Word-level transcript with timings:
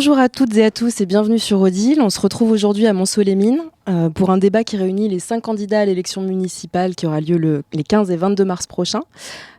Bonjour 0.00 0.18
à 0.18 0.30
toutes 0.30 0.56
et 0.56 0.64
à 0.64 0.70
tous 0.70 1.02
et 1.02 1.04
bienvenue 1.04 1.38
sur 1.38 1.60
Odile. 1.60 2.00
On 2.00 2.08
se 2.08 2.18
retrouve 2.18 2.52
aujourd'hui 2.52 2.86
à 2.86 2.94
Mont-Solémine 2.94 3.60
euh, 3.86 4.08
pour 4.08 4.30
un 4.30 4.38
débat 4.38 4.64
qui 4.64 4.78
réunit 4.78 5.10
les 5.10 5.18
cinq 5.18 5.42
candidats 5.42 5.80
à 5.80 5.84
l'élection 5.84 6.22
municipale 6.22 6.94
qui 6.94 7.06
aura 7.06 7.20
lieu 7.20 7.62
les 7.74 7.82
15 7.84 8.10
et 8.10 8.16
22 8.16 8.46
mars 8.46 8.66
prochains. 8.66 9.02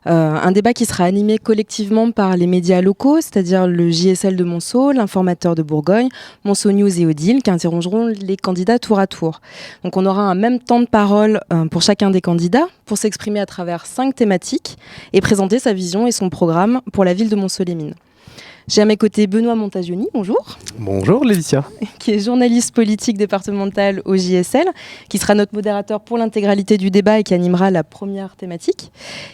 Euh, 0.07 0.33
un 0.33 0.51
débat 0.51 0.73
qui 0.73 0.85
sera 0.85 1.03
animé 1.03 1.37
collectivement 1.37 2.09
par 2.09 2.37
les 2.37 2.47
médias 2.47 2.81
locaux, 2.81 3.17
c'est-à-dire 3.17 3.67
le 3.67 3.91
JSL 3.91 4.35
de 4.35 4.43
Monceau, 4.43 4.91
l'informateur 4.91 5.53
de 5.53 5.61
Bourgogne, 5.61 6.09
Monceau 6.43 6.71
News 6.71 6.99
et 6.99 7.05
Odile, 7.05 7.43
qui 7.43 7.51
interrogeront 7.51 8.07
les 8.07 8.35
candidats 8.35 8.79
tour 8.79 8.97
à 8.97 9.05
tour. 9.05 9.41
Donc 9.83 9.95
on 9.95 10.07
aura 10.07 10.23
un 10.23 10.33
même 10.33 10.57
temps 10.57 10.79
de 10.79 10.87
parole 10.87 11.39
euh, 11.53 11.65
pour 11.65 11.83
chacun 11.83 12.09
des 12.09 12.21
candidats 12.21 12.65
pour 12.87 12.97
s'exprimer 12.97 13.39
à 13.41 13.45
travers 13.45 13.85
cinq 13.85 14.15
thématiques 14.15 14.79
et 15.13 15.21
présenter 15.21 15.59
sa 15.59 15.73
vision 15.73 16.07
et 16.07 16.11
son 16.11 16.31
programme 16.31 16.81
pour 16.93 17.05
la 17.05 17.13
ville 17.13 17.29
de 17.29 17.35
Mont-Solémine. 17.35 17.93
J'ai 18.67 18.81
à 18.81 18.85
mes 18.85 18.97
côtés 18.97 19.27
Benoît 19.27 19.55
Montagioni, 19.55 20.07
bonjour. 20.13 20.57
Bonjour 20.77 21.25
Laetitia. 21.25 21.65
Qui 21.99 22.11
est 22.11 22.19
journaliste 22.19 22.73
politique 22.73 23.17
départemental 23.17 24.01
au 24.05 24.15
JSL, 24.15 24.65
qui 25.09 25.17
sera 25.17 25.33
notre 25.33 25.53
modérateur 25.55 25.99
pour 26.01 26.17
l'intégralité 26.17 26.77
du 26.77 26.91
débat 26.91 27.19
et 27.19 27.23
qui 27.23 27.33
animera 27.33 27.71
la 27.71 27.83
première 27.83 28.35
thématique. 28.35 28.91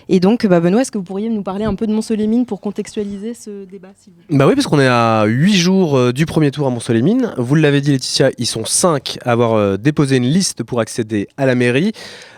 Et 0.08 0.20
donc, 0.20 0.46
bah, 0.48 0.60
Benoît, 0.60 0.82
est-ce 0.82 0.92
que 0.92 0.98
vous 0.98 1.04
pourriez 1.04 1.30
nous 1.30 1.44
parler 1.44 1.66
un 1.66 1.76
peu 1.76 1.88
de 1.88 1.94
Mont-Solémine 1.94 2.46
pour 2.46 2.62
contextualiser 2.62 3.34
ce 3.34 3.66
débat 3.66 3.90
Bah 4.30 4.48
oui, 4.48 4.56
parce 4.56 4.68
qu'on 4.68 4.80
est 4.80 4.88
à 4.88 5.26
8 5.26 5.54
jours 5.54 5.98
euh, 5.98 6.14
du 6.14 6.26
premier 6.26 6.52
tour 6.52 6.68
à 6.68 6.70
Mont-Solémine. 6.70 7.34
Vous 7.38 7.56
l'avez 7.56 7.82
dit 7.82 7.92
Laetitia, 7.92 8.32
ils 8.38 8.46
sont 8.46 8.66
5 8.66 9.20
à 9.26 9.32
avoir 9.32 9.54
euh, 9.54 9.78
déposé 9.78 10.18
une 10.18 10.26
liste 10.26 10.64
pour 10.64 10.80
accéder 10.80 11.28
à 11.38 11.46
la 11.46 11.56
mairie. 11.56 11.92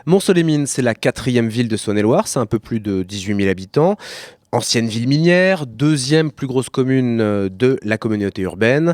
Mont-Solémine, 0.06 0.66
c'est 0.66 0.82
la 0.82 0.96
quatrième 0.96 1.50
ville 1.50 1.68
de 1.68 1.78
Saône-et-Loire, 1.78 2.28
c'est 2.28 2.40
un 2.40 2.48
peu 2.48 2.58
plus 2.58 2.80
de 2.80 3.04
18 3.04 3.36
000 3.36 3.50
habitants 3.50 3.96
ancienne 4.52 4.88
ville 4.88 5.08
minière, 5.08 5.66
deuxième 5.68 6.32
plus 6.32 6.48
grosse 6.48 6.70
commune 6.70 7.22
euh, 7.22 7.50
de 7.50 7.80
la 7.84 7.98
communauté 7.98 8.42
urbaine. 8.42 8.94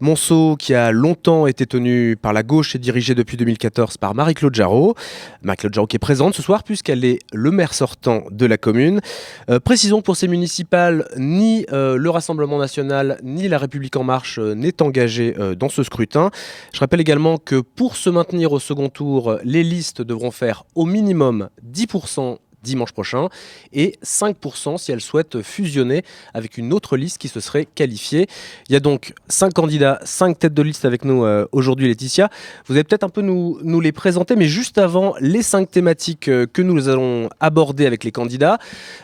Monceau, 0.00 0.56
qui 0.56 0.74
a 0.74 0.92
longtemps 0.92 1.46
été 1.46 1.66
tenu 1.66 2.16
par 2.16 2.32
la 2.32 2.42
gauche 2.42 2.74
et 2.76 2.78
dirigé 2.78 3.14
depuis 3.14 3.36
2014 3.36 3.96
par 3.96 4.14
Marie-Claude 4.14 4.54
Jarraud. 4.54 4.94
Marie-Claude 5.42 5.74
Jarraud 5.74 5.86
qui 5.86 5.96
est 5.96 5.98
présente 5.98 6.34
ce 6.34 6.42
soir 6.42 6.62
puisqu'elle 6.62 7.04
est 7.04 7.18
le 7.32 7.50
maire 7.50 7.74
sortant 7.74 8.24
de 8.30 8.46
la 8.46 8.58
commune. 8.58 9.00
Euh, 9.50 9.58
précisons 9.58 10.02
pour 10.02 10.16
ces 10.16 10.28
municipales, 10.28 11.08
ni 11.16 11.66
euh, 11.72 11.96
le 11.96 12.10
Rassemblement 12.10 12.58
national 12.58 13.18
ni 13.22 13.48
la 13.48 13.58
République 13.58 13.96
en 13.96 14.04
marche 14.04 14.38
n'est 14.38 14.82
engagé 14.82 15.34
dans 15.58 15.68
ce 15.68 15.82
scrutin. 15.82 16.30
Je 16.72 16.80
rappelle 16.80 17.00
également 17.00 17.38
que 17.38 17.60
pour 17.60 17.96
se 17.96 18.10
maintenir 18.10 18.52
au 18.52 18.58
second 18.58 18.88
tour, 18.88 19.38
les 19.44 19.62
listes 19.62 20.02
devront 20.02 20.30
faire 20.30 20.64
au 20.74 20.84
minimum 20.84 21.48
10% 21.66 22.38
dimanche 22.62 22.92
prochain 22.92 23.28
et 23.72 23.96
5% 24.04 24.78
si 24.78 24.92
elle 24.92 25.00
souhaite 25.00 25.42
fusionner 25.42 26.02
avec 26.34 26.58
une 26.58 26.72
autre 26.72 26.96
liste 26.96 27.18
qui 27.18 27.28
se 27.28 27.40
serait 27.40 27.66
qualifiée. 27.66 28.26
Il 28.68 28.72
y 28.72 28.76
a 28.76 28.80
donc 28.80 29.14
5 29.28 29.52
candidats, 29.52 30.00
5 30.04 30.38
têtes 30.38 30.54
de 30.54 30.62
liste 30.62 30.84
avec 30.84 31.04
nous 31.04 31.24
euh, 31.24 31.46
aujourd'hui 31.52 31.88
Laetitia. 31.88 32.30
Vous 32.66 32.74
allez 32.74 32.84
peut-être 32.84 33.04
un 33.04 33.08
peu 33.08 33.22
nous, 33.22 33.80
les 33.80 33.92
présenter, 33.92 34.36
mais 34.36 34.46
juste 34.46 34.78
avant 34.78 35.14
les 35.20 35.42
5 35.42 35.70
thématiques 35.70 36.28
euh, 36.28 36.46
que 36.50 36.62
nous 36.62 36.88
allons 36.88 37.28
aborder 37.40 37.86
avec 37.86 38.04
les 38.04 38.12
candidats, 38.12 38.58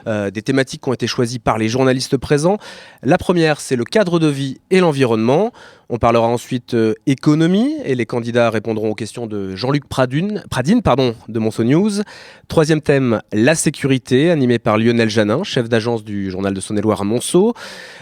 euh, 0.07 0.31
des 0.31 0.43
thématiques 0.43 0.83
qui 0.83 0.89
ont 0.89 0.95
été 0.95 1.07
choisies 1.07 1.39
par 1.39 1.59
les 1.59 1.69
journalistes 1.69 2.17
présents. 2.17 2.59
La 3.03 3.19
première, 3.19 3.61
c'est 3.61 3.77
le 3.77 3.85
cadre 3.85 4.19
de 4.19 4.29
vie 4.29 4.59
et 4.71 4.81
l'environnement. 4.81 5.53
On 5.91 5.97
parlera 5.97 6.27
ensuite 6.27 6.77
économie 7.07 7.75
et 7.87 7.95
les 7.95 8.05
candidats 8.05 8.51
répondront 8.51 8.91
aux 8.91 8.95
questions 8.95 9.27
de 9.27 9.57
Jean-Luc 9.57 9.89
Pradine, 9.89 10.45
Pradine 10.51 10.83
pardon, 10.83 11.15
de 11.29 11.39
Monceau 11.39 11.65
News. 11.65 12.03
Troisième 12.47 12.83
thème, 12.83 13.23
la 13.33 13.48
sécurité, 13.55 14.31
animé 14.31 14.59
par 14.59 14.79
Lionel 14.79 15.09
Janin, 15.09 15.43
chef 15.43 15.69
d'agence 15.69 16.05
du 16.05 16.31
journal 16.31 16.55
de 16.55 16.61
Saône-et-Loire 16.61 17.01
à 17.01 17.05
Monceau. 17.05 17.55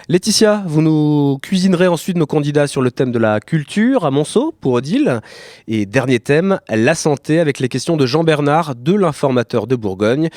Laetitia, 0.09 0.63
vous 0.67 0.83
nous 0.83 1.39
cuisinerez 1.43 1.89
ensuite 1.89 2.17
nos 2.17 2.27
candidats 2.27 2.67
sur 2.67 2.83
le 2.83 2.91
thème 2.91 3.13
de 3.13 3.19
la 3.19 3.41
culture 3.41 4.05
à 4.05 4.11
Monceau 4.11 4.55
pour 4.61 4.73
Odile. 4.73 5.21
Et 5.69 5.87
dernier 5.87 6.21
thème, 6.21 6.59
la 6.69 6.95
santé 6.95 7.41
avec 7.41 7.59
les 7.61 7.69
questions 7.69 7.97
de 7.97 8.07
Jean 8.07 8.25
Bernard 8.25 8.75
de 8.75 8.95
l'informateur 8.95 9.67
de 9.67 9.77
Bourgogne. 9.77 10.29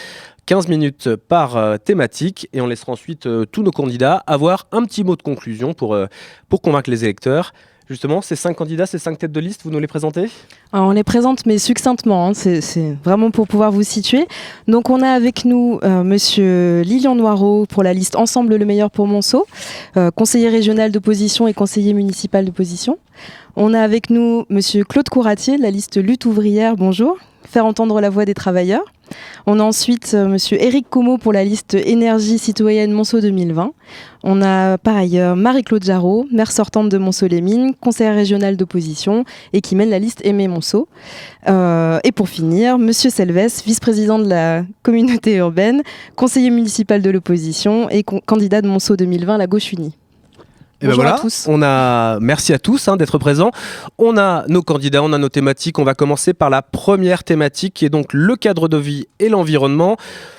15 0.46 0.68
minutes 0.68 1.16
par 1.16 1.58
euh, 1.58 1.78
thématique 1.78 2.50
et 2.54 2.62
on 2.62 2.66
laissera 2.66 2.92
ensuite 2.92 3.28
euh, 3.28 3.46
tous 3.46 3.62
nos 3.62 3.70
candidats 3.70 4.24
avoir 4.26 4.68
un 4.72 4.84
petit 4.84 5.04
mot 5.04 5.16
de 5.16 5.22
conclusion 5.22 5.76
pour, 5.76 5.94
euh, 5.94 6.08
pour 6.50 6.64
convaincre 6.64 6.90
les 6.90 7.04
électeurs. 7.04 7.54
Justement, 7.90 8.22
ces 8.22 8.36
cinq 8.36 8.56
candidats, 8.56 8.86
ces 8.86 9.00
cinq 9.00 9.18
têtes 9.18 9.32
de 9.32 9.40
liste, 9.40 9.62
vous 9.64 9.72
nous 9.72 9.80
les 9.80 9.88
présentez 9.88 10.30
On 10.74 10.92
les 10.92 11.04
présente, 11.04 11.48
mais 11.48 11.58
succinctement. 11.58 12.28
Hein, 12.28 12.34
c'est 12.36 12.96
vraiment 13.04 13.32
pour 13.32 13.48
pouvoir 13.48 13.72
vous 13.72 13.82
situer. 13.82 14.28
Donc, 14.68 14.92
on 14.92 15.02
a 15.02 15.10
avec 15.10 15.44
nous 15.44 15.80
Monsieur 15.84 16.82
Lilian 16.82 17.16
Noireau 17.16 17.66
pour 17.66 17.82
la 17.82 17.94
liste 17.94 18.16
Ensemble 18.16 18.58
le 18.58 18.66
meilleur 18.66 18.92
pour 18.92 19.08
Monceau, 19.08 19.48
conseiller 20.16 20.50
régional 20.50 20.92
d'opposition 20.92 21.48
et 21.48 21.54
conseiller 21.56 21.94
municipal 21.94 22.46
d'opposition. 22.46 23.00
On 23.56 23.74
a 23.74 23.82
avec 23.82 24.12
nous 24.12 24.46
Monsieur 24.50 24.84
Claude 24.84 25.10
Couratier 25.10 25.58
de 25.58 25.64
la 25.64 25.72
liste 25.72 25.98
Lutte 25.98 26.26
ouvrière. 26.26 26.76
Bonjour. 26.76 27.18
Faire 27.50 27.66
entendre 27.66 28.00
la 28.00 28.12
voix 28.12 28.26
des 28.26 28.36
travailleurs. 28.36 28.84
On 29.48 29.60
a 29.60 29.64
ensuite. 29.64 30.12
Euh, 30.14 30.28
Monsieur 30.28 30.62
Éric 30.62 30.88
Como 30.88 31.18
pour 31.18 31.34
la 31.34 31.44
liste 31.44 31.74
Énergie 31.74 32.38
citoyenne 32.38 32.92
Monceau 32.92 33.22
2020. 33.22 33.74
On 34.24 34.42
a 34.44 34.78
par 34.78 34.96
ailleurs 34.96 35.36
Marie-Claude 35.36 35.84
Jarraud, 35.84 36.28
maire 36.32 36.52
sortante 36.52 36.90
de 36.90 36.98
Monceau-les-Mines, 37.00 37.74
conseillère 37.82 38.14
régionale 38.14 38.56
d'opposition 38.56 39.26
et 39.52 39.62
qui 39.62 39.76
mène 39.76 39.90
la 39.90 39.98
liste 39.98 40.24
Aimé 40.24 40.48
Monceau. 40.48 40.88
Euh, 41.48 42.00
et 42.04 42.12
pour 42.12 42.30
finir, 42.30 42.78
Monsieur 42.78 43.10
Selves, 43.10 43.64
vice-président 43.66 44.20
de 44.20 44.30
la 44.30 44.64
communauté 44.84 45.38
urbaine, 45.38 45.82
conseiller 46.16 46.52
municipal 46.52 47.02
de 47.02 47.10
l'opposition 47.10 47.90
et 47.90 48.04
candidat 48.04 48.62
de 48.62 48.68
Monceau 48.68 48.96
2020 48.96 49.40
la 49.40 49.48
Gauche 49.48 49.74
Unie. 49.74 49.96
Et 50.82 50.88
ben 50.88 50.94
voilà, 50.94 51.16
à 51.16 51.20
tous. 51.20 51.46
On 51.48 51.62
a, 51.62 52.20
merci 52.20 52.54
à 52.54 52.60
tous 52.60 52.88
hein, 52.88 52.96
d'être 52.96 53.18
présents. 53.18 53.52
On 53.98 54.18
a 54.18 54.46
nos 54.48 54.62
candidats, 54.62 55.04
on 55.04 55.12
a 55.12 55.18
nos 55.18 55.30
thématiques. 55.30 55.78
On 55.78 55.84
va 55.84 55.94
commencer 55.94 56.34
par 56.34 56.50
la 56.50 56.62
première 56.62 57.24
thématique 57.24 57.74
qui 57.74 57.86
est 57.86 57.90
donc 57.90 58.14
le 58.14 58.36
cadre 58.38 58.70
de 58.70 58.78
vie 58.78 59.06
et 59.20 59.28
l'environnement. 59.28 59.98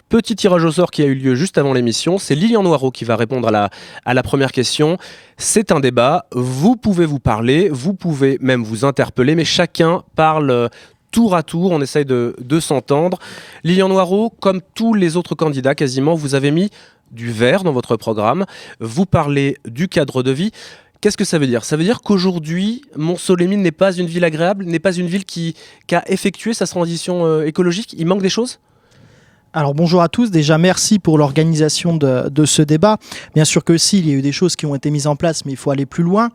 Petit 0.08 0.34
tirage 0.34 0.64
au 0.64 0.72
sort 0.72 0.90
qui 0.90 1.02
a 1.02 1.06
eu 1.06 1.14
lieu 1.14 1.34
juste 1.34 1.58
avant 1.58 1.74
l'émission. 1.74 2.18
C'est 2.18 2.34
Lilian 2.34 2.62
Noireau 2.62 2.90
qui 2.90 3.04
va 3.04 3.16
répondre 3.16 3.48
à 3.48 3.50
la, 3.50 3.70
à 4.06 4.14
la 4.14 4.22
première 4.22 4.52
question. 4.52 4.96
C'est 5.36 5.72
un 5.72 5.80
débat. 5.80 6.26
Vous 6.32 6.76
pouvez 6.76 7.04
vous 7.04 7.20
parler, 7.20 7.68
vous 7.70 7.94
pouvez 7.94 8.38
même 8.40 8.64
vous 8.64 8.84
interpeller, 8.84 9.34
mais 9.34 9.44
chacun 9.44 10.02
parle 10.16 10.70
tour 11.10 11.34
à 11.34 11.42
tour, 11.42 11.72
on 11.72 11.80
essaye 11.80 12.04
de, 12.04 12.34
de 12.40 12.60
s'entendre. 12.60 13.18
Lilian 13.64 13.88
Noireau, 13.88 14.30
comme 14.30 14.60
tous 14.74 14.94
les 14.94 15.16
autres 15.16 15.34
candidats 15.34 15.74
quasiment, 15.74 16.14
vous 16.14 16.34
avez 16.34 16.50
mis 16.50 16.70
du 17.10 17.30
vert 17.30 17.64
dans 17.64 17.72
votre 17.72 17.96
programme. 17.96 18.46
Vous 18.80 19.06
parlez 19.06 19.56
du 19.66 19.88
cadre 19.88 20.22
de 20.22 20.30
vie. 20.30 20.50
Qu'est-ce 21.00 21.16
que 21.16 21.24
ça 21.24 21.38
veut 21.38 21.46
dire? 21.46 21.64
Ça 21.64 21.76
veut 21.76 21.84
dire 21.84 22.02
qu'aujourd'hui, 22.02 22.82
Mont-Solémine 22.94 23.62
n'est 23.62 23.72
pas 23.72 23.92
une 23.92 24.06
ville 24.06 24.24
agréable, 24.24 24.66
n'est 24.66 24.78
pas 24.78 24.92
une 24.92 25.06
ville 25.06 25.24
qui, 25.24 25.54
a 25.92 26.02
effectué 26.10 26.52
sa 26.52 26.66
transition 26.66 27.24
euh, 27.24 27.46
écologique? 27.46 27.94
Il 27.96 28.06
manque 28.06 28.20
des 28.20 28.28
choses? 28.28 28.60
Alors 29.52 29.74
bonjour 29.74 30.00
à 30.00 30.08
tous, 30.08 30.30
déjà 30.30 30.58
merci 30.58 31.00
pour 31.00 31.18
l'organisation 31.18 31.96
de, 31.96 32.44
ce 32.44 32.62
débat. 32.62 32.98
Bien 33.34 33.44
sûr 33.44 33.64
que 33.64 33.76
si, 33.78 33.98
il 33.98 34.08
y 34.08 34.12
a 34.12 34.14
eu 34.14 34.22
des 34.22 34.30
choses 34.30 34.54
qui 34.54 34.64
ont 34.64 34.76
été 34.76 34.92
mises 34.92 35.08
en 35.08 35.16
place, 35.16 35.44
mais 35.44 35.50
il 35.50 35.56
faut 35.56 35.72
aller 35.72 35.86
plus 35.86 36.04
loin. 36.04 36.28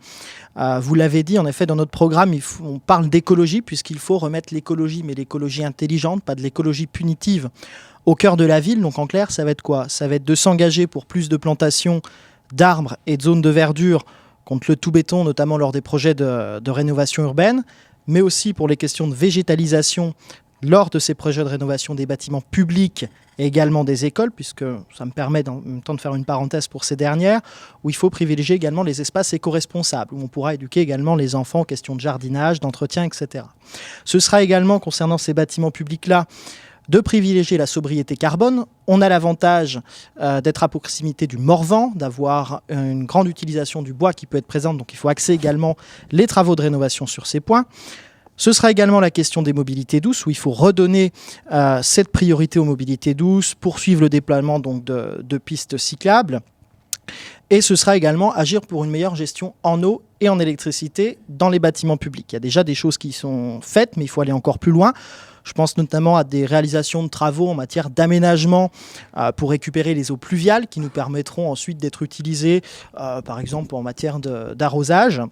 Euh, 0.58 0.80
vous 0.80 0.94
l'avez 0.94 1.22
dit, 1.22 1.38
en 1.38 1.46
effet, 1.46 1.64
dans 1.64 1.76
notre 1.76 1.90
programme, 1.90 2.34
on 2.62 2.78
parle 2.78 3.08
d'écologie, 3.08 3.62
puisqu'il 3.62 3.98
faut 3.98 4.18
remettre 4.18 4.52
l'écologie, 4.52 5.02
mais 5.02 5.14
l'écologie 5.14 5.64
intelligente, 5.64 6.24
pas 6.24 6.34
de 6.34 6.42
l'écologie 6.42 6.86
punitive, 6.86 7.48
au 8.06 8.14
cœur 8.14 8.36
de 8.36 8.44
la 8.44 8.60
ville. 8.60 8.80
Donc 8.80 8.98
en 8.98 9.06
clair, 9.06 9.30
ça 9.30 9.44
va 9.44 9.50
être 9.50 9.62
quoi? 9.62 9.88
Ça 9.88 10.08
va 10.08 10.14
être 10.14 10.24
de 10.24 10.34
s'engager 10.34 10.86
pour 10.86 11.04
plus 11.04 11.28
de 11.28 11.36
plantations 11.36 12.00
d'arbres 12.52 12.96
et 13.06 13.16
de 13.16 13.22
zones 13.22 13.42
de 13.42 13.50
verdure 13.50 14.04
contre 14.44 14.70
le 14.70 14.76
tout 14.76 14.92
béton, 14.92 15.24
notamment 15.24 15.58
lors 15.58 15.72
des 15.72 15.80
projets 15.80 16.14
de, 16.14 16.70
rénovation 16.70 17.24
urbaine, 17.24 17.64
mais 18.06 18.20
aussi 18.20 18.54
pour 18.54 18.68
les 18.68 18.76
questions 18.76 19.08
de 19.08 19.14
végétalisation 19.14 20.14
lors 20.62 20.88
de 20.88 20.98
ces 20.98 21.14
projets 21.14 21.42
de 21.42 21.48
rénovation 21.48 21.94
des 21.94 22.06
bâtiments 22.06 22.40
publics 22.40 23.06
et 23.38 23.44
également 23.44 23.84
des 23.84 24.06
écoles, 24.06 24.30
puisque 24.30 24.64
ça 24.96 25.04
me 25.04 25.10
permet 25.10 25.46
en 25.48 25.60
même 25.60 25.82
temps 25.82 25.94
de 25.94 26.00
faire 26.00 26.14
une 26.14 26.24
parenthèse 26.24 26.68
pour 26.68 26.84
ces 26.84 26.96
dernières, 26.96 27.40
où 27.84 27.90
il 27.90 27.96
faut 27.96 28.08
privilégier 28.08 28.56
également 28.56 28.82
les 28.82 29.00
espaces 29.00 29.34
éco-responsables, 29.34 30.14
où 30.14 30.22
on 30.22 30.28
pourra 30.28 30.54
éduquer 30.54 30.80
également 30.80 31.16
les 31.16 31.34
enfants 31.34 31.60
aux 31.60 31.64
questions 31.64 31.96
de 31.96 32.00
jardinage, 32.00 32.60
d'entretien, 32.60 33.02
etc. 33.02 33.44
Ce 34.04 34.18
sera 34.20 34.42
également, 34.42 34.78
concernant 34.78 35.18
ces 35.18 35.34
bâtiments 35.34 35.72
publics-là, 35.72 36.26
de 36.88 37.00
privilégier 37.00 37.58
la 37.58 37.66
sobriété 37.66 38.16
carbone. 38.16 38.64
On 38.86 39.00
a 39.00 39.08
l'avantage 39.08 39.80
euh, 40.20 40.40
d'être 40.40 40.62
à 40.62 40.68
proximité 40.68 41.26
du 41.26 41.38
Morvan, 41.38 41.92
d'avoir 41.94 42.62
une 42.68 43.04
grande 43.04 43.28
utilisation 43.28 43.82
du 43.82 43.92
bois 43.92 44.12
qui 44.12 44.26
peut 44.26 44.38
être 44.38 44.46
présente, 44.46 44.78
donc 44.78 44.92
il 44.92 44.96
faut 44.96 45.08
axer 45.08 45.32
également 45.32 45.76
les 46.10 46.26
travaux 46.26 46.56
de 46.56 46.62
rénovation 46.62 47.06
sur 47.06 47.26
ces 47.26 47.40
points. 47.40 47.66
Ce 48.36 48.52
sera 48.52 48.70
également 48.70 49.00
la 49.00 49.10
question 49.10 49.42
des 49.42 49.54
mobilités 49.54 50.00
douces, 50.00 50.26
où 50.26 50.30
il 50.30 50.36
faut 50.36 50.50
redonner 50.50 51.12
euh, 51.52 51.80
cette 51.82 52.08
priorité 52.08 52.58
aux 52.58 52.64
mobilités 52.64 53.14
douces, 53.14 53.54
poursuivre 53.54 54.02
le 54.02 54.08
déploiement 54.10 54.60
donc, 54.60 54.84
de, 54.84 55.22
de 55.22 55.38
pistes 55.38 55.78
cyclables. 55.78 56.40
Et 57.48 57.60
ce 57.60 57.76
sera 57.76 57.96
également 57.96 58.34
agir 58.34 58.60
pour 58.60 58.84
une 58.84 58.90
meilleure 58.90 59.14
gestion 59.14 59.54
en 59.62 59.82
eau 59.82 60.02
et 60.20 60.28
en 60.28 60.38
électricité 60.38 61.18
dans 61.28 61.48
les 61.48 61.60
bâtiments 61.60 61.96
publics. 61.96 62.32
Il 62.32 62.34
y 62.34 62.36
a 62.36 62.40
déjà 62.40 62.64
des 62.64 62.74
choses 62.74 62.98
qui 62.98 63.12
sont 63.12 63.60
faites, 63.62 63.96
mais 63.96 64.04
il 64.04 64.08
faut 64.08 64.20
aller 64.20 64.32
encore 64.32 64.58
plus 64.58 64.72
loin. 64.72 64.92
Je 65.46 65.52
pense 65.52 65.78
notamment 65.78 66.16
à 66.16 66.24
des 66.24 66.44
réalisations 66.44 67.04
de 67.04 67.08
travaux 67.08 67.48
en 67.48 67.54
matière 67.54 67.88
d'aménagement 67.88 68.72
euh, 69.16 69.30
pour 69.30 69.50
récupérer 69.50 69.94
les 69.94 70.10
eaux 70.10 70.16
pluviales 70.16 70.66
qui 70.66 70.80
nous 70.80 70.90
permettront 70.90 71.50
ensuite 71.50 71.78
d'être 71.78 72.02
utilisées, 72.02 72.62
euh, 72.98 73.22
par 73.22 73.38
exemple, 73.38 73.74
en 73.76 73.82
matière 73.82 74.18
d'arrosage. 74.18 75.22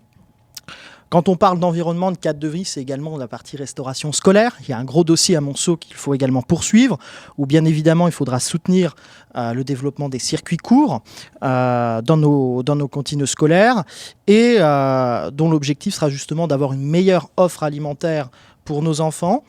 Quand 1.10 1.28
on 1.28 1.36
parle 1.36 1.58
d'environnement, 1.58 2.12
de 2.12 2.16
cadre 2.16 2.38
de 2.38 2.46
vie, 2.46 2.64
c'est 2.64 2.80
également 2.80 3.16
la 3.18 3.26
partie 3.26 3.56
restauration 3.56 4.12
scolaire. 4.12 4.56
Il 4.60 4.68
y 4.68 4.72
a 4.72 4.78
un 4.78 4.84
gros 4.84 5.02
dossier 5.02 5.34
à 5.34 5.40
Monceau 5.40 5.76
qu'il 5.76 5.96
faut 5.96 6.14
également 6.14 6.42
poursuivre, 6.42 6.96
où 7.36 7.46
bien 7.46 7.64
évidemment 7.64 8.06
il 8.06 8.12
faudra 8.12 8.38
soutenir 8.38 8.94
euh, 9.36 9.52
le 9.52 9.64
développement 9.64 10.08
des 10.08 10.20
circuits 10.20 10.56
courts 10.56 11.02
dans, 11.42 12.16
nos, 12.16 12.62
dans 12.62 12.76
nos 12.76 12.88
cantines 12.88 13.26
scolaires, 13.26 13.82
et 14.28 14.58
dont 14.58 15.50
l'objectif 15.50 15.94
sera 15.94 16.08
justement 16.08 16.46
d'avoir 16.46 16.72
une 16.72 16.84
meilleure 16.84 17.30
offre 17.36 17.64
alimentaire 17.64 18.30
pour 18.64 18.82
nos 18.82 19.00
enfants. 19.00 19.44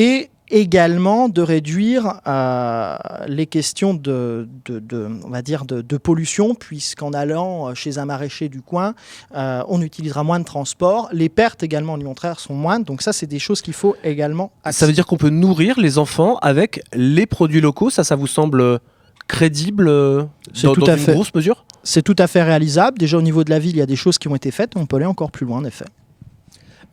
Et 0.00 0.30
également 0.50 1.28
de 1.28 1.42
réduire 1.42 2.20
euh, 2.28 2.96
les 3.26 3.46
questions 3.46 3.94
de, 3.94 4.48
on 4.70 5.28
va 5.28 5.42
dire 5.42 5.64
de, 5.64 5.96
pollution, 5.96 6.54
puisqu'en 6.54 7.10
allant 7.12 7.74
chez 7.74 7.98
un 7.98 8.04
maraîcher 8.04 8.48
du 8.48 8.62
coin, 8.62 8.94
euh, 9.34 9.64
on 9.66 9.82
utilisera 9.82 10.22
moins 10.22 10.38
de 10.38 10.44
transport. 10.44 11.08
Les 11.12 11.28
pertes 11.28 11.64
également 11.64 11.94
alimentaires 11.94 12.38
sont 12.38 12.54
moindres. 12.54 12.86
Donc 12.86 13.02
ça, 13.02 13.12
c'est 13.12 13.26
des 13.26 13.40
choses 13.40 13.60
qu'il 13.60 13.74
faut 13.74 13.96
également. 14.04 14.52
Ça 14.70 14.86
veut 14.86 14.92
dire 14.92 15.04
qu'on 15.04 15.16
peut 15.16 15.30
nourrir 15.30 15.80
les 15.80 15.98
enfants 15.98 16.36
avec 16.36 16.80
les 16.94 17.26
produits 17.26 17.60
locaux. 17.60 17.90
Ça, 17.90 18.04
ça 18.04 18.14
vous 18.14 18.28
semble 18.28 18.78
crédible 19.26 19.88
euh, 19.88 20.24
dans, 20.62 20.74
tout 20.74 20.84
à 20.86 20.92
une 20.92 20.98
fait. 20.98 21.12
grosse 21.12 21.34
mesure? 21.34 21.64
C'est 21.82 22.02
tout 22.02 22.16
à 22.16 22.28
fait 22.28 22.44
réalisable. 22.44 22.98
Déjà 22.98 23.18
au 23.18 23.22
niveau 23.22 23.42
de 23.42 23.50
la 23.50 23.58
ville, 23.58 23.72
il 23.72 23.78
y 23.80 23.82
a 23.82 23.86
des 23.86 23.96
choses 23.96 24.16
qui 24.16 24.28
ont 24.28 24.36
été 24.36 24.52
faites. 24.52 24.72
On 24.76 24.86
peut 24.86 24.96
aller 24.96 25.06
encore 25.06 25.32
plus 25.32 25.44
loin, 25.44 25.58
en 25.58 25.64
effet. 25.64 25.84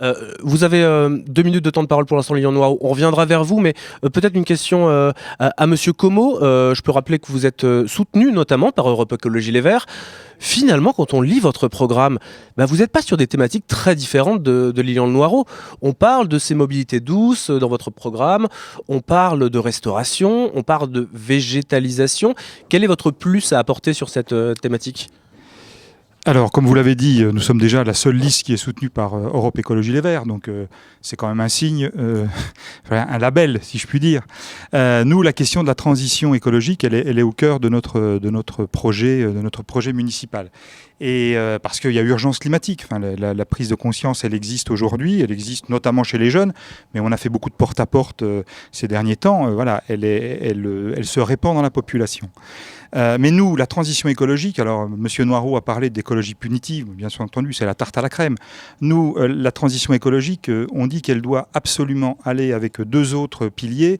Euh, 0.01 0.33
vous 0.41 0.63
avez 0.63 0.83
euh, 0.83 1.17
deux 1.27 1.43
minutes 1.43 1.63
de 1.63 1.69
temps 1.69 1.83
de 1.83 1.87
parole 1.87 2.05
pour 2.05 2.17
l'instant, 2.17 2.33
Lilian 2.33 2.51
Noir. 2.51 2.73
On 2.81 2.89
reviendra 2.89 3.25
vers 3.25 3.43
vous, 3.43 3.59
mais 3.59 3.73
euh, 4.03 4.09
peut-être 4.09 4.35
une 4.35 4.43
question 4.43 4.89
à, 4.89 5.13
à, 5.39 5.67
Monsieur 5.67 5.93
Como. 5.93 6.39
je 6.41 6.81
peux 6.81 6.91
rappeler 6.91 7.19
que 7.19 7.31
vous 7.31 7.45
êtes 7.45 7.65
soutenu 7.87 8.31
notamment 8.31 8.71
par 8.71 8.89
Europe 8.89 9.13
Écologie 9.13 9.51
Les 9.51 9.61
Verts. 9.61 9.85
Finalement, 10.37 10.91
quand 10.91 11.13
on 11.13 11.21
lit 11.21 11.39
votre 11.39 11.69
programme, 11.69 12.19
bah, 12.57 12.65
vous 12.65 12.77
n'êtes 12.77 12.91
pas 12.91 13.01
sur 13.01 13.15
des 13.15 13.25
thématiques 13.25 13.67
très 13.67 13.95
différentes 13.95 14.43
de, 14.43 14.71
de 14.75 14.81
Lilian 14.81 15.07
Noireau. 15.07 15.45
On 15.81 15.93
parle 15.93 16.27
de 16.27 16.37
ces 16.37 16.55
mobilités 16.55 16.99
douces 16.99 17.49
dans 17.49 17.69
votre 17.69 17.89
programme, 17.89 18.47
on 18.89 18.99
parle 18.99 19.49
de 19.49 19.59
restauration, 19.59 20.51
on 20.53 20.63
parle 20.63 20.91
de 20.91 21.07
végétalisation. 21.13 22.35
Quel 22.67 22.83
est 22.83 22.87
votre 22.87 23.11
plus 23.11 23.53
à 23.53 23.59
apporter 23.59 23.93
sur 23.93 24.09
cette 24.09 24.35
thématique? 24.61 25.09
Alors, 26.27 26.51
comme 26.51 26.65
vous 26.65 26.73
l'avez 26.73 26.95
dit, 26.95 27.21
euh, 27.21 27.31
nous 27.31 27.39
sommes 27.39 27.59
déjà 27.59 27.83
la 27.83 27.93
seule 27.93 28.15
liste 28.15 28.47
qui 28.47 28.53
est 28.53 28.57
soutenue 28.57 28.89
par 28.89 29.13
euh, 29.13 29.29
Europe 29.31 29.59
Écologie 29.59 29.91
Les 29.91 30.01
Verts, 30.01 30.25
donc 30.25 30.47
euh, 30.47 30.65
c'est 30.99 31.15
quand 31.15 31.27
même 31.27 31.39
un 31.39 31.49
signe, 31.49 31.91
un 32.89 33.17
label, 33.19 33.59
si 33.61 33.77
je 33.77 33.85
puis 33.85 33.99
dire. 33.99 34.23
nous, 34.73 35.21
la 35.21 35.33
question 35.33 35.61
de 35.61 35.67
la 35.67 35.75
transition 35.75 36.33
écologique, 36.33 36.83
elle 36.83 36.95
est, 36.95 37.21
au 37.21 37.31
cœur 37.31 37.59
de 37.59 37.69
notre, 37.69 38.17
de 38.17 38.29
notre 38.31 38.65
projet, 38.65 39.21
de 39.21 39.39
notre 39.39 39.61
projet 39.61 39.93
municipal. 39.93 40.49
Et 40.99 41.35
parce 41.61 41.79
qu'il 41.79 41.91
y 41.91 41.99
a 41.99 42.01
urgence 42.01 42.39
climatique. 42.39 42.85
La, 43.19 43.45
prise 43.45 43.69
de 43.69 43.75
conscience, 43.75 44.23
elle 44.23 44.33
existe 44.33 44.71
aujourd'hui, 44.71 45.21
elle 45.21 45.31
existe 45.31 45.69
notamment 45.69 46.03
chez 46.03 46.17
les 46.17 46.31
jeunes, 46.31 46.53
mais 46.95 47.01
on 47.01 47.11
a 47.11 47.17
fait 47.17 47.29
beaucoup 47.29 47.51
de 47.51 47.55
porte-à-porte 47.55 48.23
ces 48.71 48.87
derniers 48.87 49.17
temps. 49.17 49.51
voilà, 49.51 49.83
elle 49.87 51.05
se 51.05 51.19
répand 51.19 51.53
dans 51.53 51.61
la 51.61 51.69
population. 51.69 52.31
Euh, 52.95 53.17
mais 53.19 53.31
nous, 53.31 53.55
la 53.55 53.67
transition 53.67 54.09
écologique, 54.09 54.59
alors 54.59 54.89
Monsieur 54.89 55.25
Noireau 55.25 55.57
a 55.57 55.63
parlé 55.63 55.89
d'écologie 55.89 56.35
punitive, 56.35 56.85
bien 56.89 57.09
entendu, 57.19 57.53
c'est 57.53 57.65
la 57.65 57.75
tarte 57.75 57.97
à 57.97 58.01
la 58.01 58.09
crème. 58.09 58.35
Nous, 58.81 59.15
euh, 59.17 59.27
la 59.27 59.51
transition 59.51 59.93
écologique, 59.93 60.49
euh, 60.49 60.67
on 60.71 60.87
dit 60.87 61.01
qu'elle 61.01 61.21
doit 61.21 61.47
absolument 61.53 62.17
aller 62.23 62.53
avec 62.53 62.81
deux 62.81 63.13
autres 63.13 63.47
piliers, 63.47 63.97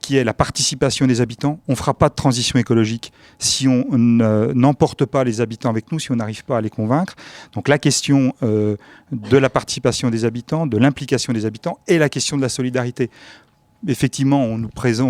qui 0.00 0.16
est 0.16 0.24
la 0.24 0.34
participation 0.34 1.06
des 1.06 1.20
habitants. 1.20 1.60
On 1.68 1.72
ne 1.72 1.76
fera 1.76 1.94
pas 1.94 2.08
de 2.08 2.14
transition 2.14 2.58
écologique 2.58 3.12
si 3.38 3.68
on 3.68 3.84
n'emporte 3.96 5.04
pas 5.04 5.22
les 5.22 5.40
habitants 5.40 5.70
avec 5.70 5.92
nous, 5.92 6.00
si 6.00 6.10
on 6.10 6.16
n'arrive 6.16 6.44
pas 6.44 6.58
à 6.58 6.60
les 6.60 6.70
convaincre. 6.70 7.14
Donc 7.52 7.68
la 7.68 7.78
question 7.78 8.34
de 8.42 9.36
la 9.36 9.48
participation 9.48 10.10
des 10.10 10.24
habitants, 10.24 10.66
de 10.66 10.76
l'implication 10.76 11.32
des 11.32 11.46
habitants 11.46 11.78
et 11.86 11.98
la 11.98 12.08
question 12.08 12.36
de 12.36 12.42
la 12.42 12.48
solidarité 12.48 13.10
effectivement, 13.86 14.42
on 14.42 14.58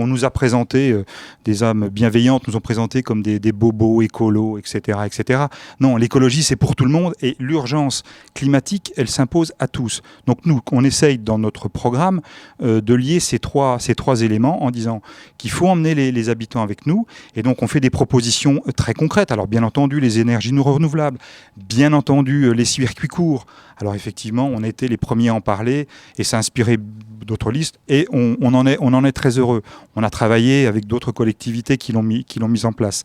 nous, 0.06 0.24
a 0.24 0.30
présenté 0.30 0.90
euh, 0.90 1.04
des 1.44 1.62
âmes 1.62 1.88
bienveillantes, 1.88 2.46
nous 2.48 2.56
ont 2.56 2.60
présenté 2.60 3.02
comme 3.02 3.22
des, 3.22 3.52
bobos 3.52 4.02
écolos, 4.02 4.58
etc., 4.58 4.98
etc. 5.06 5.44
Non, 5.80 5.96
l'écologie, 5.96 6.42
c'est 6.42 6.56
pour 6.56 6.76
tout 6.76 6.84
le 6.84 6.90
monde 6.90 7.14
et 7.22 7.36
l'urgence 7.38 8.02
climatique, 8.34 8.92
elle 8.96 9.08
s'impose 9.08 9.52
à 9.58 9.68
tous. 9.68 10.02
Donc 10.26 10.44
nous, 10.44 10.60
on 10.72 10.84
essaye 10.84 11.18
dans 11.18 11.38
notre 11.38 11.68
programme 11.68 12.20
euh, 12.62 12.80
de 12.80 12.94
lier 12.94 13.20
ces 13.20 13.38
trois, 13.38 13.78
ces 13.78 13.94
trois 13.94 14.22
éléments 14.22 14.64
en 14.64 14.70
disant 14.70 15.00
qu'il 15.38 15.50
faut 15.50 15.69
emmener 15.69 15.94
les, 15.94 16.26
habitants 16.26 16.62
avec 16.62 16.86
nous 16.86 17.06
et 17.36 17.42
donc 17.42 17.62
on 17.62 17.69
fait 17.69 17.78
des 17.78 17.90
propositions 17.90 18.60
euh, 18.66 18.72
très 18.72 18.94
concrètes. 18.94 19.30
Alors 19.30 19.46
bien 19.46 19.62
entendu, 19.62 20.00
les 20.00 20.19
énergies 20.19 20.52
non 20.52 20.62
renouvelables, 20.62 21.19
bien 21.56 21.92
entendu, 21.92 22.52
les 22.52 22.64
circuits 22.64 23.08
courts. 23.08 23.46
Alors 23.78 23.94
effectivement, 23.94 24.46
on 24.46 24.62
était 24.62 24.88
les 24.88 24.96
premiers 24.96 25.28
à 25.28 25.34
en 25.34 25.40
parler 25.40 25.86
et 26.19 26.24
inspiré 26.34 26.78
d'autres 27.26 27.50
listes 27.50 27.78
et 27.88 28.06
on, 28.12 28.37
en 28.55 28.67
est, 28.67 28.78
on 28.81 28.94
en 28.94 29.05
est 29.05 29.12
très 29.12 29.38
heureux. 29.38 29.62
On 29.94 30.02
a 30.02 30.11
travaillé 30.11 30.67
avec 30.67 30.87
d'autres 30.87 31.12
collectivités 31.12 31.76
qui 31.76 31.93
l'ont 31.93 32.02
mis, 32.02 32.25
qui 32.25 32.38
l'ont 32.38 32.49
mis 32.49 32.64
en 32.64 32.73
place. 32.73 33.02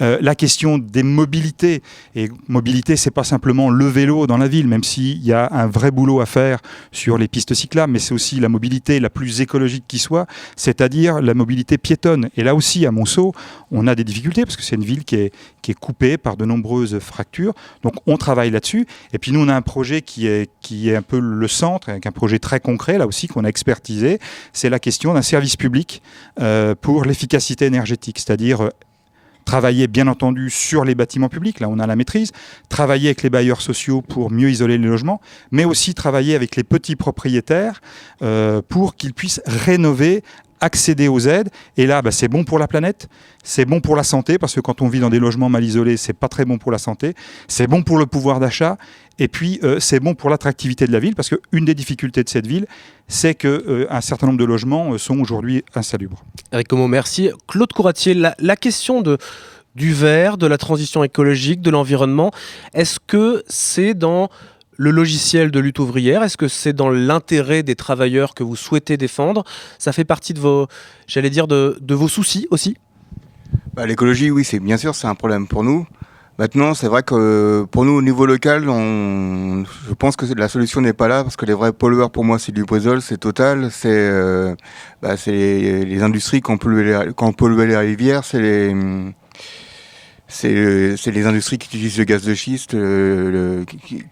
Euh, 0.00 0.18
la 0.20 0.34
question 0.34 0.78
des 0.78 1.02
mobilités 1.02 1.82
et 2.14 2.30
mobilité, 2.48 2.96
c'est 2.96 3.10
pas 3.10 3.24
simplement 3.24 3.70
le 3.70 3.86
vélo 3.86 4.26
dans 4.26 4.38
la 4.38 4.48
ville, 4.48 4.68
même 4.68 4.84
s'il 4.84 5.24
y 5.24 5.32
a 5.32 5.48
un 5.52 5.66
vrai 5.66 5.90
boulot 5.90 6.20
à 6.20 6.26
faire 6.26 6.60
sur 6.92 7.18
les 7.18 7.28
pistes 7.28 7.54
cyclables, 7.54 7.92
mais 7.92 7.98
c'est 7.98 8.14
aussi 8.14 8.40
la 8.40 8.48
mobilité 8.48 9.00
la 9.00 9.10
plus 9.10 9.40
écologique 9.40 9.84
qui 9.88 9.98
soit, 9.98 10.26
c'est-à-dire 10.56 11.20
la 11.20 11.34
mobilité 11.34 11.78
piétonne. 11.78 12.28
Et 12.36 12.42
là 12.42 12.54
aussi, 12.54 12.86
à 12.86 12.90
Monceau, 12.90 13.32
on 13.70 13.86
a 13.86 13.94
des 13.94 14.04
difficultés 14.04 14.44
parce 14.44 14.56
que 14.56 14.62
c'est 14.62 14.76
une 14.76 14.84
ville 14.84 15.04
qui 15.04 15.16
est, 15.16 15.32
qui 15.64 15.70
est 15.70 15.74
coupée 15.74 16.18
par 16.18 16.36
de 16.36 16.44
nombreuses 16.44 16.98
fractures. 16.98 17.54
Donc 17.82 17.94
on 18.06 18.18
travaille 18.18 18.50
là-dessus. 18.50 18.86
Et 19.14 19.18
puis 19.18 19.32
nous, 19.32 19.40
on 19.40 19.48
a 19.48 19.54
un 19.54 19.62
projet 19.62 20.02
qui 20.02 20.26
est, 20.26 20.50
qui 20.60 20.90
est 20.90 20.96
un 20.96 21.00
peu 21.00 21.18
le 21.18 21.48
centre, 21.48 21.88
avec 21.88 22.04
un 22.04 22.12
projet 22.12 22.38
très 22.38 22.60
concret, 22.60 22.98
là 22.98 23.06
aussi, 23.06 23.28
qu'on 23.28 23.44
a 23.44 23.48
expertisé. 23.48 24.18
C'est 24.52 24.68
la 24.68 24.78
question 24.78 25.14
d'un 25.14 25.22
service 25.22 25.56
public 25.56 26.02
euh, 26.38 26.74
pour 26.78 27.06
l'efficacité 27.06 27.64
énergétique, 27.64 28.18
c'est-à-dire 28.18 28.60
euh, 28.60 28.68
travailler 29.46 29.86
bien 29.86 30.06
entendu 30.06 30.50
sur 30.50 30.84
les 30.84 30.94
bâtiments 30.94 31.28
publics, 31.28 31.60
là 31.60 31.68
on 31.68 31.78
a 31.78 31.86
la 31.86 31.96
maîtrise, 31.96 32.32
travailler 32.68 33.08
avec 33.08 33.22
les 33.22 33.30
bailleurs 33.30 33.60
sociaux 33.60 34.02
pour 34.02 34.30
mieux 34.30 34.50
isoler 34.50 34.78
les 34.78 34.86
logements, 34.86 35.20
mais 35.50 35.64
aussi 35.64 35.94
travailler 35.94 36.34
avec 36.34 36.56
les 36.56 36.64
petits 36.64 36.96
propriétaires 36.96 37.80
euh, 38.22 38.62
pour 38.66 38.96
qu'ils 38.96 39.14
puissent 39.14 39.42
rénover 39.46 40.22
accéder 40.60 41.08
aux 41.08 41.20
aides. 41.20 41.50
Et 41.76 41.86
là, 41.86 42.02
bah, 42.02 42.10
c'est 42.10 42.28
bon 42.28 42.44
pour 42.44 42.58
la 42.58 42.68
planète, 42.68 43.08
c'est 43.42 43.64
bon 43.64 43.80
pour 43.80 43.96
la 43.96 44.02
santé, 44.02 44.38
parce 44.38 44.54
que 44.54 44.60
quand 44.60 44.82
on 44.82 44.88
vit 44.88 45.00
dans 45.00 45.10
des 45.10 45.18
logements 45.18 45.48
mal 45.48 45.64
isolés, 45.64 45.96
c'est 45.96 46.12
pas 46.12 46.28
très 46.28 46.44
bon 46.44 46.58
pour 46.58 46.72
la 46.72 46.78
santé. 46.78 47.14
C'est 47.48 47.66
bon 47.66 47.82
pour 47.82 47.98
le 47.98 48.06
pouvoir 48.06 48.40
d'achat. 48.40 48.76
Et 49.18 49.28
puis, 49.28 49.60
euh, 49.62 49.78
c'est 49.80 50.00
bon 50.00 50.14
pour 50.14 50.30
l'attractivité 50.30 50.86
de 50.86 50.92
la 50.92 50.98
ville, 50.98 51.14
parce 51.14 51.30
qu'une 51.30 51.64
des 51.64 51.74
difficultés 51.74 52.24
de 52.24 52.28
cette 52.28 52.46
ville, 52.46 52.66
c'est 53.06 53.34
qu'un 53.34 53.48
euh, 53.48 54.00
certain 54.00 54.26
nombre 54.26 54.38
de 54.38 54.44
logements 54.44 54.92
euh, 54.92 54.98
sont 54.98 55.20
aujourd'hui 55.20 55.64
insalubres. 55.74 56.24
Eric 56.52 56.68
Como, 56.68 56.88
merci. 56.88 57.30
Claude 57.46 57.72
Couratier, 57.72 58.14
la, 58.14 58.34
la 58.38 58.56
question 58.56 59.02
de, 59.02 59.18
du 59.74 59.92
verre, 59.92 60.36
de 60.36 60.46
la 60.46 60.58
transition 60.58 61.04
écologique, 61.04 61.60
de 61.60 61.70
l'environnement, 61.70 62.32
est-ce 62.72 62.98
que 63.06 63.44
c'est 63.46 63.94
dans 63.94 64.30
le 64.76 64.90
logiciel 64.90 65.50
de 65.50 65.60
lutte 65.60 65.78
ouvrière? 65.78 66.22
Est-ce 66.22 66.36
que 66.36 66.48
c'est 66.48 66.72
dans 66.72 66.90
l'intérêt 66.90 67.62
des 67.62 67.74
travailleurs 67.74 68.34
que 68.34 68.42
vous 68.42 68.56
souhaitez 68.56 68.96
défendre? 68.96 69.44
Ça 69.78 69.92
fait 69.92 70.04
partie 70.04 70.34
de 70.34 70.40
vos, 70.40 70.66
j'allais 71.06 71.30
dire, 71.30 71.46
de, 71.46 71.76
vos 71.90 72.08
soucis 72.08 72.46
aussi? 72.50 72.76
Bah, 73.74 73.86
L'écologie, 73.86 74.30
oui, 74.30 74.44
c'est 74.44 74.60
bien 74.60 74.76
sûr, 74.76 74.94
c'est 74.94 75.06
un 75.06 75.14
problème 75.14 75.46
pour 75.46 75.64
nous. 75.64 75.86
Maintenant, 76.36 76.74
c'est 76.74 76.88
vrai 76.88 77.04
que 77.04 77.64
pour 77.70 77.84
nous, 77.84 77.92
au 77.92 78.02
niveau 78.02 78.26
local, 78.26 78.64
je 78.64 79.94
pense 79.94 80.16
que 80.16 80.26
la 80.34 80.48
solution 80.48 80.80
n'est 80.80 80.92
pas 80.92 81.06
là 81.06 81.22
parce 81.22 81.36
que 81.36 81.46
les 81.46 81.54
vrais 81.54 81.72
pollueurs, 81.72 82.10
pour 82.10 82.24
moi, 82.24 82.40
c'est 82.40 82.50
du 82.50 82.64
Brésil, 82.64 82.98
c'est 83.02 83.18
Total, 83.18 83.68
c'est 83.70 83.88
euh, 83.88 84.56
bah, 85.00 85.14
les, 85.26 86.02
industries 86.02 86.40
qui 86.40 86.50
ont 86.50 86.58
pollué 86.58 86.98
qui 87.16 87.24
ont 87.24 87.32
pollué 87.32 87.66
les 87.66 87.76
rivières, 87.76 88.24
c'est 88.24 88.40
les 88.40 88.74
c'est 90.26 91.10
les 91.10 91.26
industries 91.26 91.58
qui 91.58 91.68
utilisent 91.68 91.98
le 91.98 92.04
gaz 92.04 92.24
de 92.24 92.34
schiste, 92.34 92.74
euh, 92.74 93.64
qui, 93.64 94.04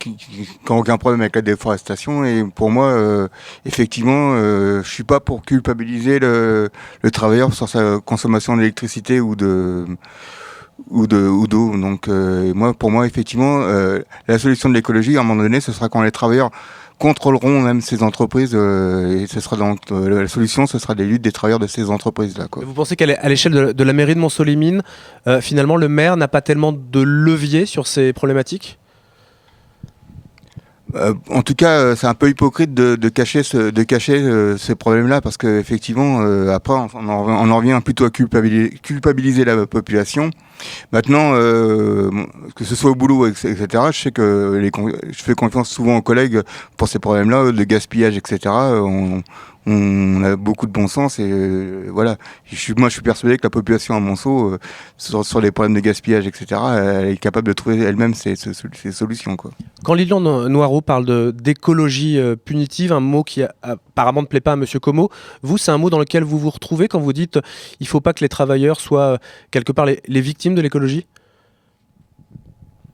n'ont 0.68 0.78
aucun 0.78 0.98
problème 0.98 1.22
avec 1.22 1.34
la 1.36 1.42
déforestation. 1.42 2.24
Et 2.24 2.44
pour 2.54 2.70
moi, 2.70 2.86
euh, 2.88 3.28
effectivement, 3.64 4.34
euh, 4.34 4.82
je 4.82 4.90
suis 4.90 5.04
pas 5.04 5.20
pour 5.20 5.42
culpabiliser 5.42 6.18
le, 6.18 6.68
le 7.02 7.10
travailleur 7.10 7.54
sur 7.54 7.68
sa 7.68 7.98
consommation 8.04 8.56
d'électricité 8.56 9.20
ou 9.20 9.36
de 9.36 9.86
ou 10.90 11.06
de 11.06 11.26
ou 11.26 11.46
d'eau. 11.46 11.76
Donc 11.78 12.08
euh, 12.08 12.52
moi, 12.54 12.74
pour 12.74 12.90
moi, 12.90 13.06
effectivement, 13.06 13.66
la 14.28 14.38
solution 14.38 14.68
de 14.68 14.74
l'écologie, 14.74 15.16
à 15.16 15.20
un 15.20 15.24
moment 15.24 15.42
donné, 15.42 15.60
ce 15.60 15.72
sera 15.72 15.88
quand 15.88 16.02
les 16.02 16.12
travailleurs 16.12 16.50
contrôleront 17.02 17.60
même 17.60 17.80
ces 17.80 18.04
entreprises 18.04 18.52
euh, 18.54 19.22
et 19.22 19.26
ce 19.26 19.40
sera 19.40 19.56
donc 19.56 19.80
euh, 19.90 20.22
la 20.22 20.28
solution 20.28 20.68
ce 20.68 20.78
sera 20.78 20.94
des 20.94 21.04
luttes 21.04 21.22
des 21.22 21.32
travailleurs 21.32 21.58
de 21.58 21.66
ces 21.66 21.90
entreprises 21.90 22.38
là 22.38 22.46
Vous 22.54 22.74
pensez 22.74 22.94
qu'à 22.94 23.06
l'échelle 23.28 23.74
de, 23.74 23.84
la 23.84 23.92
mairie 23.92 24.14
de 24.14 24.20
Montsolimine 24.20 24.82
euh, 25.26 25.40
finalement 25.40 25.76
le 25.76 25.88
maire 25.88 26.16
n'a 26.16 26.28
pas 26.28 26.42
tellement 26.42 26.72
de 26.72 27.00
levier 27.00 27.66
sur 27.66 27.88
ces 27.88 28.12
problématiques? 28.12 28.78
Euh, 30.94 31.14
en 31.30 31.42
tout 31.42 31.54
cas, 31.54 31.78
euh, 31.78 31.96
c'est 31.96 32.06
un 32.06 32.14
peu 32.14 32.28
hypocrite 32.28 32.74
de, 32.74 32.96
de 32.96 33.08
cacher 33.08 33.42
ce, 33.42 33.70
de 33.70 33.82
cacher 33.82 34.18
euh, 34.18 34.58
ces 34.58 34.74
problèmes-là 34.74 35.20
parce 35.22 35.36
que 35.38 35.58
effectivement, 35.58 36.20
après, 36.50 36.74
on, 36.74 36.88
on 36.94 37.08
en, 37.08 37.48
on 37.48 37.50
en 37.50 37.56
revient 37.56 37.80
plutôt 37.82 38.04
à 38.04 38.10
culpabiliser, 38.10 38.70
culpabiliser 38.82 39.44
la 39.44 39.66
population. 39.66 40.30
Maintenant, 40.92 41.32
euh, 41.34 42.10
que 42.54 42.64
ce 42.64 42.74
soit 42.74 42.90
au 42.90 42.94
boulot, 42.94 43.26
etc., 43.26 43.56
je 43.92 43.98
sais 43.98 44.10
que 44.10 44.70
je 45.10 45.22
fais 45.22 45.34
confiance 45.34 45.68
souvent 45.68 45.96
aux 45.96 46.02
collègues 46.02 46.42
pour 46.76 46.88
ces 46.88 46.98
problèmes-là, 46.98 47.52
de 47.52 47.64
gaspillage, 47.64 48.16
etc. 48.16 48.40
On, 48.46 49.22
on 49.66 50.24
a 50.24 50.36
beaucoup 50.36 50.66
de 50.66 50.72
bon 50.72 50.88
sens 50.88 51.18
et 51.18 51.30
euh, 51.30 51.88
voilà. 51.92 52.16
Moi, 52.76 52.88
je 52.88 52.94
suis 52.94 53.02
persuadé 53.02 53.36
que 53.36 53.44
la 53.44 53.50
population 53.50 53.94
à 53.94 54.00
Monceau, 54.00 54.54
euh, 54.54 54.58
sur, 54.96 55.40
les 55.40 55.52
problèmes 55.52 55.74
de 55.74 55.80
gaspillage, 55.80 56.26
etc., 56.26 56.60
elle 56.76 57.08
est 57.10 57.16
capable 57.16 57.46
de 57.46 57.52
trouver 57.52 57.78
elle-même 57.78 58.14
ses, 58.14 58.34
solutions. 58.36 59.36
Quand 59.84 59.94
Lilian 59.94 60.20
No- 60.20 60.48
Noireau 60.48 60.80
parle 60.80 61.32
d'écologie 61.32 62.18
euh, 62.18 62.34
punitive, 62.36 62.92
un 62.92 63.00
mot 63.00 63.22
qui 63.22 63.42
apparemment 63.62 64.22
ne 64.22 64.26
plaît 64.26 64.40
pas 64.40 64.52
à 64.52 64.56
Monsieur 64.56 64.80
Como, 64.80 65.10
vous, 65.42 65.58
c'est 65.58 65.70
un 65.70 65.78
mot 65.78 65.90
dans 65.90 65.98
lequel 65.98 66.24
vous 66.24 66.38
vous 66.38 66.50
retrouvez 66.50 66.88
quand 66.88 67.00
vous 67.00 67.12
dites 67.12 67.36
euh, 67.36 67.42
il 67.80 67.86
faut 67.86 68.00
pas 68.00 68.12
que 68.12 68.20
les 68.20 68.28
travailleurs 68.28 68.80
soient 68.80 69.00
euh, 69.00 69.16
quelque 69.50 69.72
part 69.72 69.86
les 69.86 70.20
victimes 70.20 70.51
de 70.54 70.62
l'écologie 70.62 71.06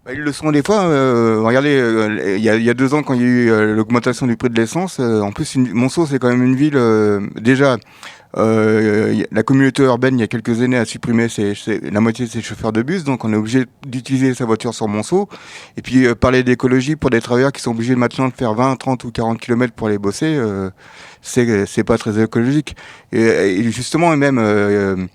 Bah, 0.09 0.15
Ils 0.15 0.21
le 0.21 0.33
sont 0.33 0.50
des 0.50 0.62
fois. 0.62 0.85
euh, 0.85 1.41
regardez, 1.43 1.77
euh, 1.77 2.37
il 2.38 2.43
y, 2.43 2.71
a, 2.71 2.75
deux 2.75 2.95
ans, 2.95 3.03
quand 3.03 3.12
il 3.15 3.21
y 3.21 3.25
a 3.25 3.27
eu 3.27 3.50
euh, 3.50 3.75
l'augmentation 3.75 4.27
du 4.27 4.37
prix 4.37 4.49
de 4.49 4.59
l'essence, 4.59 5.00
en 5.00 5.33
plus, 5.33 5.57
Monceau, 5.57 6.07
c'est 6.07 6.19
quand 6.19 6.29
même 6.29 6.43
une 6.43 6.57
ville. 6.57 6.79
déjà, 7.41 7.77
la 8.35 9.43
communauté 9.43 9.83
urbaine, 9.83 10.17
il 10.17 10.21
y 10.21 10.25
a 10.25 10.29
quelques 10.29 10.62
années, 10.62 10.79
a 10.79 10.87
supprimé 10.87 11.27
la 11.93 12.00
moitié 12.00 12.25
de 12.25 12.31
ses 12.31 12.41
chauffeurs 12.41 12.73
de 12.73 12.83
bus, 12.83 13.05
donc 13.05 13.25
on 13.27 13.33
est 13.35 13.37
obligé 13.37 13.67
d'utiliser 13.87 14.33
sa 14.33 14.47
voiture 14.47 14.73
sur 14.73 14.88
Monceau. 14.88 15.29
Et 15.77 15.83
puis, 15.83 16.07
parler 16.15 16.43
d'écologie 16.43 16.97
pour 16.97 17.11
des 17.11 17.21
travailleurs 17.21 17.53
qui 17.53 17.61
sont 17.61 17.73
obligés 17.73 17.95
maintenant 17.95 18.29
de 18.29 18.35
faire 18.35 18.55
20, 18.55 18.77
30 18.77 19.05
ou 19.05 19.11
40 19.11 19.38
km 19.38 19.75
pour 19.75 19.88
aller 19.88 19.99
bosser, 19.99 20.41
c'est 21.21 21.85
pas 21.85 21.99
très 21.99 22.23
écologique. 22.23 22.77
Et, 23.12 23.62
justement, 23.71 24.17
même. 24.17 25.09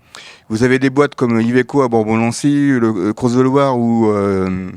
Vous 0.50 0.64
avez 0.64 0.80
des 0.80 0.90
boîtes 0.90 1.16
comme 1.16 1.40
Iveco 1.40 1.82
à 1.82 1.88
Bourbon-Lancy, 1.88 2.80
le 2.80 3.10
euh, 3.10 3.14
Cross 3.14 3.36
de 3.36 3.42
Loire 3.42 3.78
ou 3.78 4.08
euh, 4.08 4.70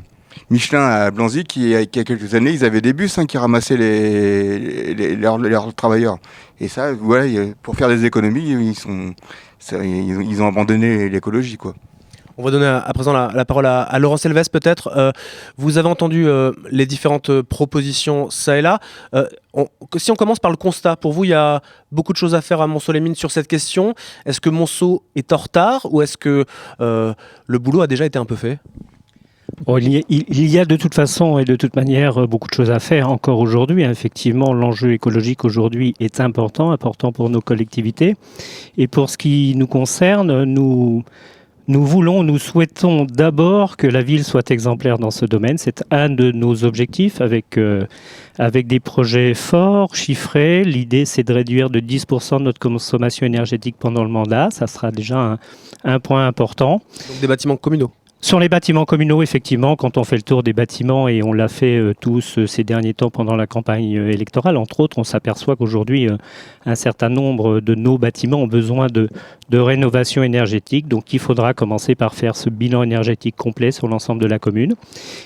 Michelin 0.49 0.81
à 0.81 1.11
Blanzy, 1.11 1.43
qui, 1.43 1.63
il 1.63 1.69
y 1.69 1.75
a 1.75 1.85
quelques 1.85 2.33
années, 2.35 2.51
ils 2.51 2.63
avaient 2.63 2.81
des 2.81 2.93
bus 2.93 3.17
hein, 3.17 3.25
qui 3.25 3.37
ramassaient 3.37 3.77
les, 3.77 5.15
leurs, 5.15 5.37
leurs 5.37 5.73
travailleurs. 5.73 6.17
Et 6.59 6.67
ça, 6.67 6.93
voilà, 6.93 7.25
pour 7.61 7.75
faire 7.75 7.89
des 7.89 8.05
économies, 8.05 8.51
ils, 8.51 9.13
ils 9.71 10.41
ont 10.41 10.47
abandonné 10.47 11.09
l'écologie, 11.09 11.57
quoi. 11.57 11.75
On 12.39 12.43
va 12.43 12.51
donner 12.51 12.67
à, 12.67 12.91
présent 12.93 13.13
la, 13.13 13.45
parole 13.45 13.65
à, 13.65 13.81
à 13.81 13.97
Laurent 13.97 14.17
Selves 14.17 14.49
peut-être. 14.51 14.91
Euh, 14.95 15.11
vous 15.57 15.79
avez 15.79 15.89
entendu 15.89 16.27
euh, 16.27 16.51
les 16.69 16.85
différentes 16.85 17.31
euh, 17.31 17.41
propositions 17.41 18.29
ça 18.29 18.59
et 18.59 18.61
là. 18.61 18.79
Si 19.97 20.11
on 20.11 20.15
commence 20.15 20.37
par 20.37 20.51
le 20.51 20.57
constat, 20.57 20.97
pour 20.97 21.13
vous, 21.13 21.23
il 21.23 21.31
y 21.31 21.33
a 21.33 21.63
beaucoup 21.91 22.13
de 22.13 22.17
choses 22.17 22.35
à 22.35 22.41
faire 22.41 22.61
à 22.61 22.67
Monceau-les-Mines 22.67 23.15
sur 23.15 23.31
cette 23.31 23.47
question. 23.47 23.95
Est-ce 24.27 24.39
que 24.39 24.51
Monceau 24.51 25.01
est 25.15 25.33
en 25.33 25.37
retard 25.37 25.87
ou 25.91 26.03
est-ce 26.03 26.15
que 26.15 26.45
le 26.79 27.57
boulot 27.57 27.81
a 27.81 27.87
déjà 27.87 28.05
été 28.05 28.19
un 28.19 28.25
peu 28.25 28.35
fait? 28.35 28.59
Il, 29.79 30.49
y 30.51 30.59
a, 30.59 30.65
de 30.65 30.75
toute 30.75 30.93
façon 30.93 31.39
et 31.39 31.45
de 31.45 31.55
toute 31.55 31.75
manière 31.75 32.27
beaucoup 32.27 32.47
de 32.47 32.53
choses 32.53 32.69
à 32.69 32.79
faire 32.79 33.09
encore 33.09 33.39
aujourd'hui. 33.39 33.83
hein. 33.83 33.89
Effectivement, 33.89 34.53
l'enjeu 34.53 34.93
écologique 34.93 35.43
aujourd'hui 35.43 35.95
est 35.99 36.19
important, 36.19 36.69
important 36.69 37.11
pour 37.11 37.31
nos 37.31 37.41
collectivités. 37.41 38.15
Et 38.77 38.87
pour 38.87 39.09
ce 39.09 39.17
qui 39.17 39.55
nous 39.55 39.65
concerne, 39.65 40.43
nous, 40.43 41.03
nous 41.67 41.85
voulons, 41.85 42.23
nous 42.23 42.39
souhaitons 42.39 43.03
d'abord 43.03 43.75
que 43.75 43.87
la 43.87 44.01
ville 44.01 44.23
soit 44.23 44.51
exemplaire 44.51 44.99
dans 44.99 45.11
ce 45.11 45.25
domaine. 45.25 45.57
C'est 45.57 45.83
un 45.91 46.09
de 46.09 46.31
nos 46.31 46.63
objectifs 46.63 47.19
avec, 47.19 47.57
euh, 47.57 47.85
avec 48.39 48.67
des 48.67 48.79
projets 48.79 49.33
forts, 49.33 49.93
chiffrés. 49.93 50.63
L'idée, 50.63 51.03
c'est 51.03 51.23
de 51.23 51.33
réduire 51.33 51.69
de 51.69 51.81
10% 51.81 52.39
de 52.39 52.43
notre 52.43 52.59
consommation 52.59 53.25
énergétique 53.25 53.75
pendant 53.77 54.03
le 54.03 54.09
mandat. 54.09 54.49
Ça 54.51 54.67
sera 54.67 54.91
déjà 54.91 55.17
un, 55.17 55.39
un 55.83 55.99
point 55.99 56.25
important. 56.25 56.81
Donc 57.09 57.19
des 57.19 57.27
bâtiments 57.27 57.57
communaux. 57.57 57.91
Sur 58.19 58.39
les 58.39 58.49
bâtiments 58.49 58.85
communaux, 58.85 59.21
effectivement, 59.21 59.75
quand 59.75 59.95
on 59.97 60.03
fait 60.03 60.15
le 60.15 60.23
tour 60.23 60.41
des 60.41 60.51
bâtiments, 60.51 61.07
et 61.07 61.21
on 61.21 61.33
l'a 61.33 61.47
fait 61.47 61.77
euh, 61.77 61.93
tous 61.99 62.39
euh, 62.39 62.47
ces 62.47 62.63
derniers 62.63 62.95
temps 62.95 63.11
pendant 63.11 63.35
la 63.35 63.45
campagne 63.45 63.95
euh, 63.95 64.11
électorale, 64.11 64.57
entre 64.57 64.79
autres, 64.79 64.97
on 64.97 65.03
s'aperçoit 65.03 65.55
qu'aujourd'hui, 65.55 66.07
un 66.65 66.75
certain 66.75 67.09
nombre 67.09 67.59
de 67.59 67.75
nos 67.75 67.99
bâtiments 67.99 68.37
ont 68.37 68.47
besoin 68.47 68.87
de 68.87 69.09
rénovation 69.57 70.23
énergétique. 70.23 70.87
Donc 70.87 71.13
il 71.13 71.19
faudra 71.19 71.53
commencer 71.53 71.93
par 71.93 72.15
faire 72.15 72.35
ce 72.35 72.49
bilan 72.49 72.81
énergétique 72.81 73.35
complet 73.35 73.69
sur 73.71 73.87
l'ensemble 73.87 74.21
de 74.21 74.27
la 74.27 74.39
commune, 74.39 74.73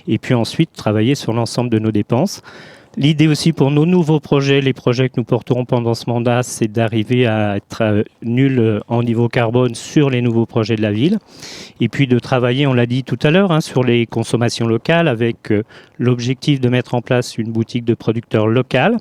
et 0.10 0.18
puis 0.18 0.34
ensuite 0.34 0.72
travailler 0.74 1.16
sur 1.16 1.32
l'ensemble 1.32 1.70
de 1.70 1.80
nos 1.80 1.92
dépenses. 1.92 2.42
L'idée 2.98 3.30
aussi 3.30 3.54
pour 3.54 3.72
nos 3.72 3.86
nouveaux 3.86 4.20
projets, 4.20 4.60
les 4.60 4.74
projets 4.74 5.08
que 5.08 5.14
nous 5.16 5.24
porterons 5.24 5.64
pendant 5.64 5.94
ce 5.94 6.10
mandat, 6.10 6.44
c'est 6.44 6.68
d'arriver 6.68 7.26
à 7.26 7.56
être 7.56 7.82
euh, 7.82 8.04
nul 8.22 8.60
euh, 8.60 8.80
en 8.90 9.02
niveau 9.02 9.30
carbone 9.30 9.76
sur 9.76 10.10
les 10.10 10.22
nouveaux 10.22 10.46
projets 10.46 10.76
de 10.76 10.82
la 10.82 10.92
ville. 10.92 11.18
Et 11.80 11.88
puis 11.88 12.06
de 12.06 12.20
travailler, 12.20 12.68
on 12.68 12.74
l'a 12.74 12.86
dit 12.86 13.06
tout 13.06 13.18
à 13.24 13.32
l'heure, 13.32 13.54
hein, 13.54 13.62
sur 13.62 13.86
les 13.86 14.06
consommations 14.06 14.68
locales 14.68 15.08
avec 15.08 15.54
euh, 15.54 15.64
l'objectif 16.00 16.60
de 16.60 16.68
mettre 16.68 16.94
en 16.94 17.02
place 17.02 17.38
une 17.38 17.54
boutique 17.54 17.86
de 17.86 17.94
producteurs 17.94 18.48
locales. 18.48 18.98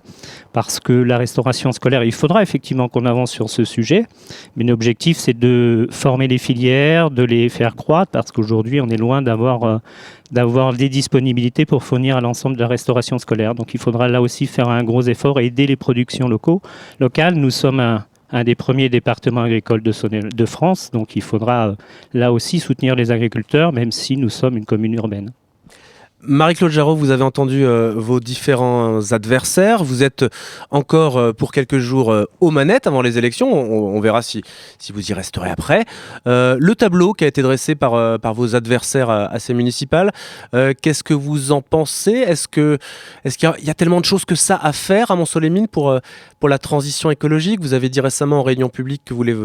Parce 0.52 0.78
que 0.78 0.92
la 0.92 1.18
restauration 1.18 1.72
scolaire, 1.72 2.04
il 2.04 2.12
faudra 2.12 2.44
effectivement 2.44 2.88
qu'on 2.88 3.06
avance 3.06 3.32
sur 3.32 3.50
ce 3.50 3.64
sujet. 3.64 4.04
Mais 4.54 4.62
l'objectif, 4.62 5.16
c'est 5.16 5.36
de 5.36 5.88
former 5.90 6.28
les 6.28 6.38
filières, 6.38 7.10
de 7.10 7.24
les 7.24 7.48
faire 7.48 7.74
croître, 7.74 8.12
parce 8.12 8.30
qu'aujourd'hui, 8.30 8.80
on 8.80 8.88
est 8.88 8.96
loin 8.96 9.20
d'avoir 9.20 9.80
d'avoir 10.30 10.72
des 10.72 10.88
disponibilités 10.88 11.66
pour 11.66 11.82
fournir 11.82 12.16
à 12.16 12.20
l'ensemble 12.20 12.56
de 12.56 12.60
la 12.60 12.68
restauration 12.68 13.18
scolaire. 13.18 13.54
Donc 13.54 13.74
il 13.74 13.80
faudra 13.80 14.08
là 14.08 14.22
aussi 14.22 14.46
faire 14.46 14.68
un 14.68 14.84
gros 14.84 15.02
effort 15.02 15.40
et 15.40 15.46
aider 15.46 15.66
les 15.66 15.76
productions 15.76 16.28
locaux, 16.28 16.62
locales. 16.98 17.34
Nous 17.34 17.50
sommes 17.50 17.80
un, 17.80 18.44
des 18.44 18.54
premiers 18.54 18.88
départements 18.88 19.42
agricoles 19.42 19.82
de 19.82 20.46
France, 20.46 20.90
donc 20.92 21.16
il 21.16 21.22
faudra 21.22 21.68
euh, 21.68 21.74
là 22.14 22.32
aussi 22.32 22.60
soutenir 22.60 22.94
les 22.94 23.10
agriculteurs, 23.10 23.72
même 23.72 23.90
si 23.90 24.16
nous 24.16 24.28
sommes 24.28 24.56
une 24.56 24.66
commune 24.66 24.94
urbaine. 24.94 25.32
Marie-Claude 26.22 26.70
Jarreau, 26.70 26.94
vous 26.94 27.10
avez 27.10 27.22
entendu 27.22 27.64
euh, 27.64 27.94
vos 27.96 28.20
différents 28.20 29.12
adversaires. 29.12 29.82
Vous 29.82 30.02
êtes 30.02 30.26
encore 30.70 31.16
euh, 31.16 31.32
pour 31.32 31.50
quelques 31.50 31.78
jours 31.78 32.12
euh, 32.12 32.26
aux 32.40 32.50
manettes 32.50 32.86
avant 32.86 33.00
les 33.00 33.16
élections. 33.16 33.50
On, 33.50 33.98
verra 34.00 34.20
si, 34.20 34.42
si 34.78 34.92
vous 34.92 35.10
y 35.10 35.14
resterez 35.14 35.50
après. 35.50 35.84
Le 36.26 36.72
tableau 36.74 37.14
qui 37.14 37.24
a 37.24 37.26
été 37.26 37.42
dressé 37.42 37.74
par, 37.74 38.18
par 38.18 38.34
vos 38.34 38.54
adversaires 38.54 39.10
à, 39.10 39.38
ces 39.38 39.52
municipales, 39.54 40.10
qu'est-ce 40.52 41.02
que 41.04 41.12
vous 41.14 41.52
en 41.52 41.60
pensez? 41.60 42.12
Est-ce 42.12 42.48
qu'il 42.48 42.78
y, 43.42 43.46
a- 43.46 43.54
il 43.58 43.64
y 43.64 43.70
a 43.70 43.74
tellement 43.74 44.00
de 44.00 44.06
choses 44.06 44.24
que 44.24 44.34
ça 44.34 44.56
à 44.56 44.72
faire 44.72 45.10
à 45.10 45.16
Monceau-les-Mines 45.16 45.68
pour, 45.68 45.98
pour 46.38 46.48
la 46.48 46.58
transition 46.58 47.10
écologique? 47.10 47.60
Vous 47.60 47.74
avez 47.74 47.88
dit 47.88 48.00
récemment 48.00 48.40
en 48.40 48.42
réunion 48.42 48.68
publique 48.68 49.02
que 49.04 49.12
vous 49.12 49.18
voulez 49.18 49.36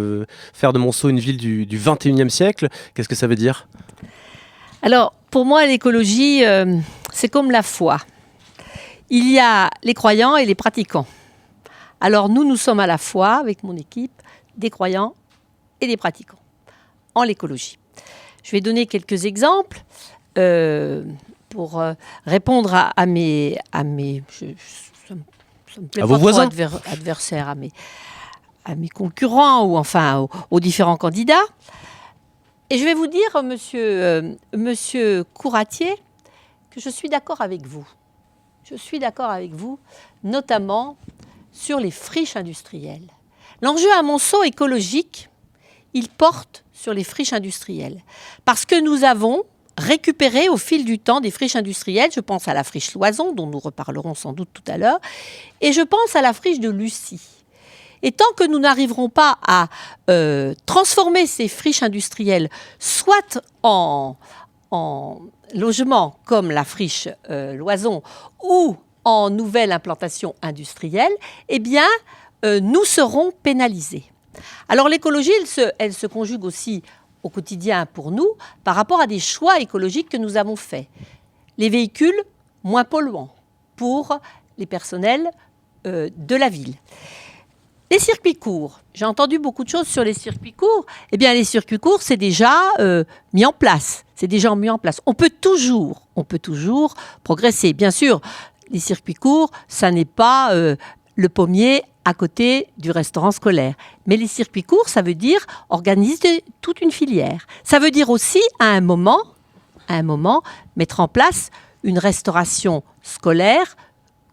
faire 0.53 0.71
de 0.73 0.79
Monceau 0.79 1.09
une 1.09 1.19
ville 1.19 1.37
du, 1.37 1.65
du 1.65 1.77
21e 1.77 2.29
siècle. 2.29 2.69
Qu'est-ce 2.93 3.09
que 3.09 3.15
ça 3.15 3.27
veut 3.27 3.35
dire? 3.35 3.67
Alors, 4.85 5.13
pour 5.31 5.45
moi, 5.45 5.65
l'écologie, 5.65 6.45
euh, 6.45 6.77
c'est 7.11 7.27
comme 7.29 7.49
la 7.51 7.63
foi. 7.63 7.97
Il 9.09 9.29
y 9.31 9.39
a 9.39 9.69
les 9.83 9.93
croyants 9.95 10.35
et 10.37 10.45
les 10.45 10.53
pratiquants. 10.55 11.07
Alors, 11.99 12.29
nous, 12.29 12.43
nous 12.43 12.55
sommes 12.55 12.79
à 12.79 12.85
la 12.87 12.97
fois, 12.99 13.35
avec 13.37 13.63
mon 13.63 13.75
équipe, 13.75 14.21
des 14.57 14.69
croyants 14.69 15.13
et 15.81 15.87
des 15.87 15.97
pratiquants 15.97 16.37
en 17.15 17.23
l'écologie. 17.23 17.79
Je 18.43 18.51
vais 18.51 18.61
donner 18.61 18.85
quelques 18.85 19.25
exemples 19.25 19.81
euh, 20.37 21.03
pour 21.49 21.79
euh, 21.81 21.93
répondre 22.27 22.73
à, 22.75 22.89
à 22.95 23.05
mes... 23.07 23.57
À 23.71 23.83
mes 23.83 24.21
je- 24.29 24.45
je- 24.45 25.07
ça 25.07 25.15
me- 25.15 25.21
ça 25.73 25.81
me 25.81 25.87
plaît 25.87 26.03
À 26.03 26.05
pas 26.05 26.07
vos 26.07 26.13
trop, 26.15 26.21
voisins. 26.21 26.45
adver- 26.47 26.79
adversaires, 26.91 27.49
à 27.49 27.55
mes, 27.55 27.71
à 28.65 28.75
mes 28.75 28.89
concurrents 28.89 29.63
ou 29.65 29.77
enfin 29.77 30.19
aux- 30.19 30.29
aux 30.51 30.59
différents 30.59 30.97
candidats. 30.97 31.43
Et 32.71 32.79
je 32.79 32.83
vais 32.83 32.95
vous 32.95 33.07
dire, 33.07 33.43
monsieur, 33.43 34.03
euh, 34.03 34.33
monsieur 34.55 35.23
Couratier, 35.23 35.93
que 36.71 36.81
je 36.81 36.89
suis 36.89 37.09
d'accord 37.09 37.41
avec 37.41 37.65
vous. 37.65 37.87
Je 38.63 38.75
suis 38.75 38.97
d'accord 38.97 39.29
avec 39.29 39.53
vous, 39.53 39.77
notamment 40.23 40.97
sur 41.51 41.79
les 41.79 41.91
friches 41.91 42.35
industrielles. 42.35 43.07
L'enjeu 43.61 43.91
à 43.97 44.01
Monceau 44.01 44.43
écologique, 44.43 45.29
il 45.93 46.09
porte 46.09 46.63
sur 46.73 46.93
les 46.93 47.03
friches 47.03 47.33
industrielles. 47.33 48.01
Parce 48.45 48.65
que 48.65 48.81
nous 48.81 49.03
avons 49.03 49.43
récupéré 49.77 50.49
au 50.49 50.57
fil 50.57 50.85
du 50.85 50.97
temps 50.97 51.21
des 51.21 51.31
friches 51.31 51.55
industrielles. 51.55 52.11
Je 52.13 52.19
pense 52.19 52.47
à 52.47 52.55
la 52.55 52.63
friche 52.63 52.95
Loison, 52.95 53.31
dont 53.31 53.45
nous 53.45 53.59
reparlerons 53.59 54.15
sans 54.15 54.33
doute 54.33 54.49
tout 54.53 54.63
à 54.67 54.77
l'heure. 54.77 54.99
Et 55.61 55.71
je 55.71 55.81
pense 55.81 56.15
à 56.15 56.21
la 56.21 56.33
friche 56.33 56.59
de 56.59 56.69
Lucie. 56.69 57.21
Et 58.05 58.11
tant 58.11 58.31
que 58.37 58.47
nous 58.47 58.59
n'arriverons 58.59 59.09
pas 59.09 59.39
à 59.41 59.67
euh, 60.11 60.53
transformer 60.67 61.25
ces 61.25 61.47
friches 61.47 61.81
industrielles 61.81 62.49
soit 62.77 63.41
en, 63.63 64.15
en 64.69 65.21
logement 65.55 66.19
comme 66.23 66.51
la 66.51 66.63
friche 66.65 67.09
euh, 67.31 67.55
Loison 67.55 68.03
ou 68.43 68.77
en 69.05 69.31
nouvelle 69.31 69.71
implantation 69.71 70.35
industrielle, 70.43 71.11
eh 71.49 71.57
bien, 71.57 71.87
euh, 72.45 72.59
nous 72.59 72.85
serons 72.85 73.31
pénalisés. 73.41 74.03
Alors 74.69 74.87
l'écologie, 74.87 75.31
elle 75.79 75.93
se, 75.93 76.05
conjugue 76.05 76.45
aussi 76.45 76.83
au 77.23 77.29
quotidien 77.29 77.87
pour 77.87 78.11
nous 78.11 78.29
par 78.63 78.75
rapport 78.75 79.01
à 79.01 79.07
des 79.07 79.19
choix 79.19 79.59
écologiques 79.59 80.09
que 80.09 80.17
nous 80.17 80.37
avons 80.37 80.55
faits. 80.55 80.85
Les 81.57 81.69
véhicules 81.69 82.21
moins 82.63 82.83
polluants, 82.83 83.33
pour 83.75 84.19
les 84.59 84.67
personnels 84.67 85.31
de 85.83 86.35
la 86.35 86.49
ville. 86.49 86.75
Les 87.91 87.99
circuits 87.99 88.35
courts, 88.35 88.79
j'ai 88.95 89.05
entendu 89.05 89.37
beaucoup 89.37 89.63
de 89.63 89.69
choses 89.69 89.87
sur 89.87 90.03
les 90.03 90.13
circuits 90.13 90.53
courts. 90.53 90.85
Eh 91.11 91.17
bien, 91.17 91.33
les 91.33 91.43
circuits 91.43 91.77
courts, 91.77 92.01
c'est 92.01 92.17
déjà 92.17 92.71
euh, 92.79 93.03
mis 93.31 93.45
en 93.45 93.51
place. 93.51 94.05
C'est 94.15 94.27
déjà 94.27 94.55
mis 94.55 94.71
en 94.71 94.79
place. 94.79 95.01
On 95.05 95.13
peut 95.13 95.29
toujours, 95.29 96.01
on 96.15 96.23
peut 96.23 96.39
toujours 96.39 96.95
progresser. 97.23 97.73
Bien 97.73 97.91
sûr, 97.91 98.21
les 98.71 98.79
circuits 98.79 99.13
courts, 99.13 99.51
ça 99.67 99.91
n'est 99.91 100.05
pas 100.05 100.53
euh, 100.53 100.75
le 101.15 101.29
pommier 101.29 101.83
à 102.05 102.15
côté 102.15 102.67
du 102.77 102.89
restaurant 102.89 103.31
scolaire. 103.31 103.75
Mais 104.07 104.17
les 104.17 104.27
circuits 104.27 104.63
courts, 104.63 104.89
ça 104.89 105.03
veut 105.03 105.15
dire 105.15 105.45
organiser 105.69 106.43
toute 106.61 106.81
une 106.81 106.91
filière. 106.91 107.45
Ça 107.63 107.77
veut 107.77 107.91
dire 107.91 108.09
aussi, 108.09 108.41
à 108.59 108.65
un 108.65 108.81
moment, 108.81 109.21
à 109.87 109.95
un 109.95 110.03
moment, 110.03 110.41
mettre 110.75 111.01
en 111.01 111.07
place 111.07 111.51
une 111.83 111.99
restauration 111.99 112.83
scolaire, 113.03 113.75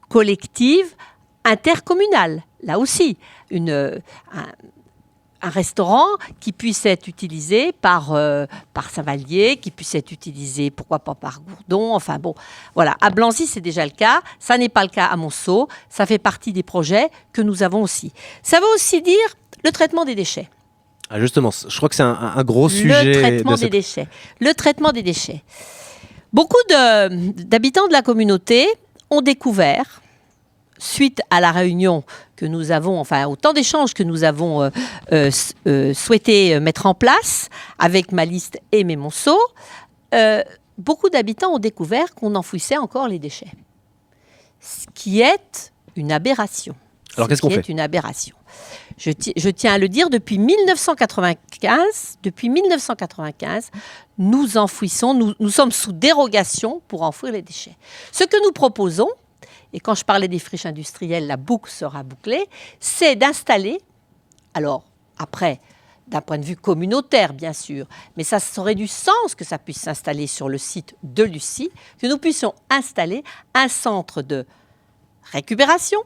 collective, 0.08 0.94
intercommunale. 1.44 2.42
Là 2.62 2.78
aussi, 2.78 3.16
une, 3.52 3.70
euh, 3.70 3.98
un, 4.34 4.46
un 5.44 5.50
restaurant 5.50 6.06
qui 6.40 6.52
puisse 6.52 6.84
être 6.86 7.08
utilisé 7.08 7.72
par, 7.72 8.12
euh, 8.12 8.46
par 8.74 8.90
Savalier, 8.90 9.56
qui 9.56 9.70
puisse 9.70 9.94
être 9.94 10.12
utilisé, 10.12 10.70
pourquoi 10.70 10.98
pas 11.00 11.14
par 11.14 11.40
Gourdon, 11.40 11.94
enfin 11.94 12.18
bon, 12.18 12.34
voilà. 12.74 12.96
À 13.00 13.10
Blanzy, 13.10 13.46
c'est 13.46 13.60
déjà 13.60 13.84
le 13.84 13.90
cas. 13.90 14.20
Ça 14.38 14.56
n'est 14.58 14.68
pas 14.68 14.82
le 14.84 14.88
cas 14.90 15.06
à 15.06 15.16
Monceau. 15.16 15.68
Ça 15.88 16.06
fait 16.06 16.18
partie 16.18 16.52
des 16.52 16.62
projets 16.62 17.08
que 17.32 17.42
nous 17.42 17.62
avons 17.62 17.82
aussi. 17.82 18.12
Ça 18.42 18.58
veut 18.60 18.66
aussi 18.74 19.02
dire 19.02 19.16
le 19.64 19.70
traitement 19.72 20.04
des 20.04 20.14
déchets. 20.14 20.48
Ah, 21.10 21.18
justement, 21.20 21.50
je 21.50 21.76
crois 21.76 21.88
que 21.88 21.94
c'est 21.94 22.02
un, 22.04 22.32
un 22.36 22.44
gros 22.44 22.68
sujet. 22.68 23.04
Le 23.04 23.12
traitement 23.20 23.54
de 23.54 23.60
des 23.60 23.68
déchets. 23.70 24.08
Le 24.40 24.54
traitement 24.54 24.92
des 24.92 25.02
déchets. 25.02 25.42
Beaucoup 26.32 26.56
de- 26.70 27.42
d'habitants 27.42 27.86
de 27.88 27.92
la 27.92 28.02
communauté 28.02 28.66
ont 29.10 29.20
découvert, 29.20 30.01
suite 30.82 31.20
à 31.30 31.40
la 31.40 31.52
réunion 31.52 32.02
que 32.36 32.44
nous 32.46 32.70
avons, 32.72 32.98
enfin 32.98 33.26
au 33.26 33.36
temps 33.36 33.52
d'échange 33.52 33.94
que 33.94 34.02
nous 34.02 34.24
avons 34.24 34.62
euh, 34.62 34.70
euh, 35.12 35.30
euh, 35.68 35.94
souhaité 35.94 36.58
mettre 36.60 36.86
en 36.86 36.94
place 36.94 37.48
avec 37.78 38.10
ma 38.12 38.24
liste 38.24 38.58
et 38.72 38.82
mes 38.84 38.96
monceaux, 38.96 39.38
euh, 40.14 40.42
beaucoup 40.78 41.08
d'habitants 41.08 41.54
ont 41.54 41.58
découvert 41.60 42.14
qu'on 42.14 42.34
enfouissait 42.34 42.78
encore 42.78 43.06
les 43.08 43.18
déchets. 43.20 43.52
Ce 44.60 44.86
qui 44.94 45.20
est 45.20 45.72
une 45.96 46.10
aberration. 46.12 46.74
Alors, 47.16 47.26
Ce 47.26 47.28
qu'est-ce 47.30 47.42
qu'on 47.42 47.50
fait? 47.50 47.68
une 47.68 47.80
aberration. 47.80 48.34
Je, 48.96 49.10
ti- 49.10 49.32
je 49.36 49.50
tiens 49.50 49.74
à 49.74 49.78
le 49.78 49.88
dire, 49.88 50.08
depuis 50.10 50.38
1995, 50.38 52.18
depuis 52.22 52.48
1995, 52.48 53.70
nous 54.18 54.56
enfouissons, 54.56 55.14
nous, 55.14 55.34
nous 55.40 55.48
sommes 55.50 55.72
sous 55.72 55.92
dérogation 55.92 56.80
pour 56.88 57.02
enfouir 57.02 57.32
les 57.32 57.42
déchets. 57.42 57.76
Ce 58.12 58.24
que 58.24 58.36
nous 58.44 58.52
proposons, 58.52 59.08
et 59.72 59.80
quand 59.80 59.94
je 59.94 60.04
parlais 60.04 60.28
des 60.28 60.38
friches 60.38 60.66
industrielles, 60.66 61.26
la 61.26 61.36
boucle 61.36 61.70
sera 61.70 62.02
bouclée, 62.02 62.44
c'est 62.80 63.16
d'installer, 63.16 63.78
alors 64.54 64.84
après, 65.18 65.60
d'un 66.08 66.20
point 66.20 66.38
de 66.38 66.44
vue 66.44 66.56
communautaire 66.56 67.32
bien 67.32 67.52
sûr, 67.52 67.86
mais 68.16 68.24
ça 68.24 68.38
aurait 68.58 68.74
du 68.74 68.86
sens 68.86 69.34
que 69.36 69.44
ça 69.44 69.58
puisse 69.58 69.78
s'installer 69.78 70.26
sur 70.26 70.48
le 70.48 70.58
site 70.58 70.94
de 71.02 71.22
Lucie, 71.22 71.70
que 71.98 72.06
nous 72.06 72.18
puissions 72.18 72.54
installer 72.70 73.24
un 73.54 73.68
centre 73.68 74.22
de 74.22 74.46
récupération, 75.32 76.00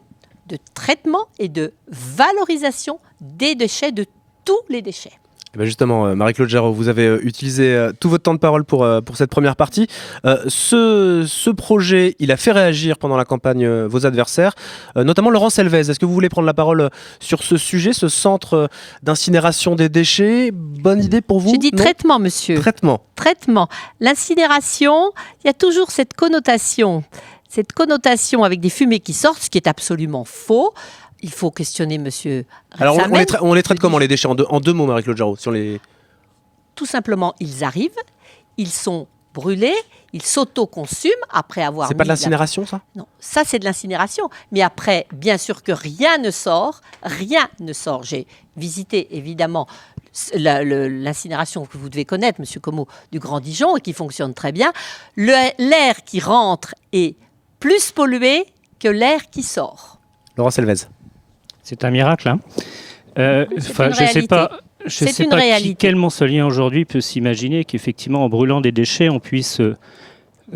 de 0.47 0.59
traitement 0.75 1.27
et 1.39 1.49
de 1.49 1.75
valorisation 1.89 3.01
des 3.21 3.55
déchets, 3.55 3.91
de 3.91 4.07
tous 4.45 4.61
les 4.69 4.83
déchets. 4.83 5.19
Eh 5.57 5.59
ben 5.59 5.65
justement, 5.65 6.05
euh, 6.07 6.15
Marie-Claude 6.15 6.51
Jarreau, 6.51 6.71
vous 6.71 6.89
avez 6.89 7.07
euh, 7.07 7.27
utilisé 7.27 7.75
euh, 7.75 7.91
tout 7.99 8.11
votre 8.11 8.25
temps 8.25 8.35
de 8.35 8.39
parole 8.39 8.65
pour, 8.67 8.87
pour 9.07 9.17
cette 9.17 9.31
première 9.31 9.57
partie. 9.57 9.87
Euh, 10.27 10.37
ce, 10.49 11.25
ce 11.27 11.49
projet, 11.49 12.15
il 12.19 12.31
a 12.31 12.37
fait 12.37 12.53
réagir 12.53 12.99
pendant 12.99 13.17
la 13.17 13.25
campagne 13.25 13.67
vos 13.87 14.05
adversaires, 14.05 14.53
euh, 14.99 15.05
notamment 15.05 15.31
Laurent 15.31 15.49
Selvez. 15.49 15.89
Est-ce 15.91 15.99
que 15.99 16.05
vous 16.05 16.13
voulez 16.13 16.29
prendre 16.29 16.45
la 16.45 16.53
parole 16.53 16.91
sur 17.21 17.43
ce 17.43 17.57
sujet, 17.57 17.95
ce 17.95 18.09
centre 18.09 18.69
d'incinération 19.03 19.77
des 19.77 19.89
déchets? 19.89 20.51
Bonne 20.53 21.03
idée 21.03 21.23
pour 21.23 21.41
vous? 21.41 21.57
Dit 21.57 21.71
Non? 21.73 21.83
traitement, 21.83 22.19
monsieur. 22.19 22.61
Traitement. 22.61 23.01
traitement. 23.15 23.69
L'incinération, 24.01 25.11
il 25.43 25.47
y 25.47 25.51
a 25.51 25.55
toujours 25.55 25.91
cette 25.91 26.13
connotation, 26.13 27.03
cette 27.49 27.73
connotation 27.73 28.45
avec 28.45 28.61
des 28.61 28.69
fumées 28.69 29.01
qui 29.01 29.15
sortent, 29.15 29.41
ce 29.41 29.49
qui 29.49 29.57
est 29.57 29.69
absolument 29.69 30.27
faux. 30.27 30.75
Il 31.23 31.33
faut 31.33 31.51
questionner 31.51 31.99
Monsieur 31.99 32.45
Alors, 32.79 32.97
on, 32.97 33.13
on 33.13 33.19
les, 33.19 33.27
on 33.41 33.55
les 33.55 33.63
traite 33.63 33.81
comment 33.81 33.99
les 33.99 34.09
déchets? 34.09 34.29
En 34.29 34.35
deux, 34.35 34.47
en 34.49 34.61
deux 34.61 34.73
mots, 34.73 34.87
Marie-Claude 34.87 35.17
Jarreau 35.17 35.37
sur 35.37 35.51
les... 35.51 35.81
Tout 36.75 36.87
simplement, 36.87 37.35
ils 37.41 37.65
arrivent, 37.65 37.91
ils 38.59 38.71
sont 38.71 39.09
brûlés, 39.33 39.75
ils 40.13 40.23
s'autoconsument 40.23 41.13
après 41.31 41.63
avoir. 41.63 41.89
C'est 41.89 41.95
pas 41.95 42.05
de 42.05 42.09
la- 42.09 42.13
l'incinération, 42.15 42.67
ça? 42.67 42.83
Non, 42.95 43.07
ça 43.19 43.43
c'est 43.47 43.59
de 43.59 43.65
l'incinération. 43.65 44.29
Mais 44.53 44.63
après, 44.63 45.07
bien 45.13 45.39
sûr 45.39 45.63
que 45.63 45.73
rien 45.73 46.19
ne 46.19 46.31
sort, 46.31 46.81
rien 47.03 47.49
ne 47.61 47.73
sort. 47.73 48.03
J'ai 48.03 48.27
visité 48.57 49.17
évidemment 49.17 49.67
l'incinération 50.35 51.67
que 51.67 51.77
vous 51.77 51.89
devez 51.91 52.05
connaître, 52.07 52.41
Monsieur 52.41 52.61
Como, 52.61 52.89
du 53.13 53.19
Grand 53.19 53.41
Dijon, 53.41 53.77
et 53.77 53.81
qui 53.81 53.93
fonctionne 53.93 54.33
très 54.35 54.53
bien. 54.53 54.73
L'air 55.17 56.05
qui 56.05 56.21
rentre 56.21 56.75
est 56.93 57.17
plus 57.61 57.91
pollué 57.93 58.47
que 58.79 58.89
l'air 58.89 59.29
qui 59.31 59.43
sort. 59.43 59.99
Laurent 60.37 60.51
Selvez. 60.51 60.75
C'est 61.69 61.85
un 61.85 61.91
miracle. 61.91 62.29
Hein 62.29 62.39
Euh, 63.19 63.45
enfin, 63.59 63.89
je 63.91 63.97
sais 63.97 64.05
réalité. 64.05 64.27
pas. 64.29 64.51
Je 64.85 64.91
C'est 64.91 65.09
sais 65.09 65.25
une 65.25 65.31
pas 65.31 65.41
qui- 65.59 65.75
quel 65.75 65.97
Montsolien 65.97 66.47
aujourd'hui 66.47 66.85
peut 66.85 67.01
s'imaginer 67.01 67.65
qu'effectivement, 67.65 68.25
en 68.25 68.29
brûlant 68.29 68.61
des 68.61 68.71
déchets, 68.71 69.09
on 69.09 69.19
puisse 69.19 69.59
euh, 69.61 69.75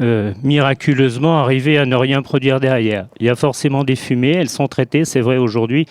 euh, 0.01 0.33
miraculeusement 0.45 1.41
arriver 1.41 1.79
à 1.79 1.85
ne 1.85 1.97
rien 1.97 2.23
produire 2.23 2.61
derrière. 2.61 3.07
Il 3.19 3.27
y 3.27 3.29
a 3.29 3.35
forcément 3.35 3.83
des 3.83 3.97
fumées, 3.97 4.35
elles 4.37 4.49
sont 4.49 4.69
traitées, 4.69 5.05
c'est 5.05 5.21
vrai 5.21 5.37
aujourd'hui. 5.37 5.87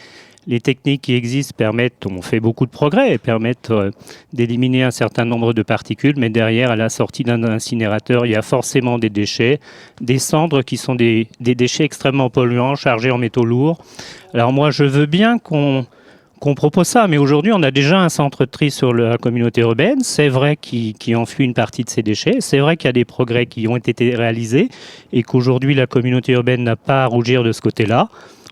Les 0.50 0.60
techniques 0.62 1.04
qui 1.04 1.14
existent 1.14 1.54
permettent, 1.56 2.08
on 2.10 2.24
fait 2.24 2.40
beaucoup 2.40 2.66
de 2.66 2.72
progrès, 2.72 3.14
et 3.14 3.18
permettent 3.20 3.70
euh, 3.70 3.92
d'éliminer 4.34 4.82
un 4.82 4.90
certain 4.90 5.24
nombre 5.24 5.54
de 5.54 5.62
particules, 5.62 6.16
mais 6.18 6.32
derrière, 6.32 6.72
à 6.72 6.76
la 6.76 6.90
sortie 6.90 7.24
d'un 7.24 7.44
incinérateur, 7.44 8.26
il 8.26 8.32
y 8.32 8.36
a 8.36 8.42
forcément 8.42 8.98
des 8.98 9.12
déchets, 9.12 9.60
des 10.02 10.18
cendres 10.18 10.64
qui 10.64 10.78
sont 10.78 10.96
des, 10.96 11.28
déchets 11.40 11.84
extrêmement 11.84 12.32
polluants, 12.32 12.74
chargés 12.74 13.12
en 13.12 13.20
métaux 13.20 13.46
lourds. 13.46 13.78
Alors 14.34 14.52
moi, 14.52 14.72
je 14.72 14.86
veux 14.86 15.06
bien 15.06 15.38
qu'on 15.38 15.86
propose 16.56 16.88
ça, 16.88 17.08
mais 17.08 17.20
aujourd'hui, 17.20 17.52
on 17.54 17.62
a 17.62 17.70
déjà 17.70 18.00
un 18.00 18.10
centre 18.10 18.46
de 18.46 18.50
tri 18.50 18.72
sur 18.72 18.92
la 18.92 19.20
communauté 19.20 19.62
urbaine. 19.62 20.00
C'est 20.02 20.30
vrai 20.30 20.56
qu'il 20.56 20.96
qu'il 20.96 21.16
enfuit 21.16 21.46
une 21.46 21.54
partie 21.54 21.84
de 21.84 21.92
ces 21.92 22.02
déchets. 22.02 22.38
C'est 22.40 22.58
vrai 22.58 22.76
qu'il 22.76 22.88
y 22.88 22.90
a 22.90 22.94
des 22.94 23.06
progrès 23.06 23.46
qui 23.46 23.68
ont 23.68 23.78
été 23.78 24.16
réalisés 24.16 24.70
et 25.14 25.22
qu'aujourd'hui, 25.22 25.76
la 25.76 25.86
communauté 25.86 26.32
urbaine 26.32 26.64
n'a 26.64 26.76
pas 26.76 27.04
à 27.04 27.06
rougir 27.06 27.44
de 27.44 27.52
ce 27.52 27.62
côté-là. 27.62 28.10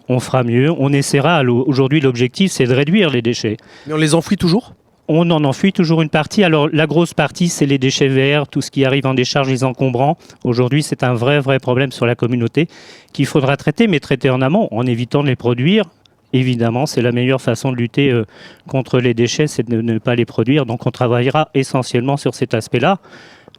On 0.10 0.20
fera 0.20 0.44
mieux. 0.44 0.72
On 0.78 0.94
essaiera. 0.94 1.44
Aujourd'hui, 1.44 2.00
l'objectif, 2.00 2.52
c'est 2.52 2.66
de 2.66 2.74
réduire 2.74 3.10
les 3.10 3.22
déchets. 3.22 3.58
Mais 3.86 3.94
on 3.94 3.98
les 3.98 4.16
enfouit 4.16 4.38
toujours? 4.38 4.74
On 5.10 5.32
en 5.32 5.44
enfuit 5.46 5.72
toujours 5.72 6.02
une 6.02 6.10
partie. 6.10 6.44
Alors, 6.44 6.68
la 6.72 6.86
grosse 6.86 7.14
partie, 7.14 7.48
c'est 7.48 7.66
les 7.66 7.78
déchets 7.78 8.10
verts, 8.10 8.48
tout 8.48 8.62
ce 8.62 8.70
qui 8.70 8.84
arrive 8.84 9.06
en 9.06 9.14
décharge, 9.14 9.48
les 9.50 9.64
encombrants. 9.64 10.18
Aujourd'hui, 10.44 10.84
c'est 10.84 11.02
un 11.04 11.14
vrai, 11.14 11.40
vrai 11.40 11.60
problème 11.60 11.94
sur 11.94 12.06
la 12.06 12.16
communauté 12.16 12.68
qu'il 13.14 13.26
faudra 13.26 13.56
traiter, 13.56 13.88
mais 13.88 14.02
traiter 14.02 14.30
en 14.30 14.42
amont, 14.42 14.68
en 14.72 14.86
évitant 14.86 15.24
de 15.24 15.28
les 15.30 15.38
produire. 15.38 15.86
Évidemment, 16.34 16.86
c'est 16.86 17.02
la 17.02 17.14
meilleure 17.14 17.42
façon 17.42 17.72
de 17.72 17.78
lutter 17.78 18.12
euh, 18.12 18.26
contre 18.68 19.00
les 19.00 19.14
déchets, 19.14 19.48
c'est 19.48 19.64
de 19.64 19.82
ne 19.82 19.98
pas 19.98 20.16
les 20.16 20.26
produire. 20.26 20.66
Donc, 20.66 20.86
on 20.86 20.92
travaillera 20.92 21.50
essentiellement 21.54 22.18
sur 22.18 22.36
cet 22.36 22.54
aspect-là. 22.54 23.00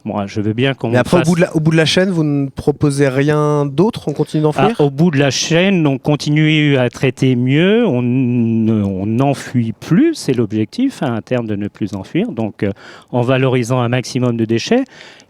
Moi, 0.05 0.25
je 0.27 0.41
veux 0.41 0.53
bien 0.53 0.73
qu'on 0.73 0.89
Mais 0.89 0.97
après, 0.97 1.19
au 1.19 1.23
bout, 1.23 1.35
de 1.35 1.41
la, 1.41 1.55
au 1.55 1.59
bout 1.59 1.71
de 1.71 1.77
la 1.77 1.85
chaîne, 1.85 2.09
vous 2.09 2.23
ne 2.23 2.47
proposez 2.47 3.09
rien 3.09 3.65
d'autre? 3.65 4.07
On 4.07 4.13
continue 4.13 4.43
d'enfouir 4.43 4.75
ah, 4.79 4.83
au 4.83 4.89
bout 4.89 5.11
de 5.11 5.17
la 5.17 5.29
chaîne, 5.29 5.85
on 5.85 5.97
continue 5.97 6.77
à 6.77 6.89
traiter 6.89 7.35
mieux, 7.35 7.85
on 7.85 8.01
ne- 8.01 8.83
on 8.83 9.05
n'enfuit 9.05 9.73
plus, 9.73 10.15
c'est 10.15 10.33
l'objectif 10.33 11.03
hein, 11.03 11.13
à 11.15 11.21
terme 11.21 11.47
de 11.47 11.55
ne 11.55 11.67
plus 11.67 11.95
enfuir, 11.95 12.31
donc 12.31 12.63
euh, 12.63 12.71
en 13.11 13.21
valorisant 13.21 13.81
un 13.81 13.89
maximum 13.89 14.37
de 14.37 14.45
déchets. 14.45 14.83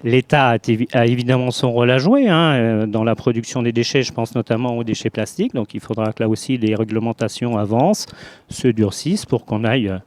L'État 0.04 0.56
a 0.94 1.06
évidemment 1.06 1.52
son 1.52 1.72
rôle 1.72 1.92
à 1.92 1.98
jouer 1.98 2.30
hein, 2.30 2.54
euh, 2.54 2.86
dans 2.86 3.04
la 3.04 3.16
production 3.16 3.64
des 3.64 3.72
déchets, 3.72 4.04
je 4.04 4.14
pense 4.14 4.36
notamment 4.36 4.78
aux 4.78 4.84
déchets 4.84 5.10
plastiques, 5.10 5.54
donc 5.54 5.74
il 5.74 5.80
faudra 5.82 6.14
que 6.14 6.24
là 6.24 6.30
aussi 6.30 6.58
les 6.58 6.76
réglementations 6.76 7.58
avancent, 7.58 8.06
se 8.50 8.68
durcissent 8.68 9.26
pour 9.26 9.46
qu'on 9.46 9.64
aille 9.66 9.90
euh, 9.90 9.98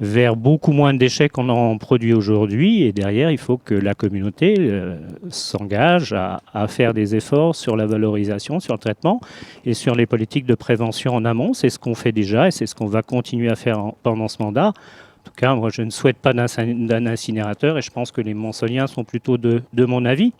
vers 0.00 0.36
beaucoup 0.36 0.72
moins 0.72 0.92
de 0.92 0.98
déchets 0.98 1.28
qu'on 1.28 1.48
en 1.48 1.78
produit 1.78 2.12
aujourd'hui. 2.12 2.82
Et 2.82 2.92
derrière, 2.92 3.30
il 3.30 3.38
faut 3.38 3.56
que 3.56 3.74
la 3.74 3.94
communauté 3.94 4.54
euh, 4.58 4.96
s'engage 5.30 6.12
à, 6.12 6.40
faire 6.68 6.92
des 6.94 7.14
efforts 7.14 7.54
sur 7.54 7.76
la 7.76 7.86
valorisation, 7.86 8.60
sur 8.60 8.74
le 8.74 8.78
traitement 8.78 9.20
et 9.64 9.74
sur 9.74 9.94
les 9.94 10.06
politiques 10.06 10.46
de 10.46 10.54
prévention 10.54 11.14
en 11.14 11.24
amont. 11.24 11.54
C'est 11.54 11.70
ce 11.70 11.78
qu'on 11.78 11.94
fait 11.94 12.12
déjà 12.12 12.48
et 12.48 12.50
c'est 12.50 12.66
ce 12.66 12.74
qu'on 12.74 12.86
va 12.86 13.02
continuer 13.02 13.48
à 13.48 13.56
faire 13.56 13.78
en- 13.78 13.96
pendant 14.02 14.28
ce 14.28 14.42
mandat. 14.42 14.68
En 14.68 15.24
tout 15.24 15.32
cas, 15.36 15.54
moi, 15.54 15.70
je 15.72 15.82
ne 15.82 15.90
souhaite 15.90 16.18
pas 16.18 16.32
d'un 16.32 17.06
incinérateur 17.06 17.78
et 17.78 17.82
je 17.82 17.90
pense 17.90 18.12
que 18.12 18.20
les 18.20 18.34
Monsoliens 18.34 18.86
sont 18.86 19.04
plutôt 19.04 19.38
de, 19.38 19.62
mon 19.74 20.04
avis. 20.04 20.32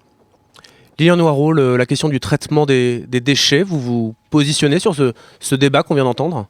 Lilian 0.99 1.17
Noireau, 1.17 1.53
la 1.53 1.87
question 1.87 2.09
du 2.09 2.21
traitement 2.21 2.67
des, 2.67 3.01
des 3.09 3.21
déchets, 3.21 3.63
vous 3.63 3.81
vous 3.81 4.15
positionnez 4.31 4.79
sur 4.79 4.95
ce, 4.95 5.13
ce 5.41 5.55
débat 5.55 5.83
qu'on 5.83 5.95
vient 5.95 6.05
d'entendre? 6.05 6.47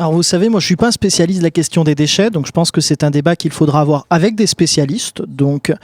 Alors 0.00 0.12
vous 0.14 0.22
savez, 0.22 0.48
moi 0.48 0.60
je 0.60 0.64
suis 0.64 0.76
pas 0.76 0.86
un 0.86 0.92
spécialiste 0.92 1.40
de 1.40 1.44
la 1.44 1.50
question 1.50 1.84
des 1.84 1.94
déchets, 1.94 2.30
donc 2.30 2.46
je 2.46 2.52
pense 2.52 2.70
que 2.70 2.80
c'est 2.80 3.04
un 3.04 3.10
débat 3.10 3.36
qu'il 3.36 3.50
faudra 3.50 3.82
avoir 3.82 4.06
avec 4.08 4.34
des 4.34 4.46
spécialistes. 4.46 5.20
Donc 5.20 5.74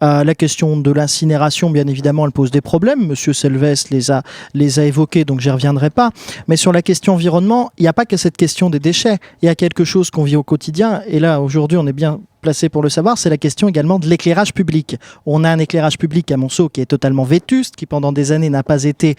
euh, 0.00 0.22
la 0.22 0.34
question 0.36 0.76
de 0.76 0.92
l'incinération, 0.92 1.70
bien 1.70 1.88
évidemment, 1.88 2.24
elle 2.24 2.30
pose 2.30 2.52
des 2.52 2.60
problèmes. 2.60 3.04
Monsieur 3.04 3.32
Selves 3.32 3.86
les 3.90 4.12
a, 4.12 4.22
les 4.54 4.78
a 4.78 4.84
évoqués, 4.84 5.24
donc 5.24 5.40
j'y 5.40 5.50
reviendrai 5.50 5.90
pas. 5.90 6.12
Mais 6.46 6.56
sur 6.56 6.70
la 6.70 6.82
question 6.82 7.14
environnement, 7.14 7.72
il 7.76 7.82
n'y 7.82 7.88
a 7.88 7.92
pas 7.92 8.04
que 8.04 8.16
cette 8.16 8.36
question 8.36 8.70
des 8.70 8.78
déchets. 8.78 9.18
Il 9.42 9.46
y 9.46 9.48
a 9.48 9.56
quelque 9.56 9.84
chose 9.84 10.08
qu'on 10.08 10.22
vit 10.22 10.36
au 10.36 10.44
quotidien. 10.44 11.02
Et 11.08 11.18
là, 11.18 11.40
aujourd'hui, 11.40 11.76
on 11.76 11.88
est 11.88 11.92
bien 11.92 12.20
placé 12.42 12.68
pour 12.68 12.82
le 12.82 12.90
savoir, 12.90 13.16
c'est 13.16 13.30
la 13.30 13.38
question 13.38 13.68
également 13.68 13.98
de 13.98 14.06
l'éclairage 14.06 14.52
public. 14.52 14.98
On 15.24 15.42
a 15.42 15.50
un 15.50 15.58
éclairage 15.58 15.98
public 15.98 16.30
à 16.30 16.36
Monceau 16.36 16.68
qui 16.68 16.82
est 16.82 16.86
totalement 16.86 17.24
vétuste, 17.24 17.74
qui 17.74 17.86
pendant 17.86 18.12
des 18.12 18.32
années 18.32 18.50
n'a 18.50 18.62
pas 18.62 18.84
été, 18.84 19.16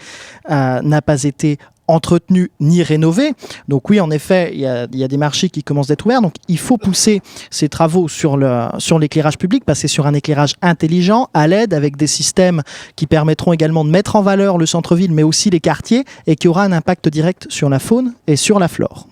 euh, 0.48 0.80
n'a 0.80 1.02
pas 1.02 1.24
été 1.24 1.58
entretenu 1.88 2.50
ni 2.60 2.82
rénové. 2.82 3.32
Donc 3.68 3.88
oui, 3.90 4.00
en 4.00 4.10
effet, 4.10 4.50
il 4.52 4.60
y 4.60 4.66
a, 4.66 4.86
des 4.86 5.16
marchés 5.16 5.48
qui 5.48 5.62
commencent 5.62 5.88
d'être 5.88 6.06
ouverts. 6.06 6.22
Donc 6.22 6.34
il 6.48 6.58
faut 6.58 6.78
pousser 6.78 7.20
ces 7.50 7.68
travaux 7.68 8.08
sur 8.08 8.36
le 8.36 8.66
sur 8.78 8.98
l'éclairage 8.98 9.38
public, 9.38 9.64
passer 9.64 9.88
sur 9.88 10.06
un 10.06 10.14
éclairage 10.14 10.54
intelligent, 10.62 11.28
à 11.34 11.46
l'aide 11.46 11.74
avec 11.74 11.96
des 11.96 12.06
systèmes 12.06 12.62
qui 12.96 13.06
permettront 13.06 13.52
également 13.52 13.84
de 13.84 13.90
mettre 13.90 14.16
en 14.16 14.22
valeur 14.22 14.58
le 14.58 14.66
centre-ville, 14.66 15.12
mais 15.12 15.22
aussi 15.22 15.50
les 15.50 15.60
quartiers, 15.60 16.04
et 16.26 16.36
qui 16.36 16.48
aura 16.48 16.64
un 16.64 16.72
impact 16.72 17.08
direct 17.08 17.46
sur 17.50 17.68
la 17.68 17.78
faune 17.78 18.14
et 18.26 18.36
sur 18.36 18.58
la 18.58 18.68
flore. 18.68 19.06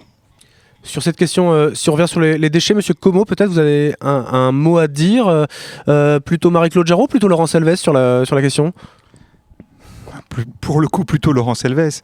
Sur 0.84 1.02
cette 1.02 1.16
question, 1.16 1.50
euh, 1.52 1.70
si 1.74 1.88
on 1.88 1.94
revient 1.94 2.06
sur 2.06 2.20
les, 2.20 2.50
déchets, 2.50 2.74
Monsieur 2.74 2.92
Como, 2.92 3.24
peut-être 3.24 3.48
vous 3.48 3.58
avez 3.58 3.94
un, 4.02 4.52
mot 4.52 4.76
à 4.76 4.86
dire. 4.86 5.28
euh, 5.28 5.46
euh, 5.88 6.20
plutôt 6.20 6.50
Marie-Claude 6.50 6.86
Jarreau, 6.86 7.06
plutôt 7.06 7.26
Laurent 7.26 7.46
Selves 7.46 7.76
sur 7.76 7.94
la, 7.94 8.24
sur 8.26 8.36
la 8.36 8.42
question? 8.42 8.72
Pour 10.60 10.80
le 10.80 10.88
coup 10.88 11.04
plutôt 11.04 11.32
Laurent 11.32 11.54
Selves. 11.54 12.00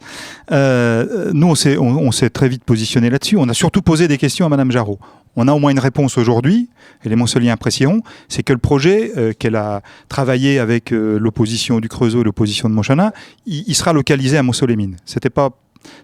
Euh, 0.51 1.31
nous, 1.33 1.47
on 1.47 2.11
s'est, 2.11 2.29
très 2.29 2.49
vite 2.49 2.63
positionné 2.63 3.09
là-dessus. 3.09 3.37
On 3.37 3.49
a 3.49 3.53
surtout 3.53 3.81
posé 3.81 4.07
des 4.07 4.17
questions 4.17 4.45
à 4.45 4.49
Madame 4.49 4.71
Jarreau. 4.71 4.99
On 5.35 5.47
a 5.47 5.53
au 5.53 5.59
moins 5.59 5.71
une 5.71 5.79
réponse 5.79 6.17
aujourd'hui, 6.17 6.69
et 7.05 7.09
les 7.09 7.15
Montcelliens 7.15 7.53
apprécieront, 7.53 8.01
c'est 8.27 8.43
que 8.43 8.51
le 8.51 8.59
projet 8.59 9.13
euh, 9.15 9.31
qu'elle 9.31 9.55
a 9.55 9.81
travaillé 10.09 10.59
avec 10.59 10.91
euh, 10.91 11.17
l'opposition 11.19 11.79
du 11.79 11.87
Creusot 11.87 12.19
et 12.21 12.23
l'opposition 12.25 12.67
de 12.67 12.73
Montchanin, 12.73 13.13
il, 13.45 13.63
il 13.65 13.75
sera 13.75 13.93
localisé 13.93 14.37
à 14.37 14.43
Montceau-les-Mines. 14.43 14.97
C'était 15.05 15.29
pas 15.29 15.51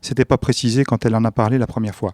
c'était 0.02 0.26
pas 0.26 0.38
précisé 0.38 0.84
quand 0.84 1.06
elle 1.06 1.16
en 1.16 1.24
a 1.26 1.32
parlé 1.32 1.58
la 1.58 1.68
première 1.68 1.96
fois. 1.96 2.14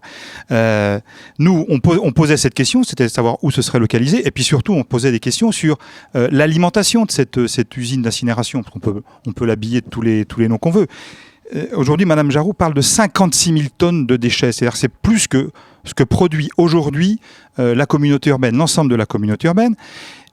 Euh, 0.50 0.98
nous, 1.38 1.64
on, 1.68 1.80
po- 1.80 2.00
on 2.02 2.12
posait 2.12 2.36
cette 2.36 2.54
question, 2.54 2.82
c'était 2.82 3.04
de 3.04 3.10
savoir 3.10 3.38
où 3.42 3.50
ce 3.50 3.62
serait 3.62 3.78
localisé, 3.78 4.26
et 4.26 4.30
puis 4.30 4.44
surtout, 4.44 4.72
on 4.72 4.84
posait 4.84 5.12
des 5.12 5.20
questions 5.20 5.52
sur 5.52 5.78
euh, 6.16 6.28
l'alimentation 6.30 7.04
de 7.04 7.10
cette, 7.10 7.46
cette 7.46 7.76
usine 7.76 8.02
d'incinération, 8.02 8.62
parce 8.62 8.72
qu'on 8.72 8.80
peut, 8.80 9.02
on 9.26 9.32
peut 9.32 9.44
l'habiller 9.46 9.80
de 9.80 9.88
tous 9.88 10.02
les, 10.02 10.24
tous 10.24 10.40
les 10.40 10.48
noms 10.48 10.58
qu'on 10.58 10.70
veut. 10.70 10.86
Euh, 11.54 11.66
Aujourd'hui, 11.74 12.06
Madame 12.06 12.30
Jarou 12.30 12.52
parle 12.54 12.74
de 12.74 12.80
56 12.80 13.52
000 13.52 13.64
tonnes 13.76 14.06
de 14.06 14.16
déchets, 14.16 14.52
c'est-à-dire 14.52 14.76
c'est 14.76 14.88
plus 14.88 15.26
que 15.28 15.50
ce 15.84 15.92
que 15.92 16.04
produit 16.04 16.48
aujourd'hui 16.56 17.20
la 17.58 17.84
communauté 17.84 18.30
urbaine, 18.30 18.56
l'ensemble 18.56 18.90
de 18.90 18.96
la 18.96 19.04
communauté 19.04 19.48
urbaine. 19.48 19.76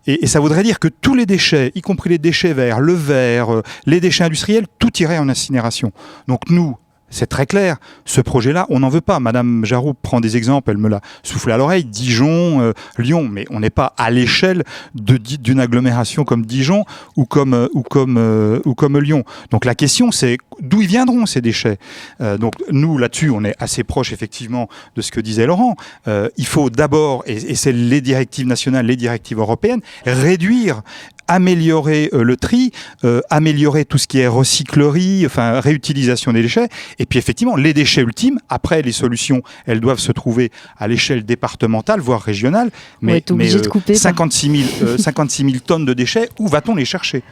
Et, 0.07 0.25
ça 0.25 0.39
voudrait 0.39 0.63
dire 0.63 0.79
que 0.79 0.87
tous 0.87 1.13
les 1.13 1.25
déchets, 1.25 1.71
y 1.75 1.81
compris 1.81 2.09
les 2.09 2.17
déchets 2.17 2.53
verts, 2.53 2.79
le 2.79 2.93
verre, 2.93 3.61
les 3.85 3.99
déchets 3.99 4.23
industriels, 4.23 4.65
tout 4.79 4.89
irait 4.99 5.17
en 5.19 5.29
incinération. 5.29 5.91
Donc 6.27 6.49
nous, 6.49 6.77
c'est 7.11 7.27
très 7.27 7.45
clair, 7.45 7.77
ce 8.05 8.21
projet-là, 8.21 8.65
on 8.69 8.79
n'en 8.79 8.89
veut 8.89 9.01
pas. 9.01 9.19
Madame 9.19 9.65
Jarou 9.65 9.93
prend 9.93 10.21
des 10.21 10.37
exemples, 10.37 10.71
elle 10.71 10.77
me 10.77 10.89
l'a 10.89 11.01
soufflé 11.23 11.53
à 11.53 11.57
l'oreille, 11.57 11.83
Dijon, 11.83 12.61
euh, 12.61 12.73
Lyon, 12.97 13.27
mais 13.29 13.45
on 13.51 13.59
n'est 13.59 13.69
pas 13.69 13.93
à 13.97 14.09
l'échelle 14.09 14.63
d'une 14.95 15.59
agglomération 15.59 16.23
comme 16.23 16.45
Dijon 16.45 16.85
ou 17.17 17.25
comme, 17.25 17.53
euh, 17.53 17.67
euh, 17.95 18.59
ou 18.65 18.73
comme 18.73 18.97
Lyon. 18.97 19.23
Donc 19.51 19.65
la 19.65 19.75
question, 19.75 20.11
c'est 20.11 20.37
d'où 20.61 20.81
ils 20.81 20.87
viendront 20.87 21.25
ces 21.25 21.41
déchets? 21.41 21.77
Donc 22.39 22.53
nous, 22.69 22.97
là-dessus, 22.97 23.29
on 23.29 23.43
est 23.43 23.55
assez 23.59 23.83
proche 23.83 24.13
effectivement 24.13 24.69
de 24.95 25.01
ce 25.01 25.11
que 25.11 25.19
disait 25.19 25.45
Laurent. 25.45 25.75
Il 26.07 26.45
faut 26.45 26.69
d'abord, 26.69 27.23
et 27.25 27.55
c'est 27.55 27.71
les 27.71 27.99
directives 27.99 28.47
nationales, 28.47 28.85
les 28.85 28.95
directives 28.95 29.39
européennes, 29.39 29.81
réduire 30.05 30.81
améliorer 31.35 32.09
euh, 32.13 32.23
le 32.23 32.35
tri, 32.35 32.71
euh, 33.05 33.21
améliorer 33.29 33.85
tout 33.85 33.97
ce 33.97 34.05
qui 34.07 34.19
est 34.19 34.27
recyclerie, 34.27 35.23
enfin 35.25 35.59
réutilisation 35.61 36.33
des 36.33 36.41
déchets, 36.41 36.67
et 36.99 37.05
puis 37.05 37.19
effectivement 37.19 37.55
les 37.55 37.73
déchets 37.73 38.01
ultimes. 38.01 38.37
Après, 38.49 38.81
les 38.81 38.91
solutions, 38.91 39.41
elles 39.65 39.79
doivent 39.79 39.99
se 39.99 40.11
trouver 40.11 40.51
à 40.77 40.87
l'échelle 40.87 41.23
départementale, 41.25 42.01
voire 42.01 42.21
régionale. 42.21 42.69
de 43.61 43.67
couper, 43.67 43.93
par- 43.93 44.01
56 44.01 44.49
000, 44.51 44.69
euh, 44.83 44.97
56 44.97 45.43
000 45.43 45.55
tonnes 45.65 45.85
de 45.85 45.93
déchets, 45.93 46.29
où 46.39 46.47
va-t-on 46.47 46.75
les 46.75 46.85
chercher? 46.85 47.23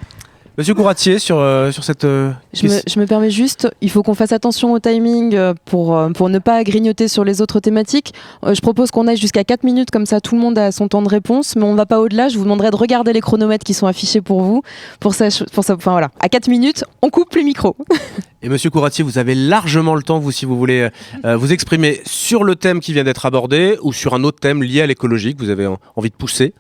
Monsieur 0.60 0.74
Couratier, 0.74 1.20
sur, 1.20 1.40
euh, 1.40 1.72
sur 1.72 1.86
cette. 1.86 2.04
euh, 2.04 2.34
Je 2.52 2.68
me, 2.68 2.82
je 2.86 3.00
me 3.00 3.06
permets 3.06 3.32
juste, 3.32 3.70
il 3.80 3.90
faut 3.90 4.04
qu'on 4.04 4.14
fasse 4.14 4.34
attention 4.34 4.74
au 4.74 4.80
timing 4.80 5.34
euh, 5.34 5.54
pour, 5.64 5.98
pour 6.14 6.28
ne 6.28 6.38
pas 6.38 6.66
grignoter 6.66 7.08
sur 7.08 7.24
les 7.24 7.40
autres 7.42 7.62
thématiques. 7.62 8.14
Euh, 8.44 8.54
Je 8.54 8.60
propose 8.60 8.92
qu'on 8.92 9.08
aille 9.08 9.16
jusqu'à 9.16 9.46
4 9.46 9.64
minutes, 9.64 9.90
comme 9.90 10.06
ça 10.06 10.20
tout 10.20 10.36
le 10.36 10.42
monde 10.42 10.58
a 10.58 10.74
son 10.74 10.90
temps 10.90 11.02
de 11.02 11.08
réponse, 11.08 11.56
mais 11.56 11.64
on 11.64 11.72
ne 11.72 11.78
va 11.78 11.86
pas 11.86 12.02
au-delà. 12.02 12.28
Je 12.28 12.38
vous 12.38 12.44
demanderai 12.44 12.72
de 12.72 12.76
regarder 12.76 13.14
les 13.14 13.22
chronomètres 13.22 13.64
qui 13.64 13.74
sont 13.74 13.88
affichés 13.88 14.20
pour 14.20 14.42
vous. 14.42 14.62
Pour 15.00 15.14
ça, 15.14 15.30
pour 15.54 15.64
ça, 15.64 15.76
enfin 15.76 15.92
voilà, 15.92 16.10
à 16.20 16.28
4 16.28 16.50
minutes, 16.50 16.84
on 17.02 17.10
coupe 17.10 17.34
les 17.36 17.44
micros. 17.44 17.78
Et 18.42 18.50
Monsieur 18.50 18.70
Couratier, 18.70 19.02
vous 19.06 19.18
avez 19.18 19.36
largement 19.36 19.96
le 19.96 20.04
temps, 20.04 20.20
vous, 20.20 20.32
si 20.32 20.44
vous 20.46 20.58
voulez 20.58 20.90
vous 21.24 21.54
exprimer 21.54 22.02
sur 22.06 22.44
le 22.44 22.56
thème 22.58 22.82
qui 22.82 22.92
vient 22.92 23.06
d'être 23.06 23.26
abordé 23.26 23.78
ou 23.82 23.94
sur 23.94 24.14
un 24.14 24.26
autre 24.26 24.40
thème 24.42 24.62
lié 24.62 24.82
à 24.82 24.88
l'écologie 24.88 25.36
que 25.36 25.40
vous 25.42 25.50
avez 25.52 25.68
en- 25.68 25.78
envie 25.96 26.10
de 26.10 26.16
pousser. 26.16 26.54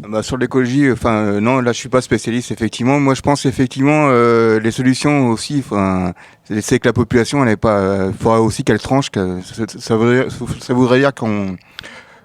Bah, 0.00 0.22
sur 0.22 0.36
l'écologie, 0.36 0.92
enfin 0.92 1.14
euh, 1.14 1.40
non, 1.40 1.60
là 1.60 1.72
je 1.72 1.78
suis 1.78 1.88
pas 1.88 2.00
spécialiste 2.00 2.52
effectivement. 2.52 3.00
Moi 3.00 3.14
je 3.14 3.20
pense 3.20 3.46
effectivement 3.46 4.06
euh, 4.10 4.60
les 4.60 4.70
solutions 4.70 5.28
aussi, 5.30 5.56
enfin 5.58 6.12
c'est 6.44 6.78
que 6.78 6.86
la 6.86 6.92
population 6.92 7.42
elle 7.42 7.50
est 7.50 7.56
pas, 7.56 7.78
euh, 7.78 8.12
faudra 8.12 8.40
aussi 8.40 8.62
qu'elle 8.62 8.78
tranche. 8.78 9.10
Que, 9.10 9.40
ça, 9.42 9.64
ça 9.66 10.74
voudrait 10.74 11.00
dire 11.00 11.12
qu'on 11.12 11.56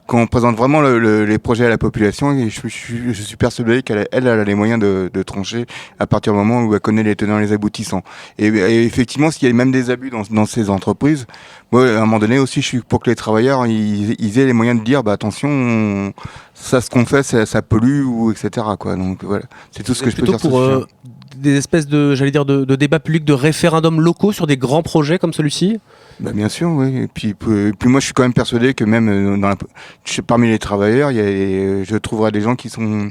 qu'on 0.05 0.27
présente 0.27 0.57
vraiment 0.57 0.81
le- 0.81 0.99
le- 0.99 1.25
les 1.25 1.37
projets 1.37 1.65
à 1.65 1.69
la 1.69 1.77
population 1.77 2.31
et 2.37 2.49
je, 2.49 2.67
suis- 2.67 3.13
je 3.13 3.21
suis 3.21 3.37
persuadé 3.37 3.83
qu'elle 3.83 4.07
elle, 4.11 4.27
elle 4.27 4.39
a 4.39 4.43
les 4.43 4.53
moyens 4.55 4.79
de, 4.79 5.09
de 5.13 5.23
trancher 5.23 5.65
à 5.97 6.05
partir 6.07 6.33
du 6.33 6.39
moment 6.39 6.63
où 6.63 6.73
elle 6.73 6.81
connaît 6.81 7.03
les 7.03 7.15
tenants 7.15 7.39
et 7.39 7.41
les 7.41 7.53
aboutissants. 7.53 8.03
Et, 8.37 8.47
et 8.47 8.83
effectivement, 8.83 9.31
s'il 9.31 9.47
y 9.47 9.51
a 9.51 9.53
même 9.53 9.71
des 9.71 9.89
abus 9.89 10.09
dans, 10.09 10.23
dans 10.29 10.45
ces 10.45 10.69
entreprises, 10.69 11.25
moi 11.71 11.87
à 11.87 11.97
un 11.97 11.99
moment 12.01 12.19
donné 12.19 12.37
aussi, 12.37 12.61
je 12.61 12.67
suis 12.67 12.79
pour 12.81 12.99
que 12.99 13.09
les 13.09 13.15
travailleurs 13.15 13.65
ils, 13.65 14.15
ils 14.19 14.39
aient 14.39 14.45
les 14.45 14.53
moyens 14.53 14.77
de 14.79 14.83
dire, 14.83 15.03
bah 15.03 15.13
attention, 15.13 15.47
on- 15.49 16.13
ça 16.53 16.81
ce 16.81 16.89
qu'on 16.89 17.05
fait, 17.05 17.23
ça, 17.23 17.45
ça 17.45 17.61
pollue 17.61 18.03
ou 18.03 18.31
etc. 18.31 18.65
Quoi. 18.77 18.95
Donc 18.97 19.23
voilà, 19.23 19.45
c'est 19.71 19.83
tout 19.83 19.93
ce 19.93 20.03
que 20.03 20.09
je 20.09 20.15
peux 20.17 20.23
dire. 20.23 20.39
sur 20.39 20.49
pour 20.49 20.59
ce 20.59 20.63
euh, 20.69 20.85
des 21.37 21.55
espèces 21.57 21.87
de, 21.87 22.13
j'allais 22.13 22.31
dire, 22.31 22.45
de, 22.45 22.63
de 22.63 22.75
débats 22.75 22.99
publics, 22.99 23.25
de 23.25 23.33
référendums 23.33 23.99
locaux 24.01 24.31
sur 24.31 24.47
des 24.47 24.57
grands 24.57 24.83
projets 24.83 25.17
comme 25.17 25.33
celui-ci? 25.33 25.79
Bah, 26.19 26.31
bien 26.33 26.49
sûr, 26.49 26.69
oui. 26.69 27.03
Et 27.03 27.07
puis, 27.07 27.33
puis, 27.33 27.89
moi, 27.89 27.99
je 27.99 28.05
suis 28.05 28.13
quand 28.13 28.23
même 28.23 28.33
persuadé 28.33 28.73
que 28.73 28.83
même 28.83 29.09
euh, 29.09 29.55
parmi 30.25 30.49
les 30.49 30.59
travailleurs, 30.59 31.11
il 31.11 31.17
y 31.17 31.19
a, 31.19 31.23
euh, 31.23 31.83
je 31.85 31.95
trouverai 31.97 32.31
des 32.31 32.41
gens 32.41 32.55
qui 32.55 32.69
sont 32.69 33.09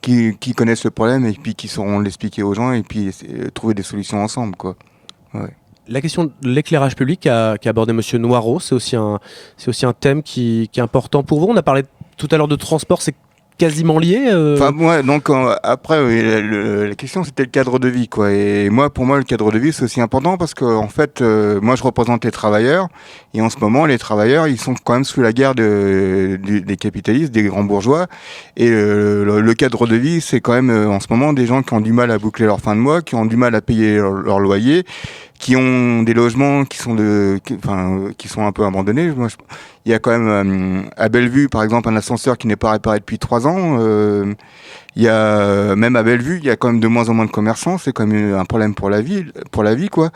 qui, 0.00 0.36
qui 0.38 0.52
connaissent 0.54 0.84
le 0.84 0.90
problème 0.90 1.26
et 1.26 1.32
puis 1.32 1.54
qui 1.54 1.68
sauront 1.68 2.00
l'expliquer 2.00 2.42
aux 2.42 2.54
gens 2.54 2.72
et 2.72 2.82
puis 2.82 3.06
de 3.06 3.48
trouver 3.50 3.74
des 3.74 3.82
solutions 3.82 4.22
ensemble, 4.22 4.56
quoi. 4.56 4.76
La 5.86 6.00
question 6.00 6.24
de 6.24 6.32
l'éclairage 6.42 6.96
public 6.96 7.20
qu'a 7.20 7.58
qu'a 7.58 7.70
abordé 7.70 7.92
Monsieur 7.92 8.18
Noireau, 8.18 8.60
c'est 8.60 8.74
aussi 8.74 8.96
un, 8.96 9.18
c'est 9.56 9.68
aussi 9.68 9.84
un 9.84 9.92
thème 9.92 10.22
qui, 10.22 10.70
qui 10.72 10.80
est 10.80 10.82
important 10.82 11.22
pour 11.22 11.40
vous. 11.40 11.46
On 11.48 11.56
a 11.56 11.62
parlé 11.62 11.82
tout 12.16 12.28
à 12.30 12.36
l'heure 12.36 12.48
de 12.48 12.56
transport, 12.56 13.02
c'est 13.02 13.14
quasiment 13.56 13.98
lié. 13.98 14.26
euh, 14.28 14.56
Enfin, 14.56 14.72
moi, 14.72 15.02
donc 15.02 15.30
euh, 15.30 15.54
après, 15.62 15.96
la, 16.22 16.40
le- 16.40 16.86
la 16.88 16.94
question 16.94 17.22
c'était 17.24 17.44
le 17.44 17.48
cadre 17.50 17.78
de 17.78 17.88
vie, 17.88 18.08
quoi. 18.08 18.32
Et 18.32 18.68
moi, 18.70 18.90
pour 18.90 19.04
moi, 19.06 19.16
le 19.18 19.24
cadre 19.24 19.52
de 19.52 19.58
vie 19.58 19.72
c'est 19.72 19.84
aussi 19.84 20.00
important 20.00 20.36
parce 20.36 20.54
que 20.54 20.64
en 20.64 20.88
fait, 20.88 21.20
euh, 21.22 21.60
moi, 21.62 21.76
je 21.76 21.82
représente 21.82 22.24
les 22.24 22.30
travailleurs 22.30 22.88
et 23.32 23.40
en 23.40 23.50
ce 23.50 23.58
moment, 23.60 23.86
les 23.86 23.98
travailleurs, 23.98 24.48
ils 24.48 24.58
sont 24.60 24.74
quand 24.82 24.94
même 24.94 25.04
sous 25.04 25.20
la 25.22 25.32
guerre 25.32 25.54
de, 25.54 26.38
du- 26.42 26.62
des 26.62 26.76
capitalistes, 26.76 27.32
des 27.32 27.42
grands 27.44 27.64
bourgeois. 27.64 28.06
Et 28.56 28.68
euh, 28.70 29.24
le, 29.24 29.40
le 29.40 29.54
cadre 29.54 29.86
de 29.86 29.96
vie, 29.96 30.20
c'est 30.20 30.40
quand 30.40 30.52
même 30.52 30.70
euh, 30.70 30.88
en 30.88 31.00
ce 31.00 31.06
moment 31.10 31.32
des 31.32 31.46
gens 31.46 31.62
qui 31.62 31.74
ont 31.74 31.80
du 31.80 31.92
mal 31.92 32.10
à 32.10 32.18
boucler 32.18 32.46
leur 32.46 32.60
fin 32.60 32.74
de 32.74 32.80
mois, 32.80 33.02
qui 33.02 33.14
ont 33.14 33.24
du 33.26 33.36
mal 33.36 33.54
à 33.54 33.60
payer 33.60 33.96
leur 33.96 34.40
loyer, 34.40 34.84
qui 35.44 35.56
ont 35.56 36.02
des 36.02 36.14
logements 36.14 36.64
qui 36.64 36.78
sont 36.78 36.94
de, 36.94 37.38
enfin, 37.58 38.12
qui 38.16 38.28
sont 38.28 38.46
un 38.46 38.52
peu 38.52 38.64
abandonnés. 38.64 39.12
Il 39.84 39.92
y 39.92 39.94
a 39.94 39.98
quand 39.98 40.18
même 40.18 40.26
euh, 40.26 40.88
à 40.96 41.10
Bellevue, 41.10 41.50
par 41.50 41.62
exemple, 41.62 41.86
un 41.90 41.96
ascenseur 41.96 42.38
qui 42.38 42.46
n'est 42.46 42.56
pas 42.56 42.70
réparé 42.70 42.98
depuis 42.98 43.18
trois 43.18 43.46
ans. 43.46 43.76
Euh, 43.78 44.32
il 44.96 45.02
y 45.02 45.08
a 45.08 45.14
euh, 45.40 45.76
même 45.76 45.96
à 45.96 46.02
Bellevue, 46.02 46.38
il 46.38 46.44
y 46.44 46.50
a 46.50 46.56
quand 46.56 46.68
même 46.68 46.80
de 46.80 46.86
moins 46.88 47.08
en 47.08 47.14
moins 47.14 47.26
de 47.26 47.30
commerçants. 47.30 47.78
C'est 47.78 47.92
quand 47.92 48.06
même 48.06 48.34
un 48.34 48.44
problème 48.44 48.74
pour 48.74 48.90
la 48.90 49.00
vie, 49.00 49.24
pour 49.50 49.62
la 49.64 49.74
vie, 49.74 49.88
quoi. 49.88 50.10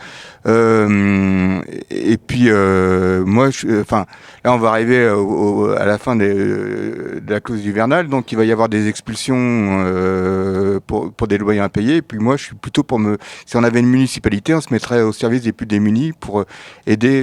Euh, 0.47 1.61
et 1.91 2.17
puis 2.17 2.45
euh, 2.49 3.25
moi, 3.25 3.51
je- 3.51 3.81
enfin, 3.81 4.07
là, 4.45 4.53
on 4.53 4.59
va 4.59 4.69
arriver 4.71 5.09
au- 5.11 5.27
au- 5.67 5.71
à 5.71 5.85
la 5.85 5.99
fin 5.99 6.17
des, 6.17 6.33
de 6.35 7.23
la 7.29 7.41
clause 7.41 7.65
hivernale, 7.65 8.09
donc 8.09 8.33
il 8.33 8.37
va 8.39 8.45
y 8.45 8.53
avoir 8.53 8.69
des 8.69 8.89
expulsions 8.89 9.37
euh, 9.39 10.81
pour, 10.87 11.13
pour 11.13 11.29
des 11.29 11.39
loyers 11.39 11.61
impayés. 11.61 11.97
Et 11.97 12.03
puis 12.03 12.19
moi, 12.19 12.37
je 12.37 12.45
suis 12.45 12.55
plutôt 12.55 12.83
pour 12.83 12.99
me, 12.99 13.19
si 13.47 13.57
on 13.57 13.65
avait 13.65 13.81
une 13.81 13.89
municipalité, 13.89 14.55
on 14.55 14.61
se 14.61 14.73
mettrait 14.73 15.03
au 15.03 15.13
service 15.13 15.43
des 15.43 15.53
plus 15.53 15.67
démunis 15.67 16.13
pour 16.19 16.45
aider 16.87 17.23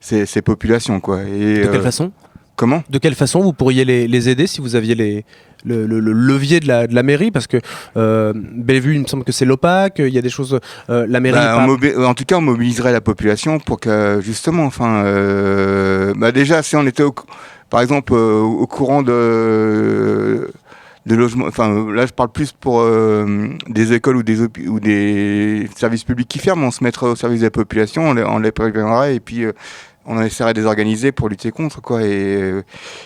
ces, 0.00 0.26
ces 0.26 0.42
populations, 0.42 1.00
quoi. 1.00 1.22
Et 1.22 1.62
de 1.62 1.68
quelle 1.68 1.82
façon? 1.82 2.12
comment? 2.56 2.82
De 2.90 2.98
quelle 2.98 3.14
façon 3.14 3.40
vous 3.40 3.52
pourriez 3.52 3.84
les, 3.84 4.06
les 4.06 4.28
aider 4.28 4.46
si 4.46 4.60
vous 4.60 4.76
aviez 4.76 4.94
les, 4.94 5.24
le, 5.64 5.86
le- 5.86 6.00
le 6.00 6.12
levier 6.12 6.60
de 6.60 6.66
la, 6.68 6.86
de 6.86 6.94
la 6.94 7.02
mairie 7.02 7.30
Parce 7.30 7.46
que 7.46 7.58
euh, 7.96 8.32
Bellevue, 8.34 8.94
il 8.96 9.02
me 9.02 9.06
semble 9.06 9.24
que 9.24 9.32
c'est 9.32 9.44
l'OPAC, 9.44 9.94
il 10.00 10.08
y 10.08 10.18
a 10.18 10.22
des 10.22 10.28
choses. 10.30 10.58
euh, 10.90 11.06
la 11.08 11.20
mairie. 11.20 11.36
Bah, 11.38 11.56
pas- 11.56 11.66
mobi- 11.66 11.96
en 12.04 12.14
tout 12.14 12.24
cas, 12.24 12.36
on 12.36 12.40
mobiliserait 12.42 12.92
la 12.92 13.00
population 13.00 13.58
pour 13.58 13.78
que, 13.80 14.20
justement, 14.22 14.64
enfin, 14.64 15.04
euh, 15.04 16.12
bah 16.16 16.32
déjà, 16.32 16.62
si 16.62 16.76
on 16.76 16.86
était, 16.86 17.02
au, 17.02 17.14
par 17.70 17.80
exemple, 17.80 18.12
euh, 18.14 18.40
au 18.40 18.66
courant 18.66 19.02
de, 19.02 20.50
de 21.06 21.14
logements, 21.14 21.46
enfin, 21.46 21.86
là, 21.92 22.06
je 22.06 22.12
parle 22.12 22.30
plus 22.30 22.52
pour 22.52 22.80
euh, 22.80 23.48
des 23.68 23.92
écoles 23.92 24.16
ou 24.16 24.22
des, 24.22 24.40
hôpi- 24.42 24.68
ou 24.68 24.78
des 24.80 25.68
services 25.76 26.04
publics 26.04 26.28
qui 26.28 26.38
ferment, 26.38 26.66
on 26.66 26.70
se 26.70 26.82
mettrait 26.84 27.06
au 27.06 27.16
service 27.16 27.40
des 27.40 27.50
populations, 27.50 28.10
on 28.10 28.14
les, 28.14 28.24
on 28.24 28.38
les 28.38 28.52
préviendrait 28.52 29.16
et 29.16 29.20
puis 29.20 29.44
euh, 29.44 29.52
on 30.06 30.20
essaierait 30.22 30.54
de 30.54 30.60
les 30.60 30.66
organiser 30.66 31.12
pour 31.12 31.28
lutter 31.28 31.50
contre, 31.50 31.80
quoi. 31.80 32.02
Et, 32.02 32.06
euh, 32.06 32.62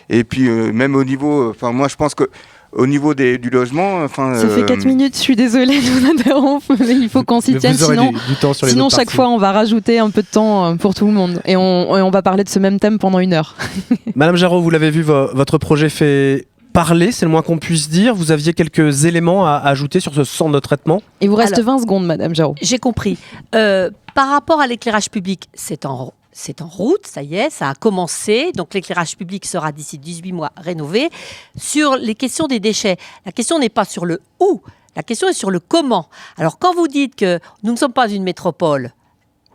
et 0.09 0.25
puis, 0.25 0.49
euh, 0.49 0.73
même 0.73 0.95
au 0.97 1.05
niveau, 1.05 1.51
enfin, 1.51 1.73
moi, 1.73 1.89
je 1.89 1.97
pense 1.97 2.15
que 2.15 2.25
au 2.73 2.87
niveau 2.87 3.15
des, 3.15 3.39
du 3.39 3.49
logement, 3.49 4.03
enfin. 4.05 4.35
Ça 4.35 4.49
fait 4.49 4.63
euh, 4.63 4.67
4 4.67 4.85
minutes, 4.85 5.15
je 5.17 5.21
suis 5.21 5.37
désolée 5.37 5.81
de 5.81 5.87
vous 5.89 6.07
interrompre, 6.11 6.67
mais 6.79 6.95
il 6.95 7.09
faut 7.09 7.23
qu'on 7.25 7.41
s'y 7.41 7.55
tienne, 7.57 7.75
sinon, 7.75 8.11
du, 8.13 8.19
du 8.29 8.35
temps 8.41 8.53
sur 8.53 8.67
les 8.67 8.73
sinon 8.73 8.89
chaque 8.91 9.07
parties. 9.07 9.17
fois 9.17 9.29
on 9.29 9.39
va 9.39 9.53
rajouter 9.53 9.99
un 9.99 10.11
peu 10.11 10.23
de 10.23 10.27
temps 10.27 10.67
euh, 10.67 10.75
pour 10.75 10.95
tout 10.95 11.07
le 11.07 11.13
monde 11.13 11.41
et 11.47 11.57
on, 11.57 11.97
et 11.97 12.03
on 12.03 12.11
va 12.11 12.21
parler 12.23 12.45
de 12.45 12.49
ce 12.51 12.59
même 12.59 12.79
thème 12.79 12.99
pendant 12.99 13.19
une 13.19 13.33
heure. 13.33 13.55
Madame 14.15 14.37
Jarreau, 14.37 14.61
vous 14.61 14.69
l'avez 14.71 14.91
vu, 14.91 15.03
vo- 15.03 15.29
votre 15.35 15.57
projet 15.59 15.89
fait 15.89 16.49
parler, 16.75 17.13
c'est 17.13 17.25
le 17.25 17.31
moins 17.31 17.41
qu'on 17.41 17.57
puisse 17.57 17.89
dire. 17.89 18.15
Vous 18.15 18.31
aviez 18.33 18.53
quelques 18.53 19.07
éléments 19.07 19.47
à 19.47 19.55
ajouter 19.65 19.99
sur 20.01 20.13
ce 20.15 20.25
centre 20.25 20.53
de 20.53 20.59
traitement? 20.59 21.01
Il 21.23 21.31
vous 21.31 21.37
reste 21.37 21.55
Alors- 21.59 21.77
20 21.77 21.83
secondes, 21.83 22.05
Madame 22.05 22.35
Jarreau. 22.35 22.55
J'ai 22.61 22.79
compris. 22.79 23.17
Euh, 23.55 23.91
par 24.15 24.29
rapport 24.29 24.61
à 24.61 24.67
l'éclairage 24.67 25.09
public, 25.11 25.49
c'est 25.55 25.87
en, 25.87 26.13
c'est 26.39 26.61
en 26.61 26.67
route, 26.69 27.07
ça 27.07 27.23
y 27.23 27.35
est, 27.35 27.49
ça 27.49 27.71
a 27.71 27.75
commencé. 27.75 28.53
Donc 28.53 28.75
l'éclairage 28.75 29.17
public 29.17 29.47
sera 29.47 29.73
d'ici 29.73 29.97
18 29.99 30.33
mois 30.33 30.53
rénové. 30.57 31.09
Sur 31.57 31.97
les 31.97 32.15
questions 32.15 32.47
des 32.47 32.61
déchets, 32.61 32.99
la 33.25 33.33
question 33.33 33.59
n'est 33.59 33.71
pas 33.71 33.87
sur 33.87 34.05
le 34.05 34.21
où, 34.39 34.61
la 34.95 35.03
question 35.03 35.29
est 35.29 35.33
sur 35.33 35.51
le 35.51 35.61
comment. 35.61 36.09
Alors 36.37 36.59
quand 36.59 36.75
vous 36.75 36.89
dites 36.89 37.17
que 37.17 37.41
nous 37.63 37.73
ne 37.73 37.77
sommes 37.77 37.95
pas 37.95 38.09
une 38.11 38.23
métropole 38.23 38.93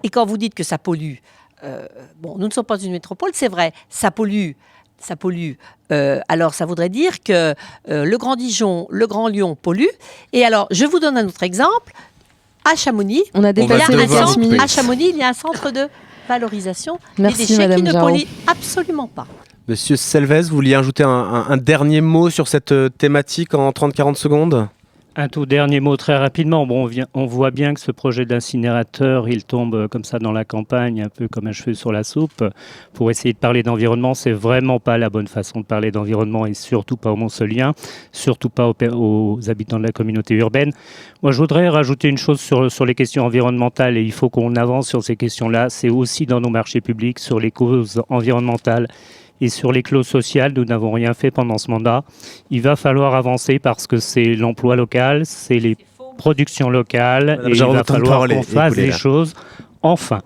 et 0.03 0.09
quand 0.09 0.25
vous 0.25 0.37
dites 0.37 0.55
que 0.55 0.63
ça 0.63 0.79
pollue, 0.79 1.17
euh, 1.63 1.87
bon, 2.19 2.37
nous 2.39 2.47
ne 2.47 2.51
sommes 2.53 2.65
pas 2.65 2.79
une 2.79 2.91
métropole, 2.91 3.29
c'est 3.33 3.47
vrai, 3.47 3.73
ça 3.89 4.09
pollue. 4.09 4.53
Ça 4.99 5.15
pollue. 5.15 5.53
Euh, 5.91 6.19
alors, 6.27 6.53
ça 6.53 6.67
voudrait 6.67 6.89
dire 6.89 7.23
que 7.23 7.55
euh, 7.89 8.05
le 8.05 8.17
Grand 8.19 8.35
Dijon, 8.35 8.85
le 8.91 9.07
Grand 9.07 9.27
Lyon 9.29 9.55
polluent. 9.59 9.89
Et 10.31 10.45
alors, 10.45 10.67
je 10.69 10.85
vous 10.85 10.99
donne 10.99 11.17
un 11.17 11.27
autre 11.27 11.41
exemple. 11.41 11.91
À 12.71 12.75
Chamonix, 12.75 13.23
On 13.33 13.43
a 13.43 13.51
va 13.51 13.61
il 13.63 13.67
y 13.69 13.71
a 13.71 13.77
dépassé 13.77 13.93
un 13.93 13.97
les 13.97 14.03
devoir 14.03 14.19
15 14.25 14.27
centre- 14.29 14.39
minutes. 14.39 14.61
à 14.61 14.67
Chamonix, 14.67 15.09
il 15.09 15.17
y 15.17 15.23
a 15.23 15.27
un 15.29 15.33
centre 15.33 15.71
de 15.71 15.87
valorisation 16.27 16.99
Merci, 17.17 17.37
des 17.39 17.47
déchets 17.47 17.57
Madame 17.67 17.77
qui 17.77 17.83
ne 17.83 17.99
polluent 17.99 18.27
absolument 18.47 19.07
pas. 19.07 19.27
Monsieur 19.67 19.95
Selves, 19.95 20.41
vous 20.49 20.55
vouliez 20.55 20.75
ajouter 20.75 21.03
un, 21.03 21.09
un- 21.09 21.49
un 21.49 21.57
dernier 21.57 22.01
mot 22.01 22.29
sur 22.29 22.47
cette 22.47 22.71
euh, 22.71 22.89
thématique 22.89 23.53
en 23.53 23.69
30-40 23.71 24.15
secondes? 24.15 24.67
Un 25.17 25.27
tout 25.27 25.45
dernier 25.45 25.81
mot 25.81 25.97
très 25.97 26.15
rapidement. 26.15 26.65
Bon, 26.65 26.89
on, 27.13 27.25
voit 27.25 27.51
bien 27.51 27.73
que 27.73 27.81
ce 27.81 27.91
projet 27.91 28.25
d'incinérateur, 28.25 29.27
il 29.27 29.43
tombe 29.43 29.75
euh, 29.75 29.87
comme 29.89 30.05
ça 30.05 30.19
dans 30.19 30.31
la 30.31 30.45
campagne, 30.45 31.01
un 31.01 31.09
peu 31.09 31.27
comme 31.27 31.47
un 31.47 31.51
cheveu 31.51 31.73
sur 31.73 31.91
la 31.91 32.05
soupe. 32.05 32.45
Pour 32.93 33.11
essayer 33.11 33.33
de 33.33 33.37
parler 33.37 33.61
d'environnement, 33.61 34.13
c'est 34.13 34.31
vraiment 34.31 34.79
pas 34.79 34.97
la 34.97 35.09
bonne 35.09 35.27
façon 35.27 35.59
de 35.59 35.65
parler 35.65 35.91
d'environnement 35.91 36.45
et 36.45 36.53
surtout 36.53 36.95
pas 36.95 37.11
aux 37.11 37.17
Montceliens, 37.17 37.73
surtout 38.13 38.47
pas 38.47 38.71
aux, 38.71 39.39
habitants 39.49 39.79
de 39.79 39.85
la 39.85 39.91
communauté 39.91 40.35
urbaine. 40.35 40.71
Moi, 41.23 41.33
je 41.33 41.39
voudrais 41.39 41.67
rajouter 41.67 42.07
une 42.07 42.17
chose 42.17 42.39
sur 42.39 42.85
les 42.85 42.95
questions 42.95 43.25
environnementales 43.25 43.97
et 43.97 44.03
il 44.03 44.13
faut 44.13 44.29
qu'on 44.29 44.55
avance 44.55 44.87
sur 44.87 45.03
ces 45.03 45.17
questions-là. 45.17 45.69
C'est 45.69 45.89
aussi 45.89 46.25
dans 46.25 46.39
nos 46.39 46.49
marchés 46.49 46.79
publics 46.79 47.19
sur 47.19 47.37
les 47.37 47.51
causes 47.51 48.01
environnementales 48.07 48.87
et 49.41 49.49
sur 49.49 49.71
les 49.71 49.83
clauses 49.83 50.07
sociales, 50.07 50.53
nous 50.55 50.63
n'avons 50.65 50.91
rien 50.91 51.13
fait 51.13 51.31
pendant 51.31 51.57
ce 51.57 51.69
mandat. 51.69 52.03
Il 52.49 52.61
va 52.61 52.75
falloir 52.75 53.15
avancer 53.15 53.59
parce 53.59 53.87
que 53.87 53.97
c'est 53.97 54.35
l'emploi 54.35 54.75
local, 54.75 55.25
c'est 55.25 55.59
les 55.59 55.75
productions 56.17 56.69
locales 56.69 57.25
Madame 57.25 57.47
et 57.47 57.55
il 57.55 57.63
va 57.63 57.83
falloir 57.83 58.27
qu'on 58.27 58.43
fasse 58.43 58.77
là. 58.77 58.91
choses 58.91 59.33
enfin. 59.81 60.21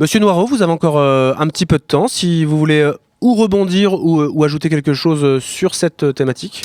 Monsieur 0.00 0.18
Noireau, 0.18 0.46
vous 0.46 0.62
avez 0.62 0.72
encore 0.72 0.98
euh, 0.98 1.32
un 1.38 1.46
petit 1.46 1.66
peu 1.66 1.78
de 1.78 1.84
temps 1.84 2.08
si 2.08 2.44
vous 2.44 2.58
voulez 2.58 2.80
euh, 2.80 2.94
ou 3.20 3.34
rebondir 3.34 3.92
ou, 3.94 4.20
euh, 4.20 4.30
ou 4.32 4.44
ajouter 4.44 4.68
quelque 4.68 4.94
chose 4.94 5.22
euh, 5.22 5.40
sur 5.40 5.74
cette 5.74 6.02
euh, 6.02 6.12
thématique. 6.12 6.64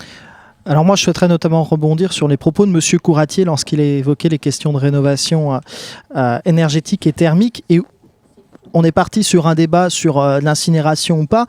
Alors 0.67 0.83
moi, 0.83 0.95
je 0.95 1.03
souhaiterais 1.03 1.27
notamment 1.27 1.63
rebondir 1.63 2.11
sur 2.11 2.27
les 2.27 2.37
propos 2.37 2.65
de 2.65 2.71
Monsieur 2.71 2.97
Couratier 2.97 3.45
lorsqu'il 3.45 3.79
a 3.79 3.83
évoqué 3.83 4.29
les 4.29 4.39
questions 4.39 4.73
de 4.73 4.77
rénovation 4.77 5.53
euh, 5.53 5.59
euh, 6.15 6.39
énergétique 6.45 7.05
et 7.05 7.13
thermique. 7.13 7.63
Et 7.69 7.81
on 8.75 8.83
est 8.83 8.91
parti 8.91 9.23
sur 9.23 9.47
un 9.47 9.55
débat 9.55 9.89
sur 9.89 10.19
euh, 10.19 10.39
l'incinération 10.41 11.19
ou 11.21 11.25
pas. 11.25 11.47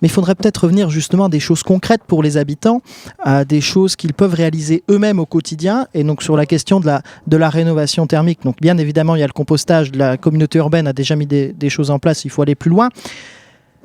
Mais 0.00 0.08
il 0.08 0.10
faudrait 0.10 0.34
peut-être 0.34 0.64
revenir 0.64 0.90
justement 0.90 1.26
à 1.26 1.28
des 1.28 1.38
choses 1.38 1.62
concrètes 1.62 2.02
pour 2.06 2.24
les 2.24 2.36
habitants, 2.36 2.82
à 3.22 3.44
des 3.44 3.60
choses 3.60 3.94
qu'ils 3.94 4.14
peuvent 4.14 4.34
réaliser 4.34 4.82
eux-mêmes 4.90 5.20
au 5.20 5.26
quotidien. 5.26 5.86
Et 5.94 6.02
donc 6.02 6.22
sur 6.22 6.36
la 6.36 6.46
question 6.46 6.80
de 6.80 6.86
la, 6.86 7.02
de 7.28 7.36
la 7.36 7.50
rénovation 7.50 8.06
thermique, 8.06 8.40
donc 8.42 8.56
bien 8.60 8.78
évidemment, 8.78 9.14
il 9.14 9.20
y 9.20 9.22
a 9.22 9.26
le 9.26 9.32
compostage, 9.32 9.92
la 9.94 10.16
communauté 10.16 10.58
urbaine 10.58 10.88
a 10.88 10.92
déjà 10.92 11.14
mis 11.14 11.26
des, 11.26 11.52
des 11.52 11.70
choses 11.70 11.90
en 11.90 12.00
place, 12.00 12.24
il 12.24 12.30
faut 12.30 12.42
aller 12.42 12.56
plus 12.56 12.70
loin. 12.70 12.88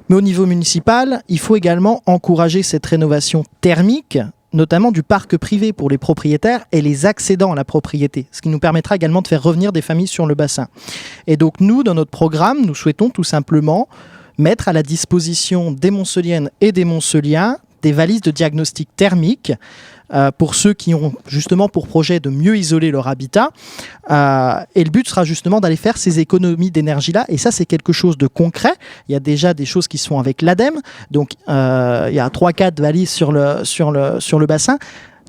Mais 0.09 0.15
au 0.15 0.21
niveau 0.21 0.45
municipal, 0.45 1.21
il 1.27 1.39
faut 1.39 1.55
également 1.55 2.01
encourager 2.05 2.63
cette 2.63 2.85
rénovation 2.85 3.43
thermique, 3.61 4.17
notamment 4.57 4.91
du 4.91 5.03
parc 5.03 5.37
privé 5.37 5.71
pour 5.71 5.89
les 5.89 5.97
propriétaires 5.97 6.65
et 6.73 6.81
les 6.81 7.05
accédants 7.05 7.53
à 7.53 7.55
la 7.55 7.63
propriété, 7.63 8.27
ce 8.31 8.41
qui 8.41 8.49
nous 8.49 8.59
permettra 8.59 8.95
également 8.95 9.21
de 9.21 9.27
faire 9.27 9.41
revenir 9.41 9.71
des 9.71 9.81
familles 9.81 10.07
sur 10.07 10.25
le 10.25 10.35
bassin. 10.35 10.67
Et 11.27 11.37
donc 11.37 11.61
nous, 11.61 11.83
dans 11.83 11.93
notre 11.93 12.11
programme, 12.11 12.65
nous 12.65 12.75
souhaitons 12.75 13.09
tout 13.09 13.23
simplement 13.23 13.87
mettre 14.37 14.67
à 14.67 14.73
la 14.73 14.83
disposition 14.83 15.71
des 15.71 15.91
Montceliennes 15.91 16.49
et 16.59 16.71
des 16.71 16.83
Montceliens 16.83 17.57
des 17.83 17.91
valises 17.91 18.21
de 18.21 18.31
diagnostic 18.31 18.89
thermique 18.95 19.53
euh, 20.13 20.31
pour 20.35 20.55
ceux 20.55 20.73
qui 20.73 20.93
ont 20.93 21.13
justement 21.27 21.67
pour 21.69 21.87
projet 21.87 22.19
de 22.19 22.29
mieux 22.29 22.57
isoler 22.57 22.91
leur 22.91 23.07
habitat. 23.07 23.51
Euh, 24.09 24.59
et 24.75 24.83
le 24.83 24.89
but 24.89 25.07
sera 25.07 25.25
justement 25.25 25.59
d'aller 25.59 25.75
faire 25.75 25.97
ces 25.97 26.19
économies 26.19 26.71
d'énergie-là. 26.71 27.25
Et 27.27 27.37
ça, 27.37 27.51
c'est 27.51 27.65
quelque 27.65 27.93
chose 27.93 28.17
de 28.17 28.27
concret. 28.27 28.73
Il 29.09 29.13
y 29.13 29.15
a 29.15 29.19
déjà 29.19 29.53
des 29.53 29.65
choses 29.65 29.87
qui 29.87 29.97
se 29.97 30.07
font 30.07 30.19
avec 30.19 30.41
l'ADEME. 30.41 30.79
Donc, 31.11 31.31
euh, 31.49 32.07
il 32.09 32.15
y 32.15 32.19
a 32.19 32.27
3-4 32.29 32.79
valises 32.81 33.09
sur 33.09 33.31
le, 33.31 33.63
sur, 33.63 33.91
le, 33.91 34.19
sur 34.19 34.39
le 34.39 34.45
bassin. 34.45 34.77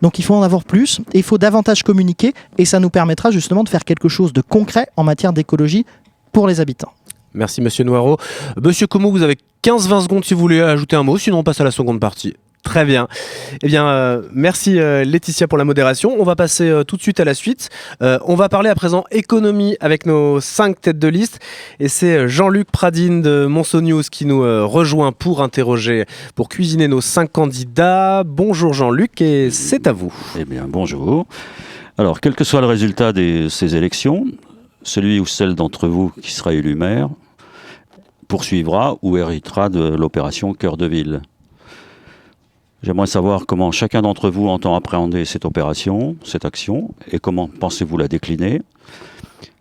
Donc 0.03 0.21
il 0.21 0.25
faut 0.25 0.35
en 0.35 0.43
avoir 0.43 0.62
plus 0.62 1.01
il 1.12 1.25
faut 1.25 1.38
davantage 1.38 1.83
communiquer 1.83 2.33
et 2.57 2.64
ça 2.64 2.79
nous 2.79 2.88
permettra 2.88 3.33
justement 3.33 3.64
de 3.64 3.69
faire 3.69 3.85
quelque 3.85 4.09
chose 4.09 4.33
de 4.33 4.41
concret 4.41 4.87
en 4.97 5.03
matière 5.03 5.33
d'écologie 5.33 5.87
pour 6.31 6.47
les 6.47 6.61
habitants. 6.61 6.93
Merci 7.35 7.61
Monsieur 7.61 7.83
Noireau. 7.83 8.17
Monsieur 8.62 8.87
Como, 8.87 9.11
vous 9.11 9.23
avez 9.23 9.37
15-20 9.64 10.03
secondes 10.03 10.25
si 10.25 10.35
vous 10.35 10.41
voulez 10.41 10.61
ajouter 10.61 10.97
un 10.97 11.03
mot, 11.03 11.19
sinon 11.19 11.38
on 11.38 11.43
passe 11.43 11.61
à 11.61 11.64
la 11.64 11.71
seconde 11.71 12.01
partie. 12.01 12.35
Très 12.62 12.85
bien. 12.85 13.09
Eh 13.62 13.66
bien, 13.66 13.88
euh, 13.88 14.23
merci 14.33 14.79
euh, 14.79 15.05
Laetitia 15.05 15.49
pour 15.49 15.59
la 15.59 15.64
modération. 15.64 16.16
On 16.18 16.25
va 16.25 16.37
passer 16.37 16.68
euh, 16.68 16.85
tout 16.85 16.97
de 16.97 17.03
suite 17.03 17.21
à 17.21 17.25
la 17.25 17.35
suite. 17.35 17.71
On 18.01 18.35
va 18.35 18.49
parler 18.49 18.68
à 18.68 18.75
présent 18.75 19.05
économie 19.11 19.77
avec 19.81 20.07
nos 20.07 20.40
cinq 20.40 20.81
têtes 20.81 20.99
de 20.99 21.09
liste. 21.09 21.40
Et 21.81 21.88
c'est 21.88 22.29
Jean-Luc 22.29 22.71
Pradine 22.71 23.23
de 23.23 23.47
Monceau 23.47 23.81
News 23.81 24.03
qui 24.11 24.27
nous 24.27 24.40
rejoint 24.68 25.12
pour 25.12 25.42
interroger, 25.42 26.05
pour 26.35 26.49
cuisiner 26.49 26.88
nos 26.88 27.01
cinq 27.01 27.33
candidats. 27.33 28.23
Bonjour 28.25 28.73
Jean-Luc 28.73 29.21
et 29.21 29.51
c'est 29.51 29.87
à 29.87 29.92
vous. 29.92 30.12
Eh 30.38 30.44
bien, 30.44 30.66
bonjour. 30.68 31.27
Alors, 31.97 32.21
quel 32.21 32.35
que 32.35 32.44
soit 32.44 32.61
le 32.61 32.66
résultat 32.66 33.12
de 33.12 33.49
ces 33.49 33.75
élections, 33.75 34.27
celui 34.83 35.21
ou 35.21 35.27
celle 35.27 35.55
d'entre 35.55 35.88
vous 35.88 36.12
qui 36.23 36.33
sera 36.33 36.53
élu 36.53 36.75
maire 36.75 37.09
poursuivra 38.29 38.97
ou 39.03 39.16
héritera 39.16 39.71
de 39.71 39.81
l'opération 39.81 40.53
Cœur 40.53 40.77
de 40.77 40.87
Ville. 40.87 41.23
J'aimerais 42.83 43.07
savoir 43.09 43.45
comment 43.47 43.73
chacun 43.73 44.03
d'entre 44.03 44.31
vous 44.31 44.49
entend 44.49 44.75
appréhender 44.77 45.25
cette 45.25 45.45
opération, 45.45 46.17
cette 46.25 46.45
action, 46.45 46.95
et 47.11 47.19
comment 47.19 47.49
pensez-vous 47.49 47.97
la 47.99 48.07
décliner. 48.09 48.62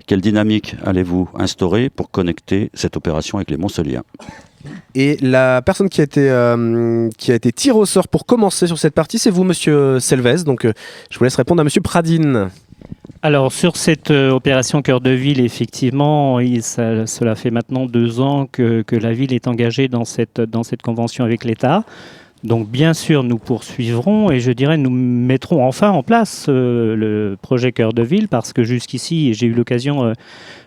Quelle 0.06 0.22
dynamique 0.22 0.76
allez-vous 0.86 1.28
instaurer 1.36 1.90
pour 1.90 2.12
connecter 2.12 2.70
cette 2.74 2.96
opération 2.96 3.40
avec 3.40 3.50
les 3.50 3.58
Montceliens 3.58 4.04
Et 4.96 5.18
la 5.22 5.62
personne 5.64 5.90
qui 5.90 6.00
a 6.00 6.04
été, 6.06 6.30
euh, 6.30 7.10
qui 7.18 7.32
a 7.32 7.36
été 7.36 7.52
tirée 7.52 7.78
au 7.78 7.86
sort 7.86 8.08
pour 8.08 8.26
commencer 8.26 8.68
sur 8.68 8.78
cette 8.78 8.94
partie, 8.94 9.18
c'est 9.20 9.32
vous, 9.32 9.44
monsieur 9.44 10.00
Selves. 10.00 10.44
Donc, 10.46 10.64
euh, 10.66 10.72
je 11.10 11.18
vous 11.18 11.24
laisse 11.26 11.36
répondre 11.36 11.60
à 11.60 11.64
monsieur 11.64 11.82
Pradine. 11.82 12.50
Alors 13.24 13.52
sur 13.52 13.76
cette 13.78 14.12
euh, 14.12 14.30
opération 14.30 14.82
Cœur 14.84 15.02
de 15.02 15.10
Ville, 15.10 15.42
effectivement, 15.42 16.40
il- 16.40 16.62
ça- 16.64 17.08
cela 17.08 17.34
fait 17.36 17.50
maintenant 17.52 17.88
deux 17.88 18.20
ans 18.22 18.46
que, 18.50 18.84
que 18.84 18.96
la 18.96 19.12
ville 19.12 19.34
est 19.34 19.48
engagée 19.48 19.88
dans 19.88 20.06
cette, 20.06 20.40
dans 20.40 20.62
cette 20.64 20.84
convention 20.84 21.26
avec 21.26 21.44
l'État. 21.44 21.84
Donc 22.43 22.69
bien 22.69 22.93
sûr, 22.93 23.23
nous 23.23 23.39
poursuivrons 23.39 24.30
et 24.30 24.39
je 24.39 24.52
dirais 24.52 24.78
nous 24.78 24.91
mettrons 24.91 25.65
enfin 25.65 25.89
en 25.89 26.04
place 26.04 26.45
euh, 26.50 26.95
le 26.95 27.36
projet 27.41 27.71
Cœur 27.71 27.93
de 27.93 28.04
Ville 28.04 28.28
parce 28.28 28.54
que 28.54 28.63
jusqu'ici, 28.63 29.34
j'ai 29.34 29.47
eu 29.47 29.54
l'occasion 29.54 30.06
euh, 30.06 30.13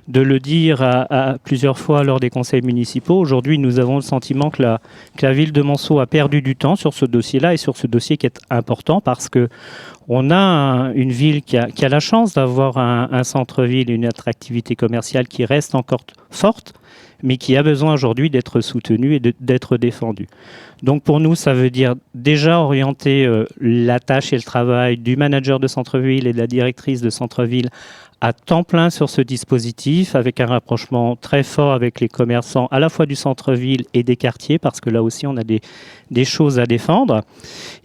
de 0.08 0.20
le 0.20 0.40
dire 0.40 0.82
à, 0.82 1.36
plusieurs 1.44 1.78
fois 1.78 2.02
lors 2.02 2.18
des 2.18 2.28
conseils 2.30 2.62
municipaux, 2.62 3.14
aujourd'hui 3.16 3.58
nous 3.58 3.78
avons 3.78 3.94
le 3.94 4.00
sentiment 4.00 4.50
que 4.50 4.60
la, 4.62 4.80
ville 5.32 5.52
de 5.52 5.62
Monceau 5.62 6.00
a 6.00 6.06
perdu 6.06 6.42
du 6.42 6.56
temps 6.56 6.74
sur 6.74 6.92
ce 6.92 7.04
dossier-là 7.04 7.54
et 7.54 7.56
sur 7.56 7.76
ce 7.76 7.86
dossier 7.86 8.16
qui 8.16 8.26
est 8.26 8.40
important 8.50 9.00
parce 9.00 9.28
que 9.28 9.48
On 10.08 10.30
a 10.32 10.36
un- 10.36 10.92
une 10.94 11.12
ville 11.12 11.40
qui 11.40 11.56
a, 11.56 11.88
la 11.88 12.00
chance 12.00 12.34
d'avoir 12.34 12.78
un, 12.78 13.08
un 13.12 13.22
centre-ville, 13.22 13.90
une 13.92 14.06
attractivité 14.06 14.74
commerciale 14.74 15.28
qui 15.28 15.44
reste 15.44 15.76
encore 15.76 16.00
forte, 16.30 16.72
mais 17.22 17.36
qui 17.36 17.56
a 17.56 17.62
besoin 17.62 17.92
aujourd'hui 17.94 18.28
d'être 18.28 18.60
soutenue 18.60 19.14
et 19.14 19.20
d'être 19.40 19.76
défendue. 19.76 20.26
Donc 20.82 21.02
pour 21.02 21.20
nous, 21.20 21.34
ça 21.34 21.52
veut 21.52 21.70
dire 21.70 21.94
déjà 22.14 22.60
orienter 22.60 23.26
euh, 23.26 23.44
la 23.60 24.00
tâche 24.00 24.32
et 24.32 24.36
le 24.36 24.42
travail 24.42 24.96
du 24.96 25.16
manager 25.16 25.60
de 25.60 25.66
centre-ville 25.66 26.26
et 26.26 26.32
de 26.32 26.38
la 26.38 26.46
directrice 26.46 27.00
de 27.00 27.10
centre-ville 27.10 27.70
à 28.20 28.32
temps 28.34 28.64
plein 28.64 28.90
sur 28.90 29.08
ce 29.08 29.22
dispositif, 29.22 30.14
avec 30.14 30.40
un 30.40 30.46
rapprochement 30.46 31.16
très 31.16 31.42
fort 31.42 31.72
avec 31.72 32.00
les 32.00 32.08
commerçants 32.08 32.68
à 32.70 32.78
la 32.78 32.90
fois 32.90 33.06
du 33.06 33.16
centre-ville 33.16 33.84
et 33.94 34.02
des 34.02 34.16
quartiers, 34.16 34.58
parce 34.58 34.80
que 34.80 34.90
là 34.90 35.02
aussi 35.02 35.26
on 35.26 35.36
a 35.38 35.44
des, 35.44 35.60
des 36.10 36.26
choses 36.26 36.58
à 36.58 36.66
défendre. 36.66 37.22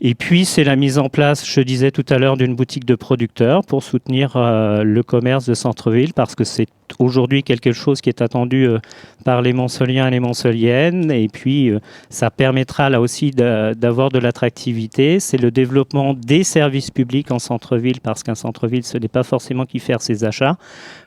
Et 0.01 0.13
puis 0.13 0.43
c'est 0.43 0.65
la 0.65 0.75
mise 0.75 0.97
en 0.97 1.07
place, 1.07 1.47
je 1.49 1.61
disais 1.61 1.91
tout 1.91 2.05
à 2.09 2.17
l'heure, 2.17 2.35
d'une 2.35 2.55
boutique 2.55 2.85
de 2.85 2.95
producteurs 2.95 3.63
pour 3.63 3.81
soutenir 3.81 4.35
euh, 4.35 4.83
le 4.83 5.03
commerce 5.03 5.45
de 5.45 5.53
centre-ville, 5.53 6.13
parce 6.13 6.35
que 6.35 6.43
c'est 6.43 6.67
aujourd'hui 6.99 7.41
quelque 7.41 7.71
chose 7.71 8.01
qui 8.01 8.09
est 8.09 8.21
attendu 8.21 8.67
euh, 8.67 8.79
par 9.23 9.41
les 9.41 9.53
Montceliens 9.53 10.07
et 10.07 10.11
les 10.11 10.19
Montceliennes. 10.19 11.11
Et 11.11 11.29
puis 11.29 11.71
ça 12.09 12.29
permettra 12.29 12.84
là 12.89 13.01
aussi 13.01 13.31
de- 13.31 13.73
d'avoir 13.73 14.09
de 14.09 14.19
l'attractivité. 14.19 15.19
C'est 15.19 15.37
le 15.37 15.51
développement 15.51 16.13
des 16.13 16.43
services 16.43 16.91
publics 16.91 17.31
en 17.31 17.39
centre-ville, 17.39 18.01
parce 18.01 18.23
qu'un 18.23 18.35
centre-ville, 18.35 18.83
ce 18.83 18.97
n'est 18.97 19.07
pas 19.07 19.23
forcément 19.23 19.65
qui 19.65 19.79
faire 19.79 20.01
ses 20.01 20.23
achats. 20.23 20.57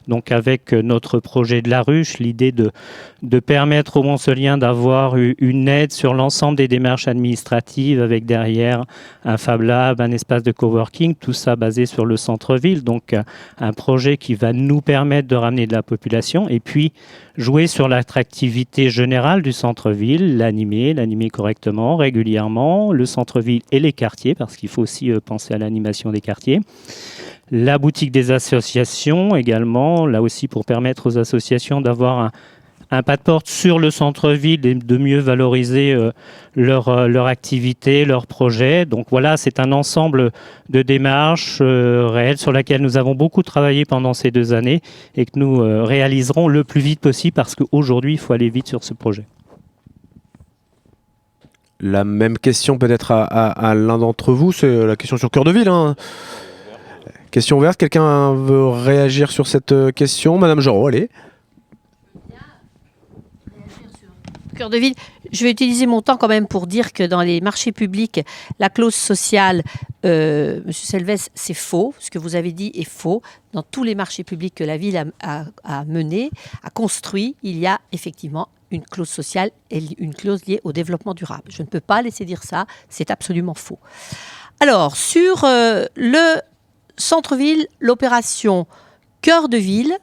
Donc 0.08 0.32
avec 0.32 0.72
euh, 0.72 0.82
notre 0.82 1.20
projet 1.20 1.62
de 1.62 1.70
la 1.70 1.82
ruche, 1.82 2.18
l'idée 2.18 2.50
de, 2.50 2.70
de 3.22 3.38
permettre 3.38 3.98
aux 3.98 4.02
Montceliens 4.02 4.58
d'avoir 4.58 5.16
une 5.16 5.68
aide 5.68 5.92
sur 5.92 6.14
l'ensemble 6.14 6.56
des 6.56 6.68
démarches 6.68 7.08
administratives, 7.08 8.00
avec 8.02 8.26
derrière 8.26 8.84
un 9.24 9.36
Fab 9.36 9.62
Lab, 9.62 10.00
un 10.00 10.10
espace 10.10 10.42
de 10.42 10.52
coworking, 10.52 11.14
tout 11.14 11.32
ça 11.32 11.56
basé 11.56 11.86
sur 11.86 12.06
le 12.06 12.16
centre-ville. 12.16 12.82
Donc 12.82 13.12
euh, 13.12 13.22
un 13.58 13.72
projet 13.72 14.16
qui 14.16 14.34
va 14.34 14.52
nous 14.52 14.80
permettre 14.80 15.28
de 15.28 15.36
ramener 15.36 15.66
de 15.66 15.74
la 15.74 15.82
population 15.82 16.48
et 16.48 16.60
puis 16.60 16.92
jouer 17.36 17.66
sur 17.66 17.88
l'attractivité 17.88 18.90
générale 18.90 19.42
du 19.42 19.52
centre-ville, 19.52 20.36
l'animer, 20.36 20.94
l'animer 20.94 21.30
correctement, 21.30 21.96
régulièrement, 21.96 22.92
le 22.92 23.06
centre-ville 23.06 23.62
et 23.70 23.78
les 23.78 23.92
quartiers, 23.92 24.34
parce 24.34 24.56
qu'il 24.56 24.68
faut 24.68 24.82
aussi 24.82 25.10
euh, 25.10 25.20
penser 25.20 25.54
à 25.54 25.58
l'animation 25.58 26.10
des 26.10 26.20
quartiers. 26.20 26.60
La 27.50 27.78
boutique 27.78 28.12
des 28.12 28.30
associations 28.30 29.34
également, 29.34 30.06
là 30.06 30.20
aussi 30.20 30.48
pour 30.48 30.66
permettre 30.66 31.06
aux 31.06 31.16
associations 31.16 31.80
d'avoir 31.80 32.30
un, 32.90 33.02
pas 33.02 33.16
de 33.16 33.22
porte 33.22 33.48
sur 33.48 33.78
le 33.78 33.90
centre-ville 33.90 34.66
et 34.66 34.74
de 34.74 34.96
mieux 34.98 35.18
valoriser 35.18 35.92
euh, 35.92 36.10
leur, 36.54 36.88
euh, 36.88 37.06
leur 37.06 37.26
activité, 37.26 38.04
leurs 38.04 38.26
projets. 38.26 38.84
Donc 38.84 39.06
voilà, 39.10 39.38
c'est 39.38 39.60
un 39.60 39.72
ensemble 39.72 40.30
de 40.68 40.82
démarches 40.82 41.58
euh, 41.62 42.08
réelles 42.10 42.38
sur 42.38 42.52
laquelle 42.52 42.82
nous 42.82 42.98
avons 42.98 43.14
beaucoup 43.14 43.42
travaillé 43.42 43.86
pendant 43.86 44.12
ces 44.12 44.30
deux 44.30 44.52
années 44.52 44.82
et 45.16 45.24
que 45.24 45.38
nous 45.38 45.62
euh, 45.62 45.84
réaliserons 45.84 46.48
le 46.48 46.64
plus 46.64 46.82
vite 46.82 47.00
possible 47.00 47.34
parce 47.34 47.54
qu'aujourd'hui, 47.54 48.14
il 48.14 48.18
faut 48.18 48.34
aller 48.34 48.50
vite 48.50 48.68
sur 48.68 48.84
ce 48.84 48.92
projet. 48.92 49.26
La 51.80 52.04
même 52.04 52.38
question 52.38 52.76
peut-être 52.76 53.12
à 53.12 53.74
l'un 53.76 53.98
d'entre 53.98 54.32
vous, 54.32 54.50
c'est 54.50 54.84
la 54.84 54.96
question 54.96 55.16
sur 55.16 55.30
Cœur 55.30 55.44
de 55.44 55.52
Ville. 55.52 55.68
hein. 55.68 55.94
Question 57.30 57.58
ouverte, 57.58 57.78
quelqu'un 57.78 58.32
veut 58.32 58.68
réagir 58.68 59.30
sur 59.30 59.46
cette 59.46 59.72
euh, 59.72 59.90
question? 59.90 60.38
Madame 60.38 60.60
Jorot, 60.60 60.88
allez. 60.88 61.10
Cœur 64.56 64.70
de 64.70 64.78
ville, 64.78 64.94
je 65.30 65.44
vais 65.44 65.50
utiliser 65.50 65.86
mon 65.86 66.00
temps 66.00 66.16
quand 66.16 66.26
même 66.26 66.48
pour 66.48 66.66
dire 66.66 66.92
que 66.92 67.04
dans 67.04 67.20
les 67.20 67.40
marchés 67.40 67.70
publics, 67.70 68.20
la 68.58 68.70
clause 68.70 68.94
sociale, 68.94 69.62
euh, 70.04 70.60
Monsieur 70.66 70.86
Selves, 70.86 71.28
c'est 71.34 71.54
faux. 71.54 71.94
Ce 71.98 72.10
que 72.10 72.18
vous 72.18 72.34
avez 72.34 72.52
dit 72.52 72.72
est 72.74 72.88
faux. 72.88 73.22
Dans 73.52 73.62
tous 73.62 73.84
les 73.84 73.94
marchés 73.94 74.24
publics 74.24 74.54
que 74.54 74.64
la 74.64 74.78
ville 74.78 74.96
a, 75.22 75.44
a, 75.62 75.84
menés, 75.84 76.30
a 76.64 76.70
construit, 76.70 77.36
il 77.42 77.58
y 77.58 77.66
a 77.66 77.78
effectivement 77.92 78.48
une 78.70 78.82
clause 78.82 79.08
sociale 79.08 79.50
et 79.70 79.82
une 79.98 80.14
clause 80.14 80.44
liée 80.46 80.60
au 80.64 80.72
développement 80.72 81.14
durable. 81.14 81.50
Je 81.50 81.62
ne 81.62 81.68
peux 81.68 81.80
pas 81.80 82.02
laisser 82.02 82.24
dire 82.24 82.42
ça, 82.42 82.66
c'est 82.88 83.10
absolument 83.10 83.54
faux. 83.54 83.78
Alors, 84.60 84.96
sur 84.96 85.44
euh, 85.44 85.84
le 85.94 86.40
centre-ville, 86.98 87.66
l'opération 87.80 88.66
Cœur 89.20 89.48
de 89.48 89.56
ville, 89.56 89.98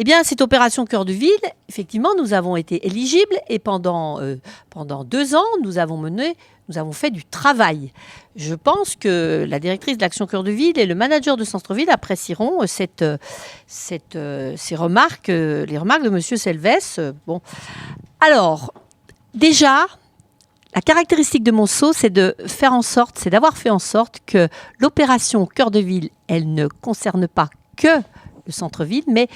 eh 0.00 0.04
bien, 0.04 0.24
cette 0.24 0.40
opération 0.40 0.86
Cœur 0.86 1.04
de 1.04 1.12
Ville, 1.12 1.30
effectivement, 1.68 2.14
nous 2.16 2.32
avons 2.32 2.56
été 2.56 2.86
éligibles 2.86 3.36
et 3.50 3.58
pendant, 3.58 4.18
euh, 4.18 4.36
pendant 4.70 5.04
deux 5.04 5.34
ans, 5.34 5.44
nous 5.62 5.76
avons 5.76 5.98
mené, 5.98 6.38
nous 6.70 6.78
avons 6.78 6.92
fait 6.92 7.10
du 7.10 7.22
travail. 7.22 7.92
Je 8.34 8.54
pense 8.54 8.96
que 8.96 9.44
la 9.46 9.58
directrice 9.58 9.98
de 9.98 10.02
l'Action 10.02 10.26
Cœur 10.26 10.42
de 10.42 10.50
Ville 10.50 10.78
et 10.78 10.86
le 10.86 10.94
manager 10.94 11.36
de 11.36 11.44
Centre-Ville 11.44 11.90
apprécieront 11.90 12.62
euh, 12.62 13.18
euh, 14.16 14.54
ces 14.56 14.74
remarques, 14.74 15.28
les 15.28 15.78
remarques 15.78 16.02
de 16.02 16.08
Monsieur 16.08 16.38
Selves. 16.38 17.12
Bon, 17.26 17.42
alors, 18.20 18.72
déjà, 19.34 19.86
la 20.74 20.80
caractéristique 20.80 21.42
de 21.42 21.50
Monceau, 21.50 21.92
c'est 21.92 22.10
de 22.10 22.34
faire 22.46 22.72
en 22.72 22.82
sorte, 22.82 23.18
c'est 23.18 23.30
d'avoir 23.30 23.56
fait 23.56 23.70
en 23.70 23.78
sorte 23.78 24.20
que 24.24 24.48
l'opération 24.78 25.46
Cœur 25.46 25.70
de 25.70 25.80
Ville, 25.80 26.10
elle 26.28 26.54
ne 26.54 26.68
concerne 26.68 27.26
pas 27.26 27.48
que 27.76 27.98
le 28.46 28.52
centre-ville, 28.52 29.04
mais 29.08 29.28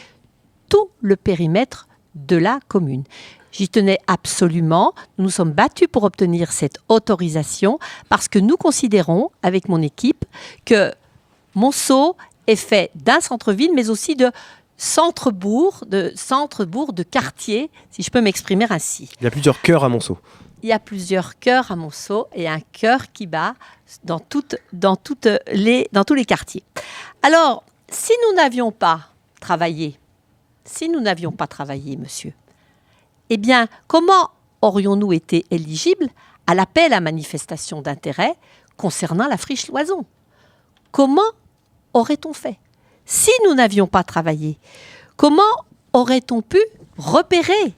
tout 0.69 0.91
le 1.01 1.17
périmètre 1.17 1.89
de 2.15 2.37
la 2.37 2.61
commune. 2.69 3.05
J'y 3.51 3.69
tenais 3.69 3.99
absolument. 4.07 4.95
Nous 5.19 5.25
nous 5.25 5.31
sommes 5.31 5.53
battus 5.53 5.89
pour 5.91 6.05
obtenir 6.05 6.53
cette 6.53 6.79
autorisation 6.89 7.79
parce 8.09 8.29
que 8.29 8.39
nous 8.39 8.57
considérons, 8.57 9.31
avec 9.43 9.69
mon 9.69 9.81
équipe, 9.83 10.25
que 10.65 10.93
Monceau 11.55 12.17
est 12.47 12.57
fait 12.57 12.91
d'un 12.95 13.21
centre-ville, 13.21 13.73
mais 13.75 13.91
aussi 13.91 14.17
de 14.17 14.31
centre-bourg, 14.77 15.85
de 15.87 16.13
centre-bourg 16.17 16.93
de 16.93 17.03
quartier, 17.03 17.71
si 17.91 18.03
je 18.03 18.11
peux 18.11 18.21
m'exprimer 18.21 18.67
ainsi. 18.71 19.11
Il 19.21 19.25
y 19.25 19.27
a 19.27 19.31
plusieurs 19.31 19.61
cœurs 19.61 19.85
à 19.85 19.89
Monceau. 19.89 20.19
Il 20.63 20.69
y 20.69 20.73
a 20.73 20.79
plusieurs 20.79 21.39
cœurs 21.39 21.71
à 21.71 21.77
Monceau 21.77 22.27
et 22.35 22.49
un 22.49 22.61
cœur 22.61 23.13
qui 23.13 23.27
bat 23.27 23.55
dans, 24.05 24.19
toutes, 24.19 24.57
dans, 24.73 24.97
toutes 24.97 25.29
les, 25.53 25.89
dans 25.93 26.05
tous 26.05 26.15
les 26.15 26.25
quartiers. 26.25 26.65
Alors, 27.23 27.65
si 27.89 28.13
nous 28.27 28.37
n'avions 28.37 28.73
pas 28.73 29.09
travaillé, 29.41 29.99
si 30.65 30.89
nous 30.89 31.01
n'avions 31.01 31.33
pas 31.33 31.47
travaillé, 31.47 31.97
monsieur, 31.97 32.33
eh 33.31 33.37
bien, 33.37 33.69
comment 33.87 34.31
aurions-nous 34.63 35.13
été 35.13 35.45
éligibles 35.51 36.09
à 36.47 36.55
l'appel 36.55 36.93
à 36.93 37.01
manifestation 37.01 37.83
d'intérêt 37.83 38.35
concernant 38.77 39.29
la 39.29 39.37
friche 39.37 39.69
loison? 39.69 40.05
Comment 40.91 41.23
aurait-on 41.93 42.33
fait? 42.33 42.59
Si 43.07 43.31
nous 43.45 43.55
n'avions 43.55 43.87
pas 43.87 44.03
travaillé, 44.03 44.59
comment 45.17 45.43
aurait-on 45.93 46.43
pu 46.43 46.59
repérer? 46.97 47.75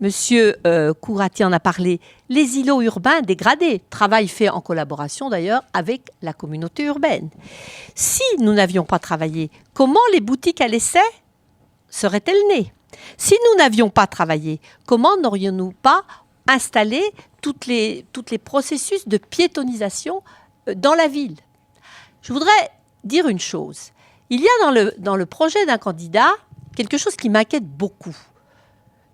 Monsieur 0.00 0.56
euh, 0.66 0.94
en 1.40 1.52
a 1.52 1.60
parlé, 1.60 2.00
les 2.30 2.56
îlots 2.58 2.80
urbains 2.80 3.20
dégradés, 3.20 3.82
travail 3.90 4.28
fait 4.28 4.48
en 4.48 4.62
collaboration 4.62 5.28
d'ailleurs 5.28 5.62
avec 5.74 6.10
la 6.22 6.32
communauté 6.32 6.84
urbaine. 6.84 7.28
Si 7.94 8.22
nous 8.38 8.54
n'avions 8.54 8.84
pas 8.84 8.98
travaillé, 8.98 9.50
comment 9.74 10.00
les 10.14 10.20
boutiques 10.20 10.62
à 10.62 10.68
l'essai 10.68 11.00
seraient-elles 11.90 12.48
nées? 12.48 12.72
Si 13.18 13.34
nous 13.44 13.58
n'avions 13.58 13.90
pas 13.90 14.06
travaillé, 14.06 14.60
comment 14.86 15.18
n'aurions-nous 15.18 15.72
pas 15.82 16.02
installé 16.48 17.02
les, 17.66 18.06
toutes 18.12 18.30
les 18.30 18.38
processus 18.38 19.06
de 19.06 19.18
piétonisation 19.18 20.22
euh, 20.68 20.74
dans 20.74 20.94
la 20.94 21.08
ville? 21.08 21.36
Je 22.22 22.32
voudrais 22.32 22.70
dire 23.04 23.28
une 23.28 23.38
chose. 23.38 23.90
Il 24.30 24.40
y 24.40 24.46
a 24.46 24.64
dans 24.64 24.70
le, 24.70 24.94
dans 24.98 25.16
le 25.16 25.26
projet 25.26 25.64
d'un 25.66 25.78
candidat 25.78 26.30
quelque 26.76 26.96
chose 26.98 27.16
qui 27.16 27.28
m'inquiète 27.28 27.64
beaucoup. 27.66 28.16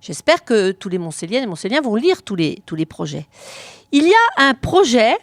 J'espère 0.01 0.45
que 0.45 0.73
tous 0.73 0.89
les 0.89 0.99
Montcéliennes 0.99 1.45
et 1.45 1.47
Montcéliens 1.47 1.81
vont 1.81 1.95
lire 1.97 2.23
tous 2.23 2.37
les, 2.37 2.63
tous 2.67 2.77
les 2.77 2.87
projets. 2.87 3.27
Il 3.93 4.05
y 4.07 4.13
a 4.13 4.45
un 4.49 4.55
projet 4.55 5.17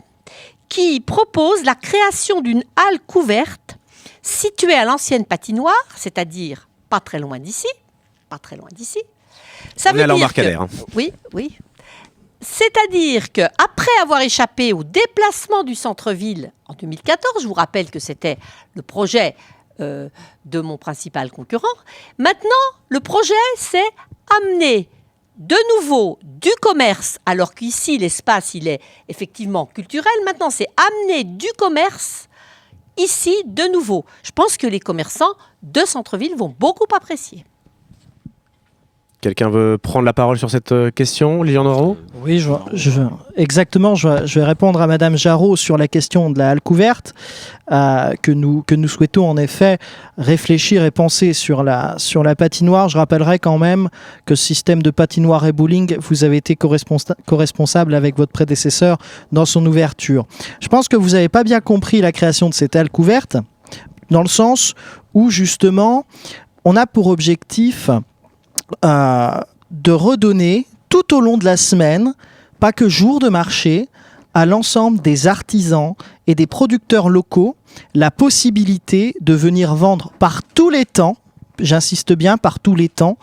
qui 0.68 1.00
propose 1.00 1.64
la 1.64 1.76
création 1.76 2.42
d'une 2.42 2.64
halle 2.76 3.00
couverte 3.06 3.78
située 4.22 4.74
à 4.74 4.86
l'ancienne 4.86 5.26
patinoire, 5.26 5.76
c'est-à-dire 5.96 6.68
pas 6.90 7.00
très 7.00 7.20
loin 7.20 7.40
d'ici, 7.40 7.68
pas 8.30 8.40
très 8.40 8.56
loin 8.56 8.68
d'ici. 8.72 9.00
Ça 9.76 9.92
On 9.94 9.98
est 9.98 10.02
à 10.04 10.08
veut 10.08 10.16
dire 10.16 10.34
que- 10.34 10.42
hein. 10.42 10.68
oui, 10.96 11.14
oui. 11.34 11.56
C'est-à-dire 12.42 13.32
que 13.32 13.42
après 13.58 13.92
avoir 14.02 14.22
échappé 14.22 14.74
au 14.74 14.84
déplacement 14.84 15.64
du 15.64 15.76
centre-ville 15.76 16.52
en 16.66 16.74
2014, 16.74 17.42
je 17.44 17.48
vous 17.48 17.54
rappelle 17.54 17.90
que 17.90 18.00
c'était 18.00 18.38
le 18.74 18.82
projet 18.82 19.36
euh, 19.80 20.10
de 20.46 20.60
mon 20.60 20.78
principal 20.78 21.32
concurrent, 21.32 21.68
maintenant 22.18 22.50
le 22.90 23.00
projet 23.00 23.34
c'est 23.58 23.90
amener 24.42 24.90
de 25.38 25.56
nouveau 25.76 26.20
du 26.22 26.52
commerce, 26.62 27.18
alors 27.26 27.54
qu'ici 27.54 27.98
l'espace 27.98 28.54
il 28.54 28.68
est 28.68 28.82
effectivement 29.08 29.66
culturel, 29.66 30.14
maintenant 30.26 30.50
c'est 30.50 30.68
amener 30.78 31.24
du 31.24 31.47
commerce 31.58 32.28
ici 32.97 33.36
de 33.45 33.64
nouveau. 33.72 34.06
Je 34.24 34.32
pense 34.32 34.58
que 34.58 34.68
les 34.68 34.80
commerçants 34.80 35.34
de 35.64 35.82
centre-ville 35.82 36.36
vont 36.36 36.54
beaucoup 36.60 36.86
apprécier. 36.95 37.45
Quelqu'un 39.24 39.49
veut 39.49 39.78
prendre 39.78 40.03
la 40.03 40.11
parole 40.11 40.38
sur 40.38 40.51
cette 40.51 40.74
euh, 40.74 40.91
question 40.91 41.43
Lilian 41.43 41.63
Noro 41.63 41.95
Oui, 42.26 42.39
je, 42.39 42.49
je, 42.74 43.03
exactement. 43.38 43.95
Je, 43.95 44.09
vais 44.38 44.43
répondre 44.43 44.82
à 44.82 44.86
Madame 44.86 45.15
Jarot 45.15 45.55
sur 45.55 45.78
la 45.78 45.88
question 45.88 46.30
de 46.30 46.38
la 46.38 46.49
halle 46.49 46.59
couverte, 46.59 47.15
euh, 47.71 48.15
que, 48.21 48.34
nous, 48.34 48.63
que 48.63 48.76
nous 48.76 48.89
souhaitons 48.89 49.30
en 49.30 49.38
effet 49.38 49.78
réfléchir 50.17 50.84
et 50.84 50.91
penser 50.91 51.32
sur 51.32 51.63
la, 51.63 51.95
sur 51.99 52.21
la 52.21 52.36
patinoire. 52.36 52.89
Je 52.89 52.97
rappellerai 52.97 53.39
quand 53.39 53.57
même 53.57 53.88
que 54.26 54.36
ce 54.36 54.43
système 54.43 54.84
de 54.84 54.91
patinoire 54.91 55.45
et 55.45 55.53
bowling, 55.53 55.95
vous 56.01 56.26
avez 56.26 56.36
été 56.36 56.57
co-responsable 56.57 57.93
avec 57.93 58.17
votre 58.17 58.34
prédécesseur 58.34 58.97
dans 59.32 59.45
son 59.45 59.65
ouverture. 59.65 60.26
Je 60.59 60.67
pense 60.67 60.89
que 60.89 60.97
vous 60.97 61.11
n'avez 61.11 61.30
pas 61.30 61.45
bien 61.45 61.61
compris 61.61 62.01
la 62.01 62.11
création 62.11 62.49
de 62.49 62.53
cette 62.53 62.76
halle 62.76 62.89
couverte, 62.89 63.38
dans 64.11 64.21
le 64.21 64.28
sens 64.28 64.74
où 65.13 65.30
justement, 65.30 66.05
on 66.65 66.76
a 66.76 66.86
pour 66.86 67.07
objectif 67.07 67.89
de 68.82 69.91
redonner 69.91 70.68
tout 70.89 71.16
au 71.16 71.22
long 71.22 71.38
de 71.38 71.45
la 71.45 71.57
semaine, 71.57 72.14
pas 72.59 72.72
que 72.72 72.88
jour 72.88 73.20
de 73.20 73.30
marché, 73.30 73.89
à 74.34 74.45
l'ensemble 74.45 74.99
des 74.99 75.28
artisans 75.28 75.93
et 76.28 76.36
des 76.36 76.47
producteurs 76.47 77.09
locaux 77.09 77.55
la 77.93 78.11
possibilité 78.11 79.16
de 79.22 79.34
venir 79.34 79.76
vendre 79.76 80.11
par 80.20 80.43
tous 80.43 80.70
les 80.70 80.86
temps, 80.86 81.18
j'insiste 81.59 82.14
bien 82.14 82.38
par 82.38 82.59
tous 82.59 82.76
les 82.76 82.89
temps, 82.89 83.18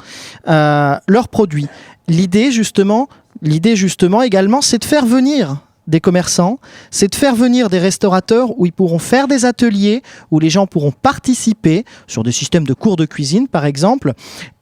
euh, 0.49 0.97
leurs 1.09 1.29
produits. 1.29 1.69
L'idée 2.09 2.51
justement, 2.51 3.09
l'idée 3.43 3.77
justement 3.77 4.23
également, 4.23 4.61
c'est 4.61 4.79
de 4.79 4.85
faire 4.85 5.07
venir 5.07 5.59
des 5.87 6.01
commerçants, 6.01 6.59
c'est 6.91 7.09
de 7.09 7.15
faire 7.15 7.35
venir 7.35 7.69
des 7.69 7.79
restaurateurs 7.79 8.59
où 8.59 8.67
ils 8.67 8.73
pourront 8.73 9.01
faire 9.01 9.27
des 9.27 9.45
ateliers, 9.45 10.03
où 10.31 10.39
les 10.39 10.51
gens 10.51 10.67
pourront 10.67 10.93
participer 10.93 11.85
sur 12.07 12.23
des 12.23 12.33
systèmes 12.33 12.67
de 12.67 12.75
cours 12.75 12.97
de 12.97 13.07
cuisine 13.07 13.49
par 13.49 13.65
exemple, 13.65 14.13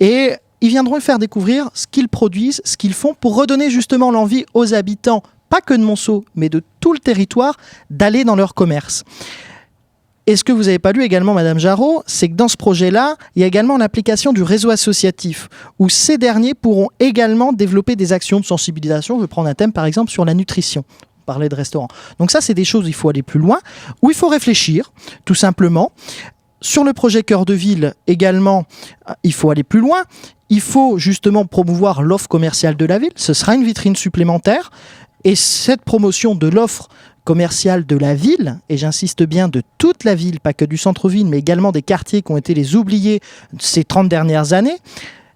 et 0.00 0.34
ils 0.60 0.68
viendront 0.68 1.00
faire 1.00 1.18
découvrir 1.18 1.70
ce 1.74 1.86
qu'ils 1.90 2.08
produisent, 2.08 2.60
ce 2.64 2.76
qu'ils 2.76 2.94
font 2.94 3.14
pour 3.14 3.36
redonner 3.36 3.70
justement 3.70 4.10
l'envie 4.10 4.44
aux 4.54 4.74
habitants, 4.74 5.22
pas 5.48 5.60
que 5.60 5.74
de 5.74 5.82
Monceau, 5.82 6.24
mais 6.34 6.48
de 6.48 6.62
tout 6.80 6.92
le 6.92 6.98
territoire, 6.98 7.56
d'aller 7.90 8.24
dans 8.24 8.36
leur 8.36 8.54
commerce. 8.54 9.04
Et 10.26 10.36
ce 10.36 10.44
que 10.44 10.52
vous 10.52 10.64
n'avez 10.64 10.78
pas 10.78 10.92
lu 10.92 11.02
également, 11.02 11.32
Madame 11.32 11.58
Jarot, 11.58 12.02
c'est 12.06 12.28
que 12.28 12.34
dans 12.34 12.48
ce 12.48 12.56
projet-là, 12.58 13.16
il 13.34 13.40
y 13.40 13.44
a 13.44 13.46
également 13.46 13.78
l'application 13.78 14.34
du 14.34 14.42
réseau 14.42 14.68
associatif, 14.68 15.48
où 15.78 15.88
ces 15.88 16.18
derniers 16.18 16.52
pourront 16.52 16.88
également 17.00 17.54
développer 17.54 17.96
des 17.96 18.12
actions 18.12 18.38
de 18.38 18.44
sensibilisation. 18.44 19.16
Je 19.16 19.22
vais 19.22 19.26
prendre 19.26 19.48
un 19.48 19.54
thème, 19.54 19.72
par 19.72 19.86
exemple, 19.86 20.10
sur 20.10 20.26
la 20.26 20.34
nutrition 20.34 20.84
parler 21.28 21.50
de 21.50 21.54
restaurant. 21.54 21.88
Donc 22.18 22.30
ça, 22.30 22.40
c'est 22.40 22.54
des 22.54 22.64
choses 22.64 22.86
où 22.86 22.88
il 22.88 22.94
faut 22.94 23.10
aller 23.10 23.22
plus 23.22 23.38
loin, 23.38 23.58
où 24.00 24.10
il 24.10 24.16
faut 24.16 24.28
réfléchir, 24.28 24.92
tout 25.26 25.34
simplement. 25.34 25.92
Sur 26.60 26.84
le 26.84 26.92
projet 26.92 27.22
Cœur 27.22 27.44
de 27.44 27.54
Ville 27.54 27.94
également, 28.06 28.64
il 29.22 29.32
faut 29.32 29.50
aller 29.50 29.62
plus 29.62 29.80
loin. 29.80 30.02
Il 30.50 30.60
faut 30.60 30.98
justement 30.98 31.44
promouvoir 31.44 32.02
l'offre 32.02 32.28
commerciale 32.28 32.76
de 32.76 32.84
la 32.84 32.98
ville. 32.98 33.12
Ce 33.16 33.34
sera 33.34 33.54
une 33.54 33.64
vitrine 33.64 33.96
supplémentaire. 33.96 34.70
Et 35.24 35.36
cette 35.36 35.82
promotion 35.82 36.34
de 36.34 36.48
l'offre 36.48 36.88
commerciale 37.24 37.84
de 37.84 37.96
la 37.96 38.14
ville, 38.14 38.58
et 38.70 38.78
j'insiste 38.78 39.22
bien 39.22 39.48
de 39.48 39.62
toute 39.76 40.04
la 40.04 40.14
ville, 40.14 40.40
pas 40.40 40.54
que 40.54 40.64
du 40.64 40.78
centre-ville, 40.78 41.26
mais 41.26 41.38
également 41.38 41.72
des 41.72 41.82
quartiers 41.82 42.22
qui 42.22 42.32
ont 42.32 42.38
été 42.38 42.54
les 42.54 42.74
oubliés 42.74 43.20
ces 43.58 43.84
30 43.84 44.08
dernières 44.08 44.54
années, 44.54 44.78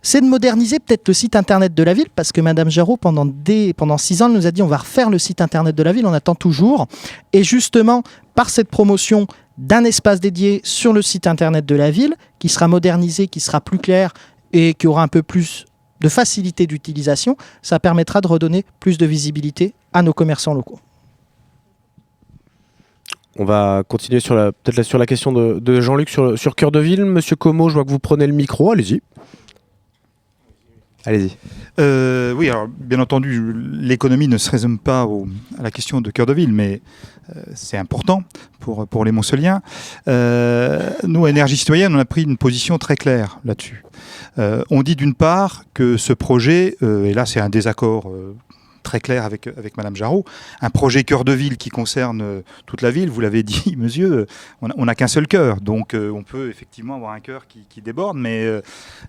c'est 0.01 0.21
de 0.21 0.27
moderniser 0.27 0.81
peut-être 0.81 1.07
le 1.07 1.15
site 1.15 1.37
internet 1.37 1.75
de 1.75 1.83
la 1.83 1.95
ville, 1.95 2.09
parce 2.15 2.33
que 2.33 2.41
Madame 2.41 2.71
Jarot, 2.71 2.97
pendant 2.97 3.99
six 3.99 4.23
ans, 4.23 4.29
nous 4.29 4.47
a 4.47 4.51
dit 4.51 4.63
on 4.63 4.67
va 4.67 4.79
refaire 4.79 5.11
le 5.11 5.19
site 5.19 5.41
internet 5.41 5.77
de 5.77 5.83
la 5.83 5.93
ville, 5.93 6.07
on 6.07 6.13
attend 6.13 6.35
toujours. 6.35 6.89
Et 7.33 7.45
justement, 7.45 8.03
par 8.35 8.49
cette 8.49 8.69
promotion 8.69 9.27
d'un 9.59 9.85
espace 9.85 10.21
dédié 10.21 10.61
sur 10.65 10.93
le 10.93 11.03
site 11.03 11.27
internet 11.27 11.67
de 11.67 11.75
la 11.75 11.91
ville, 11.91 12.15
qui 12.39 12.49
sera 12.49 12.69
modernisé, 12.69 13.29
qui 13.29 13.41
sera 13.41 13.61
plus 13.61 13.79
clair 13.79 14.13
et 14.53 14.75
qui 14.75 14.87
aura 14.87 15.03
un 15.03 15.09
peu 15.09 15.23
plus 15.23 15.67
de 16.01 16.09
facilité 16.09 16.67
d'utilisation, 16.67 17.37
ça 17.63 17.79
permettra 17.79 18.21
de 18.21 18.27
redonner 18.27 18.65
plus 18.81 18.99
de 18.99 19.07
visibilité 19.07 19.75
à 19.93 20.03
nos 20.03 20.13
commerçants 20.13 20.55
locaux. 20.55 20.81
On 23.39 23.45
va 23.45 23.83
continuer 23.89 24.21
sur 24.21 24.35
la, 24.35 24.53
peut-être 24.53 24.83
sur 24.83 24.99
la 24.99 25.07
question 25.07 25.33
de, 25.33 25.81
Jean-Luc 25.81 26.11
sur, 26.11 26.39
sur 26.39 26.55
Cœur 26.55 26.71
de 26.71 26.81
Ville. 26.81 27.05
Monsieur 27.05 27.37
Como, 27.37 27.69
je 27.71 27.75
vois 27.75 27.85
que 27.85 27.91
vous 27.91 27.99
prenez 27.99 28.27
le 28.27 28.35
micro, 28.35 28.73
allez-y. 28.73 29.01
Allez-y. 31.05 31.37
Euh, 31.81 32.33
oui, 32.35 32.51
alors 32.51 32.69
bien 32.69 33.01
entendu, 33.01 33.55
l'économie 33.55 34.29
ne 34.29 34.37
se 34.37 34.51
résume 34.51 34.79
pas 34.79 35.07
au, 35.07 35.27
à 35.59 35.63
la 35.63 35.71
question 35.71 36.01
de 36.01 36.11
cœur 36.11 36.27
de 36.27 36.33
ville, 36.33 36.53
mais 36.53 36.83
euh, 37.35 37.43
c'est 37.55 37.79
important 37.79 38.23
pour, 38.61 38.87
pour 38.87 39.05
les 39.05 39.13
Montceliens. 39.13 39.63
Euh, 40.07 40.91
nous, 41.05 41.27
Énergie 41.27 41.57
Citoyenne, 41.57 41.95
on 41.95 41.99
a 41.99 42.05
pris 42.05 42.25
une 42.25 42.37
position 42.37 42.79
très 42.79 42.97
claire 42.97 43.39
là-dessus. 43.45 43.85
On 44.71 44.83
dit 44.83 44.97
d'une 44.97 45.15
part 45.15 45.65
que 45.75 45.97
ce 45.97 46.13
projet, 46.13 46.77
et 46.81 47.13
là 47.13 47.27
c'est 47.27 47.39
un 47.39 47.51
désaccord 47.51 48.11
très 48.83 49.01
clair 49.01 49.25
avec, 49.25 49.47
avec 49.47 49.77
Madame 49.77 49.97
Jarot. 49.97 50.25
Un 50.61 50.71
projet 50.71 51.05
cœur 51.05 51.25
de 51.25 51.33
ville 51.33 51.57
qui 51.57 51.71
concerne 51.71 52.23
euh, 52.23 52.41
toute 52.67 52.83
la 52.83 52.91
ville, 52.91 53.11
vous 53.11 53.21
l'avez 53.21 53.43
dit, 53.53 53.75
monsieur, 53.77 54.27
on 54.61 54.85
n'a 54.85 54.95
qu'un 54.95 55.09
seul 55.09 55.27
cœur. 55.27 55.61
Donc 55.61 55.95
euh, 55.95 56.11
on 56.11 56.23
peut 56.23 56.51
effectivement 56.51 56.97
avoir 56.97 57.13
un 57.13 57.21
cœur 57.21 57.47
qui, 57.47 57.83
déborde, 57.83 58.17
mais 58.17 58.61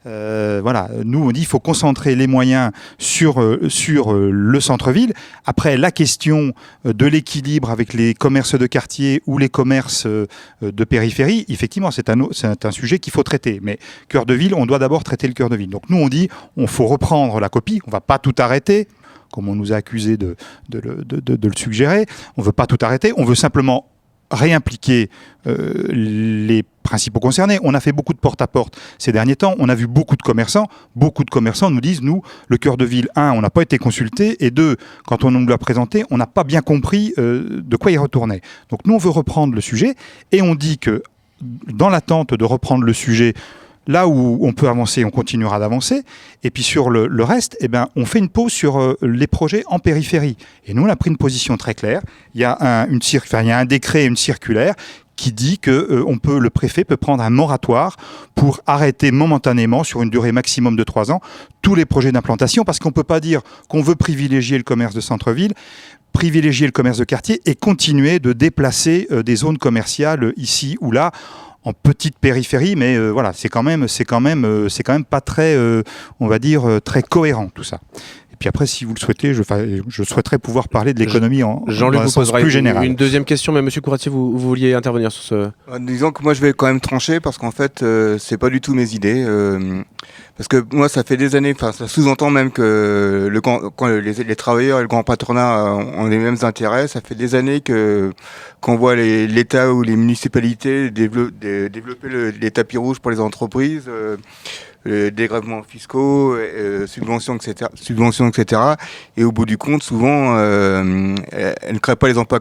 euh, 0.08 0.60
voilà, 0.64 0.90
nous 1.04 1.20
on 1.20 1.32
dit 1.32 1.42
qu'il 1.42 1.48
faut 1.48 1.60
concentrer 1.60 2.16
les 2.16 2.26
moyens 2.26 2.72
sur, 2.98 3.60
sur 3.68 4.14
le 4.14 4.60
centre-ville. 4.60 5.14
Après, 5.46 5.78
la 5.78 5.92
question 5.92 6.54
de 6.86 7.06
l'équilibre 7.06 7.70
avec 7.70 7.94
les 7.94 8.16
commerces 8.16 8.58
de 8.58 8.66
quartier 8.66 9.22
ou 9.28 9.38
les 9.38 9.50
commerces 9.50 10.08
de 10.08 10.84
périphérie, 10.86 11.46
effectivement, 11.50 11.92
c'est 11.92 12.10
un, 12.10 12.16
un 12.64 12.72
sujet 12.72 12.98
qu'il 12.98 13.14
faut 13.14 13.22
traiter. 13.22 13.60
Mais 13.62 13.78
cœur 14.08 14.26
de 14.26 14.34
ville, 14.34 14.56
on 14.56 14.66
doit 14.66 14.80
d'abord 14.80 15.04
traiter 15.04 15.28
le 15.28 15.34
cœur 15.34 15.50
de 15.50 15.56
ville. 15.56 15.70
Donc 15.70 15.90
nous 15.90 15.98
on 15.98 16.10
dit, 16.10 16.30
on 16.58 16.66
faut 16.66 16.88
reprendre 16.88 17.40
la 17.40 17.50
copie, 17.50 17.80
on 17.88 17.92
va 17.92 18.02
pas 18.02 18.18
tout 18.18 18.36
arrêter 18.40 18.88
comme 19.34 19.50
on 19.50 19.56
nous 19.56 19.74
a 19.74 19.78
accusé 19.78 20.16
de, 20.16 20.36
le 20.72 21.58
suggérer. 21.58 22.06
On 22.38 22.42
ne 22.42 22.46
veut 22.46 22.52
pas 22.52 22.68
tout 22.68 22.78
arrêter, 22.82 23.14
on 23.18 23.26
veut 23.26 23.36
simplement 23.36 23.88
réimpliquer 24.30 25.10
euh, 25.48 25.88
les 25.90 26.64
principaux 26.84 27.20
concernés. 27.20 27.60
On 27.64 27.74
a 27.74 27.80
fait 27.80 27.92
beaucoup 27.92 28.14
de 28.14 28.20
porte-à-porte 28.20 28.80
ces 28.98 29.12
derniers 29.12 29.36
temps. 29.36 29.56
On 29.60 29.70
a 29.70 29.76
vu 29.76 29.88
beaucoup 29.88 30.16
de 30.16 30.22
commerçants. 30.22 30.68
Beaucoup 30.96 31.24
de 31.24 31.30
commerçants 31.30 31.70
nous 31.70 31.82
disent, 31.82 32.02
nous, 32.02 32.22
le 32.48 32.58
cœur 32.58 32.78
de 32.78 32.86
ville, 32.86 33.10
un, 33.16 33.32
on 33.32 33.42
n'a 33.42 33.50
pas 33.50 33.62
été 33.62 33.78
consulté, 33.78 34.44
et 34.46 34.52
deux, 34.52 34.78
quand 35.06 35.24
on 35.24 35.32
nous 35.32 35.46
l'a 35.48 35.58
présenté, 35.58 36.04
on 36.12 36.18
n'a 36.18 36.28
pas 36.28 36.44
bien 36.44 36.62
compris 36.62 37.14
euh, 37.18 37.62
de 37.64 37.76
quoi 37.76 37.92
il 37.92 37.98
retournait. 37.98 38.42
Donc 38.70 38.82
nous, 38.86 38.94
on 38.94 39.00
veut 39.00 39.10
reprendre 39.10 39.54
le 39.54 39.62
sujet, 39.62 39.96
et 40.32 40.42
on 40.42 40.56
dit 40.56 40.78
que 40.78 41.04
dans 41.42 41.90
l'attente 41.90 42.34
de 42.34 42.46
reprendre 42.46 42.84
le 42.84 42.94
sujet, 42.94 43.34
là 43.88 44.08
où 44.08 44.40
on 44.42 44.54
peut 44.54 44.70
avancer, 44.70 45.04
on 45.06 45.10
continuera 45.10 45.60
d'avancer. 45.60 46.04
Et 46.44 46.50
puis 46.50 46.64
sur 46.64 46.90
le, 46.90 47.24
reste, 47.24 47.58
eh 47.60 47.68
ben, 47.68 47.88
on 47.96 48.06
fait 48.06 48.20
une 48.20 48.30
pause 48.30 48.52
sur 48.52 48.80
euh, 48.80 48.98
les 49.02 49.28
projets 49.28 49.64
en 49.68 49.80
périphérie. 49.80 50.38
Et 50.66 50.74
nous, 50.74 50.84
on 50.84 50.90
a 50.90 50.96
pris 50.96 51.10
une 51.10 51.18
position 51.18 51.58
très 51.58 51.74
claire. 51.74 52.02
Il 52.34 52.42
y 52.42 52.44
a 52.44 52.58
un, 52.62 53.66
décret, 53.66 54.06
une 54.06 54.18
circulaire 54.18 54.76
qui 55.16 55.32
dit 55.32 55.60
que 55.60 55.72
euh, 55.72 56.40
le 56.40 56.50
préfet 56.50 56.84
peut 56.84 56.98
prendre 56.98 57.24
un 57.24 57.30
moratoire 57.30 57.98
pour 58.36 58.62
arrêter 58.66 59.12
momentanément, 59.12 59.84
sur 59.84 60.02
une 60.02 60.10
durée 60.10 60.32
maximum 60.32 60.76
de 60.76 60.84
trois 60.84 61.12
ans, 61.12 61.22
tous 61.62 61.76
les 61.76 61.86
projets 61.86 62.12
d'implantation, 62.12 62.64
parce 62.64 62.80
qu'on 62.80 62.90
ne 62.90 62.94
peut 62.94 63.04
pas 63.04 63.20
dire 63.20 63.42
qu'on 63.68 63.82
veut 63.82 63.96
privilégier 63.96 64.58
le 64.58 64.64
commerce 64.64 64.96
de 64.96 65.02
centre-ville, 65.02 65.54
privilégier 66.14 66.66
le 66.66 66.72
commerce 66.72 66.98
de 66.98 67.04
quartier 67.04 67.42
et 67.46 67.56
continuer 67.56 68.20
de 68.20 68.34
déplacer 68.34 69.08
euh, 69.12 69.24
des 69.24 69.36
zones 69.36 69.58
commerciales 69.58 70.34
ici 70.38 70.78
ou 70.80 70.92
là 70.92 71.12
en 71.66 71.74
petite 71.74 72.18
périphérie, 72.20 72.76
mais 72.76 72.96
euh, 72.96 73.10
voilà, 73.10 73.34
c'est 73.34 73.50
quand 73.50 73.64
même, 73.64 73.88
c'est 73.88 74.06
quand 74.06 74.20
même, 74.20 74.46
euh, 74.46 74.70
c'est 74.70 74.84
quand 74.84 74.94
même 74.94 75.06
pas 75.06 75.22
très, 75.22 75.56
euh, 75.56 75.84
on 76.20 76.28
va 76.28 76.40
dire, 76.40 76.68
euh, 76.68 76.80
très 76.80 77.02
cohérent 77.02 77.50
tout 77.54 77.64
ça. 77.64 77.80
Et 78.34 78.36
puis 78.36 78.50
après, 78.50 78.66
si 78.66 78.84
vous 78.84 78.94
le 78.96 79.00
souhaitez, 79.00 79.34
je, 79.34 80.04
souhaiterais 80.04 80.40
pouvoir 80.40 80.68
parler 80.68 80.94
de 80.94 81.00
l'économie 81.00 81.44
en 81.44 81.64
Jean-Luc 81.68 82.02
vous 82.02 82.08
sens 82.08 82.16
posera 82.16 82.40
plus 82.40 82.46
une, 82.48 82.50
général. 82.52 82.84
une 82.84 82.96
deuxième 82.96 83.26
question, 83.26 83.54
mais 83.54 83.62
Monsieur 83.62 83.80
Couratier, 83.80 84.12
vous, 84.12 84.32
vous 84.32 84.40
vouliez 84.50 84.74
intervenir 84.74 85.12
sur 85.12 85.24
ce. 85.24 85.36
Euh, 85.36 85.50
Disons 85.80 86.12
que 86.12 86.24
moi 86.24 86.34
je 86.34 86.42
vais 86.42 86.52
quand 86.52 86.66
même 86.66 86.82
trancher 86.82 87.20
parce 87.20 87.38
qu'en 87.38 87.52
fait 87.52 87.84
euh, 87.84 88.18
c'est 88.18 88.38
pas 88.38 88.50
du 88.50 88.60
tout 88.60 88.74
mes 88.74 88.96
idées. 88.96 89.24
euh, 89.26 89.82
parce 90.36 90.48
que 90.48 90.64
moi 90.74 90.90
ça 90.90 91.04
fait 91.04 91.16
des 91.16 91.36
années, 91.36 91.54
enfin 91.56 91.72
ça 91.72 91.88
sous-entend 91.88 92.32
même 92.32 92.50
que 92.52 93.30
le 93.32 93.42
grand- 93.42 93.70
quand 93.70 93.88
les, 93.88 94.02
les 94.12 94.36
travailleurs 94.36 94.80
et 94.80 94.82
le 94.82 94.88
grand 94.88 95.04
patronat 95.04 95.76
ont 95.76 96.08
les 96.08 96.18
mêmes 96.18 96.38
intérêts. 96.42 96.88
Ça 96.88 97.02
fait 97.02 97.16
des 97.16 97.36
années 97.36 97.62
que 97.62 98.12
qu'on 98.62 98.76
voit 98.76 98.96
les- 98.96 99.28
l'État 99.28 99.72
ou 99.74 99.84
les 99.84 99.96
municipalités 99.96 100.90
dévelop- 100.90 101.30
dé- 101.40 101.70
développer 101.70 102.10
le- 102.10 102.30
les 102.32 102.50
tapis 102.52 102.78
rouges 102.78 103.00
pour 103.00 103.12
les 103.12 103.20
entreprises. 103.20 103.86
euh, 103.88 104.18
euh, 104.88 105.12
dégrèvements 105.12 105.64
fiscaux, 105.64 106.34
euh, 106.36 106.88
subventions, 106.88 107.36
etc., 107.36 107.70
subventions, 107.76 108.28
etc. 108.30 108.62
Et 109.18 109.24
au 109.24 109.32
bout 109.32 109.46
du 109.46 109.58
compte, 109.58 109.84
souvent, 109.84 110.36
euh, 110.38 111.16
elles 111.32 111.56
elles 111.62 111.74
ne 111.76 111.80
créent 111.80 111.96
pas 111.96 112.08
les 112.08 112.18
emplois 112.18 112.40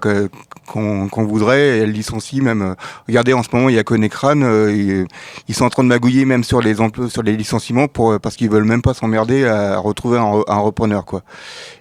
qu'on 0.66 1.08
qu'on 1.08 1.24
voudrait. 1.24 1.78
Et 1.78 1.78
elles 1.82 1.92
licencient 1.92 2.42
même. 2.42 2.62
euh, 2.62 2.74
Regardez, 3.08 3.32
en 3.32 3.42
ce 3.42 3.48
moment, 3.52 3.68
il 3.68 3.74
y 3.76 3.78
a 3.78 3.84
Conecran. 3.84 4.40
Euh, 4.42 4.72
ils, 4.72 5.06
ils 5.48 5.54
sont 5.54 5.64
en 5.64 5.70
train 5.70 5.84
de 5.84 5.88
magouiller 5.88 6.24
même 6.24 6.44
sur 6.44 6.60
les 6.60 6.80
emplois, 6.80 7.08
sur 7.10 7.22
les 7.22 7.36
licenciements 7.36 7.88
pour 7.88 8.12
euh, 8.12 8.18
parce 8.18 8.36
qu'ils 8.36 8.50
veulent 8.50 8.64
même 8.64 8.82
pas 8.82 8.94
s'emmerder 8.94 9.44
à 9.46 9.78
retrouver 9.78 10.18
un, 10.18 10.42
un 10.46 10.58
repreneur, 10.58 11.04
quoi. 11.04 11.22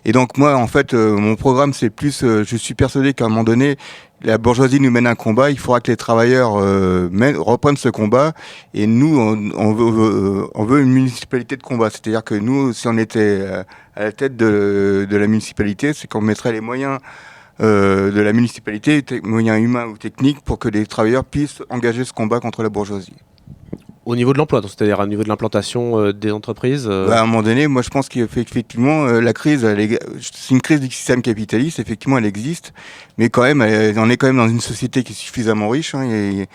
Et 0.06 0.12
donc 0.12 0.38
moi, 0.38 0.56
en 0.56 0.68
fait, 0.68 0.94
euh, 0.94 1.16
mon 1.18 1.36
programme, 1.36 1.74
c'est 1.74 1.90
plus. 1.90 2.24
euh, 2.24 2.44
je 2.46 2.56
suis 2.58 2.74
persuadé 2.76 3.14
qu'à 3.14 3.26
un 3.26 3.30
moment 3.30 3.44
donné, 3.44 3.78
la 4.24 4.38
bourgeoisie 4.38 4.80
nous 4.80 4.92
mène 4.92 5.08
un 5.08 5.16
combat, 5.16 5.50
il 5.50 5.60
faudra 5.60 5.80
que 5.82 5.92
les 5.92 5.98
travailleurs 5.98 6.56
euh, 6.58 7.10
reprennent 7.38 7.78
ce 7.78 7.90
combat. 7.90 8.34
Et 8.74 8.88
nous, 8.88 9.18
on, 9.18 9.74
veut, 9.74 10.82
une 10.82 10.92
municipalité 10.92 11.58
de 11.58 11.64
combat. 11.64 11.90
C'est-à-dire 11.90 12.24
que 12.24 12.36
nous, 12.36 12.74
si 12.74 12.88
on 12.88 12.98
était 12.98 13.20
euh, 13.20 13.64
à 13.96 14.04
la 14.04 14.12
tête 14.12 14.36
de, 14.36 15.08
la 15.10 15.28
municipalité, 15.28 15.94
c'est 15.94 16.08
qu'on 16.08 16.22
mettrait 16.22 16.52
les 16.52 16.62
moyens 16.62 17.00
euh, 17.62 18.12
de 18.12 18.22
la 18.22 18.34
municipalité, 18.34 19.04
moyens 19.24 19.60
humains 19.60 19.86
ou 19.86 19.98
techniques, 19.98 20.42
pour 20.42 20.60
que 20.60 20.70
les 20.70 20.86
travailleurs 20.86 21.26
puissent 21.26 21.64
engager 21.70 22.06
ce 22.06 22.14
combat 22.14 22.40
contre 22.40 22.64
la 22.64 22.70
bourgeoisie. 22.70 23.16
Au 24.04 24.16
niveau 24.16 24.34
de 24.34 24.40
l'emploi, 24.40 24.62
c'est-à-dire 24.64 25.00
au 25.00 25.06
niveau 25.06 25.22
de 25.22 25.28
l'implantation 25.30 26.00
euh, 26.00 26.12
des 26.12 26.32
entreprises. 26.32 26.88
euh, 26.90 27.08
Bah, 27.08 27.20
à 27.20 27.22
un 27.22 27.28
moment 27.28 27.44
donné, 27.44 27.68
moi 27.68 27.84
je 27.84 27.90
pense 27.90 28.10
qu'effectivement, 28.10 29.06
euh, 29.06 29.22
la 29.22 29.32
crise, 29.32 29.62
c'est 30.22 30.50
une 30.56 30.62
crise 30.62 30.80
du 30.80 30.90
système 30.90 31.22
capitaliste, 31.22 31.78
effectivement 31.80 32.18
elle 32.18 32.26
existe, 32.26 32.74
mais 33.20 33.30
quand 33.30 33.44
même, 33.44 33.62
on 33.62 34.10
est 34.10 34.18
quand 34.18 34.26
même 34.26 34.38
dans 34.38 34.48
une 34.50 34.60
société 34.60 35.04
qui 35.04 35.14
est 35.14 35.16
suffisamment 35.16 35.70
riche. 35.70 35.94
hein. 35.94 36.04
Il, 36.06 36.48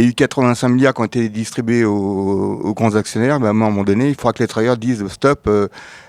y 0.00 0.04
a, 0.04 0.08
eu 0.08 0.14
85 0.14 0.68
milliards 0.68 0.94
qui 0.94 1.00
ont 1.00 1.04
été 1.06 1.28
distribués 1.28 1.84
aux, 1.84 2.72
grands 2.72 2.94
actionnaires, 2.94 3.40
mais 3.40 3.48
à 3.48 3.50
un 3.50 3.54
moment 3.54 3.82
donné, 3.82 4.08
il 4.08 4.14
faudra 4.14 4.32
que 4.32 4.42
les 4.44 4.46
travailleurs 4.48 4.76
disent 4.76 5.04
stop, 5.08 5.50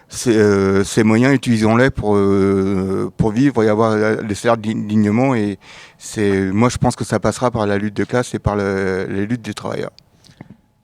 ces, 0.10 1.04
moyens, 1.04 1.34
utilisons-les 1.34 1.90
pour, 1.90 2.20
pour 3.18 3.32
vivre 3.32 3.64
et 3.64 3.68
avoir 3.70 3.98
des 4.24 4.36
salaires 4.36 4.58
dig- 4.58 4.86
dignement. 4.86 5.34
Et 5.34 5.58
moi 6.54 6.70
je 6.70 6.78
pense 6.78 6.96
que 6.96 7.04
ça 7.04 7.20
passera 7.20 7.50
par 7.50 7.66
la 7.66 7.80
lutte 7.80 7.96
de 7.98 8.04
classe 8.04 8.36
et 8.36 8.40
par 8.40 8.56
le- 8.56 9.08
les 9.10 9.26
luttes 9.26 9.42
des 9.42 9.56
travailleurs. 9.56 9.90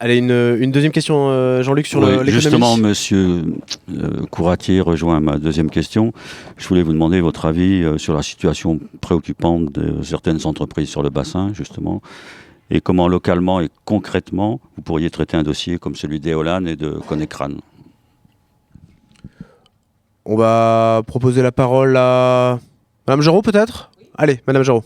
Allez, 0.02 0.18
une, 0.18 0.58
une 0.62 0.72
deuxième 0.72 0.94
question, 0.94 1.28
euh, 1.30 1.62
Jean-Luc, 1.62 1.86
sur 1.86 2.00
le- 2.00 2.06
Oui, 2.08 2.12
l'économie. 2.26 2.32
justement, 2.32 2.78
monsieur 2.78 3.44
euh, 3.92 4.26
Couratier 4.32 4.80
rejoint 4.80 5.20
ma 5.20 5.38
deuxième 5.38 5.70
question. 5.70 6.14
Je 6.56 6.66
voulais 6.70 6.84
vous 6.84 6.94
demander 6.94 7.20
votre 7.20 7.44
avis 7.46 7.84
euh, 7.84 7.98
sur 7.98 8.14
la 8.14 8.24
situation 8.24 8.80
préoccupante 9.02 9.74
de 9.74 10.02
certaines 10.02 10.46
entreprises 10.46 10.88
sur 10.90 11.04
le 11.04 11.10
bassin, 11.10 11.52
justement, 11.54 12.02
et 12.70 12.80
comment 12.80 13.10
localement 13.10 13.60
et 13.60 13.68
concrètement 13.84 14.62
vous 14.78 14.82
pourriez 14.84 15.10
traiter 15.10 15.36
un 15.36 15.44
dossier 15.44 15.78
comme 15.78 15.96
celui 15.96 16.22
d'Eolan 16.22 16.66
et 16.66 16.78
de 16.78 16.92
Conecran. 16.92 17.50
On 20.26 20.38
va 20.38 21.02
proposer 21.08 21.42
la 21.42 21.52
parole 21.52 21.98
à 21.98 22.60
Madame 23.06 23.22
Jarot, 23.22 23.42
peut-être? 23.42 23.92
Allez, 24.18 24.40
Madame 24.48 24.64
Jarot. 24.64 24.84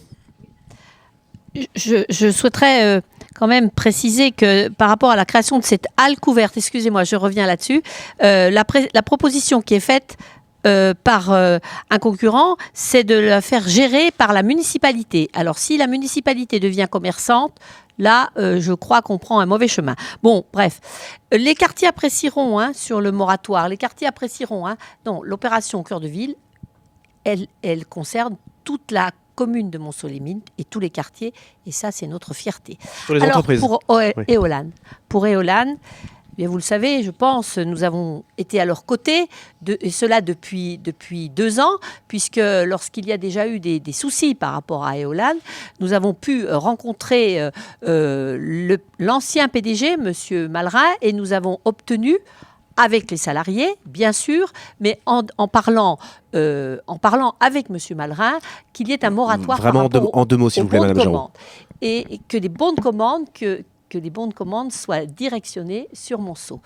je, 1.75 2.03
je 2.09 2.31
souhaiterais 2.31 2.97
euh, 2.97 3.01
quand 3.33 3.47
même 3.47 3.69
préciser 3.69 4.31
que 4.31 4.69
par 4.69 4.89
rapport 4.89 5.11
à 5.11 5.15
la 5.15 5.25
création 5.25 5.59
de 5.59 5.63
cette 5.63 5.87
halle 5.97 6.17
couverte, 6.19 6.57
excusez-moi, 6.57 7.03
je 7.03 7.15
reviens 7.15 7.45
là-dessus, 7.45 7.81
euh, 8.23 8.49
la, 8.49 8.63
proposition 9.03 9.61
qui 9.61 9.75
est 9.75 9.79
faite 9.79 10.17
euh, 10.65 10.93
par 11.03 11.31
euh, 11.31 11.59
un 11.89 11.99
concurrent, 11.99 12.55
c'est 12.73 13.03
de 13.03 13.15
la 13.15 13.41
faire 13.41 13.67
gérer 13.67 14.11
par 14.11 14.33
la 14.33 14.43
municipalité. 14.43 15.29
Alors 15.33 15.57
si 15.57 15.77
la 15.77 15.87
municipalité 15.87 16.59
devient 16.59 16.87
commerçante, 16.89 17.57
là, 17.99 18.29
je 18.37 18.73
crois 18.73 19.01
qu'on 19.03 19.19
prend 19.19 19.39
un 19.39 19.45
mauvais 19.45 19.67
chemin. 19.67 19.95
Bon, 20.23 20.45
bref, 20.51 20.79
les 21.31 21.53
quartiers 21.53 21.87
apprécieront 21.87 22.59
hein, 22.59 22.71
sur 22.73 23.01
le 23.01 23.11
moratoire, 23.11 23.69
les 23.69 23.77
quartiers 23.77 24.07
apprécieront. 24.07 24.65
Hein, 24.65 24.77
non, 25.05 25.21
l'opération 25.21 25.83
Cœur 25.83 25.99
de 25.99 26.07
Ville, 26.07 26.35
elle, 27.23 27.47
elle 27.61 27.85
concerne 27.85 28.35
toute 28.63 28.91
la 28.91 29.11
commune 29.35 29.69
de 29.69 29.77
Mont-Solémine 29.77 30.41
et 30.57 30.63
tous 30.63 30.79
les 30.79 30.89
quartiers, 30.89 31.33
et 31.65 31.71
ça, 31.71 31.91
c'est 31.91 32.07
notre 32.07 32.33
fierté. 32.33 32.77
Sur 33.05 33.15
les 33.15 33.21
Alors, 33.21 33.37
entreprises. 33.37 33.59
pour 33.59 33.79
O- 33.87 33.99
Oui. 33.99 34.23
Éolan, 34.27 34.67
pour 35.09 35.25
Éolan, 35.27 35.75
eh 35.75 36.35
bien, 36.35 36.47
vous 36.49 36.55
le 36.55 36.61
savez, 36.63 37.03
je 37.03 37.11
pense, 37.11 37.59
nous 37.59 37.83
avons 37.83 38.23
été 38.39 38.59
à 38.59 38.65
leur 38.65 38.85
côté, 38.85 39.27
de, 39.61 39.77
et 39.81 39.91
cela 39.91 40.19
depuis, 40.21 40.79
depuis 40.79 41.29
deux 41.29 41.59
ans, 41.59 41.77
puisque 42.07 42.39
lorsqu'il 42.65 43.05
y 43.07 43.11
a 43.11 43.17
déjà 43.17 43.47
eu 43.47 43.59
des, 43.59 43.79
des 43.79 43.91
soucis 43.91 44.33
par 44.33 44.53
rapport 44.53 44.83
à 44.83 44.97
Éolan, 44.97 45.35
nous 45.79 45.93
avons 45.93 46.15
pu 46.15 46.47
rencontrer 46.49 47.39
euh, 47.39 47.51
euh, 47.87 48.77
l'ancien 48.97 49.47
PDG, 49.47 49.93
M. 49.93 50.47
Malrin, 50.49 50.89
et 51.01 51.13
nous 51.13 51.33
avons 51.33 51.59
obtenu 51.65 52.17
avec 52.77 53.11
les 53.11 53.17
salariés, 53.17 53.75
bien 53.85 54.11
sûr, 54.11 54.51
mais 54.79 54.99
en, 55.05 55.21
en 55.37 55.47
parlant, 55.47 55.97
euh, 56.35 56.77
en 56.87 56.97
parlant 56.97 57.35
avec 57.39 57.69
M. 57.69 57.77
Malrin, 57.95 58.39
qu'il 58.73 58.89
y 58.89 58.93
ait 58.93 59.05
un 59.05 59.09
moratoire 59.09 59.59
par 59.59 59.71
Vraiment 59.71 59.85
en 59.85 59.89
deux, 59.89 60.01
en 60.13 60.25
deux 60.25 60.37
mots, 60.37 60.49
s'il 60.49 60.63
vous 60.63 60.69
plaît, 60.69 60.79
Madame 60.79 61.03
commande. 61.03 61.29
Et, 61.81 62.15
et 62.15 62.19
que 62.27 62.37
les 62.37 62.49
bons 62.49 62.73
de 62.73 62.81
commande, 62.81 63.25
que, 63.33 63.63
que 63.89 63.97
les 63.97 64.09
bons 64.09 64.27
de 64.27 64.33
commande 64.33 64.71
soient 64.71 65.05
directionnés 65.05 65.87
sur 65.93 66.19
Monceau. 66.19 66.61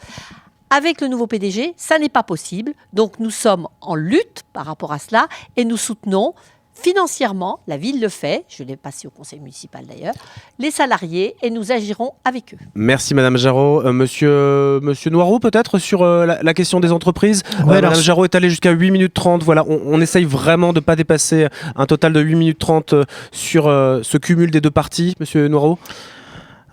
Avec 0.69 0.99
le 0.99 1.07
nouveau 1.07 1.27
PDG, 1.27 1.73
ça 1.77 1.97
n'est 1.97 2.09
pas 2.09 2.23
possible. 2.23 2.73
Donc 2.91 3.19
nous 3.19 3.29
sommes 3.29 3.67
en 3.81 3.95
lutte 3.95 4.43
par 4.51 4.65
rapport 4.65 4.91
à 4.91 4.99
cela 4.99 5.27
et 5.55 5.63
nous 5.63 5.77
soutenons 5.77 6.33
financièrement, 6.81 7.59
la 7.67 7.77
ville 7.77 7.99
le 8.01 8.09
fait, 8.09 8.45
je 8.47 8.63
l'ai 8.63 8.75
passé 8.75 9.07
au 9.07 9.11
conseil 9.11 9.39
municipal 9.39 9.85
d'ailleurs, 9.85 10.13
les 10.59 10.71
salariés 10.71 11.35
et 11.41 11.49
nous 11.49 11.71
agirons 11.71 12.13
avec 12.23 12.53
eux. 12.53 12.57
Merci 12.75 13.13
Madame 13.13 13.37
Jarot. 13.37 13.81
Euh, 13.85 13.91
monsieur, 13.91 14.79
monsieur 14.81 15.11
peut-être 15.41 15.79
sur 15.79 16.03
euh, 16.03 16.25
la, 16.25 16.41
la 16.43 16.53
question 16.53 16.79
des 16.79 16.91
entreprises. 16.91 17.43
Euh, 17.59 17.61
alors, 17.63 17.91
Madame 17.91 18.01
Jarot 18.01 18.25
est 18.25 18.35
allée 18.35 18.49
jusqu'à 18.49 18.71
8 18.71 18.91
minutes 18.91 19.13
30. 19.13 19.43
Voilà, 19.43 19.63
on, 19.67 19.79
on 19.85 20.01
essaye 20.01 20.25
vraiment 20.25 20.73
de 20.73 20.79
ne 20.79 20.83
pas 20.83 20.95
dépasser 20.95 21.47
un 21.75 21.85
total 21.85 22.13
de 22.13 22.19
8 22.19 22.35
minutes 22.35 22.59
30 22.59 22.93
euh, 22.93 23.03
sur 23.31 23.67
euh, 23.67 23.99
ce 24.03 24.17
cumul 24.17 24.51
des 24.51 24.61
deux 24.61 24.71
parties, 24.71 25.15
Monsieur 25.19 25.47
Noireau. 25.47 25.77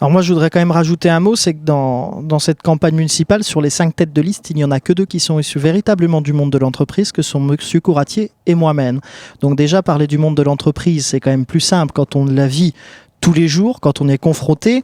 Alors 0.04 0.12
moi, 0.12 0.20
je 0.20 0.34
voudrais 0.34 0.50
quand 0.50 0.58
même 0.58 0.70
rajouter 0.70 1.08
un 1.08 1.18
mot, 1.18 1.34
c'est 1.34 1.54
que 1.54 1.64
dans, 1.64 2.38
cette 2.38 2.60
campagne 2.60 2.94
municipale, 2.94 3.42
sur 3.42 3.62
les 3.62 3.70
cinq 3.70 3.96
têtes 3.96 4.12
de 4.12 4.20
liste, 4.20 4.50
il 4.50 4.56
n'y 4.56 4.62
en 4.62 4.70
a 4.70 4.78
que 4.78 4.92
deux 4.92 5.06
qui 5.06 5.18
sont 5.18 5.38
issus 5.38 5.58
véritablement 5.58 6.20
du 6.20 6.34
monde 6.34 6.52
de 6.52 6.58
l'entreprise, 6.58 7.10
que 7.10 7.22
sont 7.22 7.40
Monsieur 7.40 7.80
Couratier 7.80 8.30
et 8.44 8.54
moi-même. 8.54 9.00
Donc 9.40 9.56
déjà, 9.56 9.82
parler 9.82 10.06
du 10.06 10.18
monde 10.18 10.36
de 10.36 10.42
l'entreprise, 10.42 11.06
c'est 11.06 11.20
quand 11.20 11.30
même 11.30 11.46
plus 11.46 11.60
simple 11.60 11.94
quand 11.94 12.16
on 12.16 12.26
la 12.26 12.46
vit 12.46 12.74
tous 13.22 13.32
les 13.32 13.48
jours, 13.48 13.80
quand 13.80 14.02
on 14.02 14.08
est 14.10 14.18
confronté. 14.18 14.82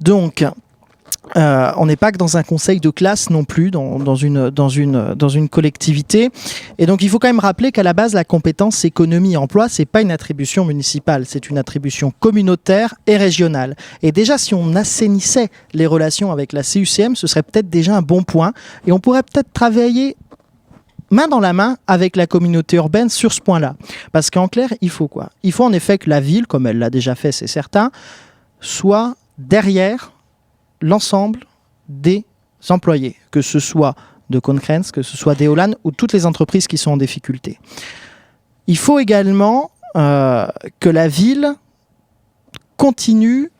Donc, 0.00 0.46
euh, 1.34 1.72
on 1.76 1.86
n'est 1.86 1.96
pas 1.96 2.12
que 2.12 2.18
dans 2.18 2.36
un 2.36 2.42
conseil 2.42 2.78
de 2.78 2.90
classe 2.90 3.30
non 3.30 3.44
plus, 3.44 3.70
dans, 3.70 4.14
une, 4.14 4.50
dans 4.50 4.68
une 4.68 5.48
collectivité. 5.48 6.30
Et 6.78 6.86
donc, 6.86 7.02
il 7.02 7.10
faut 7.10 7.18
quand 7.18 7.28
même 7.28 7.40
rappeler 7.40 7.72
qu'à 7.72 7.82
la 7.82 7.92
base, 7.92 8.14
la 8.14 8.24
compétence 8.24 8.84
économie-emploi, 8.84 9.68
c'est 9.68 9.86
pas 9.86 10.02
une 10.02 10.12
attribution 10.12 10.64
municipale, 10.64 11.24
c'est 11.26 11.50
une 11.50 11.58
attribution 11.58 12.12
communautaire 12.20 12.94
et 13.06 13.16
régionale. 13.16 13.76
Et 14.02 14.12
déjà, 14.12 14.38
si 14.38 14.54
on 14.54 14.74
assainissait 14.76 15.48
les 15.72 15.86
relations 15.86 16.30
avec 16.30 16.52
la 16.52 16.62
CUCM, 16.62 17.16
ce 17.16 17.26
serait 17.26 17.42
peut-être 17.42 17.68
déjà 17.68 17.96
un 17.96 18.02
bon 18.02 18.22
point. 18.22 18.52
Et 18.86 18.92
on 18.92 19.00
pourrait 19.00 19.22
peut-être 19.22 19.52
travailler 19.52 20.16
main 21.10 21.28
dans 21.28 21.40
la 21.40 21.52
main 21.52 21.76
avec 21.86 22.16
la 22.16 22.26
communauté 22.26 22.76
urbaine 22.76 23.08
sur 23.08 23.32
ce 23.32 23.40
point-là. 23.40 23.76
Parce 24.12 24.30
qu'en 24.30 24.48
clair, 24.48 24.72
il 24.80 24.90
faut 24.90 25.08
quoi? 25.08 25.30
Il 25.42 25.52
faut 25.52 25.64
en 25.64 25.72
effet 25.72 25.98
que 25.98 26.10
la 26.10 26.20
ville, 26.20 26.46
comme 26.46 26.66
elle 26.66 26.78
l'a 26.78 26.90
déjà 26.90 27.14
fait, 27.14 27.32
c'est 27.32 27.46
certain, 27.46 27.90
soit 28.60 29.14
derrière 29.38 30.12
l'ensemble 30.80 31.40
des 31.88 32.24
employés, 32.68 33.16
que 33.30 33.42
ce 33.42 33.58
soit 33.58 33.94
de 34.30 34.38
Concrens, 34.38 34.90
que 34.92 35.02
ce 35.02 35.16
soit 35.16 35.34
d'Eolan 35.34 35.72
ou 35.84 35.90
toutes 35.90 36.12
les 36.12 36.26
entreprises 36.26 36.66
qui 36.66 36.78
sont 36.78 36.92
en 36.92 36.96
difficulté. 36.96 37.58
Il 38.66 38.76
faut 38.76 38.98
également 38.98 39.70
euh, 39.96 40.46
que 40.80 40.88
la 40.88 41.08
ville 41.08 41.54
continue 42.76 43.50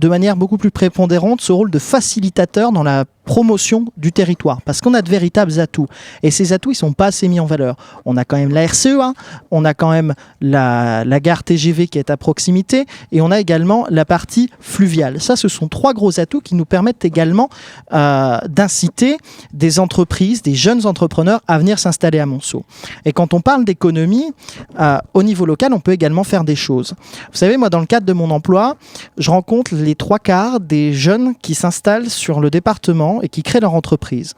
de 0.00 0.08
manière 0.08 0.36
beaucoup 0.36 0.58
plus 0.58 0.70
prépondérante 0.70 1.40
ce 1.40 1.52
rôle 1.52 1.70
de 1.70 1.78
facilitateur 1.78 2.72
dans 2.72 2.82
la 2.82 3.04
promotion 3.28 3.84
du 3.98 4.10
territoire, 4.10 4.62
parce 4.62 4.80
qu'on 4.80 4.94
a 4.94 5.02
de 5.02 5.10
véritables 5.10 5.60
atouts. 5.60 5.86
Et 6.22 6.30
ces 6.30 6.54
atouts, 6.54 6.70
ils 6.70 6.74
sont 6.74 6.94
pas 6.94 7.08
assez 7.08 7.28
mis 7.28 7.40
en 7.40 7.44
valeur. 7.44 7.76
On 8.06 8.16
a 8.16 8.24
quand 8.24 8.38
même 8.38 8.54
la 8.54 8.66
RCE1, 8.66 9.12
on 9.50 9.66
a 9.66 9.74
quand 9.74 9.90
même 9.90 10.14
la, 10.40 11.04
la 11.04 11.20
gare 11.20 11.44
TGV 11.44 11.88
qui 11.88 11.98
est 11.98 12.08
à 12.08 12.16
proximité, 12.16 12.86
et 13.12 13.20
on 13.20 13.30
a 13.30 13.38
également 13.38 13.84
la 13.90 14.06
partie 14.06 14.48
fluviale. 14.60 15.20
Ça, 15.20 15.36
ce 15.36 15.46
sont 15.48 15.68
trois 15.68 15.92
gros 15.92 16.18
atouts 16.18 16.40
qui 16.40 16.54
nous 16.54 16.64
permettent 16.64 17.04
également 17.04 17.50
euh, 17.92 18.38
d'inciter 18.48 19.18
des 19.52 19.78
entreprises, 19.78 20.40
des 20.40 20.54
jeunes 20.54 20.86
entrepreneurs 20.86 21.42
à 21.46 21.58
venir 21.58 21.78
s'installer 21.78 22.20
à 22.20 22.24
Monceau. 22.24 22.64
Et 23.04 23.12
quand 23.12 23.34
on 23.34 23.42
parle 23.42 23.66
d'économie, 23.66 24.32
euh, 24.80 24.98
au 25.12 25.22
niveau 25.22 25.44
local, 25.44 25.74
on 25.74 25.80
peut 25.80 25.92
également 25.92 26.24
faire 26.24 26.44
des 26.44 26.56
choses. 26.56 26.94
Vous 27.30 27.36
savez, 27.36 27.58
moi, 27.58 27.68
dans 27.68 27.80
le 27.80 27.86
cadre 27.86 28.06
de 28.06 28.14
mon 28.14 28.30
emploi, 28.30 28.76
je 29.18 29.30
rencontre 29.30 29.74
les 29.74 29.96
trois 29.96 30.18
quarts 30.18 30.60
des 30.60 30.94
jeunes 30.94 31.34
qui 31.42 31.54
s'installent 31.54 32.08
sur 32.08 32.40
le 32.40 32.48
département 32.48 33.17
et 33.22 33.28
qui 33.28 33.42
créent 33.42 33.60
leur 33.60 33.74
entreprise. 33.74 34.34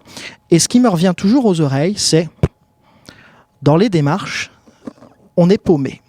Et 0.50 0.58
ce 0.58 0.68
qui 0.68 0.80
me 0.80 0.88
revient 0.88 1.14
toujours 1.16 1.46
aux 1.46 1.60
oreilles, 1.60 1.94
c'est 1.96 2.28
dans 3.62 3.76
les 3.76 3.88
démarches, 3.88 4.50
on 5.36 5.50
est 5.50 5.58
paumé. 5.58 6.00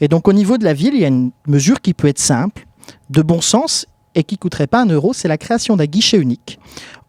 Et 0.00 0.08
donc 0.08 0.28
au 0.28 0.32
niveau 0.32 0.58
de 0.58 0.64
la 0.64 0.74
ville, 0.74 0.94
il 0.94 1.00
y 1.00 1.04
a 1.04 1.08
une 1.08 1.30
mesure 1.46 1.80
qui 1.80 1.94
peut 1.94 2.08
être 2.08 2.18
simple, 2.18 2.66
de 3.10 3.22
bon 3.22 3.40
sens 3.40 3.86
et 4.14 4.24
qui 4.24 4.38
coûterait 4.38 4.66
pas 4.66 4.82
un 4.82 4.86
euro, 4.86 5.12
c'est 5.12 5.28
la 5.28 5.38
création 5.38 5.76
d'un 5.76 5.86
guichet 5.86 6.18
unique 6.18 6.58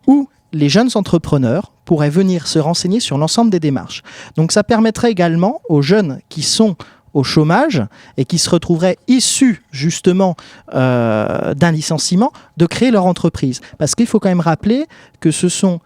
où 0.07 0.29
les 0.53 0.69
jeunes 0.69 0.89
entrepreneurs 0.95 1.73
pourraient 1.83 2.09
venir 2.09 2.47
se 2.47 2.59
renseigner 2.59 2.99
sur 2.99 3.17
l'ensemble 3.17 3.51
des 3.51 3.59
démarches. 3.59 4.01
Donc 4.37 4.51
ça 4.51 4.63
permettrait 4.63 5.11
également 5.11 5.61
aux 5.69 5.81
jeunes 5.81 6.19
qui 6.29 6.41
sont 6.41 6.75
au 7.15 7.23
chômage 7.23 7.81
et 8.17 8.25
qui 8.25 8.37
se 8.37 8.49
retrouveraient 8.49 8.97
issus 9.07 9.63
justement 9.71 10.35
euh, 10.73 11.53
d'un 11.55 11.71
licenciement 11.71 12.31
de 12.57 12.65
créer 12.67 12.91
leur 12.91 13.05
entreprise. 13.07 13.61
Parce 13.79 13.95
qu'il 13.95 14.05
faut 14.05 14.19
quand 14.19 14.29
même 14.29 14.41
rappeler 14.41 14.85
que 15.19 15.31
ce 15.31 15.49
sont 15.49 15.79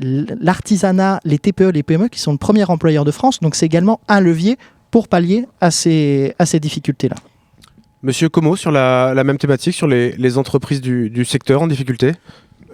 l'artisanat, 0.00 1.20
les 1.24 1.38
TPE, 1.38 1.70
les 1.72 1.82
PME 1.82 2.08
qui 2.08 2.20
sont 2.20 2.32
le 2.32 2.38
premier 2.38 2.64
employeur 2.64 3.04
de 3.04 3.10
France, 3.10 3.40
donc 3.40 3.54
c'est 3.54 3.66
également 3.66 4.00
un 4.08 4.20
levier 4.20 4.56
pour 4.90 5.08
pallier 5.08 5.46
à 5.60 5.70
ces, 5.70 6.34
à 6.38 6.46
ces 6.46 6.60
difficultés-là. 6.60 7.16
Monsieur 8.02 8.28
Como, 8.28 8.56
sur 8.56 8.70
la, 8.70 9.12
la 9.14 9.24
même 9.24 9.38
thématique, 9.38 9.74
sur 9.74 9.86
les, 9.88 10.12
les 10.12 10.38
entreprises 10.38 10.80
du, 10.80 11.10
du 11.10 11.24
secteur 11.24 11.62
en 11.62 11.66
difficulté? 11.66 12.12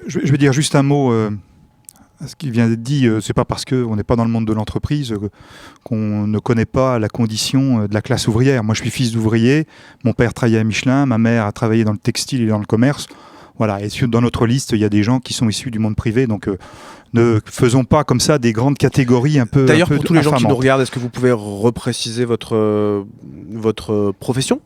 Je, 0.06 0.18
vais- 0.18 0.26
je 0.26 0.32
vais 0.32 0.38
dire 0.38 0.52
juste 0.52 0.74
un 0.74 0.82
mot 0.82 1.12
euh, 1.12 1.30
ce 2.26 2.36
qui 2.36 2.50
vient 2.50 2.68
d'être 2.68 2.82
dit. 2.82 3.06
Euh, 3.06 3.20
c'est 3.20 3.32
pas 3.32 3.44
parce 3.44 3.64
qu'on 3.64 3.96
n'est 3.96 4.02
pas 4.02 4.16
dans 4.16 4.24
le 4.24 4.30
monde 4.30 4.46
de 4.46 4.52
l'entreprise 4.52 5.12
euh, 5.12 5.30
qu'on 5.84 6.26
ne 6.26 6.38
connaît 6.38 6.66
pas 6.66 6.98
la 6.98 7.08
condition 7.08 7.82
euh, 7.82 7.88
de 7.88 7.94
la 7.94 8.02
classe 8.02 8.28
ouvrière. 8.28 8.62
Moi, 8.64 8.74
je 8.74 8.82
suis 8.82 8.90
fils 8.90 9.12
d'ouvrier. 9.12 9.66
Mon 10.04 10.12
père 10.12 10.34
travaillait 10.34 10.58
à 10.58 10.64
Michelin. 10.64 11.06
Ma 11.06 11.18
mère 11.18 11.46
a 11.46 11.52
travaillé 11.52 11.84
dans 11.84 11.92
le 11.92 11.98
textile 11.98 12.42
et 12.42 12.46
dans 12.46 12.58
le 12.58 12.66
commerce. 12.66 13.08
Voilà. 13.58 13.80
Et 13.82 13.88
dans 14.08 14.20
notre 14.20 14.46
liste, 14.46 14.72
il 14.72 14.78
y 14.78 14.84
a 14.84 14.88
des 14.88 15.02
gens 15.02 15.20
qui 15.20 15.34
sont 15.34 15.48
issus 15.48 15.70
du 15.70 15.78
monde 15.78 15.96
privé. 15.96 16.26
Donc, 16.26 16.48
euh, 16.48 16.58
ne 17.12 17.38
faisons 17.44 17.84
pas 17.84 18.04
comme 18.04 18.20
ça 18.20 18.38
des 18.38 18.52
grandes 18.52 18.78
catégories 18.78 19.38
un 19.38 19.46
peu. 19.46 19.66
D'ailleurs, 19.66 19.88
pour 19.88 20.02
tous 20.02 20.14
les 20.14 20.22
gens 20.22 20.32
qui 20.32 20.46
nous 20.46 20.56
regardent, 20.56 20.82
est-ce 20.82 20.90
que 20.90 20.98
vous 20.98 21.10
pouvez 21.10 21.32
repréciser 21.32 22.24
votre, 22.24 22.56
euh, 22.56 23.02
votre 23.50 24.12
profession? 24.18 24.60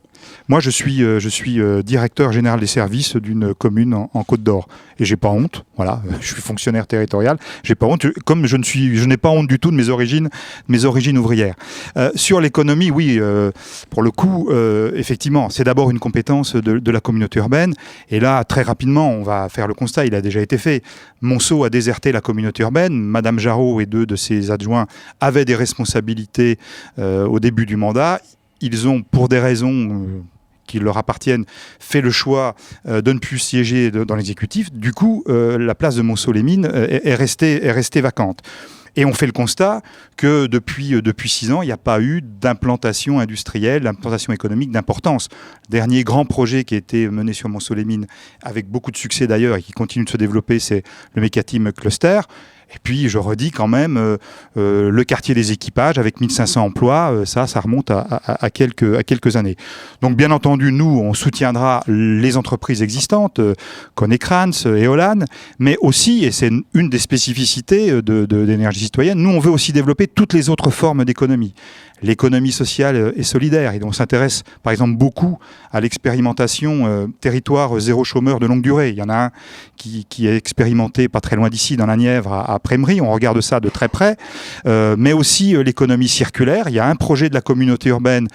Moi, 0.49 0.61
je 0.61 0.69
suis, 0.69 1.03
euh, 1.03 1.19
je 1.19 1.27
suis 1.27 1.59
euh, 1.59 1.83
directeur 1.83 2.31
général 2.31 2.61
des 2.61 2.67
services 2.67 3.17
d'une 3.17 3.53
commune 3.53 3.93
en, 3.93 4.23
Côte 4.23 4.43
d'Or. 4.43 4.69
Et 4.97 5.03
j'ai 5.03 5.17
pas 5.17 5.27
honte. 5.27 5.65
Voilà, 5.75 6.01
euh, 6.07 6.13
je 6.21 6.33
suis 6.33 6.41
fonctionnaire 6.41 6.87
territorial. 6.87 7.37
J'ai 7.63 7.75
pas 7.75 7.85
honte. 7.85 8.07
Comme 8.23 8.47
je 8.47 8.55
ne 8.55 8.63
suis, 8.63 8.95
je 8.95 9.03
n'ai 9.05 9.17
pas 9.17 9.27
honte 9.27 9.47
du 9.47 9.59
tout 9.59 9.71
de 9.71 9.75
mes 9.75 9.89
origines, 9.89 10.29
mes 10.69 10.85
origines 10.85 11.17
ouvrières. 11.17 11.55
Euh, 11.97 12.11
sur 12.15 12.39
l'économie, 12.39 12.91
oui, 12.91 13.17
euh, 13.19 13.51
pour 13.89 14.03
le 14.03 14.11
coup, 14.11 14.47
euh, 14.49 14.93
effectivement, 14.95 15.49
c'est 15.49 15.65
d'abord 15.65 15.91
une 15.91 15.99
compétence 15.99 16.55
de, 16.55 16.79
de 16.79 16.91
la 16.91 17.01
communauté 17.01 17.39
urbaine. 17.39 17.73
Et 18.09 18.21
là, 18.21 18.45
très 18.45 18.61
rapidement, 18.61 19.09
on 19.11 19.23
va 19.23 19.49
faire 19.49 19.67
le 19.67 19.73
constat. 19.73 20.05
Il 20.05 20.15
a 20.15 20.21
déjà 20.21 20.39
été 20.39 20.57
fait. 20.57 20.81
Monceau 21.19 21.65
a 21.65 21.69
déserté 21.69 22.13
la 22.13 22.21
communauté 22.21 22.63
urbaine. 22.63 22.93
Madame 22.93 23.37
Jarot 23.37 23.81
et 23.81 23.85
deux 23.85 24.05
de 24.05 24.15
ses 24.15 24.49
adjoints 24.49 24.87
avaient 25.19 25.45
des 25.45 25.55
responsabilités 25.55 26.57
au 26.97 27.39
début 27.39 27.65
du 27.65 27.75
mandat. 27.75 28.21
Ils 28.61 28.87
ont, 28.87 29.03
pour 29.03 29.27
des 29.27 29.39
raisons 29.39 30.23
qui 30.67 30.79
leur 30.79 30.97
appartiennent, 30.97 31.45
fait 31.79 32.01
le 32.01 32.11
choix 32.11 32.55
euh, 32.87 33.01
de 33.01 33.13
ne 33.13 33.19
plus 33.19 33.39
siéger 33.39 33.89
dans 33.89 34.15
l'exécutif. 34.15 34.71
Du 34.71 34.91
coup, 34.93 35.23
euh, 35.27 35.57
la 35.57 35.73
place 35.73 35.95
de 35.95 36.03
Monceau-les-Mines 36.03 36.69
euh, 36.71 36.87
est, 36.87 37.07
est 37.07 37.15
restée, 37.15 37.65
est 37.65 37.71
restée 37.71 38.01
vacante. 38.01 38.43
Et 38.95 39.05
on 39.05 39.13
fait 39.13 39.27
le 39.27 39.31
constat 39.31 39.83
que 40.17 40.47
depuis, 40.47 40.99
depuis 41.03 41.29
six 41.29 41.51
ans, 41.51 41.61
il 41.61 41.67
n'y 41.67 41.71
a 41.71 41.77
pas 41.77 42.01
eu 42.01 42.23
d'implantation 42.23 43.19
industrielle, 43.19 43.83
d'implantation 43.83 44.33
économique 44.33 44.71
d'importance. 44.71 45.29
Dernier 45.69 46.03
grand 46.03 46.25
projet 46.25 46.63
qui 46.63 46.73
a 46.73 46.77
été 46.79 47.07
mené 47.07 47.33
sur 47.33 47.47
Monceau-les-Mines, 47.47 48.07
avec 48.41 48.67
beaucoup 48.67 48.89
de 48.89 48.97
succès 48.97 49.27
d'ailleurs 49.27 49.55
et 49.55 49.61
qui 49.61 49.71
continue 49.71 50.05
de 50.05 50.09
se 50.09 50.17
développer, 50.17 50.57
c'est 50.57 50.81
le 51.13 51.21
Mécatim 51.21 51.71
Cluster. 51.71 52.21
Et 52.73 52.79
puis, 52.83 53.07
je 53.09 53.17
redis 53.17 53.51
quand 53.51 53.67
même, 53.67 53.97
euh, 53.97 54.17
euh, 54.57 54.89
le 54.89 55.03
quartier 55.03 55.33
des 55.33 55.51
équipages 55.51 55.97
avec 55.97 56.19
1500 56.19 56.63
emplois, 56.65 57.11
euh, 57.11 57.25
ça, 57.25 57.47
ça 57.47 57.61
remonte 57.61 57.91
à, 57.91 58.49
quelques, 58.53 58.95
années. 59.35 59.55
Donc, 60.01 60.17
bien 60.17 60.31
entendu, 60.31 60.71
nous, 60.71 60.85
on 61.01 61.13
soutiendra 61.13 61.83
les 61.87 62.35
entreprises 62.37 62.81
existantes, 62.81 63.39
Konecrans, 63.95 64.51
euh, 64.65 64.75
Eolan, 64.83 65.19
mais 65.59 65.77
aussi, 65.81 66.25
et 66.25 66.31
c'est 66.31 66.49
une- 66.73 66.89
des 66.89 66.99
spécificités 66.99 67.91
de, 67.91 68.25
de- 68.25 68.45
citoyenne, 68.79 69.17
nous, 69.19 69.29
on 69.29 69.39
veut 69.39 69.51
aussi 69.51 69.71
développer 69.73 70.07
toutes 70.07 70.33
les 70.33 70.49
autres 70.49 70.69
formes 70.69 71.05
d'économie. 71.05 71.53
L'économie 72.01 72.51
sociale 72.51 72.95
euh, 72.95 73.11
et 73.15 73.23
solidaire, 73.23 73.73
et 73.73 73.79
on 73.83 73.91
s'intéresse, 73.91 74.43
par 74.63 74.71
exemple, 74.71 74.95
beaucoup 74.95 75.39
à 75.71 75.81
l'expérimentation 75.81 76.85
euh, 76.85 77.07
territoire 77.21 77.79
zéro 77.79 78.03
chômeur 78.03 78.39
de 78.39 78.45
longue 78.45 78.61
durée. 78.61 78.89
Il 78.89 78.95
y 78.95 79.01
en 79.01 79.09
a 79.09 79.25
un 79.25 79.31
qui, 79.75 80.27
est 80.27 80.35
expérimenté 80.35 81.07
pas 81.07 81.21
très 81.21 81.35
loin 81.35 81.49
d'ici, 81.49 81.77
dans 81.77 81.85
la 81.85 81.97
Nièvre, 81.97 82.33
à, 82.33 82.53
à 82.53 82.59
Prémery. 82.59 83.01
On 83.01 83.11
regarde 83.11 83.41
ça 83.41 83.59
de 83.59 83.69
très 83.69 83.87
près. 83.87 84.17
Euh, 84.65 84.95
mais 84.97 85.13
aussi 85.13 85.55
euh, 85.55 85.63
l'économie 85.63 86.07
circulaire. 86.07 86.65
Il 86.69 86.75
y 86.75 86.79
a 86.79 86.87
un 86.87 86.95
projet 86.95 87.29
de 87.29 87.33
la 87.33 87.41
communauté 87.41 87.89
urbaine 87.89 88.27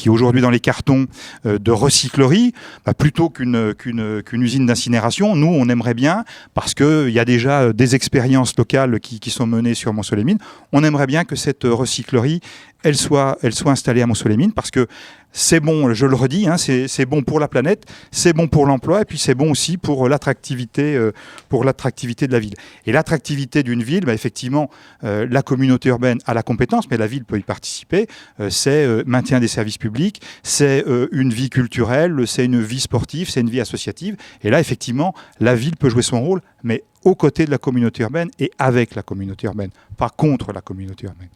qui 0.00 0.08
est 0.08 0.10
aujourd'hui 0.10 0.40
dans 0.40 0.50
les 0.50 0.60
cartons 0.60 1.06
euh, 1.46 1.58
de 1.58 1.70
recyclerie, 1.70 2.52
bah, 2.86 2.94
plutôt 2.94 3.28
qu'une 3.28 3.74
qu'une 3.74 4.42
usine 4.42 4.66
d'incinération. 4.66 5.36
Nous, 5.36 5.46
on 5.46 5.68
aimerait 5.68 5.94
bien, 5.94 6.24
parce 6.54 6.74
qu'il 6.74 7.10
y 7.10 7.18
a 7.18 7.24
déjà 7.24 7.62
euh, 7.62 7.72
des 7.72 7.94
expériences 7.94 8.56
locales 8.56 8.98
qui, 9.00 9.30
sont 9.30 9.46
menées 9.46 9.74
sur 9.74 9.92
Mont-Soleil-Mines, 9.92 10.38
on 10.72 10.82
aimerait 10.82 11.06
bien 11.06 11.24
que 11.24 11.36
cette 11.36 11.66
euh, 11.66 11.74
recyclerie, 11.74 12.40
elle 12.82 12.96
soit, 12.96 13.36
installée 13.66 14.00
à 14.00 14.06
Mont-Soleil-Mines, 14.06 14.52
parce 14.52 14.70
que 14.70 14.86
c'est 15.32 15.60
bon, 15.60 15.94
je 15.94 16.06
le 16.06 16.14
redis, 16.14 16.48
hein, 16.48 16.56
c'est 16.58 17.06
bon 17.06 17.22
pour 17.22 17.38
la 17.38 17.48
planète, 17.48 17.84
c'est 18.10 18.32
bon 18.32 18.48
pour 18.48 18.66
l'emploi, 18.66 19.02
et 19.02 19.04
puis 19.04 19.18
c'est 19.18 19.34
bon 19.34 19.52
aussi 19.52 19.76
pour 19.76 20.06
euh, 20.06 20.08
l'attractivité 20.08 20.96
euh, 20.96 21.12
pour 21.48 21.64
l'attractivité 21.64 22.26
de 22.26 22.32
la 22.32 22.40
ville. 22.40 22.54
Et 22.86 22.92
l'attractivité 22.92 23.62
d'une 23.62 23.82
ville, 23.82 24.04
bah, 24.04 24.14
effectivement, 24.14 24.70
euh, 25.04 25.26
la 25.30 25.42
communauté 25.42 25.88
urbaine 25.88 26.18
a 26.26 26.34
la 26.34 26.42
compétence, 26.42 26.90
mais 26.90 26.96
la 26.96 27.06
ville 27.06 27.24
peut 27.24 27.38
y 27.38 27.42
participer. 27.42 28.06
C'est 28.48 29.04
maintien 29.06 29.40
des 29.40 29.48
services 29.48 29.78
publics, 29.78 30.20
c'est 30.42 30.84
une 31.12 31.32
vie 31.32 31.50
culturelle, 31.50 32.26
c'est 32.26 32.44
une 32.44 32.60
vie 32.60 32.80
sportive, 32.80 33.28
c'est 33.30 33.40
une 33.40 33.50
vie 33.50 33.60
associative. 33.60 34.16
Et 34.42 34.50
là, 34.50 34.60
effectivement, 34.60 35.14
la 35.38 35.54
ville 35.54 35.76
peut 35.76 35.88
jouer 35.88 36.02
son 36.02 36.20
rôle, 36.20 36.40
mais 36.62 36.84
aux 37.04 37.14
côtés 37.14 37.44
de 37.44 37.50
la 37.50 37.58
communauté 37.58 38.02
urbaine 38.02 38.30
et 38.38 38.50
avec 38.58 38.94
la 38.94 39.02
communauté 39.02 39.46
urbaine, 39.46 39.70
pas 39.96 40.08
contre 40.08 40.52
la 40.52 40.60
communauté 40.60 41.06
urbaine. 41.06 41.28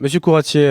Monsieur 0.00 0.20
Couratier, 0.20 0.64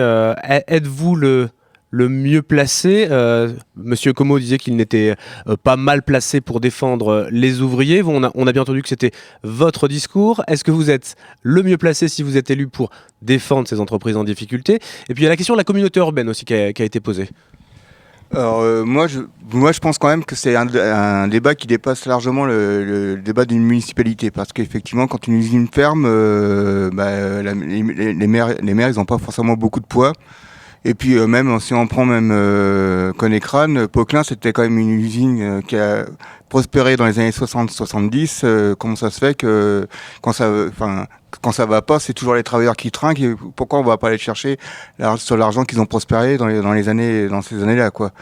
êtes-vous 0.66 1.16
le, 1.16 1.50
le 1.94 2.08
mieux 2.08 2.42
placé 2.42 3.06
Euh, 3.10 3.52
Monsieur 3.76 4.12
Como 4.12 4.38
disait 4.38 4.58
qu'il 4.58 4.74
n'était 4.74 5.14
euh, 5.46 5.56
pas 5.62 5.76
mal 5.76 6.02
placé 6.02 6.40
pour 6.40 6.60
défendre 6.60 7.08
euh, 7.08 7.28
les 7.30 7.60
ouvriers. 7.60 8.02
On, 8.02 8.22
a, 8.24 8.52
bien 8.52 8.62
entendu 8.62 8.82
que 8.82 8.88
c'était 8.88 9.12
votre 9.44 9.86
discours. 9.86 10.42
Est-ce 10.48 10.64
que 10.64 10.72
vous 10.72 10.90
êtes 10.90 11.14
le 11.42 11.62
mieux 11.62 11.78
placé 11.78 12.08
si 12.08 12.22
vous 12.22 12.36
êtes 12.36 12.50
élu 12.50 12.66
pour 12.66 12.90
défendre 13.22 13.68
ces 13.68 13.78
entreprises 13.78 14.16
en 14.16 14.24
difficulté? 14.24 14.80
Et 15.08 15.14
puis 15.14 15.22
il 15.22 15.24
y 15.24 15.26
a 15.26 15.30
la 15.30 15.36
question 15.36 15.54
de 15.54 15.58
la 15.58 15.64
communauté 15.64 16.00
urbaine 16.00 16.28
aussi 16.28 16.44
qui 16.44 16.54
a, 16.54 16.68
été 16.68 16.98
posée. 16.98 17.28
Alors 18.32 18.60
euh, 18.60 18.84
moi, 18.84 19.06
je, 19.06 19.20
moi 19.52 19.70
je 19.70 19.78
pense 19.78 19.98
quand 19.98 20.08
même 20.08 20.24
que 20.24 20.34
c'est 20.34 20.56
un, 20.56 21.28
débat 21.28 21.54
qui 21.54 21.68
dépasse 21.68 22.06
largement 22.06 22.44
le, 22.44 23.20
débat 23.24 23.44
d'une 23.44 23.62
municipalité 23.62 24.32
parce 24.32 24.52
qu'effectivement 24.52 25.06
quand 25.06 25.28
une 25.28 25.34
usine 25.34 25.68
ferme, 25.72 26.04
bah, 26.92 27.42
les, 27.42 28.12
les 28.12 28.26
maires, 28.26 28.54
les 28.60 28.74
maires 28.74 28.88
ils 28.88 28.96
n'ont 28.96 29.04
pas 29.04 29.18
forcément 29.18 29.54
beaucoup 29.54 29.80
de 29.80 29.86
poids. 29.86 30.12
Et 30.84 30.94
puis 30.94 31.16
euh, 31.16 31.26
même 31.26 31.58
si 31.60 31.72
on 31.72 31.86
prend 31.86 32.04
même 32.04 32.30
euh, 32.32 33.12
Conecran, 33.14 33.86
Poquelin 33.90 34.22
c'était 34.22 34.52
quand 34.52 34.62
même 34.62 34.78
une 34.78 34.90
usine 34.90 35.40
euh, 35.40 35.60
qui 35.62 35.76
a 35.76 36.04
prospéré 36.48 36.96
dans 36.96 37.06
les 37.06 37.18
années 37.18 37.30
60-70. 37.30 38.40
euh, 38.44 38.74
comment 38.74 38.96
ça 38.96 39.10
se 39.10 39.18
fait 39.18 39.34
que 39.34 39.86
quand 40.22 40.32
ça, 40.32 40.50
enfin 40.68 41.06
quand 41.40 41.52
ça 41.52 41.66
va 41.66 41.82
pas, 41.82 41.98
c'est 41.98 42.12
toujours 42.12 42.34
les 42.34 42.42
travailleurs 42.42 42.76
qui 42.76 42.90
trinquent. 42.90 43.20
pourquoi 43.56 43.78
on 43.78 43.82
va 43.82 43.96
pas 43.96 44.08
aller 44.08 44.18
chercher 44.18 44.58
sur 45.16 45.36
l'argent 45.36 45.64
qu'ils 45.64 45.80
ont 45.80 45.86
prospéré 45.86 46.36
dans 46.36 46.46
les, 46.46 46.60
dans 46.60 46.72
les 46.72 46.88
années, 46.88 47.28
dans 47.28 47.42
ces 47.42 47.62
années-là, 47.62 47.90
quoi. 47.90 48.12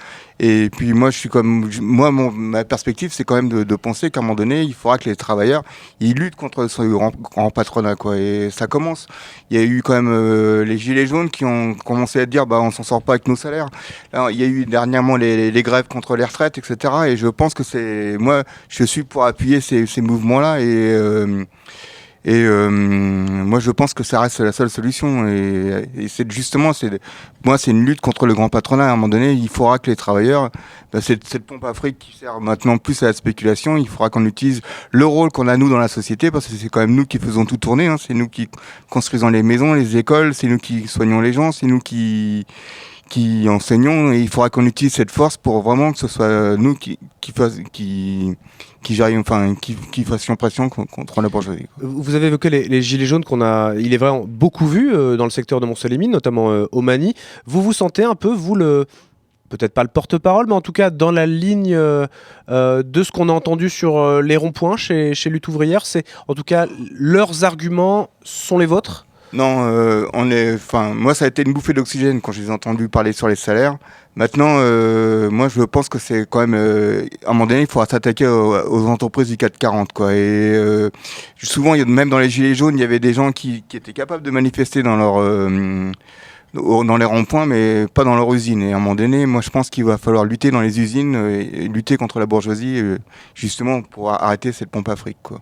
Et 0.40 0.70
puis 0.70 0.92
moi, 0.92 1.10
je 1.10 1.18
suis 1.18 1.28
comme, 1.28 1.70
moi, 1.80 2.10
mon, 2.10 2.32
ma 2.32 2.64
perspective, 2.64 3.12
c'est 3.12 3.22
quand 3.22 3.36
même 3.36 3.48
de, 3.48 3.76
penser 3.76 4.10
qu'à 4.10 4.20
un 4.20 4.22
moment 4.22 4.34
donné, 4.34 4.62
il 4.62 4.74
faudra 4.74 4.98
que 4.98 5.08
les 5.08 5.14
travailleurs, 5.14 5.62
ils 6.00 6.14
luttent 6.14 6.34
contre 6.34 6.66
ce 6.66 6.82
grand, 6.82 7.50
patronat, 7.50 7.94
quoi. 7.94 8.16
Et 8.16 8.50
ça 8.50 8.66
commence. 8.66 9.06
Il 9.50 9.56
y 9.56 9.60
a 9.60 9.64
eu 9.64 9.82
quand 9.82 9.92
même 9.92 10.12
euh, 10.12 10.64
les 10.64 10.78
gilets 10.78 11.06
jaunes 11.06 11.30
qui 11.30 11.44
ont 11.44 11.74
commencé 11.74 12.20
à 12.20 12.26
dire, 12.26 12.46
bah, 12.46 12.60
on 12.60 12.70
s'en 12.72 12.82
sort 12.82 13.02
pas 13.02 13.12
avec 13.12 13.28
nos 13.28 13.36
salaires. 13.36 13.68
Là, 14.12 14.28
il 14.30 14.36
y 14.36 14.42
a 14.42 14.46
eu 14.46 14.66
dernièrement 14.66 15.16
les 15.16 15.62
grèves 15.62 15.86
contre 15.86 16.16
les 16.16 16.24
retraites, 16.24 16.58
etc. 16.58 16.94
Et 17.06 17.16
je 17.16 17.28
pense 17.28 17.54
que 17.54 17.62
c'est, 17.62 18.11
moi, 18.18 18.44
je 18.68 18.84
suis 18.84 19.02
pour 19.02 19.24
appuyer 19.24 19.60
ces, 19.60 19.86
mouvements-là 20.00 20.60
et 20.60 20.64
euh, 20.66 21.44
et 22.24 22.44
euh, 22.44 22.70
moi, 22.70 23.58
je 23.58 23.72
pense 23.72 23.94
que 23.94 24.04
ça 24.04 24.20
reste 24.20 24.38
la 24.38 24.52
seule 24.52 24.70
solution. 24.70 25.26
Et, 25.26 25.88
et 25.96 26.08
c'est 26.08 26.30
justement, 26.30 26.70
moi, 27.44 27.58
c'est 27.58 27.72
une 27.72 27.84
lutte 27.84 28.00
contre 28.00 28.26
le 28.26 28.34
grand 28.34 28.48
patronat. 28.48 28.88
À 28.88 28.92
un 28.92 28.96
moment 28.96 29.08
donné, 29.08 29.32
il 29.32 29.48
faudra 29.48 29.80
que 29.80 29.90
les 29.90 29.96
travailleurs, 29.96 30.50
bah, 30.92 31.00
cette, 31.00 31.26
cette 31.26 31.44
pompe 31.44 31.64
à 31.64 31.74
fric 31.74 31.98
qui 31.98 32.16
sert 32.16 32.40
maintenant 32.40 32.78
plus 32.78 33.02
à 33.02 33.06
la 33.06 33.12
spéculation, 33.12 33.76
il 33.76 33.88
faudra 33.88 34.08
qu'on 34.08 34.24
utilise 34.24 34.60
le 34.92 35.04
rôle 35.04 35.30
qu'on 35.32 35.48
a 35.48 35.56
nous 35.56 35.68
dans 35.68 35.78
la 35.78 35.88
société, 35.88 36.30
parce 36.30 36.46
que 36.46 36.52
c'est 36.54 36.68
quand 36.68 36.80
même 36.80 36.94
nous 36.94 37.06
qui 37.06 37.18
faisons 37.18 37.44
tout 37.44 37.56
tourner. 37.56 37.88
Hein. 37.88 37.96
C'est 37.98 38.14
nous 38.14 38.28
qui 38.28 38.48
construisons 38.88 39.28
les 39.28 39.42
maisons, 39.42 39.74
les 39.74 39.96
écoles, 39.96 40.32
c'est 40.32 40.46
nous 40.46 40.58
qui 40.58 40.86
soignons 40.86 41.20
les 41.20 41.32
gens, 41.32 41.50
c'est 41.50 41.66
nous 41.66 41.80
qui 41.80 42.46
qui 43.12 43.46
enseignons 43.50 44.10
et 44.10 44.20
il 44.20 44.28
faudra 44.30 44.48
qu'on 44.48 44.64
utilise 44.64 44.94
cette 44.94 45.10
force 45.10 45.36
pour 45.36 45.60
vraiment 45.60 45.92
que 45.92 45.98
ce 45.98 46.08
soit 46.08 46.56
nous 46.56 46.74
qui 46.74 46.98
qui 47.20 47.34
qui 47.70 48.34
qui 48.82 49.02
enfin 49.02 49.54
qui, 49.54 49.76
qui 49.92 50.02
fassions 50.04 50.34
pression 50.34 50.70
con- 50.70 50.86
contre 50.86 51.20
la 51.20 51.28
bourgeoisie. 51.28 51.66
Vous 51.76 52.14
avez 52.14 52.28
évoqué 52.28 52.48
les, 52.48 52.80
gilets 52.80 53.04
jaunes 53.04 53.22
qu'on 53.22 53.42
a, 53.42 53.74
il 53.76 53.92
est 53.92 53.98
vrai, 53.98 54.10
beaucoup 54.26 54.66
vu 54.66 54.94
euh, 54.94 55.18
dans 55.18 55.24
le 55.24 55.30
secteur 55.30 55.60
de 55.60 55.66
Mont-Soleil-Mines, 55.66 56.10
notamment 56.10 56.50
euh, 56.52 56.66
au 56.72 56.80
Mani. 56.80 57.12
Vous 57.44 57.60
vous 57.60 57.74
sentez 57.74 58.02
un 58.02 58.14
peu, 58.14 58.32
vous, 58.32 58.54
le 58.54 58.86
peut-être 59.50 59.74
pas 59.74 59.82
le 59.82 59.90
porte-parole, 59.90 60.46
mais 60.46 60.54
en 60.54 60.62
tout 60.62 60.72
cas 60.72 60.88
dans 60.88 61.12
la 61.12 61.26
ligne 61.26 61.74
euh, 61.74 62.06
euh, 62.48 62.82
de 62.82 63.02
ce 63.02 63.12
qu'on 63.12 63.28
a 63.28 63.32
entendu 63.32 63.68
sur 63.68 63.98
euh, 63.98 64.22
les 64.22 64.38
ronds-points 64.38 64.78
chez, 64.78 65.12
chez 65.12 65.28
Lutte 65.28 65.48
ouvrière, 65.48 65.84
c'est 65.84 66.06
en 66.28 66.34
tout 66.34 66.44
cas 66.44 66.66
leurs 66.92 67.44
arguments 67.44 68.08
sont 68.24 68.56
les 68.56 68.66
vôtres? 68.66 69.04
Non, 69.32 69.64
euh, 69.66 70.06
on 70.12 70.30
est, 70.30 70.54
enfin, 70.54 70.92
moi 70.94 71.14
ça 71.14 71.24
a 71.24 71.28
été 71.28 71.42
une 71.42 71.54
bouffée 71.54 71.72
d'oxygène 71.72 72.20
quand 72.20 72.32
je 72.32 72.42
les 72.42 72.48
ai 72.48 72.50
entendus 72.50 72.88
parler 72.88 73.12
sur 73.12 73.28
les 73.28 73.36
salaires. 73.36 73.78
Maintenant, 74.14 74.56
euh, 74.58 75.30
moi 75.30 75.48
je 75.48 75.62
pense 75.62 75.88
que 75.88 75.98
c'est 75.98 76.28
quand 76.28 76.40
même, 76.40 76.54
euh, 76.54 77.06
à 77.24 77.30
un 77.30 77.32
moment 77.32 77.46
donné, 77.46 77.62
il 77.62 77.66
faudra 77.66 77.86
s'attaquer 77.86 78.26
aux, 78.26 78.86
entreprises 78.86 79.28
du 79.28 79.38
440, 79.38 79.92
quoi. 79.94 80.12
Et 80.12 80.16
euh, 80.18 80.90
souvent, 81.42 81.74
même 81.86 82.10
dans 82.10 82.18
les 82.18 82.28
gilets 82.28 82.54
jaunes, 82.54 82.76
il 82.76 82.82
y 82.82 82.84
avait 82.84 82.98
des 82.98 83.14
gens 83.14 83.32
qui, 83.32 83.64
étaient 83.72 83.94
capables 83.94 84.22
de 84.22 84.30
manifester 84.30 84.82
dans 84.82 84.96
leur, 84.96 85.18
euh, 85.18 85.90
dans 86.52 86.96
les 86.98 87.04
ronds-points, 87.06 87.46
mais 87.46 87.86
pas 87.94 88.04
dans 88.04 88.14
leur 88.14 88.32
usine. 88.34 88.62
Et 88.62 88.74
à 88.74 88.76
un 88.76 88.80
moment 88.80 88.94
donné, 88.94 89.24
moi, 89.24 89.40
je 89.40 89.48
pense 89.48 89.70
qu'il 89.70 89.84
va 89.84 89.96
falloir 89.96 90.26
lutter 90.26 90.50
dans 90.50 90.60
les 90.60 90.78
usines 90.78 91.16
euh, 91.16 91.40
et, 91.40 91.68
lutter 91.68 91.96
contre 91.96 92.20
la 92.20 92.26
bourgeoisie, 92.26 92.82
justement, 93.34 93.80
pour 93.80 94.12
arrêter 94.12 94.52
cette 94.52 94.70
pompe 94.70 94.90
à 94.90 94.96
fric, 94.96 95.16
quoi. 95.22 95.40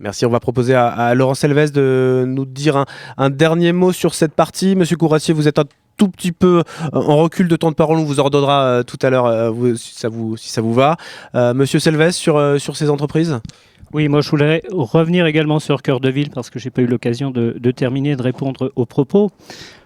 Merci. 0.00 0.24
On 0.24 0.30
va 0.30 0.40
proposer 0.40 0.74
à, 0.74 1.14
Laurent 1.14 1.34
Selves 1.34 1.72
de 1.72 2.24
nous 2.26 2.46
dire 2.46 2.84
un, 3.18 3.30
dernier 3.30 3.72
mot 3.72 3.92
sur 3.92 4.14
cette 4.14 4.32
partie. 4.32 4.74
Monsieur 4.74 4.96
Couratier, 4.96 5.34
vous 5.34 5.46
êtes 5.46 5.58
un 5.58 5.64
tout 5.98 6.08
petit 6.08 6.32
peu 6.32 6.62
euh, 6.94 6.96
en 6.98 7.18
recul 7.18 7.48
de 7.48 7.56
temps 7.56 7.70
de 7.70 7.76
parole. 7.76 7.98
On 7.98 8.04
vous 8.04 8.18
ordonnera 8.18 8.64
euh, 8.64 8.82
tout 8.82 8.96
à 9.02 9.10
l'heure 9.10 9.26
euh, 9.26 9.74
si, 9.76 9.94
ça 9.94 10.08
vous, 10.08 10.36
vous 10.56 10.74
va. 10.74 10.96
Monsieur 11.34 11.78
Selves, 11.78 12.12
sur, 12.12 12.58
sur 12.58 12.76
ces 12.76 12.88
entreprises? 12.88 13.38
Oui, 13.92 14.08
moi 14.08 14.20
je 14.20 14.30
voulais 14.30 14.62
revenir 14.70 15.26
également 15.26 15.58
sur 15.58 15.82
Cœur 15.82 16.00
de 16.00 16.08
Ville 16.08 16.30
parce 16.30 16.48
que 16.48 16.58
j'ai 16.60 16.70
pas 16.70 16.80
eu 16.80 16.86
l'occasion 16.86 17.30
de, 17.30 17.56
de 17.58 17.70
terminer 17.72 18.16
de 18.16 18.22
répondre 18.22 18.72
aux 18.76 18.86
propos. 18.86 19.30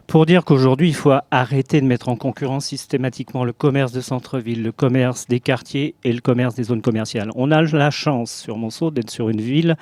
Pour 0.07 0.27
dire 0.27 0.45
qu'aujourd'hui, 0.45 0.89
il 0.89 0.95
faut 0.95 1.13
arrêter 1.31 1.81
de 1.81 1.87
mettre 1.87 2.09
en 2.09 2.17
concurrence 2.17 2.67
systématiquement 2.67 3.45
le 3.45 3.53
commerce 3.53 3.93
de 3.93 4.01
centre-ville, 4.01 4.63
le 4.63 4.71
commerce 4.71 5.27
des 5.27 5.41
quartiers 5.41 5.95
et 6.05 6.13
le 6.13 6.21
commerce 6.21 6.55
des 6.55 6.65
zones 6.65 6.83
commerciales. 6.83 7.31
On 7.35 7.51
a 7.51 7.63
la 7.63 7.91
chance 7.91 8.33
sur 8.33 8.57
Monceau 8.57 8.91
d'être 8.91 9.11
sur 9.11 9.29
une 9.29 9.41
ville 9.41 9.77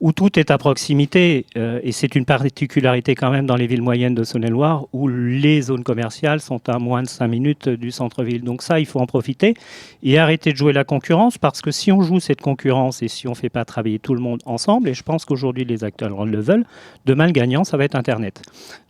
où 0.00 0.12
tout 0.12 0.38
est 0.38 0.50
à 0.50 0.56
proximité, 0.56 1.44
euh, 1.56 1.78
et 1.82 1.92
c'est 1.92 2.14
une 2.14 2.24
particularité 2.24 3.14
quand 3.14 3.30
même 3.30 3.46
dans 3.46 3.56
les 3.56 3.66
villes 3.66 3.82
moyennes 3.82 4.14
de 4.14 4.24
Saône-et-Loire, 4.24 4.86
où 4.92 5.08
les 5.08 5.60
zones 5.62 5.84
commerciales 5.84 6.40
sont 6.40 6.68
à 6.68 6.78
moins 6.78 7.02
de 7.02 7.08
5 7.08 7.28
minutes 7.28 7.68
du 7.68 7.90
centre-ville. 7.90 8.42
Donc 8.42 8.62
ça, 8.62 8.80
il 8.80 8.86
faut 8.86 8.98
en 8.98 9.06
profiter 9.06 9.54
et 10.02 10.18
arrêter 10.18 10.52
de 10.52 10.56
jouer 10.56 10.72
la 10.72 10.84
concurrence, 10.84 11.36
parce 11.36 11.60
que 11.60 11.70
si 11.70 11.92
on 11.92 12.00
joue 12.00 12.18
cette 12.18 12.40
concurrence 12.40 13.02
et 13.02 13.08
si 13.08 13.28
on 13.28 13.32
ne 13.32 13.36
fait 13.36 13.50
pas 13.50 13.66
travailler 13.66 13.98
tout 13.98 14.14
le 14.14 14.20
monde 14.20 14.40
ensemble, 14.46 14.88
et 14.88 14.94
je 14.94 15.02
pense 15.02 15.26
qu'aujourd'hui 15.26 15.64
les 15.64 15.84
acteurs 15.84 16.24
le 16.24 16.40
veulent, 16.40 16.64
demain 17.04 17.26
le 17.26 17.32
gagnant, 17.32 17.64
ça 17.64 17.76
va 17.76 17.84
être 17.84 17.94
Internet. 17.94 18.42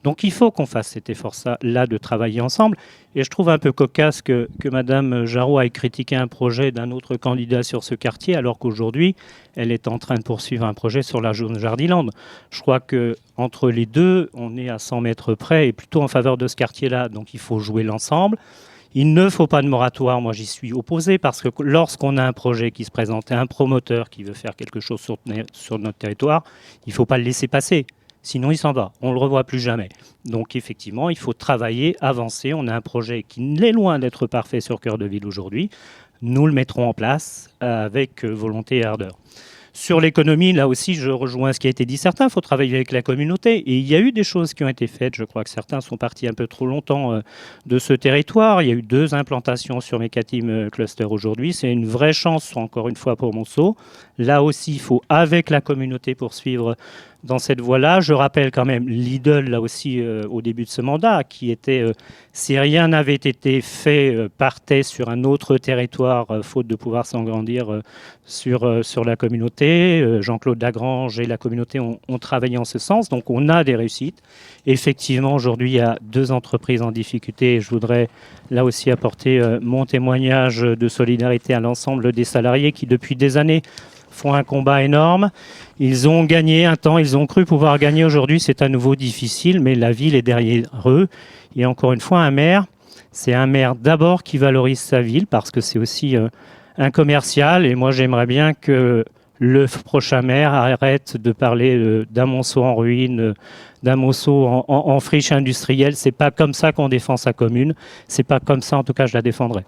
Donc 0.05 0.23
il 0.23 0.33
faut 0.33 0.51
qu'on 0.51 0.67
fasse 0.67 0.89
cet 0.89 1.11
effort-là 1.11 1.87
de 1.87 1.99
travailler 1.99 2.41
ensemble. 2.41 2.77
Et 3.17 3.25
je 3.25 3.29
trouve 3.29 3.49
un 3.49 3.59
peu 3.59 3.73
cocasse 3.73 4.23
que, 4.23 4.49
que 4.61 4.69
Mme 4.69 5.27
Jarot 5.27 5.61
ait 5.61 5.71
critiqué 5.71 6.15
un 6.15 6.29
projet 6.29 6.71
d'un 6.71 6.93
autre 6.93 7.17
candidat 7.17 7.65
sur 7.65 7.83
ce 7.83 7.97
quartier, 7.97 8.37
alors 8.37 8.59
qu'aujourd'hui, 8.59 9.17
elle 9.57 9.73
est 9.73 9.89
en 9.89 9.99
train 9.99 10.15
de 10.15 10.23
poursuivre 10.23 10.65
un 10.65 10.75
projet 10.75 11.00
sur 11.03 11.21
la 11.21 11.33
zone 11.33 11.59
Jardiland. 11.59 12.07
Je 12.51 12.61
crois 12.61 12.81
que 12.81 13.17
entre 13.37 13.71
les 13.71 13.87
deux, 13.87 14.31
on 14.35 14.57
est 14.57 14.69
à 14.69 14.79
100 14.79 15.01
mètres 15.01 15.35
près 15.35 15.69
et 15.69 15.73
plutôt 15.73 16.03
en 16.03 16.09
faveur 16.09 16.37
de 16.37 16.47
ce 16.49 16.57
quartier-là. 16.57 17.09
Donc 17.09 17.35
il 17.35 17.41
faut 17.41 17.59
jouer 17.59 17.83
l'ensemble. 17.83 18.39
Il 18.93 19.15
ne 19.15 19.29
faut 19.29 19.47
pas 19.47 19.63
de 19.63 19.69
moratoire, 19.69 20.21
moi 20.21 20.33
j'y 20.33 20.47
suis 20.47 20.73
opposé, 20.73 21.17
parce 21.19 21.43
que 21.43 21.49
lorsqu'on 21.61 22.17
a 22.17 22.25
un 22.25 22.33
projet 22.33 22.73
qui 22.73 22.85
se 22.85 22.91
présente 22.91 23.31
un 23.31 23.47
promoteur 23.47 24.11
qui 24.11 24.25
veut 24.25 24.35
faire 24.35 24.57
quelque 24.57 24.81
chose 24.81 25.01
sur, 25.01 25.79
notre 25.79 25.99
territoire, 25.99 26.43
il 26.87 26.91
ne 26.91 26.95
faut 26.95 27.07
pas 27.07 27.17
le 27.17 27.23
laisser 27.23 27.47
passer. 27.47 27.87
Sinon, 28.23 28.51
il 28.51 28.59
s'en 28.59 28.73
va. 28.73 28.93
On 29.01 29.11
ne 29.11 29.15
le 29.15 29.21
revoit 29.21 29.45
plus 29.45 29.61
jamais. 29.61 29.89
Donc, 30.25 30.57
effectivement, 30.57 31.09
il 31.09 31.17
faut 31.17 31.33
travailler, 31.33 31.97
avancer. 32.01 32.53
On 32.53 32.67
a 32.67 32.75
un 32.75 32.81
projet 32.81 33.23
qui 33.23 33.41
n'est 33.41 33.73
loin 33.73 33.99
d'être 33.99 34.27
parfait 34.27 34.61
sur 34.61 34.81
Cœur 34.81 34.99
de 34.99 35.07
Ville 35.07 35.25
aujourd'hui. 35.25 35.71
Nous 36.21 36.47
le 36.47 36.53
mettrons 36.53 36.89
en 36.89 36.93
place 36.93 37.49
avec 37.61 38.25
volonté 38.25 38.79
et 38.79 38.85
ardeur. 38.85 39.17
Sur 39.73 40.01
l'économie, 40.01 40.53
là 40.53 40.66
aussi, 40.66 40.95
je 40.95 41.11
rejoins 41.11 41.53
ce 41.53 41.61
qui 41.61 41.68
a 41.68 41.71
été 41.71 41.85
dit. 41.85 41.97
Certains, 41.97 42.27
il 42.27 42.31
faut 42.31 42.41
travailler 42.41 42.75
avec 42.75 42.91
la 42.91 43.03
communauté. 43.03 43.59
Et 43.59 43.79
il 43.79 43.87
y 43.87 43.95
a 43.95 44.01
eu 44.01 44.11
des 44.11 44.25
choses 44.25 44.53
qui 44.53 44.64
ont 44.64 44.68
été 44.68 44.87
faites. 44.87 45.14
Je 45.14 45.25
crois 45.25 45.45
que 45.45 45.51
certains 45.51 45.81
sont 45.81 45.97
partis 45.97 46.27
un 46.27 46.33
peu 46.33 46.47
trop 46.47 46.66
longtemps 46.66 47.12
euh, 47.12 47.21
de 47.66 47.79
ce 47.79 47.93
territoire. 47.93 48.62
Il 48.62 48.68
y 48.68 48.73
a 48.73 48.75
eu 48.75 48.83
deux 48.83 49.14
implantations 49.14 49.81
sur 49.81 49.99
Mécatim 49.99 50.49
euh, 50.49 50.71
Cluster 50.71 51.05
aujourd'hui. 51.05 51.53
C'est 51.53 51.71
une 51.71 51.87
vraie 51.87 52.12
chance, 52.12 52.57
encore 52.57 52.89
une 52.89 52.97
fois, 52.97 53.14
pour 53.14 53.33
Monceau. 53.33 53.77
Là 54.21 54.43
aussi, 54.43 54.73
il 54.75 54.81
faut, 54.81 55.01
avec 55.09 55.49
la 55.49 55.62
communauté, 55.62 56.14
poursuivre 56.14 56.77
dans 57.25 57.39
cette 57.39 57.61
voie-là. 57.61 58.01
Je 58.01 58.12
rappelle 58.12 58.51
quand 58.51 58.64
même 58.64 58.89
Lidl, 58.89 59.49
là 59.51 59.61
aussi, 59.61 60.01
euh, 60.01 60.25
au 60.31 60.43
début 60.43 60.64
de 60.64 60.68
ce 60.68 60.81
mandat, 60.81 61.25
qui 61.25 61.51
était, 61.51 61.81
euh, 61.81 61.93
si 62.33 62.59
rien 62.59 62.89
n'avait 62.89 63.14
été 63.14 63.61
fait, 63.61 64.14
euh, 64.14 64.29
partait 64.29 64.83
sur 64.83 65.09
un 65.09 65.25
autre 65.25 65.59
territoire, 65.59 66.31
euh, 66.31 66.43
faute 66.43 66.66
de 66.66 66.77
pouvoir 66.77 67.07
s'engrandir 67.07 67.81
sur, 68.25 68.85
sur 68.85 69.05
la 69.05 69.16
communauté. 69.16 70.18
Jean-Claude 70.21 70.61
Lagrange 70.62 71.18
et 71.18 71.27
la 71.27 71.37
communauté 71.37 71.81
ont, 71.81 71.99
travaillé 72.21 72.59
en 72.59 72.64
ce 72.64 72.79
sens, 72.79 73.09
donc 73.09 73.31
on 73.31 73.49
a 73.49 73.64
des 73.64 73.75
réussites. 73.75 74.23
Effectivement, 74.66 75.35
aujourd'hui, 75.35 75.71
il 75.71 75.77
y 75.77 75.81
a 75.81 75.99
deux 76.03 76.31
entreprises 76.33 76.83
en 76.83 76.93
difficulté 76.93 77.61
je 77.61 77.71
voudrais 77.71 78.09
là 78.51 78.64
aussi 78.64 78.91
apporter 78.91 79.41
mon 79.62 79.87
témoignage 79.87 80.61
de 80.61 80.89
solidarité 80.89 81.55
à 81.55 81.61
l'ensemble 81.61 82.12
des 82.12 82.25
salariés 82.25 82.73
qui, 82.73 82.87
depuis 82.87 83.16
des 83.16 83.37
années, 83.37 83.62
font 84.21 84.35
un 84.35 84.45
combat 84.45 84.83
énorme. 84.83 85.31
Ils 85.79 86.09
ont 86.09 86.25
gagné 86.25 86.66
un 86.66 86.77
temps, 86.77 86.99
ils 86.99 87.16
ont 87.16 87.27
cru 87.27 87.45
pouvoir 87.45 87.79
gagner 87.79 88.05
aujourd'hui. 88.05 88.39
C'est 88.39 88.61
à 88.61 88.68
nouveau 88.68 88.95
difficile, 88.95 89.61
mais 89.61 89.75
la 89.75 89.93
ville 89.93 90.14
est 90.14 90.23
derrière 90.23 90.66
eux. 90.87 91.09
Et 91.57 91.64
encore 91.64 91.93
une 91.93 92.01
fois, 92.01 92.21
un 92.21 92.31
maire, 92.31 92.66
c'est 93.12 93.33
un 93.35 93.47
maire 93.47 93.75
d'abord 93.75 94.23
qui 94.23 94.37
valorise 94.39 94.79
sa 94.79 95.01
ville 95.01 95.27
parce 95.27 95.51
que 95.51 95.61
c'est 95.61 95.79
aussi 95.79 96.16
euh, 96.16 96.29
un 96.77 96.91
commercial. 96.91 97.64
Et 97.64 97.75
moi, 97.75 97.91
j'aimerais 97.93 98.27
bien 98.27 98.53
que 98.53 99.05
le 99.39 99.66
prochain 99.85 100.21
maire 100.21 100.53
arrête 100.53 101.16
de 101.16 101.33
parler 101.33 101.77
euh, 101.77 102.07
d'un 102.11 102.27
monceau 102.27 102.62
en 102.62 102.75
ruine, 102.75 103.21
euh, 103.21 103.35
d'un 103.83 103.97
monceau 103.97 104.47
en, 104.47 104.66
en, 104.68 104.91
en 104.91 105.01
friche 105.01 105.33
industrielle. 105.33 105.97
C'est 105.97 106.12
pas 106.12 106.31
comme 106.31 106.53
ça 106.53 106.73
qu'on 106.73 106.91
défend 106.91 107.16
sa 107.16 107.33
commune. 107.33 107.75
C'est 108.07 108.23
pas 108.23 108.39
comme 108.39 108.61
ça, 108.61 108.77
en 108.77 108.85
tout 108.85 108.93
cas, 108.93 109.07
je 109.07 109.14
la 109.14 109.23
défendrai. 109.23 109.64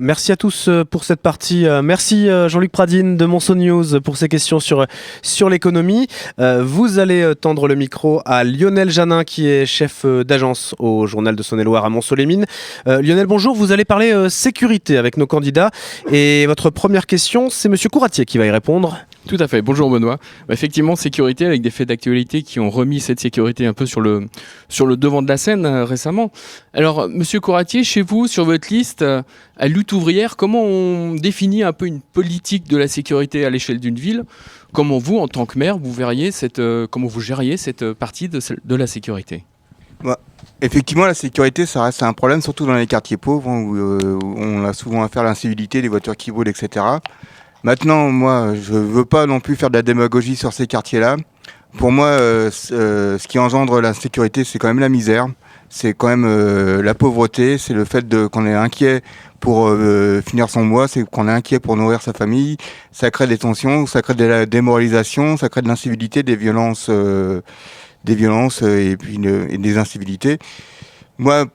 Merci 0.00 0.30
à 0.30 0.36
tous 0.36 0.68
euh, 0.68 0.84
pour 0.84 1.02
cette 1.02 1.20
partie. 1.20 1.66
Euh, 1.66 1.82
Merci 1.82 2.28
euh, 2.28 2.48
Jean-Luc 2.48 2.70
Pradine 2.70 3.16
de 3.16 3.24
Monceau 3.24 3.56
News 3.56 4.00
pour 4.00 4.16
ces 4.16 4.28
questions 4.28 4.60
sur, 4.60 4.86
sur 5.22 5.48
l'économie. 5.48 6.06
Vous 6.38 6.98
allez 6.98 7.32
tendre 7.40 7.66
le 7.66 7.74
micro 7.74 8.20
à 8.24 8.44
Lionel 8.44 8.90
Janin 8.90 9.24
qui 9.24 9.48
est 9.48 9.66
chef 9.66 10.06
d'agence 10.06 10.74
au 10.78 11.06
journal 11.06 11.34
de 11.34 11.42
Saône-et-Loire 11.42 11.84
à 11.84 11.90
Monceau-les-Mines. 11.90 12.46
Lionel, 12.86 13.26
bonjour. 13.26 13.54
Vous 13.54 13.72
allez 13.72 13.84
parler 13.84 14.28
sécurité 14.30 14.96
avec 14.96 15.16
nos 15.16 15.26
candidats. 15.26 15.70
Et 16.12 16.46
votre 16.46 16.70
première 16.70 17.06
question, 17.06 17.50
c'est 17.50 17.68
Monsieur 17.68 17.88
Couratier 17.88 18.24
qui 18.24 18.38
va 18.38 18.46
y 18.46 18.50
répondre. 18.50 18.98
Tout 19.26 19.36
à 19.40 19.48
fait. 19.48 19.60
Bonjour 19.60 19.90
Benoît. 19.90 20.18
Bah, 20.46 20.54
effectivement, 20.54 20.96
sécurité 20.96 21.44
avec 21.44 21.60
des 21.60 21.70
faits 21.70 21.88
d'actualité 21.88 22.42
qui 22.42 22.60
ont 22.60 22.70
remis 22.70 23.00
cette 23.00 23.20
sécurité 23.20 23.66
un 23.66 23.74
peu 23.74 23.84
sur 23.84 24.00
le, 24.00 24.26
sur 24.68 24.86
le 24.86 24.96
devant 24.96 25.22
de 25.22 25.28
la 25.28 25.36
scène 25.36 25.66
récemment. 25.66 26.30
Alors, 26.72 27.08
Monsieur 27.08 27.40
Couratier, 27.40 27.84
chez 27.84 28.00
vous, 28.00 28.26
sur 28.26 28.44
votre 28.44 28.72
liste, 28.72 29.04
à 29.58 29.68
lutte 29.68 29.92
ouvrière, 29.92 30.36
comment 30.36 30.62
on 30.62 31.14
définit 31.14 31.62
un 31.62 31.72
peu 31.72 31.86
une 31.86 32.00
politique 32.00 32.68
de 32.68 32.76
la 32.76 32.88
sécurité 32.88 33.44
à 33.44 33.50
l'échelle 33.50 33.80
d'une 33.80 33.96
ville? 33.96 34.24
Comment 34.72 34.98
vous, 34.98 35.18
en 35.18 35.26
tant 35.26 35.46
que 35.46 35.58
maire, 35.58 35.78
vous 35.78 35.92
verriez 35.92 36.30
cette, 36.30 36.60
euh, 36.60 36.86
comment 36.88 37.08
vous 37.08 37.20
gériez 37.20 37.56
cette 37.56 37.82
euh, 37.82 37.94
partie 37.94 38.28
de, 38.28 38.38
de 38.64 38.74
la 38.76 38.86
sécurité? 38.86 39.44
Effectivement, 40.60 41.06
la 41.06 41.14
sécurité, 41.14 41.66
ça 41.66 41.82
reste 41.82 42.04
un 42.04 42.12
problème, 42.12 42.40
surtout 42.40 42.66
dans 42.66 42.74
les 42.74 42.86
quartiers 42.86 43.16
pauvres, 43.16 43.50
hein, 43.50 43.62
où, 43.62 43.76
euh, 43.76 44.18
on 44.22 44.64
a 44.64 44.72
souvent 44.72 45.02
affaire 45.02 45.22
à 45.22 45.26
l'incivilité, 45.26 45.82
des 45.82 45.88
voitures 45.88 46.16
qui 46.16 46.30
volent, 46.30 46.50
etc. 46.50 46.84
Maintenant, 47.64 48.10
moi, 48.10 48.54
je 48.54 48.74
veux 48.74 49.04
pas 49.04 49.26
non 49.26 49.40
plus 49.40 49.56
faire 49.56 49.70
de 49.70 49.76
la 49.76 49.82
démagogie 49.82 50.36
sur 50.36 50.52
ces 50.52 50.68
quartiers-là. 50.68 51.16
Pour 51.76 51.90
moi, 51.90 52.16
ce 52.16 53.26
qui 53.26 53.38
engendre 53.38 53.80
la 53.80 53.92
sécurité, 53.92 54.44
c'est 54.44 54.58
quand 54.58 54.68
même 54.68 54.78
la 54.78 54.88
misère, 54.88 55.26
c'est 55.70 55.94
quand 55.94 56.08
même 56.08 56.24
euh, 56.24 56.82
la 56.82 56.94
pauvreté, 56.94 57.58
c'est 57.58 57.74
le 57.74 57.84
fait 57.84 58.06
qu'on 58.30 58.46
est 58.46 58.54
inquiet 58.54 59.02
pour 59.40 59.68
euh, 59.68 60.22
finir 60.22 60.48
son 60.48 60.64
mois, 60.64 60.88
c'est 60.88 61.08
qu'on 61.08 61.28
est 61.28 61.32
inquiet 61.32 61.60
pour 61.60 61.76
nourrir 61.76 62.02
sa 62.02 62.12
famille. 62.12 62.56
Ça 62.90 63.10
crée 63.10 63.26
des 63.26 63.38
tensions, 63.38 63.86
ça 63.86 64.02
crée 64.02 64.14
de 64.14 64.24
la 64.24 64.46
démoralisation, 64.46 65.36
ça 65.36 65.48
crée 65.48 65.62
de 65.62 65.68
l'incivilité, 65.68 66.22
des 66.22 66.36
violences, 66.36 66.86
euh, 66.88 67.42
des 68.04 68.14
violences 68.14 68.62
et 68.62 68.96
puis 68.96 69.18
des 69.18 69.78
incivilités. 69.78 70.38
Moi, 71.18 71.46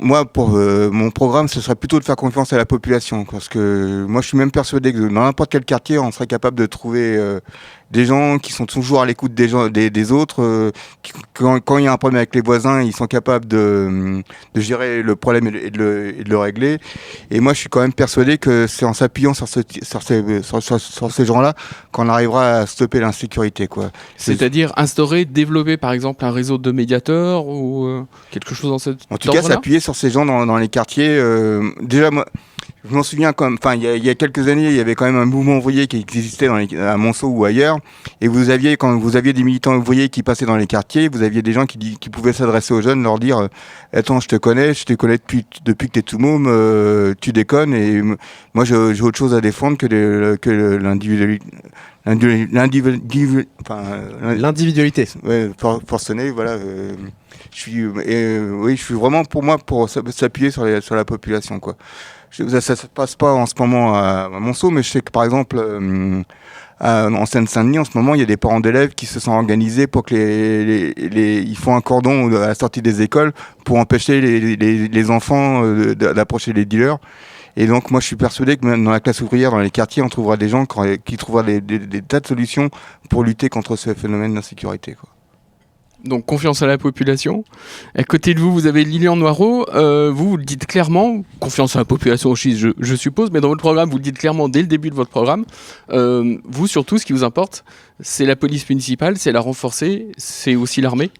moi, 0.00 0.26
pour 0.26 0.50
mon 0.50 1.10
programme, 1.10 1.48
ce 1.48 1.60
serait 1.60 1.74
plutôt 1.74 1.98
de 1.98 2.04
faire 2.04 2.16
confiance 2.16 2.52
à 2.52 2.58
la 2.58 2.66
population, 2.66 3.24
parce 3.24 3.48
que 3.48 4.04
moi, 4.06 4.20
je 4.20 4.28
suis 4.28 4.36
même 4.36 4.50
persuadé 4.50 4.92
que 4.92 4.98
dans 4.98 5.24
n'importe 5.24 5.50
quel 5.50 5.64
quartier, 5.64 5.98
on 5.98 6.12
serait 6.12 6.26
capable 6.26 6.56
de 6.56 6.66
trouver 6.66 7.18
des 7.90 8.06
gens 8.06 8.38
qui 8.38 8.52
sont 8.52 8.66
toujours 8.66 9.02
à 9.02 9.06
l'écoute 9.06 9.34
des 9.34 9.48
gens, 9.48 9.68
des, 9.68 9.90
des 9.90 10.10
autres. 10.12 10.42
euh, 10.42 10.70
qui- 11.02 11.12
quand, 11.34 11.60
quand 11.60 11.78
il 11.78 11.84
y 11.84 11.88
a 11.88 11.92
un 11.92 11.96
problème 11.96 12.16
avec 12.18 12.34
les 12.34 12.40
voisins, 12.40 12.80
ils 12.82 12.94
sont 12.94 13.06
capables 13.06 13.46
de, 13.46 14.22
de 14.54 14.60
gérer 14.60 15.02
le 15.02 15.16
problème 15.16 15.46
et 15.48 15.50
de, 15.50 15.58
et 15.58 15.70
de 15.70 15.78
le, 15.78 16.20
et 16.20 16.24
de 16.24 16.30
le 16.30 16.38
régler. 16.38 16.78
Et 17.30 17.40
moi, 17.40 17.52
je 17.52 17.58
suis 17.60 17.68
quand 17.68 17.80
même 17.80 17.92
persuadé 17.92 18.38
que 18.38 18.66
c'est 18.66 18.84
en 18.84 18.94
s'appuyant 18.94 19.34
sur, 19.34 19.46
ce, 19.48 19.60
sur 19.82 20.02
ces, 20.02 20.42
sur, 20.42 20.62
sur- 20.62 20.80
sur 20.80 21.12
ces 21.12 21.24
gens-là 21.26 21.54
qu'on 21.92 22.08
arrivera 22.08 22.58
à 22.58 22.66
stopper 22.66 23.00
l'insécurité, 23.00 23.66
quoi. 23.66 23.90
C'est- 24.16 24.34
C'est-à-dire 24.36 24.72
instaurer, 24.76 25.24
développer 25.24 25.76
par 25.76 25.92
exemple 25.92 26.24
un 26.24 26.30
réseau 26.30 26.58
de 26.58 26.70
médiateurs 26.72 27.46
ou 27.46 27.84
euh, 27.86 28.02
quelque 28.30 28.54
chose 28.54 28.70
dans 28.70 28.78
cette 28.78 28.98
En 29.10 29.16
tout 29.18 29.28
cas, 29.30 29.42
s'appuyer 29.42 29.80
sur 29.80 29.94
ces 29.94 30.10
gens 30.10 30.24
dans, 30.26 30.46
dans 30.46 30.56
les 30.56 30.68
quartiers. 30.68 31.08
euh, 31.18 31.70
déjà, 31.80 32.10
moi, 32.10 32.24
je 32.88 32.94
m'en 32.94 33.02
souviens 33.02 33.32
comme, 33.32 33.56
enfin, 33.60 33.74
il 33.76 33.82
y, 33.82 33.86
a- 33.86 33.96
il 33.96 34.04
y 34.04 34.10
a 34.10 34.14
quelques 34.14 34.48
années, 34.48 34.66
il 34.68 34.76
y 34.76 34.80
avait 34.80 34.94
quand 34.94 35.04
même 35.06 35.16
un 35.16 35.24
mouvement 35.26 35.56
ouvrier 35.58 35.86
qui 35.86 35.98
existait 35.98 36.46
dans 36.48 36.56
les, 36.56 36.76
à 36.78 36.96
Monceau 36.96 37.28
ou 37.28 37.44
ailleurs, 37.44 37.78
et 38.20 38.28
vous 38.28 38.50
aviez, 38.50 38.76
quand 38.76 38.96
vous 38.98 39.16
aviez 39.16 39.32
des 39.32 39.42
militants 39.42 39.74
ouvriers 39.76 40.08
qui 40.08 40.22
passaient 40.22 40.46
dans 40.46 40.56
les 40.56 40.66
quartiers, 40.66 41.08
vous 41.08 41.22
aviez 41.22 41.42
des 41.42 41.52
gens 41.52 41.66
qui, 41.66 41.96
pouvaient 42.10 42.32
s'adresser 42.32 42.74
aux 42.74 42.82
jeunes, 42.82 43.02
leur 43.02 43.18
dire, 43.18 43.38
euh, 43.38 43.48
attends, 43.92 44.20
je 44.20 44.28
te 44.28 44.36
connais, 44.36 44.74
je 44.74 44.84
te 44.84 44.92
connais 44.92 45.16
depuis, 45.18 45.46
depuis 45.64 45.88
que 45.88 45.92
t'es 45.94 46.02
tout 46.02 46.18
môme, 46.18 46.46
euh, 46.48 47.14
tu 47.20 47.32
déconnes, 47.32 47.74
et 47.74 48.02
moi, 48.54 48.64
j'ai 48.64 48.74
autre 48.76 49.18
chose 49.18 49.34
à 49.34 49.40
défendre 49.40 49.76
que, 49.78 49.86
le- 49.86 50.36
que 50.40 50.50
le- 50.50 50.78
l'individuali- 50.78 51.40
l'individu- 52.06 52.48
l'individu- 52.52 53.48
enfin, 53.62 53.82
L'individualité. 54.36 55.08
ouais, 55.24 55.50
for- 55.58 55.80
forcené, 55.86 56.30
voilà. 56.30 56.52
euh, 56.52 56.92
je 57.52 57.58
suis, 57.60 57.80
et, 57.80 57.86
euh, 58.14 58.50
oui, 58.52 58.76
je 58.76 58.82
suis 58.82 58.94
vraiment 58.94 59.24
pour 59.24 59.42
moi 59.42 59.58
pour 59.58 59.88
s'appuyer 59.88 60.50
sur, 60.50 60.64
les- 60.64 60.80
sur 60.80 60.94
la 60.96 61.04
population, 61.04 61.58
quoi. 61.60 61.76
Ça, 62.48 62.60
ça 62.60 62.74
se 62.76 62.86
passe 62.88 63.14
pas 63.14 63.32
en 63.32 63.46
ce 63.46 63.54
moment 63.58 63.94
à, 63.94 64.28
Monceau, 64.28 64.70
mais 64.70 64.82
je 64.82 64.90
sais 64.90 65.00
que 65.00 65.10
par 65.12 65.22
exemple, 65.24 65.56
euh, 65.58 66.22
en 66.80 67.26
Seine-Saint-Denis, 67.26 67.78
en 67.78 67.84
ce 67.84 67.96
moment, 67.96 68.14
il 68.14 68.20
y 68.20 68.22
a 68.24 68.26
des 68.26 68.36
parents 68.36 68.58
d'élèves 68.60 68.94
qui 68.94 69.06
se 69.06 69.20
sont 69.20 69.30
organisés 69.32 69.86
pour 69.86 70.02
que 70.04 70.14
les, 70.14 70.64
les, 70.94 71.08
les- 71.08 71.42
ils 71.42 71.56
font 71.56 71.76
un 71.76 71.80
cordon 71.80 72.26
à 72.34 72.48
la 72.48 72.54
sortie 72.54 72.82
des 72.82 73.02
écoles 73.02 73.32
pour 73.64 73.78
empêcher 73.78 74.20
les, 74.20 74.56
les, 74.56 75.10
enfants 75.10 75.62
euh, 75.64 75.94
d'approcher 75.94 76.52
les 76.52 76.64
dealers. 76.64 76.98
Et 77.56 77.66
donc, 77.68 77.92
moi, 77.92 78.00
je 78.00 78.06
suis 78.06 78.16
persuadé 78.16 78.56
que 78.56 78.66
même 78.66 78.82
dans 78.84 78.90
la 78.90 78.98
classe 78.98 79.20
ouvrière, 79.20 79.52
dans 79.52 79.60
les 79.60 79.70
quartiers, 79.70 80.02
on 80.02 80.08
trouvera 80.08 80.36
des 80.36 80.48
gens 80.48 80.66
qui, 81.04 81.16
trouveront 81.16 81.44
des, 81.44 81.60
des- 81.60 81.78
des 81.78 82.02
tas 82.02 82.18
de 82.18 82.26
solutions 82.26 82.68
pour 83.08 83.22
lutter 83.22 83.48
contre 83.48 83.76
ce 83.76 83.94
phénomène 83.94 84.34
d'insécurité. 84.34 84.94
quoi. 84.94 85.13
Donc 86.04 86.26
confiance 86.26 86.62
à 86.62 86.66
la 86.66 86.78
population. 86.78 87.44
À 87.94 88.04
côté 88.04 88.34
de 88.34 88.40
vous, 88.40 88.52
vous 88.52 88.66
avez 88.66 88.84
Lilian 88.84 89.16
Noireau. 89.16 89.66
Euh, 89.74 90.10
vous, 90.14 90.30
vous 90.30 90.36
le 90.36 90.44
dites 90.44 90.66
clairement, 90.66 91.22
confiance 91.40 91.76
à 91.76 91.78
la 91.78 91.84
population 91.84 92.30
aussi, 92.30 92.56
je, 92.56 92.68
je 92.78 92.94
suppose, 92.94 93.30
mais 93.30 93.40
dans 93.40 93.48
votre 93.48 93.62
programme, 93.62 93.88
vous 93.90 93.96
le 93.96 94.02
dites 94.02 94.18
clairement 94.18 94.48
dès 94.48 94.60
le 94.60 94.66
début 94.66 94.90
de 94.90 94.94
votre 94.94 95.10
programme. 95.10 95.44
Euh, 95.90 96.36
vous, 96.44 96.66
surtout, 96.66 96.98
ce 96.98 97.06
qui 97.06 97.12
vous 97.12 97.24
importe, 97.24 97.64
c'est 98.00 98.26
la 98.26 98.36
police 98.36 98.68
municipale, 98.68 99.16
c'est 99.16 99.32
la 99.32 99.40
renforcer, 99.40 100.08
c'est 100.16 100.56
aussi 100.56 100.80
l'armée. 100.80 101.10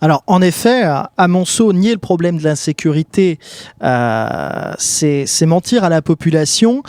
Alors, 0.00 0.22
en 0.28 0.40
effet, 0.42 0.82
à 0.84 1.28
Monceau, 1.28 1.72
nier 1.72 1.92
le 1.92 1.98
problème 1.98 2.38
de 2.38 2.44
l'insécurité, 2.44 3.38
euh, 3.82 4.72
c'est 4.78 5.24
c'est 5.26 5.46
mentir 5.46 5.82
à 5.82 5.88
la 5.88 6.02
population. 6.02 6.82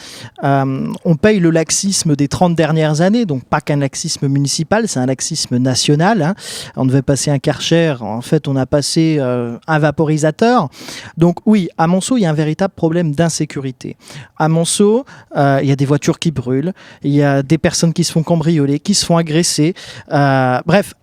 Euh, 0.44 0.88
on 1.06 1.16
paye 1.16 1.40
le 1.40 1.50
laxisme 1.50 2.16
des 2.16 2.28
30 2.28 2.56
dernières 2.56 3.02
années, 3.02 3.26
donc 3.26 3.44
pas 3.46 3.62
qu'un 3.62 3.78
laxisme 3.78 4.28
municipal, 4.28 4.88
c'est 4.88 5.00
un 5.00 5.08
laxisme 5.08 5.58
national. 5.58 6.22
hein. 6.22 6.36
On 6.76 6.86
devait 6.86 7.02
passer 7.02 7.32
un 7.32 7.40
karcher, 7.40 7.96
en 8.00 8.22
fait, 8.22 8.48
on 8.48 8.56
a 8.56 8.68
passé 8.68 9.18
euh, 9.20 9.58
un 9.68 9.80
vaporisateur. 9.80 10.70
Donc 11.18 11.38
oui, 11.48 11.70
à 11.80 11.88
Monceau, 11.88 12.18
il 12.18 12.22
y 12.22 12.26
a 12.28 12.30
un 12.30 12.34
véritable 12.34 12.74
problème 12.76 13.16
d'insécurité. 13.16 13.98
À 14.38 14.50
Monceau, 14.50 15.06
euh, 15.36 15.60
il 15.64 15.68
y 15.68 15.72
a 15.72 15.76
des 15.76 15.86
voitures 15.86 16.20
qui 16.20 16.30
brûlent, 16.32 16.74
il 17.02 17.12
y 17.12 17.24
a 17.24 17.42
des 17.42 17.58
personnes 17.58 17.94
qui 17.94 18.04
se 18.04 18.12
font 18.12 18.24
cambrioler, 18.24 18.80
qui 18.80 18.94
se 18.94 19.06
font 19.06 19.18
agresser. 19.18 19.74
Euh, 20.12 20.60
bref, 20.66 20.94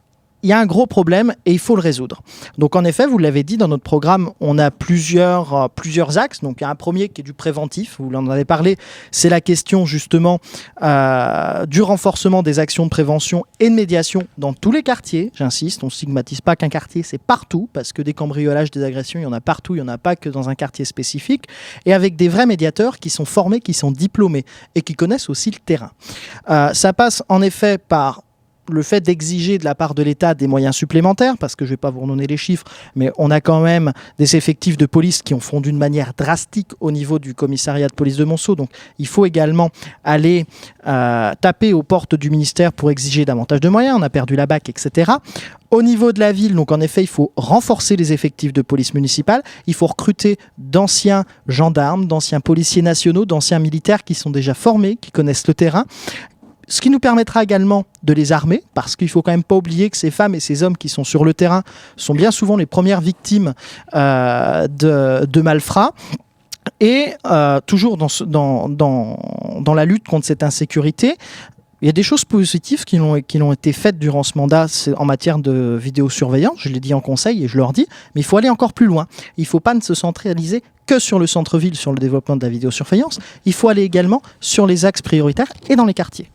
il 0.47 0.51
y 0.51 0.53
a 0.53 0.61
un 0.61 0.67
gros 0.67 0.87
problème 0.87 1.35
et 1.45 1.51
il 1.51 1.59
faut 1.59 1.75
le 1.75 1.83
résoudre. 1.83 2.23
Donc 2.57 2.77
en 2.77 2.85
effet, 2.85 3.05
vous 3.05 3.19
l'avez 3.19 3.43
dit, 3.43 3.57
dans 3.57 3.67
notre 3.67 3.83
programme, 3.83 4.31
on 4.39 4.59
a 4.59 4.71
plusieurs, 4.71 5.55
euh, 5.55 5.67
plusieurs 5.67 6.19
axes. 6.19 6.41
Donc 6.41 6.61
il 6.61 6.63
y 6.63 6.67
a 6.69 6.71
un 6.71 6.77
premier 6.77 7.09
qui 7.09 7.21
est 7.21 7.25
du 7.25 7.33
préventif, 7.33 7.97
vous 7.99 8.15
en 8.15 8.31
avez 8.31 8.45
parlé, 8.45 8.77
c'est 9.11 9.29
la 9.29 9.41
question 9.41 9.87
justement 9.87 10.39
euh, 10.83 11.67
du 11.67 11.83
renforcement 11.83 12.45
des 12.45 12.61
actions 12.61 12.85
de 12.85 12.91
prévention 12.91 13.45
et 13.59 13.69
de 13.69 13.75
médiation 13.75 14.23
dans 14.39 14.53
tous 14.53 14.71
les 14.71 14.85
quartiers. 14.85 15.33
J'insiste, 15.35 15.83
on 15.83 15.87
ne 15.87 15.91
stigmatise 15.91 16.41
pas 16.41 16.55
qu'un 16.55 16.69
quartier, 16.69 17.03
c'est 17.03 17.21
partout, 17.21 17.69
parce 17.73 17.93
que 17.93 18.01
des 18.01 18.15
cambriolages, 18.15 18.71
des 18.71 18.85
agressions, 18.85 19.19
il 19.19 19.25
y 19.25 19.27
en 19.27 19.33
a 19.33 19.41
partout, 19.41 19.75
il 19.75 19.79
n'y 19.79 19.85
en 19.85 19.89
a 19.89 19.99
pas 19.99 20.15
que 20.15 20.29
dans 20.29 20.49
un 20.49 20.55
quartier 20.55 20.85
spécifique, 20.85 21.47
et 21.87 21.93
avec 21.93 22.15
des 22.15 22.29
vrais 22.29 22.47
médiateurs 22.47 23.01
qui 23.01 23.11
sont 23.11 23.25
formés, 23.25 23.59
qui 23.59 23.75
sont 23.75 23.91
diplômés 23.91 24.45
et 24.77 24.83
qui 24.83 24.95
connaissent 24.95 25.29
aussi 25.29 25.51
le 25.51 25.59
terrain. 25.59 25.91
Euh, 26.51 26.73
ça 26.73 26.93
passe 26.93 27.25
en 27.29 27.43
effet 27.43 27.79
par 27.79 28.23
le 28.71 28.83
fait 28.83 29.01
d'exiger 29.01 29.59
de 29.59 29.65
la 29.65 29.75
part 29.75 29.95
de 29.95 30.03
l'État 30.03 30.35
des 30.35 30.47
moyens 30.47 30.75
supplémentaires, 30.75 31.37
parce 31.39 31.57
que 31.57 31.65
je 31.65 31.71
ne 31.71 31.73
vais 31.73 31.79
pas 31.79 31.91
vous 31.91 32.01
redonner 32.01 32.27
les 32.27 32.37
chiffres, 32.37 32.65
mais 32.95 33.11
on 33.19 33.31
a 33.31 33.41
quand 33.41 33.61
même 33.61 33.93
des 34.19 34.37
effectifs 34.37 34.77
de 34.77 34.87
police 34.87 35.23
qui 35.23 35.35
ont 35.35 35.41
fondu 35.41 35.73
de 35.73 35.79
manière 35.79 36.13
drastique 36.17 36.73
au 36.81 36.91
niveau 36.91 37.19
du 37.19 37.35
commissariat 37.35 37.89
de 37.89 37.95
police 37.95 38.17
de 38.17 38.25
Monceau. 38.25 38.55
Donc 38.55 38.71
il 38.99 39.07
faut 39.07 39.27
également 39.27 39.71
aller 40.05 40.47
euh, 40.87 41.33
taper 41.41 41.73
aux 41.73 41.83
portes 41.83 42.15
du 42.15 42.31
ministère 42.31 42.73
pour 42.73 42.91
exiger 42.91 43.25
davantage 43.25 43.61
de 43.61 43.69
moyens. 43.69 43.97
On 43.99 44.03
a 44.03 44.11
perdu 44.11 44.37
la 44.37 44.47
BAC, 44.47 44.69
etc. 44.69 45.13
Au 45.71 45.83
niveau 45.83 46.13
de 46.13 46.21
la 46.21 46.33
ville, 46.33 46.55
donc 46.55 46.71
en 46.71 46.81
effet, 46.81 47.03
il 47.03 47.09
faut 47.09 47.33
renforcer 47.37 47.97
les 47.97 48.13
effectifs 48.13 48.53
de 48.53 48.63
police 48.63 48.95
municipale. 48.95 49.43
Il 49.67 49.75
faut 49.75 49.87
recruter 49.87 50.39
d'anciens 50.59 51.25
gendarmes, 51.49 52.07
d'anciens 52.07 52.41
policiers 52.41 52.83
nationaux, 52.83 53.25
d'anciens 53.25 53.59
militaires 53.59 54.05
qui 54.05 54.15
sont 54.15 54.31
déjà 54.31 54.55
formés, 54.55 54.97
qui 54.97 55.11
connaissent 55.11 55.49
le 55.49 55.55
terrain 55.55 55.85
ce 56.69 56.81
qui 56.81 56.91
nous 56.91 56.99
permettra 56.99 57.43
également 57.43 57.85
de 58.03 58.13
les 58.13 58.33
armer, 58.33 58.63
parce 58.75 58.97
qu'il 58.97 59.09
faut 59.09 59.23
quand 59.23 59.31
même 59.31 59.45
pas 59.45 59.57
oublier 59.57 59.91
que 59.91 59.97
ces 59.97 60.11
femmes 60.11 60.35
et 60.35 60.41
ces 60.41 60.63
hommes 60.63 60.77
qui 60.77 60.89
sont 60.89 61.05
sur 61.05 61.25
le 61.25 61.35
terrain 61.35 61.63
sont 61.97 62.15
bien 62.15 62.31
souvent 62.31 62.57
les 62.57 62.67
premières 62.67 63.01
victimes 63.01 63.55
euh, 63.95 64.67
de, 64.69 65.41
malfrats. 65.41 65.93
Et 66.81 67.13
euh, 67.27 67.61
toujours 67.65 67.97
dans, 67.97 69.75
la 69.75 69.85
lutte 69.85 70.09
contre 70.09 70.27
cette 70.27 70.43
insécurité, 70.43 71.17
il 71.83 71.87
y 71.87 71.89
a 71.91 71.93
des 71.93 72.03
choses 72.03 72.25
positives 72.25 72.85
qui 72.85 72.97
l'ont 72.97 73.21
qui 73.21 73.39
l'ont 73.39 73.53
été 73.53 73.73
faites 73.73 73.99
durant 73.99 74.23
ce 74.23 74.33
mandat 74.37 74.67
en 74.97 75.05
matière 75.05 75.39
de 75.39 75.79
vidéosurveillance, 75.81 76.59
je 76.59 76.71
l'ai 76.71 76.81
dit 76.81 76.95
en 76.95 77.01
conseil 77.01 77.45
et 77.45 77.49
je 77.49 77.57
leur 77.59 77.73
dis, 77.73 77.87
mais 78.15 78.23
il 78.23 78.25
faut 78.25 78.39
aller 78.39 78.49
encore 78.49 78.73
plus 78.73 78.87
loin. 78.87 79.07
Il 79.37 79.43
ne 79.43 79.47
faut 79.47 79.61
pas 79.61 79.75
ne 79.75 79.83
se 79.83 79.95
centraliser 79.95 80.63
que 80.87 80.99
sur 80.99 81.19
le 81.19 81.27
centre-ville, 81.27 81.77
sur 81.77 81.93
le 81.93 81.99
développement 81.99 82.37
de 82.37 82.43
la 82.43 82.49
vidéosurveillance, 82.49 83.19
il 83.45 83.53
faut 83.53 83.69
aller 83.69 83.83
également 83.83 84.23
sur 84.41 84.67
les 84.67 84.85
axes 84.85 85.03
prioritaires 85.03 85.53
et 85.69 85.77
dans 85.77 85.85
les 85.85 85.95
quartiers. 85.95 86.31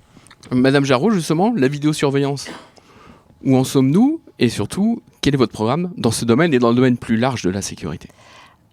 Madame 0.52 0.84
Jarreau, 0.84 1.12
justement, 1.12 1.54
la 1.56 1.68
vidéosurveillance. 1.68 2.50
Où 3.44 3.56
en 3.56 3.64
sommes-nous 3.64 4.22
Et 4.38 4.50
surtout, 4.50 5.02
quel 5.22 5.34
est 5.34 5.38
votre 5.38 5.54
programme 5.54 5.94
dans 5.98 6.12
ce 6.12 6.26
domaine 6.26 6.54
et 6.54 6.60
dans 6.60 6.70
le 6.70 6.76
domaine 6.76 6.98
plus 6.98 7.18
large 7.18 7.44
de 7.44 7.50
la 7.50 7.62
sécurité? 7.62 8.10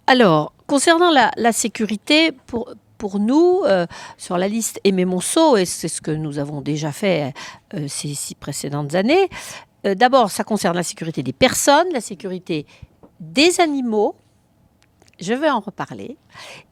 Alors, 0.08 0.52
concernant 0.66 1.10
la, 1.10 1.52
sécurité, 1.52 2.32
pour, 2.32 2.74
pour 2.98 3.20
nous, 3.20 3.62
euh, 3.64 3.86
sur 4.16 4.38
la 4.38 4.48
liste 4.48 4.80
Aimé 4.82 5.04
Monceau, 5.04 5.56
et 5.56 5.64
c'est 5.64 5.88
ce 5.88 6.00
que 6.00 6.10
nous 6.10 6.38
avons 6.38 6.62
déjà 6.62 6.90
fait 6.90 7.32
euh, 7.74 7.86
ces 7.86 8.14
six 8.14 8.34
précédentes 8.34 8.94
années, 8.94 9.28
euh, 9.86 9.94
d'abord, 9.94 10.30
ça 10.30 10.42
concerne 10.44 10.74
la 10.74 10.82
sécurité 10.82 11.22
des 11.22 11.32
personnes, 11.32 11.86
la 11.92 12.00
sécurité 12.00 12.66
des 13.20 13.60
animaux, 13.60 14.16
je 15.20 15.32
vais 15.32 15.50
en 15.50 15.60
reparler, 15.60 16.16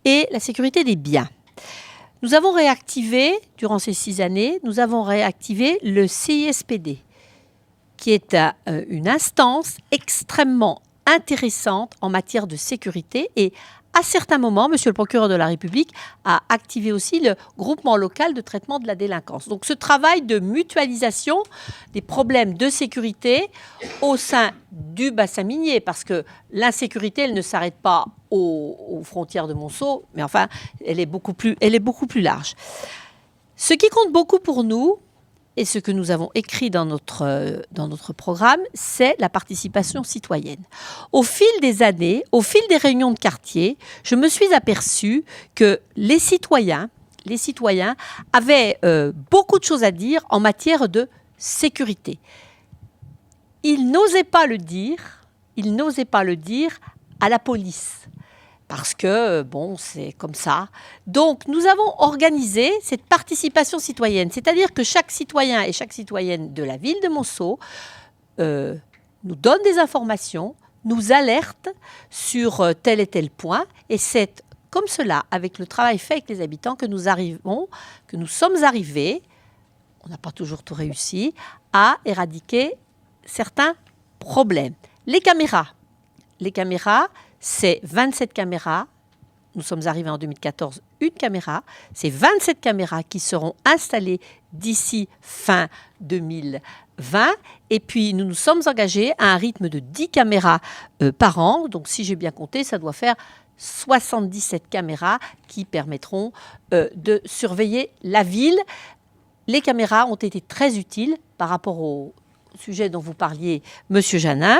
et 0.04 0.26
la 0.32 0.40
sécurité 0.40 0.82
des 0.82 0.96
biens. 0.96 1.28
Nous 2.22 2.34
avons 2.34 2.52
réactivé, 2.52 3.38
durant 3.58 3.78
ces 3.78 3.92
six 3.92 4.20
années, 4.20 4.58
nous 4.64 4.80
avons 4.80 5.02
réactivé 5.02 5.78
le 5.82 6.06
CISPD, 6.06 6.98
qui 7.98 8.12
est 8.12 8.34
euh, 8.34 8.84
une 8.88 9.06
instance 9.06 9.76
extrêmement 9.90 10.80
intéressante 11.06 11.92
en 12.00 12.08
matière 12.08 12.46
de 12.46 12.56
sécurité 12.56 13.30
et 13.36 13.52
à 13.98 14.02
certains 14.02 14.36
moments, 14.36 14.68
Monsieur 14.68 14.90
le 14.90 14.94
procureur 14.94 15.28
de 15.28 15.34
la 15.34 15.46
République 15.46 15.90
a 16.24 16.42
activé 16.50 16.92
aussi 16.92 17.20
le 17.20 17.34
groupement 17.56 17.96
local 17.96 18.34
de 18.34 18.42
traitement 18.42 18.78
de 18.78 18.86
la 18.86 18.94
délinquance. 18.94 19.48
Donc 19.48 19.64
ce 19.64 19.72
travail 19.72 20.20
de 20.20 20.38
mutualisation 20.38 21.42
des 21.94 22.02
problèmes 22.02 22.58
de 22.58 22.68
sécurité 22.68 23.48
au 24.02 24.18
sein 24.18 24.50
du 24.70 25.12
bassin 25.12 25.44
minier, 25.44 25.80
parce 25.80 26.04
que 26.04 26.24
l'insécurité, 26.50 27.22
elle 27.22 27.32
ne 27.32 27.40
s'arrête 27.40 27.76
pas 27.82 28.04
aux, 28.30 29.00
frontières 29.04 29.48
de 29.48 29.54
Monceau, 29.54 30.04
mais 30.14 30.22
enfin, 30.22 30.48
elle 30.84 31.00
est 31.00 31.06
beaucoup 31.06 31.34
plus, 31.34 31.56
elle 31.60 31.74
est 31.74 31.80
beaucoup 31.80 32.06
plus 32.06 32.20
large. 32.20 32.54
Ce 33.56 33.74
qui 33.74 33.88
compte 33.88 34.12
beaucoup 34.12 34.38
pour 34.38 34.64
nous, 34.64 34.98
et 35.56 35.64
ce 35.64 35.78
que 35.78 35.90
nous 35.90 36.10
avons 36.10 36.30
écrit 36.34 36.70
dans 36.70 36.84
notre, 36.84 37.62
dans 37.72 37.88
notre 37.88 38.12
programme, 38.12 38.60
c'est 38.74 39.16
la 39.18 39.30
participation 39.30 40.04
citoyenne. 40.04 40.62
Au 41.12 41.22
fil 41.22 41.46
des 41.62 41.82
années, 41.82 42.24
au 42.30 42.42
fil 42.42 42.60
des 42.68 42.76
réunions 42.76 43.10
de 43.10 43.18
quartier, 43.18 43.78
je 44.04 44.14
me 44.16 44.28
suis 44.28 44.52
aperçue 44.52 45.24
que 45.54 45.80
les 45.96 46.18
citoyens, 46.18 46.90
les 47.24 47.38
citoyens 47.38 47.96
avaient 48.34 48.78
euh, 48.84 49.12
beaucoup 49.30 49.58
de 49.58 49.64
choses 49.64 49.82
à 49.82 49.90
dire 49.90 50.24
en 50.28 50.40
matière 50.40 50.88
de 50.90 51.08
sécurité. 51.38 52.18
Ils 53.62 53.90
n'osaient 53.90 54.24
pas 54.24 54.46
le 54.46 54.58
dire, 54.58 55.22
ils 55.56 55.74
n'osaient 55.74 56.04
pas 56.04 56.22
le 56.22 56.36
dire 56.36 56.78
à 57.18 57.30
la 57.30 57.38
police 57.38 58.06
parce 58.68 58.94
que, 58.94 59.06
euh, 59.06 59.42
bon, 59.44 59.76
c'est 59.76 60.12
comme 60.12 60.34
ça. 60.34 60.68
Donc, 61.06 61.46
nous 61.46 61.66
avons 61.66 61.94
organisé 61.98 62.72
cette 62.82 63.04
participation 63.04 63.78
citoyenne, 63.78 64.30
c'est-à-dire 64.30 64.72
que 64.72 64.82
chaque 64.82 65.10
citoyen 65.10 65.62
et 65.62 65.72
chaque 65.72 65.92
citoyenne 65.92 66.52
de 66.52 66.62
la 66.62 66.76
ville 66.76 66.96
de 67.02 67.08
Monceau 67.08 67.58
euh, 68.40 68.74
nous 69.24 69.36
donne 69.36 69.62
des 69.62 69.78
informations, 69.78 70.56
nous 70.84 71.12
alerte 71.12 71.68
sur 72.10 72.60
euh, 72.60 72.72
tel 72.72 73.00
et 73.00 73.06
tel 73.06 73.30
point, 73.30 73.66
et 73.88 73.98
c'est 73.98 74.42
comme 74.70 74.88
cela, 74.88 75.24
avec 75.30 75.58
le 75.58 75.66
travail 75.66 75.98
fait 75.98 76.14
avec 76.14 76.28
les 76.28 76.40
habitants, 76.40 76.76
que 76.76 76.86
nous 76.86 77.08
arrivons, 77.08 77.68
que 78.06 78.16
nous 78.16 78.26
sommes 78.26 78.62
arrivés, 78.62 79.22
on 80.04 80.08
n'a 80.08 80.18
pas 80.18 80.32
toujours 80.32 80.62
tout 80.62 80.74
réussi, 80.74 81.34
à 81.72 81.96
éradiquer 82.04 82.74
certains 83.24 83.74
problèmes. 84.18 84.74
Les 85.06 85.20
caméras. 85.20 85.68
Les 86.40 86.50
caméras, 86.50 87.08
c'est 87.46 87.78
27 87.84 88.32
caméras. 88.32 88.88
Nous 89.54 89.62
sommes 89.62 89.86
arrivés 89.86 90.10
en 90.10 90.18
2014, 90.18 90.82
une 91.00 91.12
caméra. 91.12 91.62
C'est 91.94 92.10
27 92.10 92.60
caméras 92.60 93.04
qui 93.04 93.20
seront 93.20 93.54
installées 93.64 94.18
d'ici 94.52 95.08
fin 95.20 95.68
2020. 96.00 97.28
Et 97.70 97.78
puis, 97.78 98.14
nous 98.14 98.24
nous 98.24 98.34
sommes 98.34 98.62
engagés 98.66 99.12
à 99.18 99.32
un 99.32 99.36
rythme 99.36 99.68
de 99.68 99.78
10 99.78 100.08
caméras 100.08 100.58
euh, 101.02 101.12
par 101.12 101.38
an. 101.38 101.68
Donc, 101.68 101.86
si 101.86 102.02
j'ai 102.02 102.16
bien 102.16 102.32
compté, 102.32 102.64
ça 102.64 102.78
doit 102.78 102.92
faire 102.92 103.14
77 103.58 104.68
caméras 104.68 105.20
qui 105.46 105.64
permettront 105.64 106.32
euh, 106.74 106.88
de 106.96 107.22
surveiller 107.26 107.92
la 108.02 108.24
ville. 108.24 108.58
les 109.46 109.60
caméras 109.60 110.06
ont 110.06 110.16
été 110.16 110.40
très 110.40 110.78
utiles 110.78 111.16
par 111.38 111.48
rapport 111.48 111.80
au 111.80 112.12
sujet 112.58 112.90
dont 112.90 112.98
vous 112.98 113.14
parliez, 113.14 113.62
Monsieur 113.88 114.18
Janin. 114.18 114.58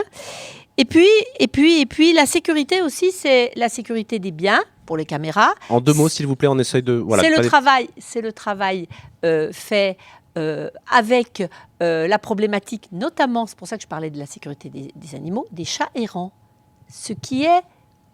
Et 0.78 0.84
puis, 0.84 1.08
et 1.38 1.48
puis, 1.48 1.80
et 1.80 1.86
puis, 1.86 2.12
la 2.12 2.26
sécurité 2.26 2.82
aussi, 2.82 3.10
c'est 3.10 3.52
la 3.56 3.68
sécurité 3.68 4.18
des 4.18 4.30
biens 4.30 4.62
pour 4.84 4.96
les 4.96 5.06
caméras. 5.06 5.54
En 5.68 5.80
deux 5.80 5.94
mots, 5.94 6.08
s'il 6.08 6.26
vous 6.26 6.36
plaît, 6.36 6.48
on 6.48 6.58
essaye 6.58 6.82
de. 6.82 6.92
Voilà, 6.92 7.22
c'est 7.22 7.36
le 7.36 7.46
travail, 7.46 7.88
c'est 7.98 8.20
le 8.20 8.32
travail 8.32 8.88
euh, 9.24 9.50
fait 9.52 9.96
euh, 10.36 10.68
avec 10.90 11.42
euh, 11.82 12.06
la 12.06 12.18
problématique, 12.18 12.88
notamment, 12.92 13.46
c'est 13.46 13.56
pour 13.56 13.68
ça 13.68 13.76
que 13.76 13.82
je 13.82 13.88
parlais 13.88 14.10
de 14.10 14.18
la 14.18 14.26
sécurité 14.26 14.68
des, 14.68 14.92
des 14.94 15.14
animaux, 15.14 15.46
des 15.50 15.64
chats 15.64 15.88
errants, 15.94 16.32
ce 16.88 17.14
qui 17.14 17.44
est 17.44 17.62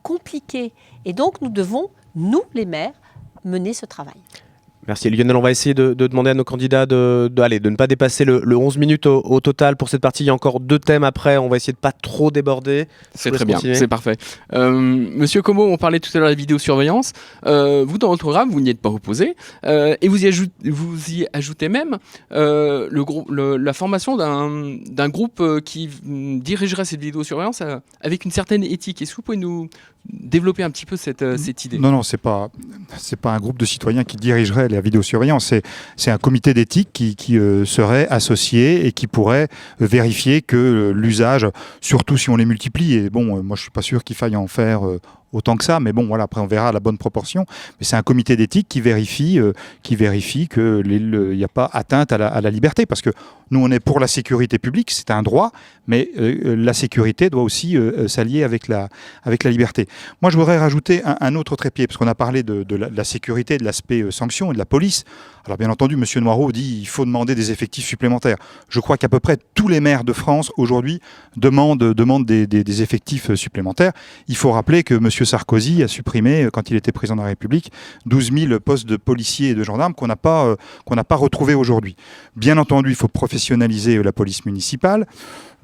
compliqué. 0.04 0.72
Et 1.04 1.12
donc, 1.12 1.40
nous 1.40 1.48
devons, 1.48 1.90
nous, 2.14 2.42
les 2.54 2.64
maires, 2.64 2.94
mener 3.44 3.74
ce 3.74 3.86
travail. 3.86 4.14
Merci 4.88 5.10
Lionel, 5.10 5.36
on 5.36 5.40
va 5.40 5.52
essayer 5.52 5.74
de, 5.74 5.94
de 5.94 6.06
demander 6.08 6.30
à 6.30 6.34
nos 6.34 6.42
candidats 6.42 6.86
de, 6.86 7.30
de, 7.32 7.42
allez, 7.42 7.60
de 7.60 7.70
ne 7.70 7.76
pas 7.76 7.86
dépasser 7.86 8.24
le, 8.24 8.40
le 8.44 8.56
11 8.56 8.78
minutes 8.78 9.06
au, 9.06 9.20
au 9.24 9.38
total 9.40 9.76
pour 9.76 9.88
cette 9.88 10.00
partie. 10.00 10.24
Il 10.24 10.26
y 10.26 10.30
a 10.30 10.34
encore 10.34 10.58
deux 10.58 10.80
thèmes 10.80 11.04
après, 11.04 11.36
on 11.36 11.48
va 11.48 11.56
essayer 11.56 11.72
de 11.72 11.78
pas 11.78 11.92
trop 11.92 12.32
déborder. 12.32 12.88
C'est 13.14 13.30
très 13.30 13.44
bien, 13.44 13.58
c'est 13.74 13.86
parfait. 13.86 14.16
Euh, 14.54 14.72
Monsieur 14.72 15.40
Como, 15.40 15.64
on 15.66 15.76
parlait 15.76 16.00
tout 16.00 16.10
à 16.14 16.18
l'heure 16.18 16.26
de 16.28 16.32
la 16.32 16.36
vidéosurveillance. 16.36 17.12
Euh, 17.46 17.84
vous, 17.86 17.98
dans 17.98 18.08
votre 18.08 18.22
programme, 18.22 18.50
vous 18.50 18.60
n'y 18.60 18.70
êtes 18.70 18.80
pas 18.80 18.88
opposé. 18.88 19.36
Euh, 19.64 19.94
et 20.00 20.08
vous 20.08 20.24
y, 20.24 20.26
ajoute- 20.26 20.50
vous 20.64 21.10
y 21.10 21.26
ajoutez 21.32 21.68
même 21.68 21.98
le 22.32 23.56
la 23.56 23.72
formation 23.72 24.16
d'un 24.16 25.08
groupe 25.08 25.42
qui 25.64 25.88
dirigerait 26.04 26.84
cette 26.84 27.00
vidéosurveillance 27.00 27.62
avec 28.00 28.24
une 28.24 28.30
certaine 28.32 28.64
éthique. 28.64 29.00
Est-ce 29.00 29.12
que 29.12 29.16
vous 29.16 29.22
pouvez 29.22 29.36
nous 29.36 29.68
développer 30.10 30.62
un 30.62 30.70
petit 30.70 30.86
peu 30.86 30.96
cette, 30.96 31.22
euh, 31.22 31.36
cette 31.36 31.64
idée 31.64 31.78
Non, 31.78 31.90
non, 31.90 32.02
c'est 32.02 32.16
pas, 32.16 32.50
c'est 32.96 33.18
pas 33.18 33.32
un 33.32 33.38
groupe 33.38 33.58
de 33.58 33.64
citoyens 33.64 34.04
qui 34.04 34.16
dirigerait 34.16 34.68
la 34.68 34.80
vidéosurveillance. 34.80 35.46
C'est, 35.46 35.62
c'est 35.96 36.10
un 36.10 36.18
comité 36.18 36.54
d'éthique 36.54 36.90
qui, 36.92 37.16
qui 37.16 37.38
euh, 37.38 37.64
serait 37.64 38.08
associé 38.08 38.86
et 38.86 38.92
qui 38.92 39.06
pourrait 39.06 39.48
vérifier 39.78 40.42
que 40.42 40.56
euh, 40.56 40.92
l'usage, 40.92 41.46
surtout 41.80 42.16
si 42.16 42.30
on 42.30 42.36
les 42.36 42.44
multiplie, 42.46 42.94
et 42.94 43.10
bon, 43.10 43.42
moi 43.42 43.56
je 43.56 43.62
suis 43.62 43.70
pas 43.70 43.82
sûr 43.82 44.04
qu'il 44.04 44.16
faille 44.16 44.36
en 44.36 44.46
faire 44.46 44.82
autant 45.32 45.56
que 45.56 45.64
ça, 45.64 45.80
mais 45.80 45.92
bon, 45.92 46.06
voilà, 46.06 46.24
après 46.24 46.40
on 46.40 46.46
verra 46.46 46.72
la 46.72 46.80
bonne 46.80 46.98
proportion. 46.98 47.46
Mais 47.80 47.84
c'est 47.84 47.96
un 47.96 48.02
comité 48.02 48.36
d'éthique 48.36 48.68
qui 48.68 48.80
vérifie, 48.80 49.38
euh, 49.38 49.52
qui 49.82 49.96
vérifie 49.96 50.48
que 50.48 50.82
il 50.84 51.36
n'y 51.36 51.44
a 51.44 51.48
pas 51.48 51.68
atteinte 51.72 52.12
à 52.12 52.18
la, 52.18 52.50
liberté, 52.50 52.86
parce 52.86 53.00
que 53.00 53.10
nous 53.50 53.60
on 53.60 53.70
est 53.70 53.80
pour 53.80 54.00
la 54.00 54.06
sécurité 54.06 54.58
publique, 54.58 54.90
c'est 54.90 55.10
un 55.10 55.22
droit, 55.22 55.52
mais 55.86 56.10
euh, 56.18 56.54
la 56.56 56.72
sécurité 56.72 57.30
doit 57.30 57.42
aussi 57.42 57.76
euh, 57.76 57.92
euh, 57.98 58.08
s'allier 58.08 58.44
avec 58.44 58.68
la, 58.68 58.88
avec 59.22 59.44
la 59.44 59.50
liberté. 59.50 59.88
Moi, 60.20 60.30
je 60.30 60.36
voudrais 60.36 60.58
rajouter 60.58 61.02
un, 61.04 61.34
autre 61.34 61.56
trépied, 61.56 61.86
parce 61.86 61.96
qu'on 61.96 62.06
a 62.06 62.14
parlé 62.14 62.42
de, 62.42 62.64
la, 62.76 63.04
sécurité, 63.04 63.58
de 63.58 63.64
l'aspect 63.64 64.02
euh, 64.02 64.10
sanction 64.10 64.50
et 64.50 64.54
de 64.54 64.58
la 64.58 64.66
police. 64.66 65.04
Alors, 65.44 65.58
bien 65.58 65.70
entendu, 65.70 65.94
M. 65.94 66.04
Noireau 66.22 66.52
dit 66.52 66.78
qu'il 66.78 66.88
faut 66.88 67.04
demander 67.04 67.34
des 67.34 67.50
effectifs 67.50 67.84
supplémentaires. 67.84 68.36
Je 68.68 68.78
crois 68.80 68.96
qu'à 68.96 69.08
peu 69.08 69.18
près 69.18 69.38
tous 69.54 69.68
les 69.68 69.80
maires 69.80 70.04
de 70.04 70.12
France, 70.12 70.52
aujourd'hui, 70.56 71.00
demandent, 71.36 71.78
demandent 71.78 72.26
des, 72.26 72.46
des- 72.46 72.82
effectifs 72.82 73.30
euh, 73.30 73.36
supplémentaires. 73.36 73.92
Il 74.28 74.36
faut 74.36 74.52
rappeler 74.52 74.82
que 74.82 74.94
M. 74.94 75.10
Sarkozy 75.24 75.82
a 75.82 75.88
supprimé, 75.88 76.44
euh, 76.44 76.50
quand 76.50 76.70
il 76.70 76.76
était 76.76 76.92
président 76.92 77.16
de 77.16 77.20
la 77.20 77.28
République, 77.28 77.72
12 78.06 78.32
000 78.32 78.60
postes 78.60 78.86
de 78.86 78.96
policiers 78.96 79.50
et 79.50 79.54
de 79.54 79.64
gendarmes 79.64 79.94
qu'on 79.94 80.06
n'a 80.06 80.16
pas, 80.16 80.46
euh, 80.46 80.56
qu'on 80.84 80.94
n'a 80.94 81.04
pas 81.04 81.16
retrouvés 81.16 81.54
aujourd'hui. 81.54 81.96
Bien 82.36 82.58
entendu, 82.58 82.90
il 82.90 82.96
faut 82.96 83.08
professionnaliser 83.08 84.02
la 84.02 84.12
police 84.12 84.44
municipale. 84.46 85.06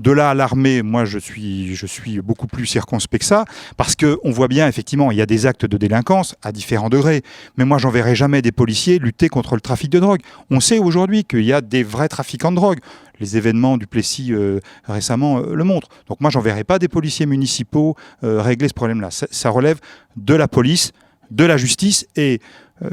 De 0.01 0.13
là 0.13 0.31
à 0.31 0.35
l'armée, 0.35 0.83
moi 0.83 1.05
je 1.05 1.19
suis, 1.19 1.75
je 1.75 1.87
suis 1.87 2.21
beaucoup 2.21 2.47
plus 2.47 2.67
circonspect 2.67 3.23
que 3.23 3.25
ça, 3.25 3.45
parce 3.77 3.97
qu'on 3.97 4.31
voit 4.31 4.47
bien 4.47 4.69
effectivement, 4.69 5.11
il 5.11 5.19
y 5.19 5.23
a 5.23 5.27
des 5.27 5.45
actes 5.47 5.67
de 5.67 5.77
délinquance 5.77 6.37
à 6.43 6.53
différents 6.53 6.89
degrés, 6.89 7.23
mais 7.57 7.65
moi 7.65 7.79
j'enverrai 7.79 8.15
jamais 8.15 8.41
des 8.41 8.53
policiers 8.53 8.99
lutter 8.99 9.29
contre 9.29 9.57
le 9.57 9.61
trafic 9.61 9.91
de 9.91 9.99
drogue. 9.99 10.21
On 10.51 10.61
sait 10.61 10.79
aujourd'hui 10.79 11.25
qu'il 11.25 11.45
y 11.45 11.53
a 11.53 11.61
des 11.61 11.83
vrais 11.83 12.09
trafiquants 12.09 12.53
de 12.53 12.57
drogue. 12.57 12.79
Les 13.19 13.37
événements 13.37 13.77
du 13.77 13.89
Plessis 13.89 14.33
euh, 14.33 14.61
récemment 14.85 15.39
euh, 15.39 15.55
le 15.55 15.65
montrent. 15.65 15.89
Donc 16.07 16.21
moi 16.21 16.31
j'enverrai 16.31 16.63
pas 16.63 16.79
des 16.79 16.87
policiers 16.87 17.27
municipaux 17.27 17.97
euh, 18.23 18.41
régler 18.41 18.69
ce 18.69 18.75
problème-là. 18.75 19.11
Ça, 19.11 19.27
ça 19.33 19.51
relève 19.51 19.81
de 20.17 20.35
la 20.35 20.47
police, 20.47 20.93
de 21.33 21.45
la 21.45 21.57
justice 21.57 22.07
et 22.15 22.41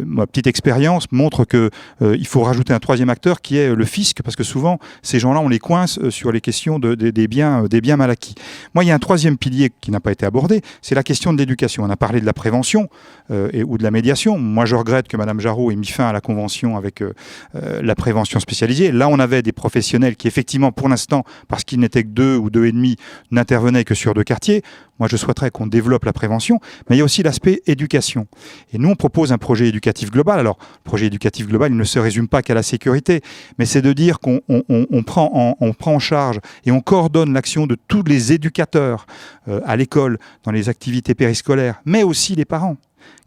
ma 0.05 0.25
petite 0.27 0.47
expérience 0.47 1.05
montre 1.11 1.45
que 1.45 1.69
euh, 2.01 2.15
il 2.17 2.25
faut 2.27 2.41
rajouter 2.41 2.73
un 2.73 2.79
troisième 2.79 3.09
acteur 3.09 3.41
qui 3.41 3.57
est 3.57 3.69
euh, 3.69 3.75
le 3.75 3.85
fisc 3.85 4.21
parce 4.23 4.35
que 4.35 4.43
souvent 4.43 4.79
ces 5.03 5.19
gens-là 5.19 5.39
on 5.41 5.47
les 5.49 5.59
coince 5.59 5.99
euh, 5.99 6.09
sur 6.11 6.31
les 6.31 6.41
questions 6.41 6.79
de- 6.79 6.95
de- 6.95 7.11
des 7.11 7.27
biens 7.27 7.63
euh, 7.63 7.67
des 7.67 7.81
biens 7.81 7.97
mal 7.97 8.09
acquis. 8.09 8.35
Moi 8.73 8.83
il 8.83 8.87
y 8.87 8.91
a 8.91 8.95
un 8.95 8.99
troisième 8.99 9.37
pilier 9.37 9.71
qui 9.81 9.91
n'a 9.91 9.99
pas 9.99 10.11
été 10.11 10.25
abordé, 10.25 10.61
c'est 10.81 10.95
la 10.95 11.03
question 11.03 11.33
de 11.33 11.37
l'éducation. 11.37 11.83
On 11.83 11.89
a 11.89 11.97
parlé 11.97 12.19
de 12.19 12.25
la 12.25 12.33
prévention 12.33 12.89
euh, 13.31 13.49
et, 13.53 13.63
ou 13.63 13.77
de 13.77 13.83
la 13.83 13.91
médiation. 13.91 14.37
Moi 14.39 14.65
je 14.65 14.75
regrette 14.75 15.07
que 15.07 15.17
Madame 15.17 15.39
Jarot 15.39 15.71
ait 15.71 15.75
mis 15.75 15.85
fin 15.87 16.07
à 16.07 16.13
la 16.13 16.21
convention 16.21 16.77
avec 16.77 17.01
euh, 17.01 17.13
euh, 17.55 17.81
la 17.83 17.95
prévention 17.95 18.39
spécialisée. 18.39 18.91
Là 18.91 19.07
on 19.09 19.19
avait 19.19 19.41
des 19.41 19.51
professionnels 19.51 20.15
qui 20.15 20.27
effectivement 20.27 20.71
pour 20.71 20.89
l'instant 20.89 21.23
parce 21.47 21.63
qu'ils 21.63 21.79
n'étaient 21.79 22.03
que 22.03 22.09
deux 22.09 22.37
ou 22.37 22.49
deux 22.49 22.65
et 22.65 22.71
demi 22.71 22.95
n'intervenaient 23.31 23.83
que 23.83 23.93
sur 23.95 24.13
deux 24.13 24.23
quartiers. 24.23 24.63
Moi 24.99 25.09
je 25.11 25.17
souhaiterais 25.17 25.51
qu'on 25.51 25.67
développe 25.67 26.05
la 26.05 26.13
prévention, 26.13 26.59
mais 26.89 26.95
il 26.95 26.99
y 26.99 27.01
a 27.01 27.05
aussi 27.05 27.21
l'aspect 27.21 27.61
éducation. 27.67 28.27
Et 28.71 28.77
nous, 28.77 28.89
on 28.89 28.95
propose 28.95 29.33
un 29.33 29.37
projet 29.37 29.67
éducatif 29.75 30.09
global. 30.09 30.39
Alors, 30.39 30.57
le 30.59 30.83
projet 30.89 31.07
éducatif 31.07 31.47
global, 31.47 31.71
il 31.71 31.77
ne 31.77 31.83
se 31.83 31.99
résume 31.99 32.27
pas 32.27 32.41
qu'à 32.41 32.53
la 32.53 32.63
sécurité, 32.63 33.21
mais 33.59 33.65
c'est 33.65 33.81
de 33.81 33.91
dire 33.93 34.19
qu'on 34.19 34.39
on- 34.47 34.63
on- 34.69 34.87
on 34.89 35.03
prend, 35.03 35.57
en, 35.59 35.99
charge 35.99 36.39
et 36.65 36.71
on 36.71 36.81
coordonne 36.81 37.33
l'action 37.33 37.67
de 37.67 37.77
tous 37.87 38.03
les 38.03 38.33
éducateurs 38.33 39.05
euh, 39.47 39.59
à 39.65 39.75
l'école, 39.75 40.17
dans 40.43 40.51
les 40.51 40.69
activités 40.69 41.13
périscolaires, 41.13 41.81
mais 41.85 42.03
aussi 42.03 42.35
les 42.35 42.45
parents 42.45 42.77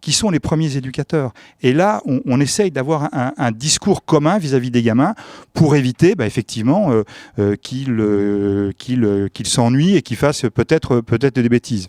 qui 0.01 0.12
sont 0.12 0.30
les 0.30 0.40
premiers 0.40 0.76
éducateurs. 0.76 1.32
Et 1.62 1.72
là, 1.72 2.03
on, 2.05 2.40
essaye 2.40 2.70
d'avoir 2.70 3.09
un, 3.12 3.53
discours 3.53 4.05
commun 4.05 4.38
vis-à-vis 4.38 4.70
des 4.70 4.82
gamins 4.82 5.14
pour 5.55 5.76
éviter, 5.76 6.14
bah, 6.14 6.26
effectivement, 6.26 6.90
euh, 6.90 7.05
euh, 7.38 7.57
qu'ils 7.57 9.46
s'ennuient 9.46 9.96
et 9.96 10.03
qu'ils 10.03 10.16
fassent 10.16 10.46
peut-être 10.55 11.01
peut-être 11.01 11.38
des 11.40 11.49
bêtises. 11.49 11.88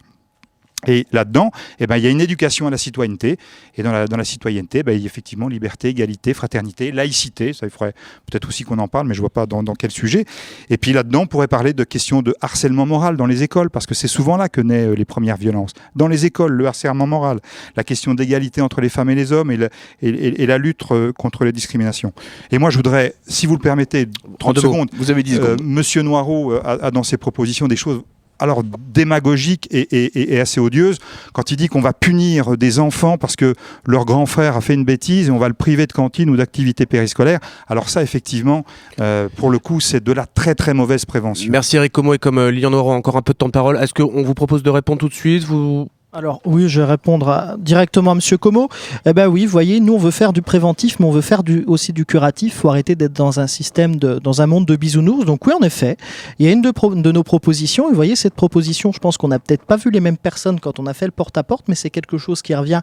Et 0.88 1.06
là-dedans, 1.12 1.52
eh 1.80 1.88
ben, 1.88 1.98
il 1.98 2.04
y 2.04 2.08
a 2.08 2.10
une 2.10 2.22
éducation 2.22 2.68
à 2.68 2.70
la 2.70 2.78
citoyenneté. 2.78 3.38
Et 3.76 3.84
dans 3.84 3.92
la, 3.92 4.08
dans 4.08 4.16
la 4.18 4.24
citoyenneté, 4.24 4.82
ben, 4.84 4.94
il 4.94 5.00
y 5.02 5.04
a 5.04 5.06
effectivement 5.08 5.48
liberté, 5.50 5.90
égalité, 5.90 6.34
fraternité, 6.34 6.92
laïcité. 6.92 7.52
Ça, 7.54 7.66
il 7.66 7.70
faudrait 7.70 7.94
peut-être 8.32 8.48
aussi 8.48 8.64
qu'on 8.64 8.80
en 8.80 8.88
parle, 8.88 9.08
mais 9.08 9.14
je 9.14 9.20
vois 9.20 9.30
pas 9.30 9.46
dans, 9.46 9.62
dans 9.62 9.76
quel 9.76 9.92
sujet. 9.92 10.24
Et 10.70 10.78
puis 10.78 10.94
là-dedans, 10.94 11.22
on 11.24 11.28
pourrait 11.28 11.48
parler 11.50 11.74
de 11.74 11.84
questions 11.84 12.22
de 12.22 12.34
harcèlement 12.42 12.86
moral 12.86 13.18
dans 13.18 13.26
les 13.26 13.44
écoles, 13.44 13.70
parce 13.70 13.86
que 13.86 13.94
c'est 13.94 14.08
souvent 14.08 14.38
là 14.38 14.48
que 14.48 14.62
naissent 14.62 14.88
euh, 14.88 14.96
les 14.96 15.06
premières 15.06 15.38
violences. 15.38 15.72
Dans 15.96 16.08
les 16.08 16.26
écoles, 16.26 16.54
le 16.54 16.66
harcèlement 16.68 17.08
moral, 17.08 17.40
la 17.76 17.84
question 17.84 18.14
d'égalité 18.14 18.62
entre 18.62 18.80
les 18.80 18.90
femmes 18.90 19.10
et 19.10 19.16
les 19.16 19.32
hommes 19.34 19.52
et, 19.52 19.58
le- 19.58 19.70
et- 20.02 20.10
et- 20.10 20.44
et 20.44 20.46
la 20.46 20.58
lutte 20.58 20.84
euh, 20.92 21.12
contre 21.12 21.44
les 21.44 21.52
discriminations. 21.52 22.14
Et 22.52 22.58
moi, 22.58 22.70
je 22.70 22.78
voudrais, 22.78 23.16
si 23.28 23.46
vous 23.48 23.54
le 23.56 23.62
permettez, 23.62 24.08
30 24.40 24.56
deux 24.56 24.62
mots. 24.62 24.68
secondes, 24.74 24.90
Vous 24.94 25.12
avez 25.12 25.24
10 25.24 25.40
euh. 25.40 25.58
Monsieur 25.62 26.02
Noireau 26.04 26.54
euh, 26.54 26.62
a, 26.64 26.86
a 26.86 26.92
dans 26.92 27.04
ses 27.04 27.18
propositions 27.18 27.68
des 27.68 27.76
choses 27.76 28.02
alors 28.40 28.64
démagogiques 28.64 29.68
et, 29.72 30.40
assez 30.40 30.60
odieuses 30.60 31.00
quand 31.34 31.52
il 31.52 31.58
dit 31.58 31.68
qu'on 31.68 31.82
va 31.82 31.94
punir 31.94 32.58
des 32.58 32.80
enfants 32.80 33.18
parce 33.18 33.36
que 33.36 33.54
leur 33.86 34.06
grand 34.06 34.26
frère 34.26 34.56
a 34.56 34.62
fait 34.62 34.74
une 34.74 34.86
bêtise 34.86 35.28
et 35.28 35.32
on 35.32 35.38
va 35.38 35.48
le 35.48 35.54
priver 35.54 35.86
de 35.88 35.94
cantine 35.94 36.30
ou 36.30 36.38
d'activité 36.38 36.86
périscolaire. 36.86 37.40
Alors 37.68 37.90
ça, 37.90 38.02
effectivement, 38.02 38.66
euh, 39.00 39.28
pour 39.36 39.50
le 39.50 39.60
coup, 39.60 39.80
c'est 39.80 40.04
de 40.04 40.12
la 40.12 40.26
très 40.26 40.56
très 40.56 40.74
mauvaise 40.74 41.06
prévention. 41.06 41.52
Merci 41.52 41.76
Eric 41.76 41.92
Como 41.92 42.14
et 42.14 42.20
comme 42.20 42.38
euh, 42.38 42.70
aura 42.70 42.96
encore 42.96 43.18
un 43.18 43.22
peu 43.22 43.34
de 43.34 43.38
temps 43.38 43.48
de 43.48 43.52
parole, 43.52 43.78
est-ce 43.78 43.94
qu'on 43.94 44.24
vous 44.24 44.34
propose 44.34 44.64
de 44.64 44.70
répondre 44.70 45.00
tout 45.00 45.10
de 45.10 45.14
suite? 45.14 45.44
Vous... 45.44 45.90
Alors 46.12 46.42
oui, 46.44 46.68
je 46.68 46.82
vais 46.82 46.88
répondre 46.88 47.56
directement 47.60 48.12
à 48.12 48.16
Monsieur 48.16 48.40
Como. 48.40 48.68
Eh 49.06 49.14
ben 49.14 49.28
oui, 49.28 49.46
vous 49.46 49.52
voyez, 49.52 49.80
nous 49.80 49.94
on 49.94 50.00
veut 50.00 50.10
faire 50.10 50.34
du 50.34 50.42
préventif, 50.42 51.00
mais 51.00 51.06
on 51.06 51.12
veut 51.12 51.22
faire 51.22 51.44
aussi 51.68 51.94
du 51.94 52.04
curatif. 52.04 52.56
Il 52.56 52.58
faut 52.58 52.70
arrêter 52.70 52.96
d'être 52.96 53.14
dans 53.14 53.40
un 53.40 53.46
système, 53.46 53.98
dans 53.98 54.42
un 54.42 54.48
monde 54.48 54.66
de 54.66 54.76
bisounours. 54.76 55.26
Donc 55.26 55.46
oui, 55.46 55.54
en 55.54 55.62
effet, 55.62 55.98
il 56.40 56.48
y 56.48 56.50
a 56.50 56.52
une 56.52 56.64
de, 56.64 57.12
nos 57.12 57.24
propositions. 57.24 57.90
Vous 57.90 57.96
voyez, 57.96 58.16
cette 58.16 58.34
proposition, 58.34 58.92
je 58.92 58.98
pense 58.98 59.18
qu'on 59.18 59.28
n'a 59.28 59.38
peut-être 59.38 59.66
pas 59.66 59.76
vu 59.76 59.92
les 59.92 60.00
mêmes 60.00 60.18
personnes 60.18 60.60
quand 60.60 60.80
on 60.80 60.88
a 60.88 60.96
fait 60.96 61.06
le 61.06 61.12
porte-à-porte, 61.12 61.68
mais 61.68 61.76
c'est 61.76 61.92
quelque 61.92 62.18
chose 62.18 62.42
qui 62.42 62.56
revient 62.56 62.82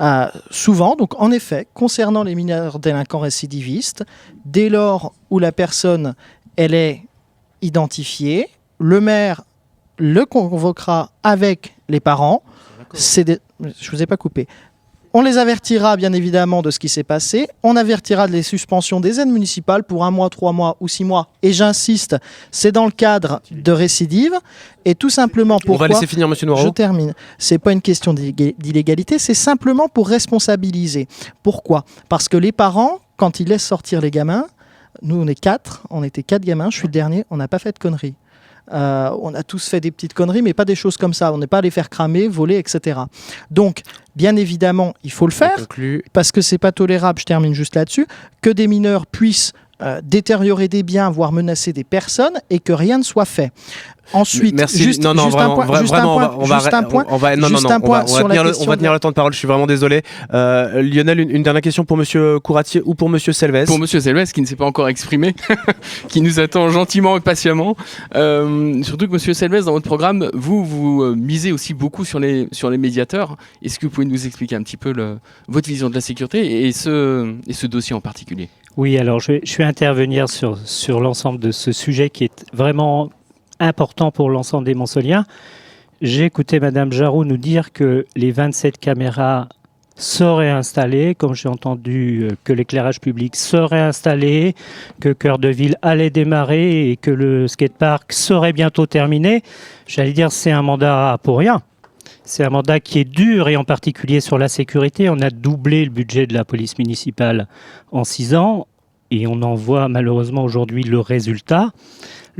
euh, 0.00 0.26
souvent. 0.52 0.94
Donc 0.94 1.20
en 1.20 1.32
effet, 1.32 1.66
concernant 1.74 2.22
les 2.22 2.36
mineurs 2.36 2.78
délinquants 2.78 3.18
récidivistes, 3.18 4.04
dès 4.44 4.68
lors 4.68 5.12
où 5.30 5.40
la 5.40 5.50
personne, 5.50 6.14
elle 6.54 6.74
est 6.74 7.02
identifiée, 7.62 8.48
le 8.78 9.00
maire 9.00 9.42
le 9.98 10.24
convoquera 10.24 11.10
avec 11.24 11.74
les 11.88 12.00
parents. 12.00 12.44
C'est 12.94 13.24
des- 13.24 13.38
Je 13.80 13.90
vous 13.90 14.02
ai 14.02 14.06
pas 14.06 14.16
coupé. 14.16 14.46
On 15.12 15.22
les 15.22 15.38
avertira 15.38 15.96
bien 15.96 16.12
évidemment 16.12 16.62
de 16.62 16.70
ce 16.70 16.78
qui 16.78 16.88
s'est 16.88 17.02
passé. 17.02 17.48
On 17.64 17.74
avertira 17.74 18.28
de 18.28 18.32
les 18.32 18.44
suspensions 18.44 19.00
des 19.00 19.18
aides 19.18 19.26
municipales 19.28 19.82
pour 19.82 20.04
un 20.04 20.12
mois, 20.12 20.30
trois 20.30 20.52
mois 20.52 20.76
ou 20.78 20.86
six 20.86 21.02
mois. 21.02 21.26
Et 21.42 21.52
j'insiste, 21.52 22.16
c'est 22.52 22.70
dans 22.70 22.84
le 22.84 22.92
cadre 22.92 23.42
de 23.50 23.72
récidive. 23.72 24.34
Et 24.84 24.94
tout 24.94 25.10
simplement 25.10 25.56
On 25.56 25.66
pourquoi 25.66 25.88
va 25.88 25.94
laisser 25.94 26.06
finir 26.06 26.28
Monsieur 26.28 26.46
je 26.46 26.52
Noireau. 26.52 26.70
termine. 26.70 27.12
C'est 27.38 27.58
pas 27.58 27.72
une 27.72 27.82
question 27.82 28.14
d'illég- 28.14 28.54
d'illégalité, 28.56 29.18
c'est 29.18 29.34
simplement 29.34 29.88
pour 29.88 30.06
responsabiliser. 30.08 31.08
Pourquoi? 31.42 31.84
Parce 32.08 32.28
que 32.28 32.36
les 32.36 32.52
parents, 32.52 33.00
quand 33.16 33.40
ils 33.40 33.48
laissent 33.48 33.66
sortir 33.66 34.00
les 34.00 34.12
gamins, 34.12 34.46
nous 35.02 35.16
on 35.20 35.26
est 35.26 35.34
quatre, 35.38 35.82
on 35.90 36.04
était 36.04 36.22
quatre 36.22 36.44
gamins, 36.44 36.70
je 36.70 36.76
suis 36.76 36.86
le 36.86 36.92
dernier, 36.92 37.24
on 37.30 37.36
n'a 37.36 37.48
pas 37.48 37.58
fait 37.58 37.72
de 37.72 37.78
conneries. 37.80 38.14
Euh, 38.72 39.10
on 39.20 39.34
a 39.34 39.42
tous 39.42 39.68
fait 39.68 39.80
des 39.80 39.90
petites 39.90 40.14
conneries, 40.14 40.42
mais 40.42 40.54
pas 40.54 40.64
des 40.64 40.74
choses 40.74 40.96
comme 40.96 41.14
ça. 41.14 41.32
On 41.32 41.38
n'est 41.38 41.46
pas 41.46 41.58
allé 41.58 41.70
faire 41.70 41.90
cramer, 41.90 42.28
voler, 42.28 42.56
etc. 42.58 43.00
Donc, 43.50 43.82
bien 44.16 44.36
évidemment, 44.36 44.94
il 45.04 45.12
faut 45.12 45.26
le 45.26 45.32
faire 45.32 45.66
parce 46.12 46.32
que 46.32 46.40
c'est 46.40 46.58
pas 46.58 46.72
tolérable. 46.72 47.18
Je 47.20 47.24
termine 47.24 47.54
juste 47.54 47.74
là-dessus 47.74 48.06
que 48.40 48.50
des 48.50 48.66
mineurs 48.66 49.06
puissent 49.06 49.52
euh, 49.82 50.00
détériorer 50.04 50.68
des 50.68 50.82
biens, 50.82 51.08
voire 51.08 51.32
menacer 51.32 51.72
des 51.72 51.84
personnes, 51.84 52.38
et 52.50 52.58
que 52.58 52.72
rien 52.72 52.98
ne 52.98 53.02
soit 53.02 53.24
fait. 53.24 53.50
Ensuite, 54.12 54.54
Merci. 54.56 54.82
juste, 54.82 55.02
non, 55.02 55.14
non, 55.14 55.24
juste 55.24 55.36
vraiment, 55.36 55.52
un 55.52 55.66
point, 55.66 55.66
vra- 55.76 55.80
juste 55.80 55.92
vraiment, 55.94 56.20
un 56.20 56.26
point, 56.28 56.36
on 56.40 56.44
va, 56.46 56.58
juste 56.58 56.74
un 56.74 56.82
point, 56.82 57.04
on 57.08 57.16
va, 57.16 57.36
non, 57.36 57.42
non, 57.42 57.48
juste 57.56 57.64
non, 57.64 57.70
un 57.70 57.76
on 57.76 57.80
point 57.80 57.98
va, 57.98 58.04
on 58.04 58.06
va 58.12 58.18
sur 58.18 58.28
la 58.28 58.34
tenir, 58.34 58.42
le, 58.44 58.48
on 58.48 58.52
question 58.52 58.70
va 58.70 58.76
tenir 58.76 58.90
de- 58.90 58.94
le 58.94 59.00
temps 59.00 59.08
de 59.10 59.14
parole. 59.14 59.32
Je 59.32 59.38
suis 59.38 59.46
vraiment 59.48 59.66
désolé. 59.66 60.02
Euh, 60.34 60.82
Lionel, 60.82 61.20
une, 61.20 61.30
une 61.30 61.42
dernière 61.42 61.62
question 61.62 61.84
pour 61.84 61.96
Monsieur 61.96 62.40
Couratier 62.40 62.82
ou 62.84 62.94
pour 62.94 63.08
Monsieur 63.08 63.32
Selves? 63.32 63.66
Pour 63.66 63.78
Monsieur 63.78 64.00
Selves, 64.00 64.32
qui 64.32 64.40
ne 64.40 64.46
s'est 64.46 64.56
pas 64.56 64.64
encore 64.66 64.88
exprimé, 64.88 65.34
qui 66.08 66.20
nous 66.20 66.40
attend 66.40 66.68
gentiment 66.70 67.16
et 67.16 67.20
patiemment. 67.20 67.76
Euh, 68.16 68.82
surtout 68.82 69.06
que 69.06 69.12
Monsieur 69.12 69.34
Selves, 69.34 69.64
dans 69.64 69.72
votre 69.72 69.86
programme, 69.86 70.30
vous, 70.34 70.64
vous 70.64 71.02
euh, 71.02 71.14
misez 71.14 71.52
aussi 71.52 71.74
beaucoup 71.74 72.04
sur 72.04 72.18
les, 72.20 72.48
sur 72.52 72.70
les 72.70 72.78
médiateurs. 72.78 73.36
Est-ce 73.62 73.78
que 73.78 73.86
vous 73.86 73.92
pouvez 73.92 74.06
nous 74.06 74.26
expliquer 74.26 74.56
un 74.56 74.62
petit 74.62 74.76
peu 74.76 74.92
le- 74.92 75.18
votre 75.48 75.68
vision 75.68 75.88
de 75.88 75.94
la 75.94 76.00
sécurité 76.00 76.66
et 76.66 76.72
ce, 76.72 77.34
et 77.46 77.52
ce 77.52 77.66
dossier 77.66 77.94
en 77.94 78.00
particulier? 78.00 78.48
Oui, 78.76 78.96
alors 78.98 79.18
je 79.20 79.32
vais, 79.32 79.40
je 79.44 79.56
vais 79.56 79.64
intervenir 79.64 80.28
sur, 80.28 80.56
sur 80.64 81.00
l'ensemble 81.00 81.40
de 81.40 81.50
ce 81.50 81.72
sujet 81.72 82.08
qui 82.08 82.24
est 82.24 82.44
vraiment 82.52 83.10
important 83.60 84.10
pour 84.10 84.30
l'ensemble 84.30 84.64
des 84.64 84.74
Montsoliens. 84.74 85.24
J'ai 86.02 86.24
écouté 86.24 86.58
Madame 86.58 86.92
Jarot 86.92 87.24
nous 87.24 87.36
dire 87.36 87.72
que 87.72 88.06
les 88.16 88.32
27 88.32 88.78
caméras 88.78 89.48
seraient 89.96 90.50
installées, 90.50 91.14
comme 91.14 91.34
j'ai 91.34 91.48
entendu 91.48 92.22
euh, 92.22 92.34
que 92.42 92.52
l'éclairage 92.52 93.00
public 93.00 93.36
serait 93.36 93.80
installé, 93.80 94.54
que 94.98 95.12
Cœur 95.12 95.38
de 95.38 95.48
Ville 95.48 95.76
allait 95.82 96.10
démarrer 96.10 96.90
et 96.90 96.96
que 96.96 97.10
le 97.10 97.46
skatepark 97.48 98.12
serait 98.12 98.52
bientôt 98.52 98.86
terminé. 98.86 99.42
J'allais 99.86 100.12
dire 100.12 100.32
c'est 100.32 100.50
un 100.50 100.62
mandat 100.62 101.18
pour 101.22 101.38
rien. 101.38 101.62
C'est 102.24 102.44
un 102.44 102.50
mandat 102.50 102.80
qui 102.80 102.98
est 103.00 103.04
dur 103.04 103.48
et 103.48 103.56
en 103.56 103.64
particulier 103.64 104.20
sur 104.20 104.38
la 104.38 104.48
sécurité. 104.48 105.10
On 105.10 105.20
a 105.20 105.30
doublé 105.30 105.84
le 105.84 105.90
budget 105.90 106.26
de 106.26 106.34
la 106.34 106.44
police 106.44 106.78
municipale 106.78 107.48
en 107.92 108.04
six 108.04 108.34
ans 108.34 108.66
et 109.10 109.26
on 109.26 109.42
en 109.42 109.54
voit 109.54 109.88
malheureusement 109.88 110.44
aujourd'hui 110.44 110.84
le 110.84 111.00
résultat. 111.00 111.72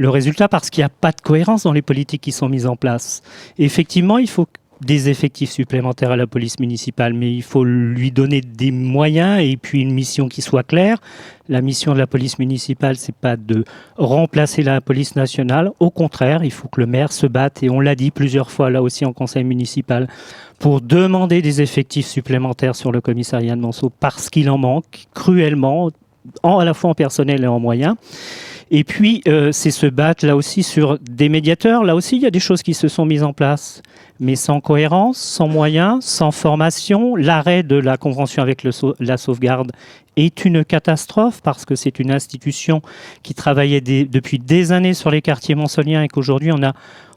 Le 0.00 0.08
résultat 0.08 0.48
parce 0.48 0.70
qu'il 0.70 0.80
n'y 0.80 0.86
a 0.86 0.88
pas 0.88 1.12
de 1.12 1.20
cohérence 1.20 1.64
dans 1.64 1.72
les 1.74 1.82
politiques 1.82 2.22
qui 2.22 2.32
sont 2.32 2.48
mises 2.48 2.64
en 2.66 2.74
place. 2.74 3.20
Effectivement, 3.58 4.16
il 4.16 4.30
faut 4.30 4.46
des 4.80 5.10
effectifs 5.10 5.50
supplémentaires 5.50 6.10
à 6.12 6.16
la 6.16 6.26
police 6.26 6.58
municipale, 6.58 7.12
mais 7.12 7.30
il 7.30 7.42
faut 7.42 7.64
lui 7.64 8.10
donner 8.10 8.40
des 8.40 8.70
moyens 8.70 9.38
et 9.42 9.58
puis 9.58 9.82
une 9.82 9.92
mission 9.92 10.26
qui 10.26 10.40
soit 10.40 10.62
claire. 10.62 10.96
La 11.50 11.60
mission 11.60 11.92
de 11.92 11.98
la 11.98 12.06
police 12.06 12.38
municipale, 12.38 12.96
c'est 12.96 13.14
pas 13.14 13.36
de 13.36 13.62
remplacer 13.98 14.62
la 14.62 14.80
police 14.80 15.16
nationale. 15.16 15.70
Au 15.80 15.90
contraire, 15.90 16.44
il 16.44 16.50
faut 16.50 16.68
que 16.68 16.80
le 16.80 16.86
maire 16.86 17.12
se 17.12 17.26
batte, 17.26 17.62
et 17.62 17.68
on 17.68 17.78
l'a 17.80 17.94
dit 17.94 18.10
plusieurs 18.10 18.50
fois 18.50 18.70
là 18.70 18.80
aussi 18.80 19.04
en 19.04 19.12
conseil 19.12 19.44
municipal, 19.44 20.08
pour 20.58 20.80
demander 20.80 21.42
des 21.42 21.60
effectifs 21.60 22.06
supplémentaires 22.06 22.74
sur 22.74 22.90
le 22.90 23.02
commissariat 23.02 23.56
de 23.56 23.60
Monceau 23.60 23.90
parce 24.00 24.30
qu'il 24.30 24.48
en 24.48 24.56
manque 24.56 25.04
cruellement, 25.12 25.90
en- 26.42 26.58
à 26.58 26.64
la 26.64 26.72
fois 26.72 26.88
en 26.88 26.94
personnel 26.94 27.44
et 27.44 27.46
en 27.46 27.60
moyens. 27.60 27.96
Et 28.72 28.84
puis, 28.84 29.20
euh, 29.26 29.50
c'est 29.50 29.72
se 29.72 29.86
battre 29.86 30.24
là 30.24 30.36
aussi 30.36 30.62
sur 30.62 30.98
des 31.00 31.28
médiateurs. 31.28 31.82
Là 31.82 31.96
aussi, 31.96 32.16
il 32.16 32.22
y 32.22 32.26
a 32.26 32.30
des 32.30 32.38
choses 32.38 32.62
qui 32.62 32.72
se 32.74 32.86
sont 32.86 33.04
mises 33.04 33.24
en 33.24 33.32
place, 33.32 33.82
mais 34.20 34.36
sans 34.36 34.60
cohérence, 34.60 35.18
sans 35.18 35.48
moyens, 35.48 36.04
sans 36.04 36.30
formation. 36.30 37.16
L'arrêt 37.16 37.64
de 37.64 37.74
la 37.74 37.96
convention 37.96 38.42
avec 38.42 38.64
la 39.00 39.16
sauvegarde 39.16 39.72
est 40.16 40.44
une 40.44 40.64
catastrophe 40.64 41.40
parce 41.42 41.64
que 41.64 41.74
c'est 41.74 41.98
une 41.98 42.12
institution 42.12 42.80
qui 43.24 43.34
travaillait 43.34 43.80
depuis 43.80 44.38
des 44.38 44.70
années 44.70 44.94
sur 44.94 45.10
les 45.10 45.22
quartiers 45.22 45.56
monsoliens 45.56 46.04
et 46.04 46.08
qu'aujourd'hui, 46.08 46.52
on 46.52 46.62
a, 46.62 46.72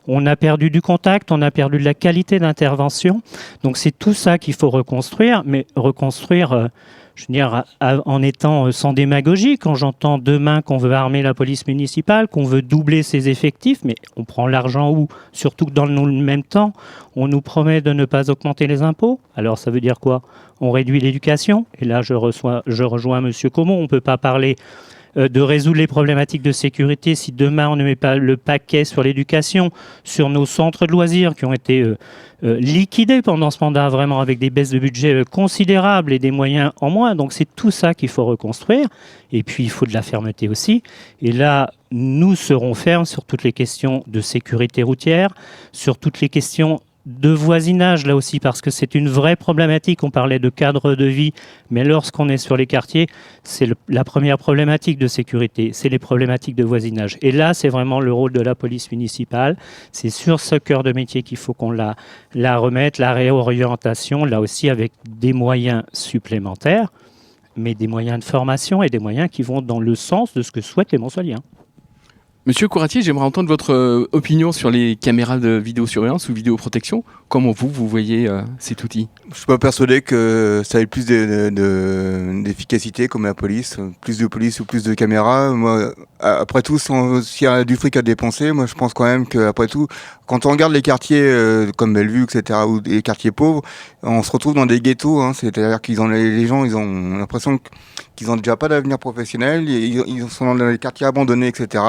on 0.08 0.26
a 0.26 0.36
perdu 0.36 0.72
du 0.72 0.82
contact, 0.82 1.32
on 1.32 1.44
a 1.44 1.52
perdu 1.52 1.78
de 1.78 1.84
la 1.84 1.94
qualité 1.94 2.40
d'intervention. 2.40 3.22
Donc, 3.64 3.78
c'est 3.78 3.92
tout 3.92 4.16
ça 4.16 4.40
qu'il 4.40 4.56
faut 4.56 4.72
reconstruire, 4.72 5.44
mais 5.46 5.68
reconstruire. 5.76 6.52
euh, 6.52 6.68
je 7.16 7.26
veux 7.28 7.34
dire, 7.34 7.64
en 7.80 8.22
étant 8.24 8.66
euh, 8.66 8.72
sans 8.72 8.94
démagogie, 8.94 9.58
quand 9.58 9.76
j'entends 9.76 10.18
demain 10.18 10.62
qu'on 10.62 10.78
veut 10.78 10.94
armer 10.94 11.22
la 11.22 11.34
police 11.34 11.68
municipale, 11.68 12.28
qu'on 12.28 12.44
veut 12.44 12.62
doubler 12.62 13.04
ses 13.04 13.30
effectifs, 13.30 13.80
mais 13.84 13.96
on 14.18 14.24
prend 14.24 14.48
l'argent 14.48 14.92
où? 14.92 15.08
Surtout 15.32 15.66
que 15.66 15.72
dans 15.72 15.86
le 15.86 16.12
même 16.12 16.44
temps, 16.44 16.74
on 17.16 17.28
nous 17.28 17.42
promet 17.42 17.82
de 17.82 17.94
ne 17.94 18.06
pas 18.06 18.32
augmenter 18.32 18.66
les 18.68 18.82
impôts. 18.82 19.20
Alors 19.36 19.58
ça 19.58 19.70
veut 19.70 19.82
dire 19.82 20.00
quoi? 20.00 20.22
On 20.60 20.72
réduit 20.72 21.00
l'éducation? 21.00 21.66
Et 21.80 21.86
là, 21.86 22.02
je, 22.02 22.14
reçois, 22.14 22.64
je 22.66 22.84
rejoins 22.84 23.24
M. 23.24 23.32
Comon. 23.52 23.78
On 23.78 23.82
ne 23.84 23.88
peut 23.88 24.02
pas 24.02 24.18
parler 24.18 24.56
de 25.16 25.42
résoudre 25.42 25.78
les 25.78 25.88
problématiques 25.88 26.42
de 26.42 26.52
sécurité 26.52 27.16
si 27.16 27.32
demain 27.32 27.70
on 27.70 27.76
ne 27.76 27.84
met 27.84 27.96
pas 27.96 28.16
le 28.16 28.38
paquet 28.38 28.86
sur 28.86 29.04
l'éducation, 29.04 29.72
sur 30.04 30.30
nos 30.30 30.46
centres 30.46 30.88
de 30.88 30.92
loisirs 30.92 31.36
qui 31.36 31.46
ont 31.46 31.54
été 31.54 31.82
euh, 31.82 31.98
euh, 32.44 32.60
liquidés 32.60 33.22
pendant 33.22 33.52
ce 33.52 33.58
mandat, 33.62 33.90
vraiment 33.90 34.20
avec 34.20 34.40
des 34.40 34.50
baisses 34.50 34.72
de 34.72 34.80
budget 34.80 35.14
euh, 35.14 35.24
considérables 35.24 36.14
et 36.14 36.20
des 36.20 36.32
moyens 36.32 36.72
en 36.82 36.90
moins. 36.90 37.16
Donc 37.16 37.34
c'est 37.34 37.48
tout 37.56 37.72
ça 37.72 37.94
qu'il 37.94 38.10
faut 38.10 38.26
reconstruire. 38.26 38.88
Et 39.32 39.44
puis 39.44 39.64
il 39.64 39.70
faut 39.70 39.86
de 39.86 39.94
la 39.94 40.02
fermeté 40.02 40.48
aussi. 40.48 40.84
Et 41.22 41.32
là, 41.32 41.72
nous 41.92 42.36
serons 42.36 42.74
fermes 42.74 43.06
sur 43.06 43.24
toutes 43.24 43.44
les 43.44 43.54
questions 43.54 44.04
de 44.08 44.22
sécurité 44.22 44.84
routière, 44.84 45.30
sur 45.72 45.98
toutes 45.98 46.22
les 46.22 46.30
questions 46.30 46.82
de 47.06 47.30
voisinage 47.30 48.06
là 48.06 48.16
aussi, 48.16 48.40
parce 48.40 48.62
que 48.62 48.72
c'est 48.72 48.96
une 48.96 49.10
vraie 49.10 49.36
problématique. 49.36 50.04
On 50.04 50.12
parlait 50.12 50.40
de 50.40 50.50
cadre 50.50 50.96
de 50.96 51.06
vie, 51.06 51.34
mais 51.70 51.84
lorsqu'on 51.84 52.30
est 52.30 52.38
sur 52.38 52.56
les 52.56 52.66
quartiers, 52.66 53.08
c'est 53.44 53.70
la 53.90 54.04
première 54.04 54.38
problématique 54.38 54.98
de 54.98 55.08
sécurité, 55.08 55.72
c'est 55.74 55.90
les 55.90 56.00
problématiques 56.00 56.56
de 56.56 56.64
voisinage. 56.64 57.18
Et 57.22 57.32
là, 57.32 57.54
c'est 57.54 57.70
vraiment 57.70 58.00
le 58.00 58.14
rôle 58.14 58.32
de 58.32 58.42
la 58.42 58.56
police 58.56 58.92
municipale. 58.92 59.58
C'est 59.92 60.10
sur 60.10 60.40
ce 60.40 60.56
cœur 60.56 60.84
de 60.84 60.94
métier 60.94 61.24
qu'il 61.24 61.38
faut 61.38 61.54
qu'on 61.54 61.72
la, 61.72 61.96
la 62.34 62.58
remette, 62.58 62.98
la 62.98 63.14
réorientation, 63.14 64.26
là 64.26 64.40
aussi 64.40 64.70
avec 64.70 64.94
des 65.10 65.34
moyens 65.34 65.84
supplémentaires, 65.92 66.92
mais 67.56 67.76
des 67.76 67.88
moyens 67.88 68.20
de 68.20 68.24
formation 68.24 68.82
et 68.82 68.90
des 68.90 69.00
moyens 69.00 69.30
qui 69.30 69.44
vont 69.44 69.62
dans 69.62 69.80
le 69.80 69.96
sens 69.96 70.34
de 70.34 70.42
ce 70.42 70.52
que 70.52 70.62
souhaitent 70.62 70.92
les 70.92 70.98
Monsoliens. 70.98 71.44
Monsieur 72.46 72.68
Couratier, 72.68 73.02
j'aimerais 73.02 73.24
entendre 73.24 73.48
votre 73.48 73.72
euh, 73.72 74.06
opinion 74.12 74.52
sur 74.52 74.70
les 74.70 74.98
caméras 74.98 75.38
de 75.38 75.52
vidéosurveillance 75.52 76.28
ou 76.28 76.34
vidéoprotection. 76.34 77.06
Comment 77.30 77.54
vous, 77.54 77.70
vous 77.70 77.88
voyez 77.88 78.28
euh, 78.28 78.42
cet 78.60 78.84
outil? 78.84 79.08
Je 79.32 79.38
suis 79.38 79.46
pas 79.46 79.58
persuadé 79.58 80.02
que 80.02 80.62
ça 80.66 80.82
ait 80.82 80.86
plus 80.86 81.06
de- 81.06 81.50
de- 81.50 82.44
d'efficacité 82.44 83.08
comme 83.08 83.24
la 83.24 83.34
police. 83.34 83.78
Plus 84.02 84.18
de 84.18 84.28
police 84.28 84.60
ou 84.60 84.66
plus 84.66 84.84
de 84.84 84.94
caméras. 84.94 85.52
Moi, 85.54 85.94
après 86.20 86.62
tout, 86.64 86.78
s'il 86.78 87.46
y 87.46 87.48
a 87.48 87.64
du 87.64 87.78
fric 87.78 87.96
à 87.96 88.02
dépenser, 88.02 88.52
moi 88.52 88.66
je 88.66 88.74
pense 88.74 88.94
quand 88.94 89.06
même 89.06 89.26
qu'après 89.26 89.68
tout, 89.68 89.88
quand 90.26 90.46
on 90.46 90.50
regarde 90.52 90.74
les 90.74 90.82
quartiers 90.82 91.22
euh, 91.22 91.72
comme 91.78 91.94
Bellevue, 91.94 92.24
etc., 92.24 92.60
ou 92.68 92.82
les 92.84 93.02
quartiers 93.02 93.32
pauvres, 93.32 93.62
on 94.02 94.22
se 94.22 94.30
retrouve 94.32 94.54
dans 94.54 94.66
des 94.66 94.82
ghettos. 94.82 95.22
Hein, 95.22 95.32
C'est-à-dire 95.34 95.80
qu'ils 95.80 96.02
ont 96.02 96.10
les 96.10 96.46
gens, 96.46 96.66
ils 96.66 96.76
ont 96.76 97.18
l'impression 97.20 97.58
que- 97.58 97.70
qu'ils 98.16 98.30
ont 98.32 98.36
déjà 98.38 98.56
pas 98.56 98.68
d'avenir 98.68 99.00
professionnel. 99.00 99.68
Ils, 99.70 100.30
sont 100.30 100.56
dans 100.56 100.68
les 100.68 100.78
quartiers 100.78 101.06
abandonnés, 101.08 101.48
etc. 101.48 101.84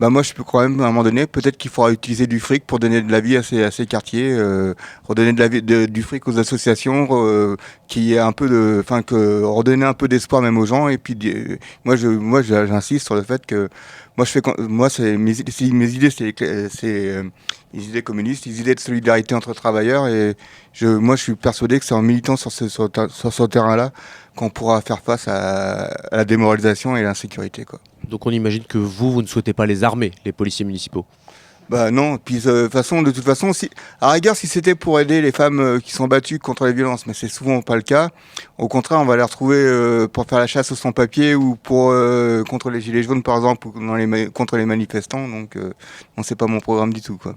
Bah 0.00 0.10
moi, 0.10 0.22
je 0.22 0.32
peux 0.32 0.44
quand 0.44 0.60
même 0.60 0.80
à 0.80 0.84
un 0.84 0.86
moment 0.88 1.02
donné, 1.02 1.26
peut-être 1.26 1.56
qu'il 1.56 1.70
faudra 1.70 1.92
utiliser 1.92 2.26
du 2.26 2.40
fric 2.40 2.66
pour 2.66 2.78
donner 2.78 3.02
de 3.02 3.10
la 3.10 3.20
vie 3.20 3.36
à 3.36 3.42
ces, 3.42 3.86
quartiers, 3.86 4.32
euh, 4.32 4.74
redonner 5.08 5.32
du 5.32 6.02
fric 6.02 6.26
aux 6.28 6.38
associations, 6.38 7.56
qui 7.88 8.14
est 8.14 8.18
un 8.18 8.32
peu 8.32 8.80
enfin 8.80 9.02
que 9.02 9.42
redonner 9.42 9.84
un 9.84 9.94
peu 9.94 10.08
d'espoir 10.08 10.42
même 10.42 10.58
aux 10.58 10.66
gens. 10.66 10.88
Et 10.88 10.98
puis 10.98 11.16
moi, 11.84 11.96
je, 11.96 12.08
moi, 12.08 12.42
j'insiste 12.42 13.06
sur 13.06 13.14
le 13.14 13.22
fait 13.22 13.46
que 13.46 13.68
moi, 14.16 14.26
je 14.26 14.30
fais, 14.32 14.42
moi, 14.58 14.90
c'est 14.90 15.16
mes, 15.16 15.40
idées- 15.40 16.10
c'est- 16.10 16.34
euh, 16.42 17.22
les 17.72 17.84
idées 17.88 18.02
communistes, 18.02 18.44
les 18.44 18.60
idées 18.60 18.74
de 18.74 18.80
solidarité 18.80 19.34
entre 19.34 19.54
travailleurs. 19.54 20.06
Et 20.08 20.34
je, 20.74 20.86
moi, 20.86 21.16
je 21.16 21.22
suis 21.22 21.34
persuadé 21.34 21.78
que 21.78 21.84
c'est 21.86 21.94
en 21.94 22.02
militant 22.02 22.36
sur 22.36 22.52
ce 22.52 23.46
terrain-là 23.46 23.92
qu'on 24.36 24.50
pourra 24.50 24.80
faire 24.80 25.00
face 25.00 25.28
à, 25.28 25.84
à 25.86 26.16
la 26.16 26.24
démoralisation 26.24 26.96
et 26.96 27.00
à 27.00 27.02
l'insécurité, 27.02 27.64
quoi. 27.64 27.80
Donc 28.08 28.26
on 28.26 28.30
imagine 28.30 28.64
que 28.64 28.78
vous, 28.78 29.12
vous 29.12 29.22
ne 29.22 29.26
souhaitez 29.26 29.52
pas 29.52 29.66
les 29.66 29.84
armer, 29.84 30.12
les 30.24 30.32
policiers 30.32 30.64
municipaux? 30.64 31.06
Bah 31.70 31.90
non, 31.90 32.18
puis 32.18 32.42
euh, 32.46 32.64
de 32.64 32.68
façon, 32.68 33.02
de 33.02 33.10
toute 33.12 33.24
façon, 33.24 33.52
si, 33.52 33.70
à 34.00 34.10
rigueur, 34.10 34.36
si 34.36 34.46
c'était 34.46 34.74
pour 34.74 34.98
aider 35.00 35.22
les 35.22 35.32
femmes 35.32 35.60
euh, 35.60 35.78
qui 35.78 35.92
sont 35.92 36.08
battues 36.08 36.38
contre 36.38 36.66
les 36.66 36.72
violences, 36.72 37.06
mais 37.06 37.14
c'est 37.14 37.28
souvent 37.28 37.62
pas 37.62 37.76
le 37.76 37.82
cas. 37.82 38.10
Au 38.58 38.68
contraire, 38.68 38.98
on 39.00 39.04
va 39.06 39.16
les 39.16 39.22
retrouver 39.22 39.56
euh, 39.56 40.06
pour 40.08 40.26
faire 40.26 40.40
la 40.40 40.48
chasse 40.48 40.72
aux 40.72 40.74
sans-papiers 40.74 41.34
ou 41.34 41.56
pour 41.56 41.94
contre 42.50 42.68
les 42.68 42.80
gilets 42.80 43.04
jaunes, 43.04 43.22
par 43.22 43.36
exemple, 43.36 43.68
ou 43.68 43.72
dans 43.86 43.94
les 43.94 44.06
ma- 44.06 44.26
contre 44.26 44.56
les 44.56 44.66
manifestants. 44.66 45.26
Donc, 45.28 45.56
non, 45.56 46.22
c'est 46.22 46.34
pas 46.34 46.46
mon 46.46 46.60
programme 46.60 46.92
du 46.92 47.00
tout, 47.00 47.16
quoi. 47.16 47.36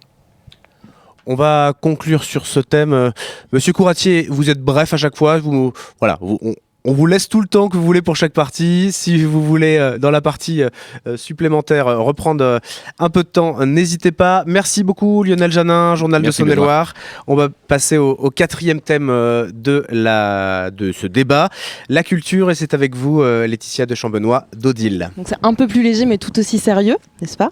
On 1.28 1.36
va 1.36 1.74
conclure 1.80 2.24
sur 2.24 2.46
ce 2.46 2.60
thème. 2.60 3.12
Monsieur 3.52 3.74
Couratier, 3.74 4.28
vous 4.30 4.50
êtes 4.50 4.62
bref 4.62 4.94
à 4.94 4.98
chaque 4.98 5.16
fois. 5.16 5.40
Vous, 5.40 5.72
voilà, 6.00 6.18
vous- 6.20 6.40
on, 6.42 6.54
on 6.86 6.94
vous 6.94 7.06
laisse 7.08 7.28
tout 7.28 7.42
le 7.42 7.48
temps 7.48 7.68
que 7.68 7.76
vous 7.76 7.84
voulez 7.84 8.02
pour 8.02 8.16
chaque 8.16 8.32
partie. 8.32 8.92
Si 8.92 9.24
vous 9.24 9.44
voulez, 9.44 9.78
euh, 9.78 9.98
dans 9.98 10.12
la 10.12 10.22
partie 10.22 10.62
euh, 10.62 10.70
euh, 11.08 11.18
supplémentaire, 11.18 11.88
euh, 11.88 11.98
reprendre 12.00 12.44
euh, 12.44 12.60
un 13.00 13.10
peu 13.10 13.24
de 13.24 13.28
temps, 13.28 13.66
n'hésitez 13.66 14.12
pas. 14.12 14.44
Merci 14.46 14.84
beaucoup, 14.84 15.24
Lionel 15.24 15.52
Janin, 15.52 15.96
Journal 15.96 16.22
Merci, 16.22 16.42
de 16.44 16.48
Saône-et-Loire. 16.48 16.94
On 17.28 17.36
va 17.36 17.50
passer 17.68 17.98
au, 17.98 18.12
au 18.12 18.30
quatrième 18.30 18.80
thème 18.82 19.10
euh, 19.10 19.50
de, 19.54 19.86
la, 19.90 20.70
de 20.72 20.92
ce 20.92 21.08
débat, 21.08 21.50
la 21.90 22.04
culture. 22.04 22.52
Et 22.52 22.56
c'est 22.56 22.74
avec 22.74 22.96
vous, 22.96 23.22
euh, 23.22 23.48
Laetitia 23.48 23.86
de 23.86 23.96
Chambenois, 23.96 24.46
d'Odile. 24.56 25.10
Donc 25.18 25.28
c'est 25.28 25.38
un 25.44 25.54
peu 25.56 25.68
plus 25.68 25.82
léger 25.84 26.06
mais 26.06 26.18
tout 26.20 26.38
aussi 26.40 26.60
sérieux, 26.60 26.98
n'est-ce 27.22 27.38
pas? 27.38 27.52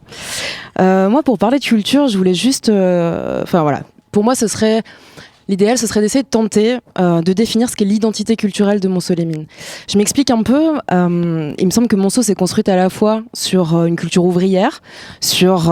Euh, 0.79 1.09
moi, 1.09 1.23
pour 1.23 1.37
parler 1.39 1.59
de 1.59 1.63
culture, 1.65 2.07
je 2.07 2.17
voulais 2.17 2.33
juste. 2.35 2.69
euh, 2.69 3.41
Enfin, 3.43 3.61
voilà. 3.63 3.81
Pour 4.11 4.23
moi, 4.23 4.35
ce 4.35 4.47
serait. 4.47 4.83
L'idéal, 5.47 5.77
ce 5.77 5.87
serait 5.87 6.01
d'essayer 6.01 6.23
de 6.23 6.27
tenter 6.29 6.77
euh, 6.99 7.21
de 7.21 7.33
définir 7.33 7.69
ce 7.69 7.75
qu'est 7.75 7.85
l'identité 7.85 8.35
culturelle 8.35 8.79
de 8.79 8.87
Monceau-les-Mines. 8.87 9.45
Je 9.89 9.97
m'explique 9.97 10.31
un 10.31 10.43
peu. 10.43 10.77
euh, 10.91 11.53
il 11.57 11.65
me 11.65 11.71
semble 11.71 11.87
que 11.87 11.95
Monceau 11.95 12.21
s'est 12.21 12.35
construite 12.35 12.69
à 12.69 12.75
la 12.75 12.89
fois 12.89 13.23
sur 13.33 13.75
euh, 13.75 13.85
une 13.85 13.95
culture 13.95 14.23
ouvrière, 14.23 14.81
sur 15.21 15.63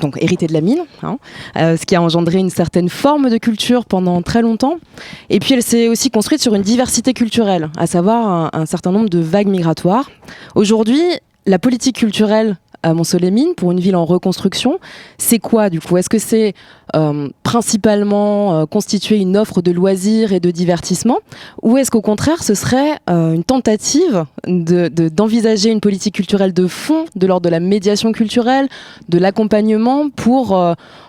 donc 0.00 0.16
héritée 0.20 0.46
de 0.46 0.52
la 0.52 0.60
mine, 0.60 0.84
hein, 1.02 1.18
ce 1.54 1.84
qui 1.84 1.94
a 1.94 2.02
engendré 2.02 2.38
une 2.38 2.50
certaine 2.50 2.88
forme 2.88 3.30
de 3.30 3.38
culture 3.38 3.84
pendant 3.84 4.22
très 4.22 4.42
longtemps. 4.42 4.78
Et 5.30 5.38
puis, 5.38 5.54
elle 5.54 5.62
s'est 5.62 5.88
aussi 5.88 6.10
construite 6.10 6.40
sur 6.40 6.54
une 6.54 6.62
diversité 6.62 7.14
culturelle, 7.14 7.70
à 7.76 7.86
savoir 7.86 8.50
un 8.52 8.66
certain 8.66 8.92
nombre 8.92 9.08
de 9.08 9.18
vagues 9.18 9.48
migratoires. 9.48 10.10
Aujourd'hui, 10.54 11.02
la 11.46 11.58
politique 11.58 11.96
culturelle 11.96 12.56
à 12.82 12.94
Monceau-les-Mines 12.94 13.54
pour 13.56 13.72
une 13.72 13.80
ville 13.80 13.96
en 13.96 14.04
reconstruction, 14.04 14.78
c'est 15.18 15.38
quoi 15.38 15.70
du 15.70 15.80
coup? 15.80 15.96
Est-ce 15.96 16.08
que 16.08 16.18
c'est 16.18 16.54
euh, 16.96 17.28
principalement 17.42 18.60
euh, 18.60 18.66
constituer 18.66 19.16
une 19.16 19.36
offre 19.36 19.62
de 19.62 19.70
loisirs 19.72 20.32
et 20.32 20.40
de 20.40 20.50
divertissement? 20.50 21.18
Ou 21.62 21.76
est-ce 21.76 21.90
qu'au 21.90 22.00
contraire 22.00 22.42
ce 22.42 22.54
serait 22.54 22.98
euh, 23.10 23.32
une 23.34 23.44
tentative 23.44 24.24
de- 24.46 24.88
de- 24.88 25.08
d'envisager 25.08 25.70
une 25.70 25.80
politique 25.80 26.14
culturelle 26.14 26.52
de 26.52 26.66
fond 26.66 27.04
de 27.16 27.26
l'ordre 27.26 27.44
de 27.44 27.50
la 27.50 27.60
médiation 27.60 28.12
culturelle, 28.12 28.68
de 29.08 29.18
l'accompagnement 29.18 30.08
pour, 30.10 30.58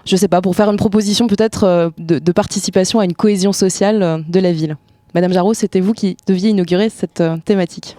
je 0.06 0.16
sais 0.16 0.28
pas, 0.28 0.42
pour 0.42 0.56
faire 0.56 0.70
une 0.70 0.78
proposition 0.78 1.28
peut-être 1.28 1.92
de, 1.98 2.20
de 2.20 2.32
participation 2.32 3.00
à 3.00 3.06
une 3.06 3.14
cohésion 3.14 3.54
sociale 3.54 4.24
de 4.28 4.40
la 4.40 4.52
ville? 4.52 4.76
Madame 5.16 5.34
Jarreau, 5.34 5.54
c'était 5.54 5.80
vous 5.80 5.94
qui 5.94 6.18
deviez 6.28 6.50
inaugurer 6.50 6.90
cette 6.90 7.24
thématique. 7.46 7.98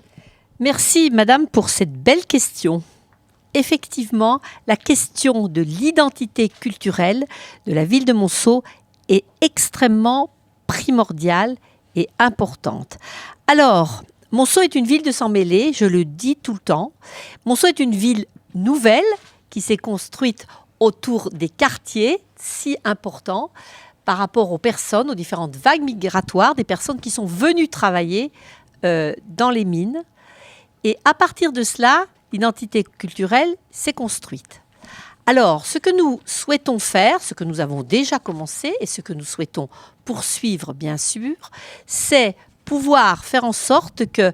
Merci, 0.61 1.11
Madame, 1.13 1.47
pour 1.47 1.69
cette 1.71 1.93
belle 1.93 2.25
question. 2.27 2.83
Effectivement, 3.55 4.40
la 4.66 4.77
question 4.77 5.48
de 5.48 5.60
l'identité 5.60 6.48
culturelle 6.48 7.24
de 7.66 7.74
la 7.74 7.85
ville 7.85 8.05
de 8.05 8.12
Monceau 8.12 8.62
est 9.09 9.24
extrêmement 9.40 10.31
primordiale 10.66 11.56
et 11.97 12.09
importante. 12.18 12.98
Alors, 13.47 14.02
Monceau 14.31 14.60
est 14.60 14.77
une 14.77 14.86
ville 14.86 15.02
de 15.02 15.10
s'emmêler, 15.10 15.72
je 15.72 15.85
le 15.85 16.05
dis 16.05 16.36
tout 16.36 16.52
le 16.52 16.60
temps. 16.60 16.93
Monceau 17.44 17.66
est 17.66 17.81
une 17.81 17.94
ville 17.94 18.27
nouvelle 18.55 19.02
qui 19.51 19.60
s'est 19.60 19.77
construite 19.77 20.47
autour 20.78 21.31
des 21.31 21.48
quartiers 21.48 22.22
si 22.36 22.77
importants 22.85 23.51
par 24.05 24.16
rapport 24.18 24.52
aux 24.52 24.59
personnes, 24.59 25.10
aux 25.10 25.14
différentes 25.14 25.56
vagues 25.56 25.82
migratoires, 25.82 26.55
des 26.55 26.64
personnes 26.64 27.01
qui 27.01 27.10
sont 27.10 27.27
venues 27.27 27.68
travailler 27.68 28.32
euh, 28.85 29.12
dans 29.28 29.51
les 29.51 29.64
mines. 29.64 30.02
Et 30.85 30.97
à 31.05 31.12
partir 31.12 31.52
de 31.52 31.62
cela, 31.62 32.06
l'identité 32.32 32.85
culturelle 32.85 33.57
s'est 33.70 33.93
construite. 33.93 34.62
Alors, 35.27 35.66
ce 35.66 35.78
que 35.78 35.97
nous 35.97 36.20
souhaitons 36.24 36.78
faire, 36.78 37.23
ce 37.23 37.35
que 37.35 37.44
nous 37.44 37.61
avons 37.61 37.82
déjà 37.82 38.19
commencé 38.19 38.73
et 38.81 38.86
ce 38.86 39.01
que 39.01 39.12
nous 39.12 39.24
souhaitons 39.24 39.69
poursuivre, 40.05 40.73
bien 40.73 40.97
sûr, 40.97 41.36
c'est 41.86 42.36
pouvoir 42.65 43.24
faire 43.24 43.44
en 43.44 43.52
sorte 43.52 44.11
que 44.11 44.32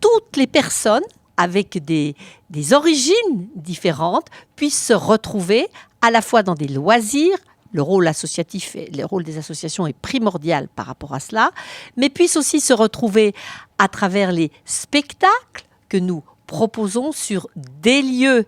toutes 0.00 0.36
les 0.36 0.46
personnes 0.46 1.04
avec 1.36 1.84
des, 1.84 2.14
des 2.50 2.72
origines 2.72 3.48
différentes 3.56 4.28
puissent 4.56 4.86
se 4.86 4.92
retrouver 4.92 5.68
à 6.00 6.10
la 6.10 6.22
fois 6.22 6.42
dans 6.42 6.54
des 6.54 6.68
loisirs, 6.68 7.36
le 7.72 7.82
rôle 7.82 8.06
associatif, 8.06 8.74
le 8.74 9.04
rôle 9.04 9.24
des 9.24 9.38
associations 9.38 9.86
est 9.86 9.96
primordial 9.96 10.68
par 10.68 10.86
rapport 10.86 11.14
à 11.14 11.20
cela, 11.20 11.50
mais 11.96 12.10
puissent 12.10 12.36
aussi 12.36 12.60
se 12.60 12.72
retrouver 12.72 13.34
à 13.78 13.88
travers 13.88 14.32
les 14.32 14.50
spectacles 14.64 15.64
que 15.88 15.96
nous 15.96 16.22
proposons 16.52 17.12
sur 17.12 17.48
des 17.56 18.02
lieux 18.02 18.44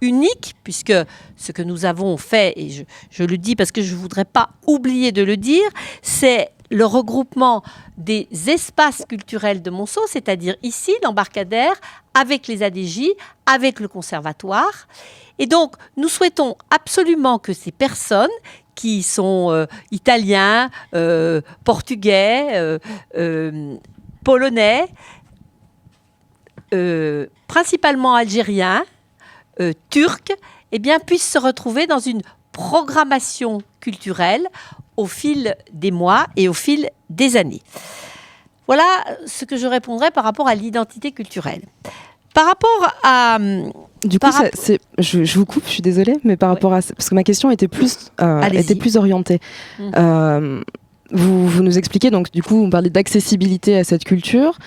uniques, 0.00 0.54
puisque 0.62 0.94
ce 1.36 1.50
que 1.50 1.62
nous 1.62 1.84
avons 1.84 2.16
fait, 2.16 2.52
et 2.54 2.86
je, 3.10 3.24
le 3.24 3.36
dis 3.36 3.56
parce 3.56 3.72
que 3.72 3.82
je 3.82 3.96
ne 3.96 3.98
voudrais 3.98 4.24
pas 4.24 4.50
oublier 4.68 5.10
de 5.10 5.22
le 5.22 5.36
dire, 5.36 5.68
c'est 6.00 6.50
le 6.70 6.86
regroupement 6.86 7.64
des 7.96 8.28
espaces 8.46 9.04
culturels 9.08 9.60
de 9.60 9.70
Monceau, 9.70 10.02
c'est-à-dire 10.06 10.54
ici, 10.62 10.92
l'embarcadère, 11.02 11.74
avec 12.14 12.46
les 12.46 12.62
ADJ, 12.62 13.08
avec 13.44 13.80
le 13.80 13.88
conservatoire. 13.88 14.86
Et 15.40 15.46
donc, 15.46 15.74
nous 15.96 16.08
souhaitons 16.08 16.54
absolument 16.70 17.40
que 17.40 17.52
ces 17.52 17.72
personnes 17.72 18.38
qui 18.76 19.02
sont 19.02 19.50
euh, 19.50 19.66
italiens, 19.90 20.70
euh, 20.94 21.40
portugais, 21.64 22.78
euh, 23.16 23.76
polonais, 24.22 24.86
euh, 26.74 27.26
principalement 27.46 28.14
algériens, 28.14 28.84
euh, 29.60 29.72
turcs, 29.90 30.32
eh 30.72 30.78
bien, 30.78 30.98
puissent 30.98 31.30
se 31.30 31.38
retrouver 31.38 31.86
dans 31.86 31.98
une 31.98 32.20
programmation 32.52 33.62
culturelle 33.80 34.46
au 34.96 35.06
fil 35.06 35.54
des 35.72 35.90
mois 35.90 36.26
et 36.36 36.48
au 36.48 36.52
fil 36.52 36.90
des 37.10 37.36
années. 37.36 37.62
Voilà 38.66 38.84
ce 39.26 39.44
que 39.44 39.56
je 39.56 39.66
répondrai 39.66 40.10
par 40.10 40.24
rapport 40.24 40.48
à 40.48 40.54
l'identité 40.54 41.12
culturelle. 41.12 41.62
Par 42.34 42.46
rapport 42.46 42.94
à... 43.02 43.38
Du 44.04 44.18
coup, 44.18 44.30
ça- 44.30 44.50
c'est- 44.52 44.80
je, 44.98 45.24
je 45.24 45.38
vous 45.38 45.46
coupe, 45.46 45.64
je 45.66 45.70
suis 45.70 45.82
désolée, 45.82 46.16
mais 46.24 46.36
par 46.36 46.50
rapport 46.50 46.72
à 46.72 46.80
parce 46.82 47.08
que 47.08 47.14
ma 47.14 47.24
question 47.24 47.50
était 47.50 47.66
plus 47.66 48.10
euh, 48.20 48.42
était 48.50 48.74
plus 48.76 48.96
orientée. 48.96 49.40
Euh, 49.80 50.62
vous, 51.10 51.48
vous 51.48 51.62
nous 51.62 51.78
expliquez 51.78 52.10
donc 52.10 52.30
du 52.32 52.42
coup, 52.42 52.56
vous 52.64 52.70
parlez 52.70 52.90
d'accessibilité 52.90 53.78
à 53.78 53.84
cette 53.84 54.04
culture. 54.04 54.58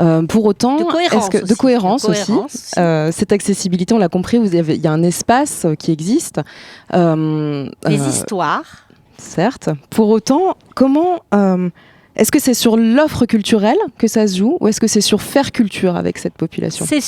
Euh, 0.00 0.24
pour 0.26 0.44
autant, 0.46 0.78
De 0.78 0.84
cohérence 0.84 1.24
est-ce 1.24 1.30
que- 1.30 1.38
de 1.38 1.44
aussi, 1.44 1.54
cohérence, 1.56 2.02
de 2.02 2.06
cohérence 2.08 2.54
aussi. 2.54 2.78
Euh, 2.78 3.10
cette 3.12 3.32
accessibilité, 3.32 3.94
on 3.94 3.98
l'a 3.98 4.08
compris, 4.08 4.38
il 4.38 4.80
y 4.80 4.86
a 4.86 4.92
un 4.92 5.02
espace 5.02 5.66
qui 5.78 5.92
existe. 5.92 6.40
Euh, 6.94 7.68
les 7.86 8.00
euh, 8.00 8.08
histoires. 8.08 8.86
certes. 9.18 9.68
Pour 9.90 10.08
autant, 10.08 10.56
comment 10.74 11.20
est-ce 12.20 12.30
que 12.30 12.38
c'est 12.38 12.52
sur 12.52 12.76
l'offre 12.76 13.24
culturelle 13.24 13.78
que 13.96 14.06
ça 14.06 14.28
se 14.28 14.36
joue 14.36 14.58
ou 14.60 14.68
est-ce 14.68 14.78
que 14.78 14.86
c'est 14.86 15.00
sur 15.00 15.22
faire 15.22 15.52
culture 15.52 15.96
avec 15.96 16.18
cette 16.18 16.34
population? 16.34 16.84
C'est 16.84 17.00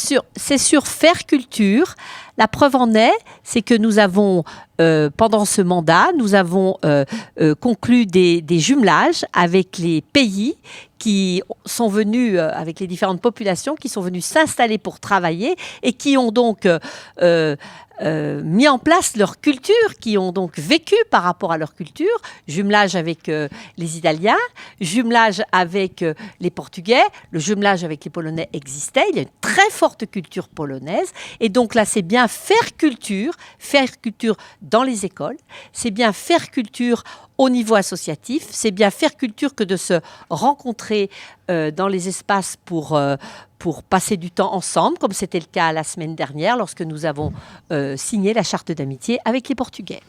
sur, 0.59 0.87
faire 0.87 1.27
culture. 1.27 1.95
La 2.39 2.49
preuve 2.49 2.77
en 2.77 2.95
est, 2.95 3.13
c'est 3.45 3.61
que 3.61 3.75
nous 3.75 3.99
avons, 3.99 4.43
euh, 4.81 5.11
pendant 5.15 5.45
ce 5.45 5.61
mandat, 5.61 6.07
nous 6.17 6.35
avons 6.35 6.79
euh, 6.87 7.05
euh, 7.39 7.55
conclu 7.55 8.07
des, 8.07 8.41
des 8.41 8.59
jumelages 8.59 9.27
avec 9.35 9.77
les 9.77 10.01
pays 10.01 10.57
qui 10.99 11.43
sont 11.67 11.89
venus, 11.89 12.39
avec 12.39 12.81
les 12.81 12.87
différentes 12.87 13.21
populations, 13.21 13.75
qui 13.75 13.91
sont 13.91 14.01
venus 14.01 14.25
s'installer 14.25 14.79
pour 14.79 14.99
travailler 14.99 15.57
et 15.83 15.93
qui 15.93 16.17
ont 16.17 16.31
donc 16.31 16.67
euh, 18.03 18.43
mis 18.43 18.69
en 18.69 18.79
place 18.79 19.17
leur 19.17 19.41
culture, 19.41 19.75
qui 20.01 20.19
ont 20.19 20.33
donc 20.33 20.59
vécu 20.59 20.97
par 21.11 21.23
rapport 21.23 21.53
à 21.53 21.59
leur 21.59 21.75
culture, 21.75 22.21
jumelage 22.49 22.97
avec 22.97 23.29
euh, 23.29 23.49
les 23.77 23.97
Italiens, 23.97 24.39
jumelage 24.81 25.43
avec 25.53 26.03
euh, 26.03 26.15
les 26.41 26.51
Portugais, 26.51 27.03
le 27.31 27.39
jumelage 27.39 27.85
avec 27.85 28.05
les 28.05 28.11
Polonais 28.11 28.49
existait, 28.53 29.05
il 29.11 29.17
y 29.17 29.19
a 29.21 29.23
une 29.23 29.29
très 29.41 29.71
forte 29.71 30.11
culture 30.11 30.49
polonaise, 30.49 31.13
et 31.41 31.49
donc 31.49 31.75
là 31.75 31.85
c'est 31.85 32.03
bien 32.03 32.27
faire 32.29 32.77
culture, 32.77 33.35
faire 33.59 34.01
culture 34.01 34.37
dans 34.61 34.83
les 34.83 35.05
écoles, 35.05 35.37
c'est 35.73 35.91
bien 35.91 36.13
faire 36.13 36.51
culture 36.51 37.05
au 37.43 37.51
niveau 37.51 37.75
associatif, 37.75 38.47
c'est 38.51 38.71
bien 38.71 38.91
faire 38.91 39.17
culture 39.17 39.55
que 39.55 39.65
de 39.65 39.77
se 39.77 39.95
rencontrer 40.31 41.11
euh, 41.51 41.73
dans 41.73 41.89
les 41.89 42.07
espaces 42.09 42.57
pour, 42.65 42.95
euh, 42.95 43.17
pour 43.59 43.83
passer 43.83 44.17
du 44.17 44.31
temps 44.31 44.55
ensemble, 44.55 44.97
comme 44.99 45.13
c'était 45.13 45.41
le 45.41 45.47
cas 45.51 45.73
la 45.73 45.83
semaine 45.83 46.15
dernière 46.15 46.57
lorsque 46.57 46.83
nous 46.83 47.05
avons 47.05 47.33
euh, 47.73 47.97
signé 47.97 48.33
la 48.33 48.45
charte 48.45 48.71
d'amitié 48.71 49.19
avec 49.25 49.49
les 49.49 49.57
Portugais. 49.57 50.01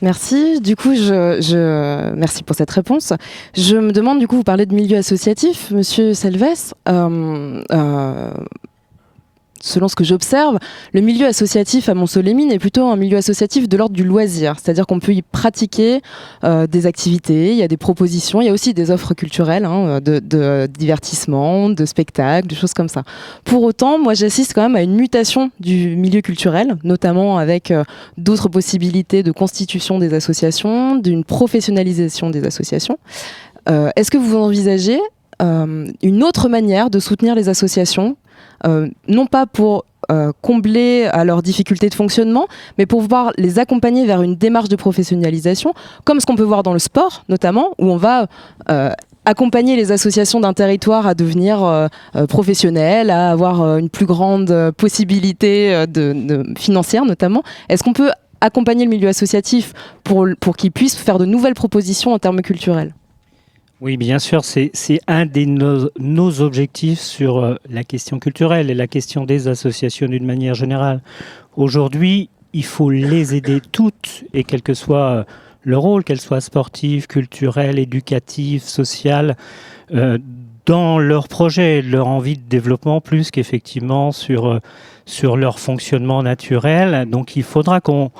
Merci. 0.00 0.60
Du 0.60 0.74
coup, 0.74 0.94
je, 0.94 2.10
merci 2.14 2.42
pour 2.42 2.56
cette 2.56 2.70
réponse. 2.70 3.12
Je 3.54 3.76
me 3.76 3.92
demande, 3.92 4.18
du 4.18 4.26
coup, 4.26 4.36
vous 4.36 4.42
parlez 4.42 4.66
de 4.66 4.74
milieu 4.74 4.96
associatif, 4.96 5.70
Monsieur 5.70 6.14
Selves. 6.14 6.72
Selon 9.62 9.88
ce 9.88 9.96
que 9.96 10.04
j'observe, 10.04 10.58
le 10.92 11.00
milieu 11.00 11.26
associatif 11.26 11.88
à 11.88 11.94
Monceau-les-Mines 11.94 12.52
est 12.52 12.58
plutôt 12.58 12.86
un 12.88 12.96
milieu 12.96 13.16
associatif 13.16 13.68
de 13.68 13.76
l'ordre 13.78 13.94
du 13.94 14.04
loisir, 14.04 14.56
c'est-à-dire 14.60 14.86
qu'on 14.86 15.00
peut 15.00 15.14
y 15.14 15.22
pratiquer 15.22 16.02
euh, 16.44 16.66
des 16.66 16.84
activités, 16.86 17.52
il 17.52 17.56
y 17.56 17.62
a 17.62 17.68
des 17.68 17.76
propositions, 17.78 18.42
il 18.42 18.46
y 18.46 18.50
a 18.50 18.52
aussi 18.52 18.74
des 18.74 18.90
offres 18.90 19.14
culturelles, 19.14 19.64
hein, 19.64 20.00
de, 20.00 20.18
de 20.18 20.68
divertissement, 20.78 21.70
de 21.70 21.86
spectacles, 21.86 22.48
des 22.48 22.56
choses 22.56 22.74
comme 22.74 22.88
ça. 22.88 23.04
Pour 23.44 23.62
autant, 23.62 23.98
moi, 23.98 24.14
j'assiste 24.14 24.52
quand 24.52 24.62
même 24.62 24.76
à 24.76 24.82
une 24.82 24.96
mutation 24.96 25.50
du 25.60 25.96
milieu 25.96 26.20
culturel, 26.20 26.76
notamment 26.84 27.38
avec 27.38 27.70
euh, 27.70 27.84
d'autres 28.18 28.48
possibilités 28.48 29.22
de 29.22 29.32
constitution 29.32 29.98
des 29.98 30.12
associations, 30.12 30.96
d'une 30.96 31.24
professionnalisation 31.24 32.30
des 32.30 32.44
associations. 32.44 32.98
Euh, 33.68 33.90
Est-ce 33.94 34.10
que 34.10 34.18
vous 34.18 34.36
envisagez 34.36 35.00
euh, 35.40 35.86
une 36.02 36.22
autre 36.22 36.48
manière 36.48 36.90
de 36.90 36.98
soutenir 36.98 37.34
les 37.34 37.48
associations, 37.48 38.16
non 39.08 39.26
pas 39.26 39.46
pour 39.46 39.84
euh, 40.10 40.32
combler 40.42 41.08
à 41.12 41.24
leurs 41.24 41.42
difficultés 41.42 41.88
de 41.88 41.94
fonctionnement, 41.94 42.48
mais 42.76 42.86
pour 42.86 43.02
pouvoir 43.02 43.32
les 43.38 43.60
accompagner 43.60 44.04
vers 44.04 44.20
une 44.22 44.34
démarche 44.34 44.68
de 44.68 44.74
professionnalisation, 44.76 45.74
comme 46.04 46.18
ce 46.18 46.26
qu'on 46.26 46.34
peut 46.34 46.42
voir 46.42 46.64
dans 46.64 46.72
le 46.72 46.80
sport 46.80 47.22
notamment, 47.28 47.70
où 47.78 47.86
on 47.90 47.96
va 47.96 48.26
euh, 48.68 48.90
accompagner 49.24 49.76
les 49.76 49.92
associations 49.92 50.40
d'un 50.40 50.54
territoire 50.54 51.06
à 51.06 51.14
devenir 51.14 51.62
euh, 51.62 51.86
euh, 52.16 52.26
professionnelles, 52.26 53.10
à 53.10 53.30
avoir 53.30 53.62
euh, 53.62 53.78
une 53.78 53.90
plus 53.90 54.06
grande 54.06 54.50
euh, 54.50 54.72
possibilité 54.72 55.72
euh, 55.72 56.44
financière 56.58 57.04
notamment. 57.04 57.44
Est-ce 57.68 57.84
qu'on 57.84 57.92
peut 57.92 58.10
accompagner 58.40 58.84
le 58.84 58.90
milieu 58.90 59.08
associatif 59.08 59.72
pour, 60.02 60.26
pour 60.40 60.56
qu'il 60.56 60.72
puisse 60.72 60.96
faire 60.96 61.18
de 61.18 61.26
nouvelles 61.26 61.54
propositions 61.54 62.12
en 62.12 62.18
termes 62.18 62.42
culturels? 62.42 62.92
Oui, 63.82 63.96
bien 63.96 64.20
sûr, 64.20 64.44
c'est 64.44 65.00
un 65.08 65.26
de 65.26 65.44
nos, 65.44 65.90
nos, 65.98 66.40
objectifs 66.40 67.00
sur 67.00 67.38
euh, 67.38 67.56
la 67.68 67.82
question 67.82 68.20
culturelle 68.20 68.70
et 68.70 68.74
la 68.74 68.86
question 68.86 69.24
des 69.24 69.48
associations 69.48 70.06
d'une 70.06 70.24
manière 70.24 70.54
générale. 70.54 71.02
Aujourd'hui, 71.56 72.30
il 72.52 72.64
faut 72.64 72.90
les 72.90 73.34
aider 73.34 73.60
toutes, 73.72 74.22
et 74.34 74.44
quel 74.44 74.62
que 74.62 74.72
soit 74.72 75.10
euh, 75.10 75.24
le 75.62 75.76
rôle, 75.76 76.04
qu'elles 76.04 76.20
soient 76.20 76.40
sportives, 76.40 77.08
culturelles, 77.08 77.80
éducatives, 77.80 78.62
sociales, 78.62 79.36
euh, 79.92 80.16
dans 80.64 81.00
leur 81.00 81.26
projet, 81.26 81.82
leur 81.82 82.06
envie 82.06 82.36
de 82.36 82.48
développement, 82.48 83.00
plus 83.00 83.32
qu'effectivement 83.32 84.12
sur, 84.12 84.60
sur 85.06 85.36
leur 85.36 85.58
fonctionnement 85.58 86.22
naturel. 86.22 87.10
Donc 87.10 87.34
il 87.34 87.42
faudra 87.42 87.80
qu'on 87.80 88.12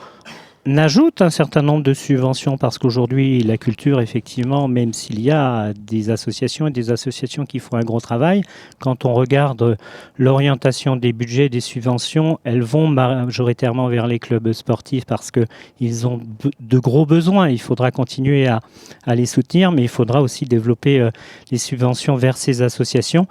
ajoute 0.66 1.22
un 1.22 1.30
certain 1.30 1.62
nombre 1.62 1.82
de 1.82 1.93
subventions 1.93 2.56
parce 2.56 2.78
qu'aujourd'hui, 2.78 3.43
la 3.43 3.59
culture, 3.59 4.01
effectivement, 4.01 4.68
même 4.68 4.93
s'il 4.93 5.20
y 5.20 5.30
a 5.30 5.72
des 5.72 6.10
associations 6.10 6.68
et 6.68 6.70
des 6.70 6.90
associations 6.90 7.44
qui 7.44 7.59
font 7.59 7.76
un 7.76 7.82
gros 7.82 8.01
travail, 8.01 8.43
quand 8.78 9.05
on 9.05 9.12
regarde 9.12 9.76
l'orientation 10.18 10.94
des 10.94 11.12
budgets, 11.12 11.48
des 11.48 11.60
subventions, 11.60 12.39
elles 12.44 12.62
vont 12.62 12.86
majoritairement 12.86 13.89
vers 13.89 14.06
les 14.06 14.20
clubs 14.20 14.52
sportifs 14.52 15.05
parce 15.05 15.30
qu'ils 15.32 16.06
ont 16.06 16.20
de 16.60 16.78
gros 16.78 17.06
besoins. 17.06 17.48
Il 17.48 17.60
faudra 17.60 17.90
continuer 17.90 18.47
à, 18.47 18.60
à, 19.05 19.14
les 19.16 19.26
soutenir, 19.26 19.72
mais 19.72 19.82
il 19.82 19.89
faudra 19.89 20.22
aussi 20.22 20.44
développer 20.44 21.01
euh, 21.01 21.10
les 21.51 21.59
subventions 21.59 22.14
vers 22.14 22.36
ces 22.36 22.62
associations 22.62 23.26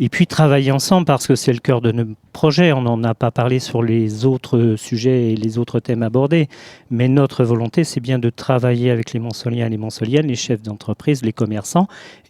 et 0.00 0.08
puis 0.08 0.26
travailler 0.26 0.72
ensemble 0.72 1.06
parce 1.06 1.26
que 1.26 1.34
c'est 1.34 1.52
le 1.52 1.58
cœur 1.58 1.80
de 1.80 1.92
nos 1.92 2.04
projets. 2.32 2.72
On 2.72 2.82
n'en 2.82 3.02
a 3.04 3.14
pas 3.14 3.30
parlé 3.30 3.58
sur 3.58 3.82
les 3.82 4.24
autres 4.24 4.74
sujets 4.76 5.32
et 5.32 5.36
les 5.36 5.58
autres 5.58 5.80
thèmes 5.80 6.02
abordés, 6.02 6.48
mais 6.90 7.08
notre 7.08 7.44
volonté, 7.44 7.84
c'est 7.84 8.00
bien 8.00 8.18
de 8.18 8.30
travailler 8.30 8.90
avec 8.90 9.12
les 9.12 9.20
Monsoliens 9.20 9.66
et 9.66 9.70
les 9.70 9.76
Monsoliennes, 9.76 10.26
les 10.26 10.34
chefs 10.34 10.62
d'entreprise, 10.62 11.22
les 11.22 11.32
commerçants 11.32 11.88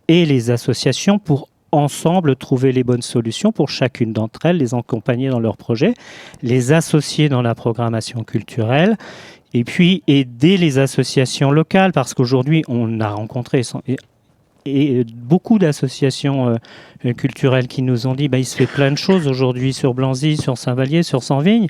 et 0.09 0.27
les 0.27 0.51
associations 0.51 1.19
pour 1.19 1.49
ensemble 1.73 2.37
trouver 2.37 2.73
les 2.73 2.85
bonnes 2.85 3.03
solutions 3.03 3.51
pour 3.51 3.69
chacune 3.69 4.13
d'entre 4.13 4.47
elles, 4.47 4.59
les 4.59 4.75
accompagner 4.75 5.29
dans 5.29 5.41
leurs 5.41 5.57
projets, 5.57 5.95
les 6.43 6.73
associer 6.73 7.29
dans 7.29 7.43
la 7.43 7.55
programmation 7.55 8.23
culturelle 8.23 8.97
et 9.55 9.65
puis 9.65 10.03
aider 10.07 10.57
les 10.57 10.79
associations 10.79 11.51
locales 11.51 11.93
parce 11.93 12.15
qu'aujourd'hui 12.15 12.63
on 12.69 13.01
a 13.01 13.11
rencontré 13.11 13.63
et 14.65 14.97
euh, 14.97 15.05
beaucoup 15.15 15.59
d'associations 15.59 16.57
euh, 17.05 17.13
culturelles 17.13 17.69
qui 17.69 17.83
nous 17.83 18.07
ont 18.07 18.15
dit 18.15 18.29
bah, 18.29 18.39
il 18.39 18.45
se 18.45 18.57
fait 18.57 18.67
plein 18.67 18.91
de 18.91 18.99
choses 18.99 19.27
aujourd'hui 19.27 19.73
sur 19.73 19.95
Blanzy, 19.95 20.37
sur 20.37 20.59
Saint-Vallier, 20.59 21.03
sur 21.03 21.23
Saint-Vigne 21.23 21.69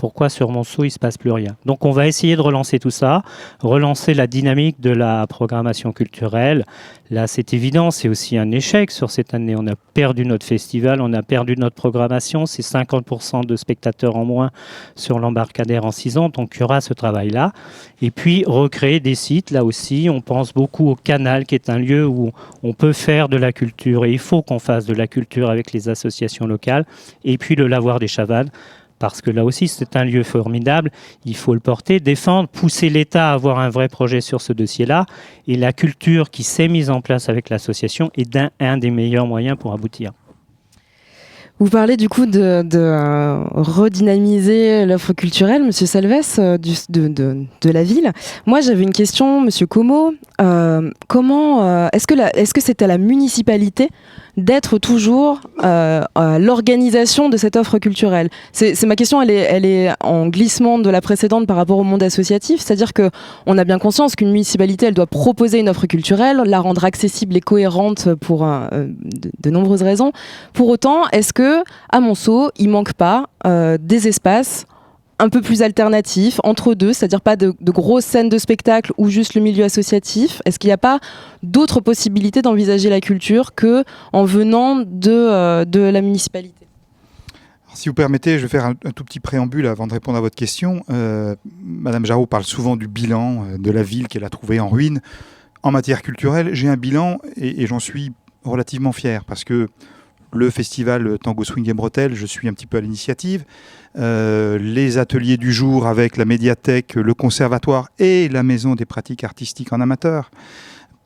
pourquoi 0.00 0.30
sur 0.30 0.50
Monceau 0.50 0.84
il 0.84 0.90
se 0.90 0.98
passe 0.98 1.18
plus 1.18 1.30
rien. 1.30 1.56
Donc 1.66 1.84
on 1.84 1.90
va 1.90 2.06
essayer 2.06 2.34
de 2.34 2.40
relancer 2.40 2.78
tout 2.78 2.90
ça, 2.90 3.22
relancer 3.60 4.14
la 4.14 4.26
dynamique 4.26 4.80
de 4.80 4.88
la 4.88 5.26
programmation 5.26 5.92
culturelle. 5.92 6.64
Là 7.10 7.26
c'est 7.26 7.52
évident, 7.52 7.90
c'est 7.90 8.08
aussi 8.08 8.38
un 8.38 8.50
échec 8.50 8.90
sur 8.90 9.10
cette 9.10 9.34
année. 9.34 9.54
On 9.58 9.66
a 9.66 9.74
perdu 9.92 10.24
notre 10.24 10.46
festival, 10.46 11.02
on 11.02 11.12
a 11.12 11.22
perdu 11.22 11.54
notre 11.58 11.76
programmation, 11.76 12.46
c'est 12.46 12.62
50% 12.62 13.44
de 13.44 13.56
spectateurs 13.56 14.16
en 14.16 14.24
moins 14.24 14.50
sur 14.96 15.18
l'embarcadère 15.18 15.84
en 15.84 15.90
6 15.90 16.16
ans, 16.16 16.30
donc 16.30 16.52
il 16.56 16.60
y 16.60 16.62
aura 16.62 16.80
ce 16.80 16.94
travail-là. 16.94 17.52
Et 18.00 18.10
puis 18.10 18.44
recréer 18.46 19.00
des 19.00 19.14
sites, 19.14 19.50
là 19.50 19.66
aussi, 19.66 20.08
on 20.10 20.22
pense 20.22 20.54
beaucoup 20.54 20.88
au 20.88 20.94
canal 20.94 21.44
qui 21.44 21.54
est 21.56 21.68
un 21.68 21.78
lieu 21.78 22.06
où 22.06 22.32
on 22.62 22.72
peut 22.72 22.94
faire 22.94 23.28
de 23.28 23.36
la 23.36 23.52
culture 23.52 24.06
et 24.06 24.12
il 24.12 24.18
faut 24.18 24.40
qu'on 24.40 24.60
fasse 24.60 24.86
de 24.86 24.94
la 24.94 25.06
culture 25.06 25.50
avec 25.50 25.72
les 25.72 25.90
associations 25.90 26.46
locales. 26.46 26.86
Et 27.22 27.36
puis 27.36 27.54
le 27.54 27.66
lavoir 27.66 27.98
des 27.98 28.08
Chavannes 28.08 28.50
parce 29.00 29.20
que 29.20 29.32
là 29.32 29.44
aussi 29.44 29.66
c'est 29.66 29.96
un 29.96 30.04
lieu 30.04 30.22
formidable, 30.22 30.92
il 31.24 31.34
faut 31.34 31.54
le 31.54 31.60
porter, 31.60 31.98
défendre, 31.98 32.48
pousser 32.48 32.88
l'État 32.88 33.30
à 33.30 33.32
avoir 33.32 33.58
un 33.58 33.70
vrai 33.70 33.88
projet 33.88 34.20
sur 34.20 34.40
ce 34.40 34.52
dossier-là, 34.52 35.06
et 35.48 35.56
la 35.56 35.72
culture 35.72 36.30
qui 36.30 36.44
s'est 36.44 36.68
mise 36.68 36.90
en 36.90 37.00
place 37.00 37.28
avec 37.28 37.50
l'association 37.50 38.12
est 38.16 38.38
un, 38.60 38.78
des 38.78 38.90
meilleurs 38.90 39.26
moyens 39.26 39.56
pour 39.58 39.72
aboutir. 39.72 40.12
Vous 41.58 41.68
parlez 41.68 41.98
du 41.98 42.08
coup 42.08 42.24
de, 42.24 42.62
euh, 42.74 43.44
redynamiser 43.52 44.86
l'offre 44.86 45.12
culturelle, 45.12 45.62
Monsieur 45.62 45.84
Salves, 45.84 46.38
euh, 46.38 46.56
de, 46.56 47.70
la 47.70 47.82
ville. 47.82 48.12
Moi, 48.46 48.62
j'avais 48.62 48.82
une 48.82 48.94
question, 48.94 49.42
Monsieur 49.42 49.66
Como. 49.66 50.14
Euh, 50.40 50.90
comment 51.06 51.90
est-ce 51.90 52.54
que 52.54 52.60
c'est 52.62 52.80
à 52.80 52.86
la 52.86 52.96
municipalité 52.96 53.90
d'être 54.36 54.78
toujours 54.78 55.40
euh, 55.64 56.02
à 56.14 56.38
l'organisation 56.38 57.28
de 57.28 57.36
cette 57.36 57.56
offre 57.56 57.78
culturelle 57.78 58.28
C'est 58.52 58.82
ma 58.84 58.96
question, 58.96 59.20
elle 59.22 59.30
est, 59.30 59.46
elle 59.50 59.64
est 59.64 59.90
en 60.00 60.28
glissement 60.28 60.78
de 60.78 60.90
la 60.90 61.00
précédente 61.00 61.46
par 61.46 61.56
rapport 61.56 61.78
au 61.78 61.84
monde 61.84 62.02
associatif, 62.02 62.60
c'est-à-dire 62.60 62.92
que 62.92 63.10
on 63.46 63.58
a 63.58 63.64
bien 63.64 63.78
conscience 63.78 64.16
qu'une 64.16 64.30
municipalité, 64.30 64.86
elle 64.86 64.94
doit 64.94 65.06
proposer 65.06 65.60
une 65.60 65.68
offre 65.68 65.86
culturelle, 65.86 66.42
la 66.44 66.60
rendre 66.60 66.84
accessible 66.84 67.36
et 67.36 67.40
cohérente 67.40 68.14
pour 68.14 68.44
euh, 68.44 68.68
de, 68.72 69.30
de, 69.40 69.50
nombreuses 69.50 69.82
raisons. 69.82 70.12
Pour 70.52 70.68
autant, 70.68 71.08
est-ce 71.12 71.32
que 71.32 71.62
à 71.90 72.00
Monceau, 72.00 72.50
il 72.58 72.68
manque 72.68 72.92
pas 72.92 73.26
euh, 73.46 73.78
des 73.80 74.08
espaces 74.08 74.66
un 75.20 75.28
peu 75.28 75.42
plus 75.42 75.62
alternatif, 75.62 76.40
entre 76.44 76.74
deux, 76.74 76.92
c'est-à-dire 76.92 77.20
pas 77.20 77.36
de, 77.36 77.54
grosses 77.60 78.06
scènes 78.06 78.28
de 78.28 78.38
spectacle 78.38 78.92
ou 78.96 79.08
juste 79.08 79.34
le 79.34 79.42
milieu 79.42 79.64
associatif 79.64 80.40
Est-ce 80.46 80.58
qu'il 80.58 80.68
n'y 80.68 80.72
a 80.72 80.78
pas 80.78 80.98
d'autres 81.42 81.80
possibilités 81.80 82.42
d'envisager 82.42 82.88
la 82.88 83.00
culture 83.00 83.54
que 83.54 83.84
en 84.12 84.24
venant 84.24 84.76
de, 84.76 85.10
euh, 85.10 85.64
la 85.92 86.00
municipalité? 86.00 86.54
Si 87.74 87.88
vous 87.88 87.94
permettez, 87.94 88.38
je 88.38 88.42
vais 88.42 88.48
faire 88.48 88.64
un, 88.64 88.74
tout 88.74 89.04
petit 89.04 89.20
préambule 89.20 89.66
avant 89.66 89.86
de 89.86 89.92
répondre 89.92 90.18
à 90.18 90.20
votre 90.20 90.34
question. 90.34 90.82
Euh, 90.90 91.36
Madame 91.62 92.04
Jarreau 92.04 92.26
parle 92.26 92.44
souvent 92.44 92.76
du 92.76 92.88
bilan 92.88 93.44
euh, 93.44 93.58
de 93.58 93.70
la 93.70 93.82
ville 93.82 94.08
qu'elle 94.08 94.24
a 94.24 94.30
trouvée 94.30 94.58
en 94.58 94.68
ruine. 94.68 95.00
En 95.62 95.70
matière 95.70 96.02
culturelle, 96.02 96.54
j'ai 96.54 96.68
un 96.68 96.76
bilan 96.76 97.18
et, 97.36 97.62
et 97.62 97.66
j'en 97.66 97.78
suis 97.78 98.12
relativement 98.44 98.92
fier 98.92 99.24
parce 99.24 99.44
que 99.44 99.68
le 100.32 100.50
festival 100.50 101.18
Tango 101.18 101.44
Swing 101.44 101.68
et 101.68 101.74
Bretelles, 101.74 102.14
je 102.14 102.26
suis 102.26 102.48
un 102.48 102.52
petit 102.52 102.66
peu 102.66 102.78
à 102.78 102.80
l'initiative. 102.80 103.44
Euh, 103.98 104.58
les 104.58 104.98
ateliers 104.98 105.36
du 105.36 105.52
jour 105.52 105.86
avec 105.86 106.16
la 106.16 106.24
médiathèque, 106.24 106.94
le 106.94 107.14
conservatoire 107.14 107.88
et 107.98 108.28
la 108.28 108.42
maison 108.42 108.74
des 108.74 108.84
pratiques 108.84 109.24
artistiques 109.24 109.72
en 109.72 109.80
amateur. 109.80 110.30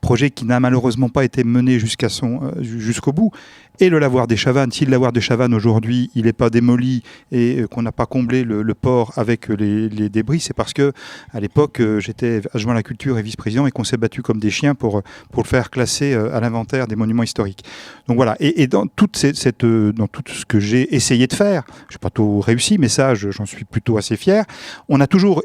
Projet 0.05 0.29
qui 0.29 0.45
n'a 0.45 0.59
malheureusement 0.59 1.09
pas 1.09 1.25
été 1.25 1.43
mené 1.43 1.79
jusqu'à 1.79 2.09
son 2.09 2.39
euh, 2.43 2.61
jusqu'au 2.61 3.11
bout. 3.11 3.31
Et 3.79 3.89
le 3.89 3.97
lavoir 3.97 4.27
des 4.27 4.37
Chavannes, 4.37 4.71
si 4.71 4.85
le 4.85 4.91
lavoir 4.91 5.11
des 5.11 5.19
Chavannes 5.19 5.55
aujourd'hui 5.55 6.11
il 6.13 6.25
n'est 6.25 6.33
pas 6.33 6.51
démoli 6.51 7.01
et 7.31 7.61
euh, 7.61 7.67
qu'on 7.67 7.81
n'a 7.81 7.91
pas 7.91 8.05
comblé 8.05 8.43
le, 8.43 8.63
port 8.75 9.13
avec 9.15 9.47
les, 9.47 10.09
débris, 10.09 10.41
c'est 10.41 10.53
parce 10.53 10.73
que 10.73 10.93
à 11.33 11.39
l'époque 11.39 11.79
euh, 11.79 11.99
j'étais 11.99 12.43
adjoint 12.53 12.73
à 12.73 12.75
la 12.75 12.83
culture 12.83 13.17
et 13.17 13.23
vice-président 13.23 13.65
et 13.65 13.71
qu'on 13.71 13.83
s'est 13.83 13.97
battu 13.97 14.21
comme 14.21 14.39
des 14.39 14.51
chiens 14.51 14.75
pour 14.75 15.01
pour 15.31 15.41
le 15.41 15.47
faire 15.47 15.71
classer 15.71 16.13
à 16.13 16.39
l'inventaire 16.39 16.85
des 16.85 16.95
monuments 16.95 17.23
historiques. 17.23 17.63
Donc 18.07 18.17
voilà. 18.17 18.35
Et, 18.39 18.67
dans 18.67 18.85
toute 18.85 19.17
cette, 19.17 19.65
dans 19.65 20.07
tout 20.07 20.21
ce 20.27 20.45
que 20.45 20.59
j'ai 20.59 20.93
essayé 20.93 21.25
de 21.25 21.33
faire, 21.33 21.63
je 21.89 21.95
n'ai 21.95 21.99
pas 21.99 22.11
tout 22.11 22.41
réussi, 22.41 22.77
mais 22.77 22.89
ça 22.89 23.15
j'en 23.15 23.47
suis 23.47 23.65
plutôt 23.65 23.97
assez 23.97 24.17
fier. 24.17 24.45
On 24.87 25.01
a 25.01 25.07
toujours 25.07 25.41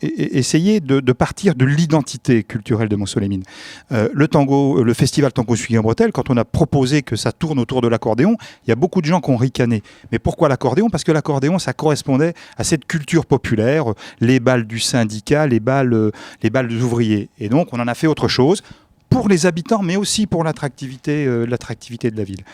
essayer 0.00 0.80
de, 0.80 1.12
partir 1.12 1.54
de 1.54 1.64
l'identité 1.64 2.42
culturelle 2.42 2.88
de 2.88 2.96
Montsolémine. 2.96 3.42
Euh, 3.92 4.08
le 4.12 4.28
tango, 4.28 4.82
le 4.82 4.94
festival 4.94 5.32
Tango 5.32 5.56
Suivi 5.56 5.78
en 5.78 5.82
Bretelle, 5.82 6.12
quand 6.12 6.30
on 6.30 6.36
a 6.36 6.44
proposé 6.44 7.02
que 7.02 7.16
ça 7.16 7.32
tourne 7.32 7.58
autour 7.58 7.80
de 7.80 7.88
l'accordéon, 7.88 8.36
il 8.66 8.70
y 8.70 8.72
a 8.72 8.76
beaucoup 8.76 9.00
de 9.00 9.06
gens 9.06 9.20
qui 9.20 9.30
ont 9.30 9.36
ricané. 9.36 9.82
Mais 10.12 10.18
pourquoi 10.18 10.48
l'accordéon? 10.48 10.90
Parce 10.90 11.04
que 11.04 11.12
l'accordéon, 11.12 11.58
ça 11.58 11.72
correspondait 11.72 12.34
à 12.56 12.64
cette 12.64 12.86
culture 12.86 13.26
populaire, 13.26 13.86
les 14.20 14.40
balles 14.40 14.66
du 14.66 14.80
syndicat, 14.80 15.46
les 15.46 15.60
balles, 15.60 16.12
les 16.42 16.50
balles 16.50 16.68
des 16.68 16.82
ouvriers. 16.82 17.28
Et 17.38 17.48
donc, 17.48 17.68
on 17.72 17.80
en 17.80 17.88
a 17.88 17.94
fait 17.94 18.06
autre 18.06 18.28
chose 18.28 18.62
pour 19.14 19.28
les 19.28 19.46
habitants, 19.46 19.82
mais 19.82 19.96
aussi 19.96 20.26
pour 20.26 20.42
l'attractivité, 20.42 21.24
euh, 21.26 21.44
l'attractivité 21.46 22.10
de 22.10 22.16
la 22.16 22.24
ville. 22.24 22.44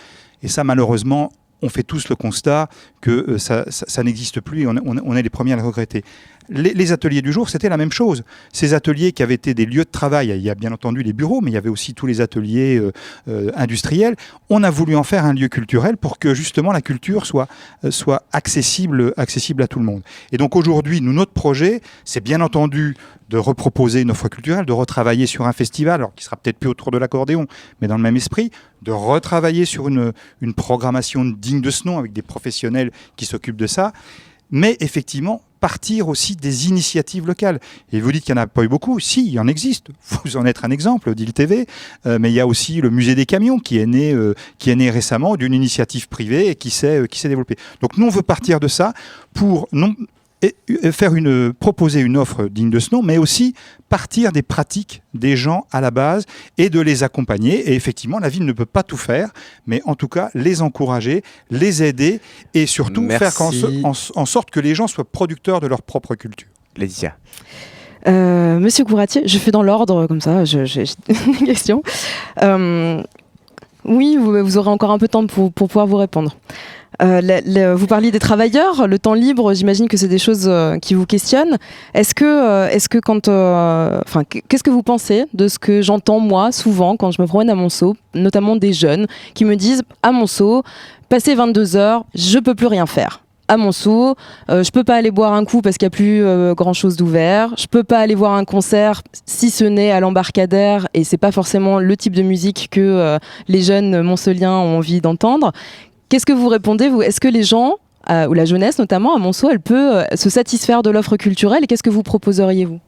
Et 0.43 0.49
ça, 0.49 0.63
malheureusement, 0.63 1.33
on 1.63 1.69
fait 1.69 1.83
tous 1.83 2.09
le 2.09 2.17
constat 2.17 2.69
que 3.01 3.11
euh, 3.11 3.39
ça, 3.39 4.03
n'existe 4.03 4.41
plus 4.41 4.63
et 4.63 4.67
on, 4.67 5.17
est 5.17 5.23
les 5.23 5.31
premiers 5.31 5.53
à 5.53 5.57
le 5.57 5.63
regretter. 5.63 6.05
Les, 6.51 6.91
ateliers 6.91 7.23
du 7.23 7.33
jour, 7.33 7.49
c'était 7.49 7.69
la 7.69 7.77
même 7.77 7.93
chose. 7.93 8.25
Ces 8.53 8.75
ateliers 8.75 9.13
qui 9.13 9.23
avaient 9.23 9.35
été 9.35 9.55
des 9.55 9.67
lieux 9.67 9.85
de 9.85 9.91
travail, 9.91 10.31
il 10.31 10.43
y 10.43 10.51
a 10.51 10.57
bien 10.57 10.73
entendu 10.73 11.05
les 11.05 11.13
bureaux, 11.13 11.41
mais 11.41 11.53
il 11.53 11.55
y 11.55 11.57
avait 11.57 11.69
aussi 11.69 11.95
tous 11.95 12.07
les 12.07 12.21
ateliers 12.21 12.77
euh, 12.77 12.93
euh, 13.29 13.53
industriels. 13.55 14.17
On 14.49 14.65
a 14.65 14.71
voulu 14.71 14.97
en 14.97 15.05
faire 15.05 15.25
un 15.25 15.33
lieu 15.33 15.47
culturel 15.47 15.97
pour 15.97 16.19
que 16.19 16.35
justement 16.35 16.73
la 16.73 16.81
culture 16.83 17.25
soit, 17.25 17.47
euh, 17.85 17.93
soit 17.93 18.25
accessible, 18.33 19.15
accessible 19.17 19.63
à 19.63 19.69
tout 19.69 19.79
le 19.79 19.85
monde. 19.85 20.03
Et 20.33 20.39
donc 20.39 20.57
aujourd'hui, 20.57 21.01
nous, 21.01 21.13
notre 21.13 21.33
projet, 21.33 21.83
c'est 22.05 22.23
bien 22.23 22.41
entendu 22.41 22.97
de 23.29 23.39
reproposer 23.39 24.01
une 24.01 24.11
offre 24.11 24.29
culturelle, 24.29 24.67
de 24.67 24.73
retravailler 24.73 25.27
sur 25.27 25.47
un 25.47 25.53
festival, 25.53 26.01
alors 26.01 26.15
qui 26.17 26.25
sera 26.25 26.37
peut-être 26.37 26.59
plus 26.59 26.69
autour 26.69 26.91
de 26.91 26.99
l'accordéon, 26.99 27.47
mais 27.81 27.87
dans 27.87 27.97
le 27.97 28.03
même 28.03 28.17
esprit, 28.17 28.51
de 28.83 28.91
retravailler 28.91 29.67
sur 29.67 29.87
une, 29.87 30.13
une 30.41 30.55
programmation 30.55 31.25
digne 31.25 31.61
de 31.61 31.71
ce 31.71 31.87
nom 31.87 31.97
avec 31.99 32.13
des 32.13 32.23
professionnels 32.23 32.91
qui 33.15 33.25
s'occupent 33.25 33.57
de 33.57 33.69
ça. 33.69 33.93
Mais 34.51 34.77
effectivement, 34.81 35.43
partir 35.61 36.09
aussi 36.09 36.35
des 36.35 36.69
initiatives 36.69 37.27
locales. 37.27 37.61
Et 37.93 38.01
vous 38.01 38.11
dites 38.11 38.25
qu'il 38.25 38.35
n'y 38.35 38.41
en 38.41 38.45
a 38.45 38.47
pas 38.47 38.63
eu 38.63 38.69
beaucoup. 38.69 38.99
Si, 38.99 39.27
il 39.27 39.33
y 39.33 39.39
en 39.39 39.47
existe. 39.47 39.89
Vous 40.25 40.37
en 40.37 40.47
êtes 40.47 40.65
un 40.65 40.71
exemple, 40.71 41.15
d'IL 41.15 41.33
TV. 41.33 41.67
Euh, 42.07 42.19
mais 42.19 42.31
il 42.31 42.35
y 42.35 42.41
a 42.41 42.47
aussi 42.47 42.81
le 42.81 42.91
musée 42.91 43.15
des 43.15 43.27
camions 43.27 43.59
qui 43.59 43.79
est 43.79 43.87
né, 43.87 44.13
euh, 44.13 44.35
qui 44.59 44.71
est 44.71 44.77
né 44.77 44.91
récemment 44.91 45.37
d'une 45.37 45.55
initiative 45.55 46.09
privée 46.09 46.49
et 46.49 46.55
qui 46.55 46.71
s'est, 46.71 47.03
euh, 47.03 47.07
qui 47.07 47.21
s'est 47.21 47.29
développée. 47.29 47.57
Donc 47.81 47.97
nous, 47.99 48.07
on 48.07 48.11
veut 48.11 48.23
partir 48.23 48.59
de 48.59 48.69
ça 48.69 48.95
pour 49.35 49.69
non, 49.73 49.95
et, 50.43 50.55
euh, 50.85 50.93
faire 50.93 51.15
une, 51.15 51.53
proposer 51.53 52.01
une 52.01 52.17
offre 52.17 52.49
digne 52.49 52.71
de 52.71 52.79
ce 52.79 52.95
nom, 52.95 53.03
mais 53.03 53.19
aussi 53.19 53.55
partir 53.89 54.33
des 54.33 54.43
pratiques 54.43 55.03
des 55.15 55.37
gens 55.37 55.67
à 55.73 55.81
la 55.81 55.91
base 55.91 56.25
et 56.59 56.71
de 56.71 56.81
les 56.81 57.03
accompagner. 57.03 57.71
Et 57.71 57.75
effectivement, 57.75 58.19
la 58.19 58.29
ville 58.29 58.45
ne 58.45 58.53
peut 58.53 58.67
pas 58.67 58.83
tout 58.83 58.97
faire, 58.97 59.31
mais 59.67 59.83
en 59.85 59.95
tout 59.95 60.09
cas, 60.09 60.31
les 60.35 60.63
encourager, 60.63 61.23
les 61.51 61.83
aider 61.83 62.21
et 62.55 62.67
surtout 62.67 63.03
Merci. 63.03 63.37
faire 63.37 63.85
en, 63.85 63.93
en 64.15 64.27
sorte 64.27 64.51
que 64.51 64.61
les 64.61 64.75
gens 64.75 64.87
soient 64.87 65.05
producteurs 65.05 65.61
de 65.61 65.67
leur 65.67 65.83
propre 65.83 66.15
culture. 66.15 66.49
Laetitia. 66.77 67.17
Euh, 68.09 68.59
Monsieur 68.59 68.85
Couratier, 68.85 69.23
je 69.27 69.39
fais 69.39 69.51
dans 69.51 69.63
l'ordre 69.63 70.07
comme 70.07 70.21
ça, 70.21 70.45
j'ai 70.45 70.65
j'ai 70.67 70.85
des 71.09 71.47
questions. 71.47 71.83
Euh, 72.43 73.03
oui, 73.85 74.17
vous, 74.19 74.43
vous 74.43 74.59
aurez 74.59 74.71
encore 74.71 74.91
un 74.91 74.99
peu 74.99 75.07
de 75.07 75.11
temps 75.11 75.27
pour, 75.27 75.53
pour 75.53 75.69
pouvoir 75.69 75.87
vous 75.87 75.97
répondre. 75.97 76.37
Euh, 77.03 77.75
vous 77.77 77.87
parliez 77.87 78.11
des 78.11 78.19
travailleurs, 78.19 78.87
le 78.87 78.99
temps 78.99 79.15
libre, 79.15 79.55
j'imagine 79.55 79.89
que 79.89 79.97
c'est 79.97 80.09
des 80.09 80.19
choses 80.19 80.47
euh, 80.47 80.79
qui 80.79 80.95
vous 80.95 81.07
questionnent. 81.07 81.57
Est-ce 81.95 82.15
que, 82.15 82.25
euh, 82.25 82.69
est-ce 82.69 82.89
que 82.89 82.99
quand, 82.99 83.29
enfin, 83.29 84.25
qu'est-ce 84.25 84.63
que 84.63 84.71
vous 84.71 84.83
pensez 84.83 85.25
de 85.33 85.49
ce 85.49 85.59
que 85.59 85.83
j'entends 85.83 86.21
moi 86.21 86.53
souvent 86.53 86.97
quand 86.97 87.11
je 87.11 87.23
me 87.23 87.27
promène 87.27 87.51
à 87.51 87.55
Monceau, 87.55 87.97
notamment 88.15 88.57
des 88.57 88.73
jeunes 88.73 89.07
qui 89.35 89.45
me 89.45 89.57
disent 89.57 89.83
à 90.03 90.13
Monceau, 90.13 90.63
passé 91.09 91.35
22 91.35 91.77
heures, 91.77 92.05
je 92.15 92.39
peux 92.39 92.55
plus 92.55 92.67
rien 92.67 92.87
faire. 92.87 93.23
À 93.49 93.57
Monceau, 93.57 94.15
euh, 94.49 94.63
je 94.63 94.71
peux 94.71 94.85
pas 94.85 94.95
aller 94.95 95.11
boire 95.11 95.33
un 95.33 95.45
coup 95.45 95.61
parce 95.61 95.77
qu'il 95.77 95.87
n'y 95.87 95.93
a 95.93 95.97
plus 95.97 96.55
grand 96.55 96.73
chose 96.73 96.97
d'ouvert. 96.97 97.53
Je 97.59 97.67
peux 97.67 97.83
pas 97.83 97.99
aller 97.99 98.15
voir 98.15 98.35
un 98.35 98.45
concert 98.45 99.03
si 99.27 99.51
ce 99.51 99.65
n'est 99.65 99.91
à 99.91 99.99
l'embarcadère 99.99 100.87
et 100.95 101.03
c'est 101.03 101.19
pas 101.19 101.33
forcément 101.33 101.81
le 101.81 101.97
type 101.97 102.15
de 102.15 102.23
musique 102.23 102.69
que 102.71 103.19
les 103.49 103.63
jeunes 103.63 104.03
monceliens 104.03 104.53
ont 104.53 104.79
envie 104.79 105.01
d'entendre. 105.01 105.51
Qu'est-ce 106.11 106.27
que 106.27 106.33
vous 106.33 106.49
répondez 106.49 106.89
vous? 106.89 107.03
Est-ce 107.03 107.21
que 107.21 107.29
les 107.29 107.45
gens 107.45 107.77
euh, 108.11 108.27
ou 108.27 108.35
la 108.35 108.45
jeunesse 108.45 108.81
notamment 108.81 109.15
à 109.15 109.19
Monceau, 109.21 109.49
elle 109.49 109.61
peut 109.61 109.99
euh, 109.99 110.05
se 110.17 110.29
satisfaire 110.29 110.83
de 110.83 110.91
l'offre 110.91 111.17
culturelle? 111.17 111.63
Et 111.63 111.69
qu'est-ce 111.69 111.85
que 111.85 111.91
vous 111.91 112.03
proposeriez 112.03 112.65
vous? 112.65 112.81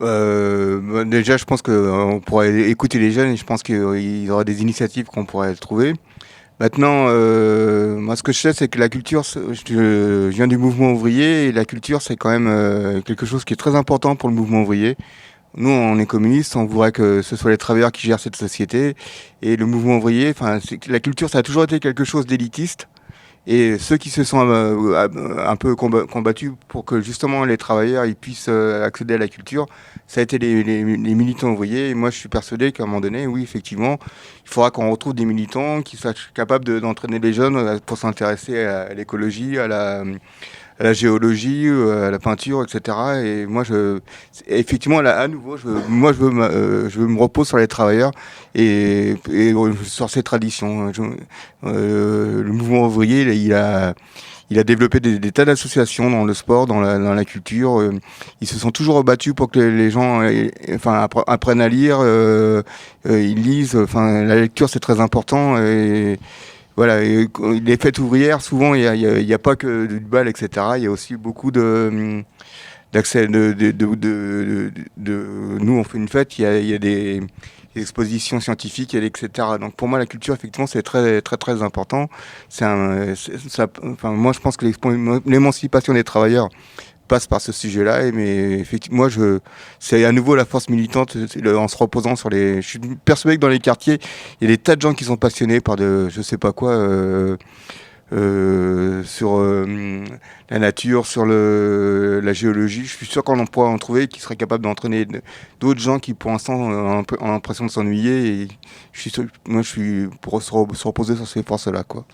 Euh, 0.00 0.80
bah, 0.82 1.04
déjà, 1.04 1.36
je 1.36 1.44
pense 1.44 1.60
qu'on 1.60 2.22
pourrait 2.24 2.70
écouter 2.70 2.98
les 2.98 3.10
jeunes 3.10 3.32
et 3.32 3.36
je 3.36 3.44
pense 3.44 3.62
qu'il 3.62 4.24
y 4.24 4.30
aura 4.30 4.42
des 4.44 4.62
initiatives 4.62 5.04
qu'on 5.04 5.26
pourrait 5.26 5.54
trouver. 5.54 5.92
Maintenant, 6.60 7.08
moi, 8.00 8.16
ce 8.16 8.22
que 8.22 8.32
je 8.32 8.38
sais, 8.38 8.52
c'est 8.54 8.68
que 8.68 8.78
la 8.78 8.88
culture, 8.88 9.22
je, 9.24 10.28
viens 10.28 10.46
du 10.46 10.56
mouvement 10.56 10.92
ouvrier 10.92 11.46
et 11.46 11.52
la 11.52 11.66
culture, 11.66 12.00
c'est 12.00 12.16
quand 12.16 12.30
même 12.30 13.02
quelque 13.02 13.26
chose 13.26 13.44
qui 13.44 13.52
est 13.52 13.56
très 13.56 13.74
important 13.74 14.16
pour 14.16 14.30
le 14.30 14.34
mouvement 14.34 14.62
ouvrier. 14.62 14.96
Nous, 15.54 15.68
on 15.68 15.98
est 15.98 16.06
communistes, 16.06 16.56
on 16.56 16.64
voudrait 16.64 16.92
que 16.92 17.20
ce 17.20 17.36
soit 17.36 17.50
les 17.50 17.58
travailleurs 17.58 17.92
qui 17.92 18.06
gèrent 18.06 18.20
cette 18.20 18.36
société 18.36 18.94
et 19.42 19.56
le 19.56 19.66
mouvement 19.66 19.98
ouvrier. 19.98 20.30
Enfin, 20.30 20.58
la 20.88 21.00
culture, 21.00 21.28
ça 21.28 21.38
a 21.38 21.42
toujours 21.42 21.64
été 21.64 21.78
quelque 21.78 22.04
chose 22.04 22.26
d'élitiste. 22.26 22.88
Et 23.46 23.76
ceux 23.78 23.96
qui 23.96 24.08
se 24.08 24.22
sont 24.22 24.48
euh, 24.48 24.94
euh, 24.94 25.48
un 25.48 25.56
peu 25.56 25.74
comba- 25.74 26.06
combattus 26.06 26.52
pour 26.68 26.84
que 26.84 27.00
justement 27.00 27.44
les 27.44 27.56
travailleurs 27.56 28.04
ils 28.06 28.14
puissent 28.14 28.46
euh, 28.48 28.84
accéder 28.86 29.14
à 29.14 29.18
la 29.18 29.26
culture, 29.26 29.66
ça 30.06 30.20
a 30.20 30.22
été 30.22 30.38
les, 30.38 30.62
militants 30.84 31.50
ouvriers. 31.50 31.90
Et 31.90 31.94
moi, 31.94 32.10
je 32.10 32.18
suis 32.18 32.28
persuadé 32.28 32.70
qu'à 32.70 32.84
un 32.84 32.86
moment 32.86 33.00
donné, 33.00 33.26
oui, 33.26 33.42
effectivement, 33.42 33.98
il 34.44 34.48
faudra 34.50 34.70
qu'on 34.70 34.90
retrouve 34.90 35.14
des 35.14 35.24
militants 35.24 35.82
qui 35.82 35.96
soient 35.96 36.14
capables 36.34 36.64
de- 36.64 36.78
d'entraîner 36.78 37.18
les 37.18 37.32
jeunes 37.32 37.80
pour 37.80 37.98
s'intéresser 37.98 38.64
à 38.64 38.94
l'écologie, 38.94 39.58
à 39.58 39.66
la, 39.66 40.04
à 40.78 40.84
la 40.84 40.92
géologie, 40.92 41.66
euh, 41.66 42.08
à 42.08 42.10
la 42.10 42.18
peinture, 42.18 42.62
etc. 42.64 42.96
Et 43.24 43.46
moi, 43.46 43.64
je, 43.64 44.00
effectivement, 44.48 45.00
là, 45.00 45.18
à 45.20 45.28
nouveau, 45.28 45.56
je, 45.56 45.68
moi, 45.88 46.12
je 46.12 46.18
veux, 46.18 46.30
me- 46.30 46.42
euh, 46.44 46.88
je 46.90 46.98
veux 46.98 47.06
me 47.06 47.18
reposer 47.20 47.48
sur 47.48 47.58
les 47.58 47.68
travailleurs 47.68 48.10
et, 48.54 49.16
et 49.30 49.52
euh, 49.52 49.72
sur 49.84 50.10
ces 50.10 50.22
traditions. 50.22 50.90
Euh, 51.64 52.42
le 52.42 52.52
mouvement 52.52 52.86
ouvrier, 52.86 53.22
il 53.22 53.52
a, 53.54 53.94
il 54.50 54.58
a 54.58 54.64
développé 54.64 55.00
des, 55.00 55.18
des 55.18 55.32
tas 55.32 55.44
d'associations 55.44 56.10
dans 56.10 56.24
le 56.24 56.34
sport, 56.34 56.66
dans 56.66 56.80
la, 56.80 56.98
dans 56.98 57.14
la 57.14 57.24
culture. 57.24 57.82
Ils 58.40 58.48
se 58.48 58.58
sont 58.58 58.70
toujours 58.70 59.02
battus 59.04 59.34
pour 59.34 59.50
que 59.50 59.60
les, 59.60 59.90
gens 59.90 60.22
enfin, 60.74 61.04
appre- 61.06 61.24
apprennent 61.26 61.60
à 61.60 61.68
lire, 61.68 61.98
euh, 62.00 62.62
ils 63.06 63.40
lisent. 63.42 63.76
Enfin, 63.76 64.24
la 64.24 64.36
lecture, 64.36 64.68
c'est 64.68 64.80
très 64.80 65.00
important. 65.00 65.58
Et, 65.58 66.18
voilà, 66.76 67.00
les 67.00 67.76
fêtes 67.76 67.98
ouvrières, 67.98 68.40
souvent, 68.40 68.74
il 68.74 68.90
n'y 68.90 69.34
a, 69.34 69.38
pas 69.38 69.56
que 69.56 69.86
du 69.86 70.00
bal, 70.00 70.28
etc. 70.28 70.48
Il 70.76 70.84
y 70.84 70.86
a 70.86 70.90
aussi 70.90 71.16
beaucoup 71.16 71.50
de 71.50 71.88
hum, 71.90 72.24
d'accès 72.92 73.26
nous 73.26 73.44
on 75.72 75.84
fait 75.84 75.98
une 75.98 76.08
fête 76.08 76.38
il 76.38 76.44
y 76.44 76.74
a, 76.74 76.78
des, 76.78 77.22
expositions 77.74 78.38
scientifiques 78.38 78.94
etc 78.94 79.48
donc 79.58 79.74
pour 79.76 79.88
moi 79.88 79.98
la 79.98 80.04
culture 80.04 80.34
effectivement 80.34 80.66
c'est 80.66 80.82
très 80.82 81.22
très 81.22 81.38
très 81.38 81.62
important 81.62 82.10
moi 84.04 84.32
je 84.32 84.40
pense 84.40 84.58
que 84.58 84.66
l'émancipation 85.26 85.94
des 85.94 86.04
travailleurs 86.04 86.50
passe 87.12 87.26
par 87.26 87.42
ce 87.42 87.52
sujet-là 87.52 88.06
et 88.06 88.10
mais 88.10 88.52
effectivement 88.58 89.00
moi 89.02 89.10
je 89.10 89.38
c'est 89.78 90.02
à 90.06 90.12
nouveau 90.12 90.34
la 90.34 90.46
force 90.46 90.70
militante 90.70 91.14
en 91.46 91.68
se 91.68 91.76
reposant 91.76 92.16
sur 92.16 92.30
les 92.30 92.62
je 92.62 92.66
suis 92.66 92.78
persuadé 93.04 93.36
que 93.36 93.42
dans 93.42 93.48
les 93.48 93.58
quartiers 93.58 93.98
il 94.40 94.48
y 94.48 94.50
a 94.50 94.56
des 94.56 94.56
tas 94.56 94.76
de 94.76 94.80
gens 94.80 94.94
qui 94.94 95.04
sont 95.04 95.18
passionnés 95.18 95.60
par 95.60 95.76
de 95.76 96.08
je 96.08 96.22
sais 96.22 96.38
pas 96.38 96.52
quoi 96.52 96.72
euh, 96.72 97.36
euh, 98.14 99.02
sur 99.04 99.38
euh, 99.38 100.04
la 100.50 100.58
nature, 100.58 101.06
sur 101.06 101.24
le, 101.24 102.20
la 102.22 102.34
géologie. 102.34 102.84
Je 102.84 102.94
suis 102.94 103.06
sûr 103.06 103.24
qu'on 103.24 103.38
en 103.38 103.46
pourra 103.46 103.68
en 103.68 103.78
trouver 103.78 104.06
qui 104.06 104.20
seraient 104.20 104.36
capables 104.36 104.64
d'entraîner 104.64 105.06
d'autres 105.60 105.80
gens 105.80 105.98
qui, 105.98 106.12
pour 106.12 106.30
l'instant, 106.30 106.54
ont 106.54 107.04
l'impression 107.22 107.64
de 107.64 107.70
s'ennuyer. 107.70 108.42
Et 108.42 108.48
je 108.92 109.00
suis 109.00 109.12
moi, 109.46 109.62
je 109.62 109.68
suis 109.68 110.08
pour 110.20 110.42
se 110.42 110.52
reposer 110.52 111.16
sur 111.16 111.26
ces 111.26 111.42
forces-là, 111.42 111.84
quoi. 111.84 112.04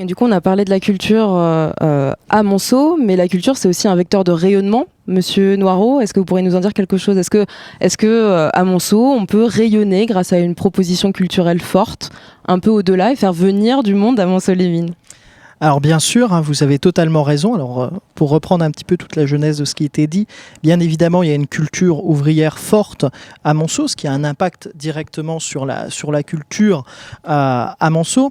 Et 0.00 0.04
du 0.04 0.14
coup, 0.14 0.26
on 0.26 0.30
a 0.30 0.40
parlé 0.40 0.64
de 0.64 0.70
la 0.70 0.78
culture 0.78 1.34
euh, 1.34 1.70
euh, 1.82 2.12
à 2.28 2.44
Monceau, 2.44 2.96
mais 2.96 3.16
la 3.16 3.26
culture, 3.26 3.56
c'est 3.56 3.68
aussi 3.68 3.88
un 3.88 3.96
vecteur 3.96 4.22
de 4.22 4.30
rayonnement. 4.30 4.86
Monsieur 5.08 5.56
Noireau, 5.56 6.00
est-ce 6.00 6.14
que 6.14 6.20
vous 6.20 6.24
pourriez 6.24 6.44
nous 6.44 6.54
en 6.54 6.60
dire 6.60 6.72
quelque 6.72 6.98
chose? 6.98 7.18
Est-ce 7.18 7.30
que, 7.30 8.06
euh, 8.06 8.48
à 8.52 8.62
Monceau, 8.62 9.04
on 9.04 9.26
peut 9.26 9.44
rayonner 9.44 10.06
grâce 10.06 10.32
à 10.32 10.38
une 10.38 10.54
proposition 10.54 11.10
culturelle 11.10 11.60
forte, 11.60 12.10
un 12.46 12.60
peu 12.60 12.70
au-delà, 12.70 13.10
et 13.10 13.16
faire 13.16 13.32
venir 13.32 13.82
du 13.82 13.96
monde 13.96 14.20
à 14.20 14.26
Monceau-les-Mines? 14.26 14.94
Alors 15.60 15.80
bien 15.80 15.98
sûr, 15.98 16.32
hein, 16.32 16.40
vous 16.40 16.62
avez 16.62 16.78
totalement 16.78 17.24
raison. 17.24 17.54
Alors 17.54 17.90
pour 18.14 18.30
reprendre 18.30 18.64
un 18.64 18.70
petit 18.70 18.84
peu 18.84 18.96
toute 18.96 19.16
la 19.16 19.26
genèse 19.26 19.58
de 19.58 19.64
ce 19.64 19.74
qui 19.74 19.84
était 19.84 20.06
dit, 20.06 20.28
bien 20.62 20.78
évidemment, 20.78 21.24
il 21.24 21.30
y 21.30 21.32
a 21.32 21.34
une 21.34 21.48
culture 21.48 22.04
ouvrière 22.04 22.60
forte 22.60 23.06
à 23.42 23.54
Monceau, 23.54 23.88
ce 23.88 23.96
qui 23.96 24.06
a 24.06 24.12
un 24.12 24.22
impact 24.22 24.70
directement 24.76 25.40
sur 25.40 25.66
la, 25.66 25.88
culture 26.22 26.84
à 27.24 27.90
Monceau. 27.90 28.30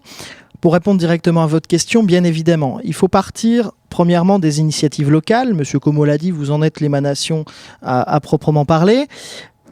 Pour 0.62 0.74
répondre 0.74 1.00
directement 1.00 1.44
à 1.44 1.48
votre 1.48 1.68
question, 1.68 2.04
bien 2.04 2.24
évidemment, 2.24 2.80
il 2.84 2.94
faut 2.94 3.08
partir 3.08 3.72
premièrement 3.90 4.40
des 4.40 4.60
initiatives 4.60 5.12
locales. 5.12 5.54
Monsieur 5.54 5.80
Como 5.80 6.04
l'a 6.04 6.18
dit, 6.18 6.32
vous 6.32 6.52
en 6.52 6.62
êtes 6.62 6.80
l'émanation 6.82 7.46
à, 7.82 8.02
à 8.02 8.20
proprement 8.20 8.66
parler. 8.66 9.08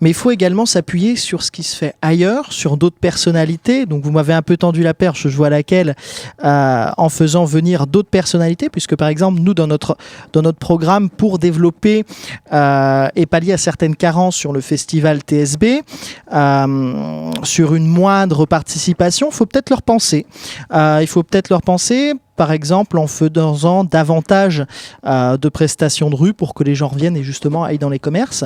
Mais 0.02 0.10
il 0.10 0.14
faut 0.14 0.32
également 0.32 0.66
s'appuyer 0.66 1.16
sur 1.16 1.44
ce 1.44 1.52
qui 1.52 1.64
se 1.64 1.76
fait 1.76 1.96
ailleurs, 2.02 2.52
sur 2.52 2.78
d'autres 2.78 3.00
personnalités. 3.00 3.86
Donc 3.86 4.04
vous 4.04 4.12
m'avez 4.12 4.34
un 4.34 4.42
peu 4.42 4.58
tendu 4.58 4.84
la 4.84 4.94
perche, 4.94 5.28
je 5.28 5.36
vois 5.36 5.50
laquelle, 5.50 5.96
euh, 6.44 6.88
en 6.98 7.10
faisant 7.10 7.46
venir 7.46 7.88
d'autres 7.88 8.10
personnalités, 8.10 8.70
puisque 8.70 8.96
par 8.96 9.08
exemple, 9.08 9.40
nous, 9.42 9.54
dans 9.54 9.68
notre, 9.68 9.98
dans 10.34 10.42
notre 10.42 10.60
programme, 10.60 11.10
pour 11.10 11.40
développer 11.40 12.04
euh, 12.54 13.08
et 13.16 13.26
pallier 13.26 13.54
à 13.54 13.58
certaines 13.58 13.96
carences 13.96 14.36
sur 14.36 14.54
le 14.54 14.62
festival 14.62 15.20
TSB, 15.20 15.82
euh, 16.34 17.32
sur 17.44 17.76
une 17.76 17.88
moindre 17.88 18.46
participation, 18.46 19.32
faut 19.32 19.46
peut-être 19.46 19.70
leur 19.70 19.82
penser. 19.82 20.26
Euh, 20.74 21.00
il 21.02 21.08
faut 21.08 21.24
peut-être 21.24 21.50
leur 21.50 21.62
penser 21.62 22.14
par 22.36 22.52
exemple 22.52 22.98
en 22.98 23.08
faisant 23.08 23.84
davantage 23.84 24.66
euh, 25.06 25.38
de 25.38 25.50
prestations 25.50 26.10
de 26.10 26.16
rue 26.16 26.34
pour 26.34 26.54
que 26.54 26.64
les 26.64 26.76
gens 26.76 26.88
reviennent 26.88 27.18
et 27.18 27.24
justement 27.24 27.64
aillent 27.64 27.78
dans 27.80 27.90
les 27.90 28.00
commerces, 28.00 28.44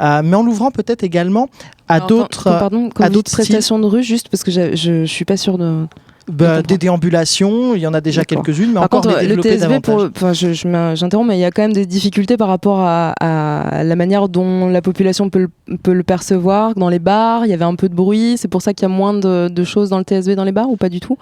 Euh, 0.00 0.22
mais 0.24 0.36
en 0.36 0.42
l'ouvrant 0.42 0.70
peut-être 0.70 1.02
également 1.04 1.48
à 1.88 2.00
d'autres 2.00 2.44
Pardon, 2.44 2.90
à 3.00 3.10
prestations 3.10 3.78
de 3.78 3.86
rue, 3.86 4.02
juste 4.02 4.28
parce 4.28 4.44
que 4.44 4.50
je, 4.50 4.74
je 4.76 5.04
suis 5.04 5.24
pas 5.24 5.36
sûre 5.36 5.58
de. 5.58 5.86
bah, 6.30 6.62
des 6.62 6.78
déambulations, 6.78 7.74
il 7.74 7.80
y 7.80 7.86
en 7.86 7.94
a 7.94 8.00
déjà 8.00 8.24
quelques-unes, 8.24 8.68
mais 8.68 8.74
Par 8.74 8.84
encore 8.84 9.02
contre, 9.02 9.18
les 9.20 9.34
le 9.34 9.80
pour, 9.80 10.08
enfin, 10.14 10.32
je, 10.32 10.52
j'interromps, 10.94 11.28
mais 11.28 11.36
il 11.36 11.40
y 11.40 11.44
a 11.44 11.50
quand 11.50 11.62
même 11.62 11.72
des 11.72 11.86
difficultés 11.86 12.36
par 12.36 12.48
rapport 12.48 12.80
à, 12.80 13.12
à 13.20 13.82
la 13.84 13.96
manière 13.96 14.28
dont 14.28 14.68
la 14.68 14.82
population 14.82 15.30
peut 15.30 15.48
le, 15.68 15.76
peut 15.78 15.92
le 15.92 16.02
percevoir 16.02 16.74
dans 16.74 16.88
les 16.88 16.98
bars. 17.00 17.46
Il 17.46 17.50
y 17.50 17.54
avait 17.54 17.64
un 17.64 17.74
peu 17.74 17.88
de 17.88 17.94
bruit, 17.94 18.36
c'est 18.36 18.48
pour 18.48 18.62
ça 18.62 18.74
qu'il 18.74 18.88
y 18.88 18.90
a 18.92 18.94
moins 18.94 19.14
de, 19.14 19.48
de 19.48 19.64
choses 19.64 19.88
dans 19.90 19.98
le 19.98 20.04
TSB 20.04 20.32
dans 20.36 20.44
les 20.44 20.52
bars 20.52 20.68
ou 20.70 20.76
pas 20.76 20.88
du 20.88 21.00
tout? 21.00 21.16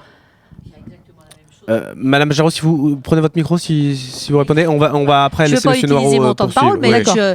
Euh, 1.69 1.93
Madame 1.97 2.33
Jarreau, 2.33 2.51
si 2.51 2.61
vous 2.63 2.97
prenez 2.97 3.21
votre 3.21 3.37
micro, 3.37 3.59
si, 3.59 3.95
si 3.97 4.33
vous 4.33 4.39
répondez, 4.39 4.67
on 4.67 4.79
va, 4.79 4.95
on 4.95 5.05
va 5.05 5.25
après 5.25 5.47
Je 5.47 5.51
ne 5.53 5.57
veux 5.57 5.57
laisser 5.57 5.69
pas 5.69 5.71
Monsieur 5.75 5.87
utiliser 5.89 6.17
Noireau, 6.19 6.25
mon 6.25 6.31
euh, 6.31 6.35
temps 6.35 6.47
de 6.47 6.53
parole, 6.53 6.79
mais 6.81 6.91
Ouais. 6.93 7.05
je- 7.05 7.35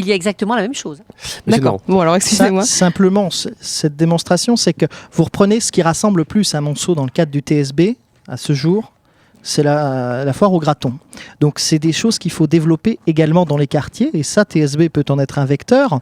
il 0.00 0.06
y 0.06 0.12
a 0.12 0.14
exactement 0.14 0.54
la 0.54 0.62
même 0.62 0.74
chose. 0.74 0.98
Monsieur 1.46 1.60
D'accord. 1.62 1.80
Bon, 1.88 2.00
alors 2.00 2.14
excusez-moi. 2.16 2.62
Simplement, 2.64 3.28
cette 3.60 3.96
démonstration, 3.96 4.56
c'est 4.56 4.72
que 4.72 4.86
vous 5.12 5.24
reprenez 5.24 5.58
ce 5.60 5.72
qui 5.72 5.82
rassemble 5.82 6.18
le 6.20 6.24
plus 6.24 6.54
à 6.54 6.60
Monceau 6.60 6.94
dans 6.94 7.04
le 7.04 7.10
cadre 7.10 7.32
du 7.32 7.40
TSB 7.40 7.96
à 8.28 8.36
ce 8.36 8.52
jour. 8.52 8.92
C'est 9.42 9.62
la, 9.62 10.24
la 10.24 10.32
foire 10.32 10.52
au 10.52 10.58
graton. 10.58 10.94
Donc 11.40 11.58
c'est 11.58 11.78
des 11.78 11.92
choses 11.92 12.18
qu'il 12.18 12.30
faut 12.30 12.46
développer 12.46 12.98
également 13.06 13.44
dans 13.44 13.56
les 13.56 13.66
quartiers 13.66 14.10
et 14.14 14.22
ça 14.22 14.44
TSB 14.44 14.88
peut 14.88 15.04
en 15.08 15.18
être 15.18 15.38
un 15.38 15.44
vecteur. 15.44 16.00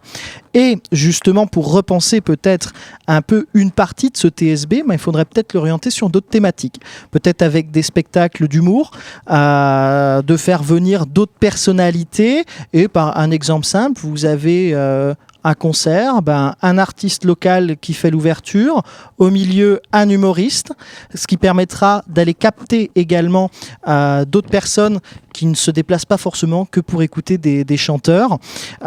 Et 0.55 0.79
justement 0.91 1.47
pour 1.47 1.73
repenser 1.73 2.21
peut-être 2.21 2.73
un 3.07 3.23
peu 3.23 3.47
une 3.55 3.71
partie 3.71 4.11
de 4.11 4.17
ce 4.17 4.29
TSB, 4.29 4.83
ben, 4.87 4.95
il 4.95 4.99
faudrait 4.99 5.25
peut-être 5.25 5.53
l'orienter 5.55 5.91
sur 5.91 6.11
d'autres 6.11 6.29
thématiques. 6.29 6.81
Peut-être 7.11 7.43
avec 7.43 7.71
des 7.71 7.83
spectacles 7.83 8.49
d'humour, 8.49 8.93
euh, 9.31 10.23
de 10.23 10.37
faire 10.37 10.63
venir 10.63 11.07
d'autres 11.07 11.35
personnalités. 11.39 12.45
Et 12.73 12.89
par 12.89 13.19
un 13.19 13.31
exemple 13.31 13.67
simple, 13.67 14.01
vous 14.03 14.25
avez 14.25 14.71
euh, 14.75 15.15
un 15.47 15.55
concert, 15.55 16.23
ben, 16.23 16.57
un 16.61 16.77
artiste 16.77 17.25
local 17.25 17.77
qui 17.81 17.95
fait 17.95 18.11
l'ouverture, 18.11 18.83
au 19.19 19.31
milieu 19.31 19.81
un 19.93 20.09
humoriste, 20.09 20.73
ce 21.15 21.29
qui 21.29 21.37
permettra 21.37 22.03
d'aller 22.09 22.35
capter 22.35 22.91
également 22.97 23.49
euh, 23.87 24.25
d'autres 24.25 24.51
personnes 24.51 24.99
qui 25.37 25.45
ne 25.47 25.55
se 25.67 25.71
déplacent 25.71 26.11
pas 26.15 26.21
forcément 26.29 26.63
que 26.75 26.81
pour 26.89 27.01
écouter 27.09 27.37
des, 27.47 27.59
des 27.73 27.79
chanteurs, 27.87 28.33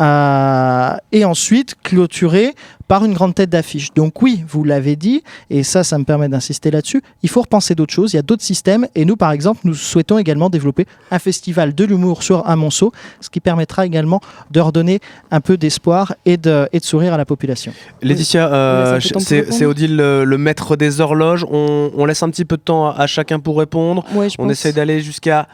Euh, 0.10 0.96
et 1.12 1.24
ensuite 1.26 1.76
clôturer 1.84 2.48
par 2.88 3.06
une 3.06 3.14
grande 3.14 3.36
tête 3.36 3.52
d'affiche. 3.52 3.88
Donc 3.94 4.22
oui, 4.24 4.34
vous 4.52 4.64
l'avez 4.64 4.96
dit, 4.96 5.22
et 5.56 5.62
ça, 5.64 5.84
ça 5.84 5.96
me 6.00 6.06
permet 6.12 6.28
d'insister 6.34 6.72
là-dessus, 6.72 7.02
il 7.22 7.30
faut 7.30 7.42
repenser 7.48 7.76
d'autres 7.76 7.94
choses, 7.94 8.14
il 8.14 8.16
y 8.16 8.20
a 8.20 8.28
d'autres 8.30 8.44
systèmes, 8.54 8.88
et 8.96 9.04
nous, 9.06 9.16
par 9.26 9.32
exemple, 9.38 9.62
nous 9.64 9.76
souhaitons 9.76 10.18
également 10.18 10.50
développer 10.50 10.86
un 11.12 11.20
festival 11.20 11.68
de 11.80 11.84
l'humour 11.90 12.24
sur 12.24 12.38
un 12.54 12.56
monceau, 12.56 12.92
ce 13.22 13.30
qui 13.30 13.42
permettra 13.42 13.86
également 13.86 14.20
de 14.56 14.60
redonner 14.60 14.98
un 15.30 15.42
peu 15.48 15.56
d'espoir 15.64 16.04
et 16.26 16.38
de, 16.38 16.56
et 16.74 16.80
de 16.80 16.86
sourire 16.92 17.14
à 17.14 17.18
la 17.18 17.26
population. 17.26 17.72
Laetitia, 18.02 18.44
euh, 18.52 19.00
c'est 19.60 19.66
Odile 19.66 19.96
le, 19.96 20.24
le 20.26 20.38
maître 20.46 20.76
des 20.76 21.00
horloges. 21.02 21.46
On, 21.60 21.92
on 21.96 22.06
laisse 22.06 22.24
un 22.24 22.30
petit 22.32 22.46
peu 22.46 22.58
de 22.58 22.66
temps 22.72 22.88
à, 22.90 22.92
à 23.04 23.08
chacun 23.08 23.40
pour 23.40 23.56
répondre. 23.60 24.04
Ouais, 24.16 24.28
On 24.40 24.44
pense. 24.44 24.52
essaie 24.54 24.74
d'aller 24.74 25.02
jusqu'à 25.02 25.48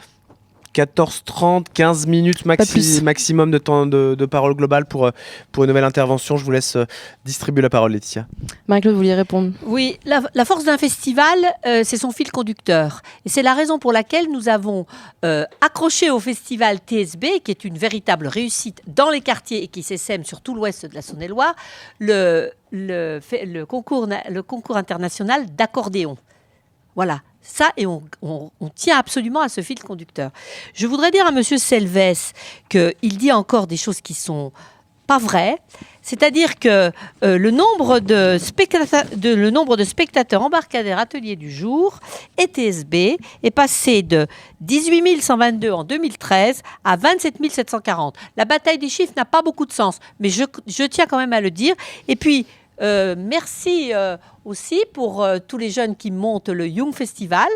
14, 0.80 1.22
30, 1.24 1.72
15 1.72 2.06
minutes 2.06 2.44
maxi- 2.44 3.02
maximum 3.02 3.50
de 3.50 3.56
temps 3.56 3.86
de, 3.86 4.14
de 4.14 4.26
parole 4.26 4.54
globale 4.54 4.84
pour, 4.84 5.06
euh, 5.06 5.10
pour 5.50 5.64
une 5.64 5.68
nouvelle 5.68 5.84
intervention. 5.84 6.36
Je 6.36 6.44
vous 6.44 6.50
laisse 6.50 6.76
euh, 6.76 6.84
distribuer 7.24 7.62
la 7.62 7.70
parole, 7.70 7.92
Laetitia. 7.92 8.26
Marie-Claude, 8.68 8.92
vous 8.92 8.98
vouliez 8.98 9.14
répondre? 9.14 9.54
Oui, 9.64 9.98
la, 10.04 10.20
la 10.34 10.44
force 10.44 10.64
d'un 10.64 10.76
festival, 10.76 11.38
euh, 11.64 11.80
c'est 11.82 11.96
son 11.96 12.10
fil 12.10 12.30
conducteur. 12.30 13.00
Et 13.24 13.30
c'est 13.30 13.42
la 13.42 13.54
raison 13.54 13.78
pour 13.78 13.90
laquelle 13.94 14.26
nous 14.30 14.50
avons 14.50 14.84
euh, 15.24 15.46
accroché 15.62 16.10
au 16.10 16.20
festival 16.20 16.76
TSB, 16.86 17.40
qui 17.42 17.50
est 17.52 17.64
une 17.64 17.78
véritable 17.78 18.26
réussite 18.26 18.82
dans 18.86 19.08
les 19.08 19.22
quartiers 19.22 19.62
et 19.62 19.68
qui 19.68 19.82
s'essaime 19.82 20.24
sur 20.24 20.42
tout 20.42 20.54
l'ouest 20.54 20.84
de 20.84 20.94
la 20.94 21.00
Saône-et-Loire, 21.00 21.54
le, 22.00 22.50
le, 22.70 23.18
fait- 23.22 23.46
le 23.46 23.64
concours, 23.64 24.08
na- 24.08 24.28
le 24.28 24.42
concours 24.42 24.76
international 24.76 25.46
d'accordéon. 25.56 26.18
Voilà, 26.96 27.20
ça, 27.46 27.72
et 27.76 27.86
on, 27.86 28.02
tient 28.74 28.98
absolument 28.98 29.40
à 29.40 29.48
ce 29.48 29.60
fil 29.60 29.78
conducteur. 29.78 30.30
Je 30.74 30.86
voudrais 30.86 31.10
dire 31.10 31.26
à 31.26 31.30
M. 31.30 31.42
Selves 31.42 32.32
qu'il 32.68 33.16
dit 33.16 33.32
encore 33.32 33.66
des 33.66 33.76
choses 33.76 34.00
qui 34.00 34.14
sont 34.14 34.52
pas 35.06 35.18
vraies. 35.18 35.58
C'est-à-dire 36.02 36.58
que 36.58 36.90
euh, 37.24 37.38
le, 37.38 37.50
nombre 37.50 38.00
de 38.00 38.38
de- 38.38 39.34
le 39.34 39.50
nombre 39.50 39.76
de 39.76 39.84
spectateurs 39.84 40.42
ateliers 40.98 41.36
du 41.36 41.50
jour 41.50 41.98
et 42.38 42.46
TSB 42.46 43.16
est 43.42 43.50
passé 43.50 44.02
de 44.02 44.26
18 44.60 45.20
122 45.20 45.70
en 45.70 45.84
2013 45.84 46.62
à 46.84 46.96
27 46.96 47.36
740. 47.50 48.16
La 48.36 48.44
bataille 48.44 48.78
des 48.78 48.88
chiffres 48.88 49.12
n'a 49.16 49.24
pas 49.24 49.42
beaucoup 49.42 49.66
de 49.66 49.72
sens, 49.72 49.98
mais 50.20 50.28
je, 50.28 50.44
je 50.66 50.84
tiens 50.84 51.06
quand 51.06 51.18
même 51.18 51.32
à 51.32 51.40
le 51.40 51.50
dire. 51.50 51.74
Et 52.08 52.16
puis, 52.16 52.46
euh, 52.82 53.14
merci 53.18 53.92
euh, 53.92 54.16
aussi 54.44 54.84
pour 54.92 55.22
euh, 55.22 55.38
tous 55.46 55.58
les 55.58 55.70
jeunes 55.70 55.96
qui 55.96 56.10
montent 56.10 56.48
le 56.48 56.68
Young 56.68 56.94
Festival. 56.94 57.48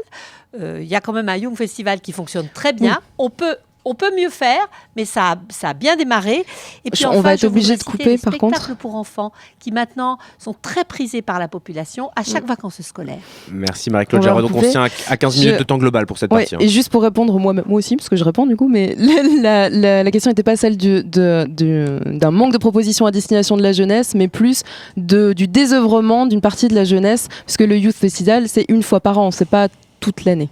Il 0.59 0.83
y 0.83 0.97
a 0.97 1.01
quand 1.01 1.13
même 1.13 1.29
un 1.29 1.37
Young 1.37 1.57
Festival 1.57 2.01
qui 2.01 2.11
fonctionne 2.11 2.49
très 2.53 2.73
bien. 2.73 3.01
On 3.19 3.31
peut 3.31 3.57
on 3.85 3.95
peut 3.95 4.11
mieux 4.17 4.29
faire, 4.29 4.61
mais 4.97 5.05
ça 5.05 5.33
a, 5.33 5.37
ça 5.49 5.71
a 5.71 5.75
bien 5.75 5.97
démarré. 5.97 6.45
Et 6.85 6.91
puis 6.91 7.07
on 7.07 7.11
enfin, 7.11 7.21
va 7.21 7.35
être 7.35 7.45
obligé 7.45 7.77
de 7.77 7.83
couper, 7.83 8.05
les 8.05 8.19
par 8.19 8.37
contre. 8.37 8.57
spectacles 8.57 8.77
pour 8.79 8.95
enfants 8.95 9.33
qui 9.59 9.73
maintenant 9.73 10.19
sont 10.39 10.55
très 10.61 10.85
prisés 10.85 11.23
par 11.23 11.39
la 11.39 11.49
population 11.49 12.11
à 12.17 12.23
chaque 12.23 12.45
vacances 12.47 12.81
scolaires. 12.83 13.19
Merci 13.51 13.91
Marie-Claude 13.91 14.23
Jarre. 14.23 14.43
Donc 14.43 14.55
on 14.55 14.61
tient 14.61 14.85
à, 14.85 14.89
à 15.09 15.17
15 15.17 15.35
Je- 15.35 15.41
minutes 15.41 15.59
de 15.59 15.65
temps 15.65 15.79
global 15.79 16.07
pour 16.07 16.19
cette 16.19 16.33
Ouais, 16.33 16.41
partie. 16.43 16.55
hein. 16.57 16.59
et 16.61 16.69
juste 16.69 16.91
pour 16.91 17.03
répondre, 17.03 17.39
moi, 17.39 17.53
moi 17.55 17.65
aussi, 17.79 17.97
parce 17.97 18.09
que 18.09 18.17
je 18.17 18.25
réponds 18.25 18.47
du 18.47 18.57
coup, 18.57 18.69
mais 18.69 18.95
la, 19.43 19.69
la- 19.71 20.03
la 20.05 20.11
question 20.11 20.31
n'était 20.31 20.43
pas 20.43 20.57
celle 20.57 20.77
du- 20.77 21.03
de- 21.03 21.47
du- 21.49 22.19
d'un 22.19 22.31
manque 22.31 22.53
de 22.53 22.59
propositions 22.59 23.07
à 23.07 23.11
destination 23.11 23.57
de 23.57 23.63
la 23.63 23.73
jeunesse, 23.73 24.15
mais 24.15 24.29
plus 24.29 24.63
de, 24.97 25.33
du 25.33 25.47
désœuvrement 25.49 26.27
d'une 26.27 26.41
partie 26.41 26.69
de 26.69 26.75
la 26.75 26.85
jeunesse, 26.85 27.29
parce 27.47 27.57
que 27.57 27.65
le 27.65 27.79
Youth 27.79 27.97
Festival, 27.97 28.49
c'est 28.49 28.67
une 28.69 28.83
fois 28.83 29.01
par 29.01 29.19
an, 29.19 29.31
c'est 29.31 29.49
pas 29.49 29.69
toute 30.01 30.25
l'année. 30.25 30.49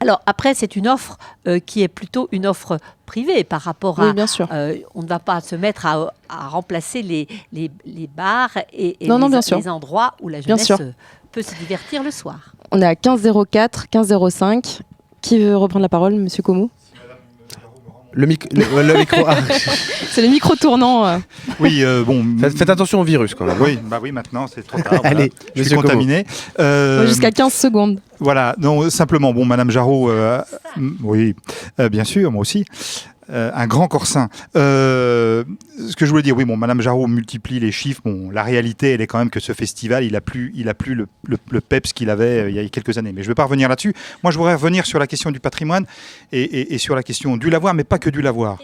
Alors 0.00 0.20
après, 0.26 0.54
c'est 0.54 0.76
une 0.76 0.86
offre 0.88 1.18
euh, 1.46 1.58
qui 1.58 1.82
est 1.82 1.88
plutôt 1.88 2.28
une 2.32 2.46
offre 2.46 2.78
privée 3.06 3.42
par 3.44 3.60
rapport 3.62 3.98
à... 4.00 4.06
Oui, 4.06 4.12
bien 4.12 4.26
sûr. 4.26 4.48
euh, 4.52 4.76
on 4.94 5.02
ne 5.02 5.08
va 5.08 5.18
pas 5.18 5.40
se 5.40 5.56
mettre 5.56 5.86
à, 5.86 6.12
à 6.28 6.48
remplacer 6.48 7.02
les, 7.02 7.26
les, 7.52 7.70
les 7.84 8.06
bars 8.06 8.50
et, 8.72 8.96
et 9.04 9.08
Non, 9.08 9.16
les, 9.16 9.20
non, 9.22 9.28
bien 9.28 9.42
sûr. 9.42 9.56
les 9.58 9.68
endroits 9.68 10.14
où 10.20 10.28
la 10.28 10.40
jeunesse 10.40 10.70
peut 11.32 11.42
se 11.42 11.54
divertir 11.56 12.02
le 12.02 12.10
soir. 12.10 12.52
On 12.70 12.80
est 12.80 12.86
à 12.86 12.94
15.04, 12.94 13.88
15.05. 13.92 14.80
Qui 15.20 15.38
veut 15.40 15.56
reprendre 15.56 15.82
la 15.82 15.88
parole, 15.88 16.14
Monsieur 16.14 16.44
Como 16.44 16.70
Le, 18.12 18.26
mic- 18.26 18.48
le- 18.54 18.82
le 18.82 18.94
micro. 18.98 19.24
ah, 19.28 19.36
C'est 20.10 20.22
les 20.22 20.28
micros 20.28 20.56
tournants. 20.56 21.06
euh. 21.06 21.18
Oui, 21.60 21.84
euh, 21.84 22.02
bon. 22.04 22.24
faites, 22.40 22.56
faites 22.56 22.70
attention 22.70 23.00
au 23.00 23.04
virus 23.04 23.34
quand 23.34 23.44
même. 23.44 23.56
hein. 23.56 23.64
Oui, 23.64 23.78
bah 23.84 23.98
oui, 24.02 24.12
maintenant 24.12 24.46
c'est 24.46 24.66
trop 24.66 24.78
tard. 24.80 24.94
voilà. 25.02 25.08
Allez, 25.08 25.32
je 25.54 25.62
suis 25.62 25.74
contaminé. 25.76 26.24
Euh, 26.58 27.06
Jusqu'à 27.06 27.30
15 27.30 27.52
secondes. 27.52 28.00
Voilà, 28.18 28.54
non, 28.58 28.88
simplement, 28.90 29.32
bon, 29.32 29.44
Madame 29.44 29.70
Jarreau, 29.70 30.10
euh, 30.10 30.40
mm, 30.76 30.90
oui, 31.02 31.34
euh, 31.78 31.88
bien 31.88 32.04
sûr, 32.04 32.32
moi 32.32 32.40
aussi. 32.40 32.64
Euh, 33.30 33.50
un 33.54 33.66
grand 33.66 33.88
corsin. 33.88 34.28
Euh, 34.56 35.44
ce 35.88 35.94
que 35.96 36.06
je 36.06 36.10
voulais 36.10 36.22
dire, 36.22 36.36
oui, 36.36 36.44
bon, 36.46 36.56
Madame 36.56 36.80
Jarreau 36.80 37.06
multiplie 37.06 37.60
les 37.60 37.72
chiffres. 37.72 38.00
Bon, 38.04 38.30
la 38.30 38.42
réalité, 38.42 38.92
elle 38.92 39.00
est 39.02 39.06
quand 39.06 39.18
même 39.18 39.28
que 39.30 39.40
ce 39.40 39.52
festival, 39.52 40.02
il 40.04 40.16
a 40.16 40.20
plus, 40.20 40.50
il 40.54 40.68
a 40.68 40.74
plus 40.74 40.94
le, 40.94 41.06
le, 41.26 41.36
le 41.50 41.60
peps 41.60 41.92
qu'il 41.92 42.08
avait 42.10 42.40
euh, 42.44 42.50
il 42.50 42.56
y 42.56 42.58
a 42.58 42.68
quelques 42.70 42.96
années. 42.96 43.12
Mais 43.12 43.22
je 43.22 43.26
ne 43.28 43.32
vais 43.32 43.34
pas 43.34 43.44
revenir 43.44 43.68
là-dessus. 43.68 43.92
Moi, 44.22 44.32
je 44.32 44.38
voudrais 44.38 44.54
revenir 44.54 44.86
sur 44.86 44.98
la 44.98 45.06
question 45.06 45.30
du 45.30 45.40
patrimoine 45.40 45.84
et, 46.32 46.42
et- 46.42 46.74
et 46.74 46.78
sur 46.78 46.94
la 46.96 47.02
question 47.02 47.36
du 47.36 47.50
lavoir, 47.50 47.74
mais 47.74 47.84
pas 47.84 47.98
que 47.98 48.10
du 48.10 48.22
lavoir. 48.22 48.58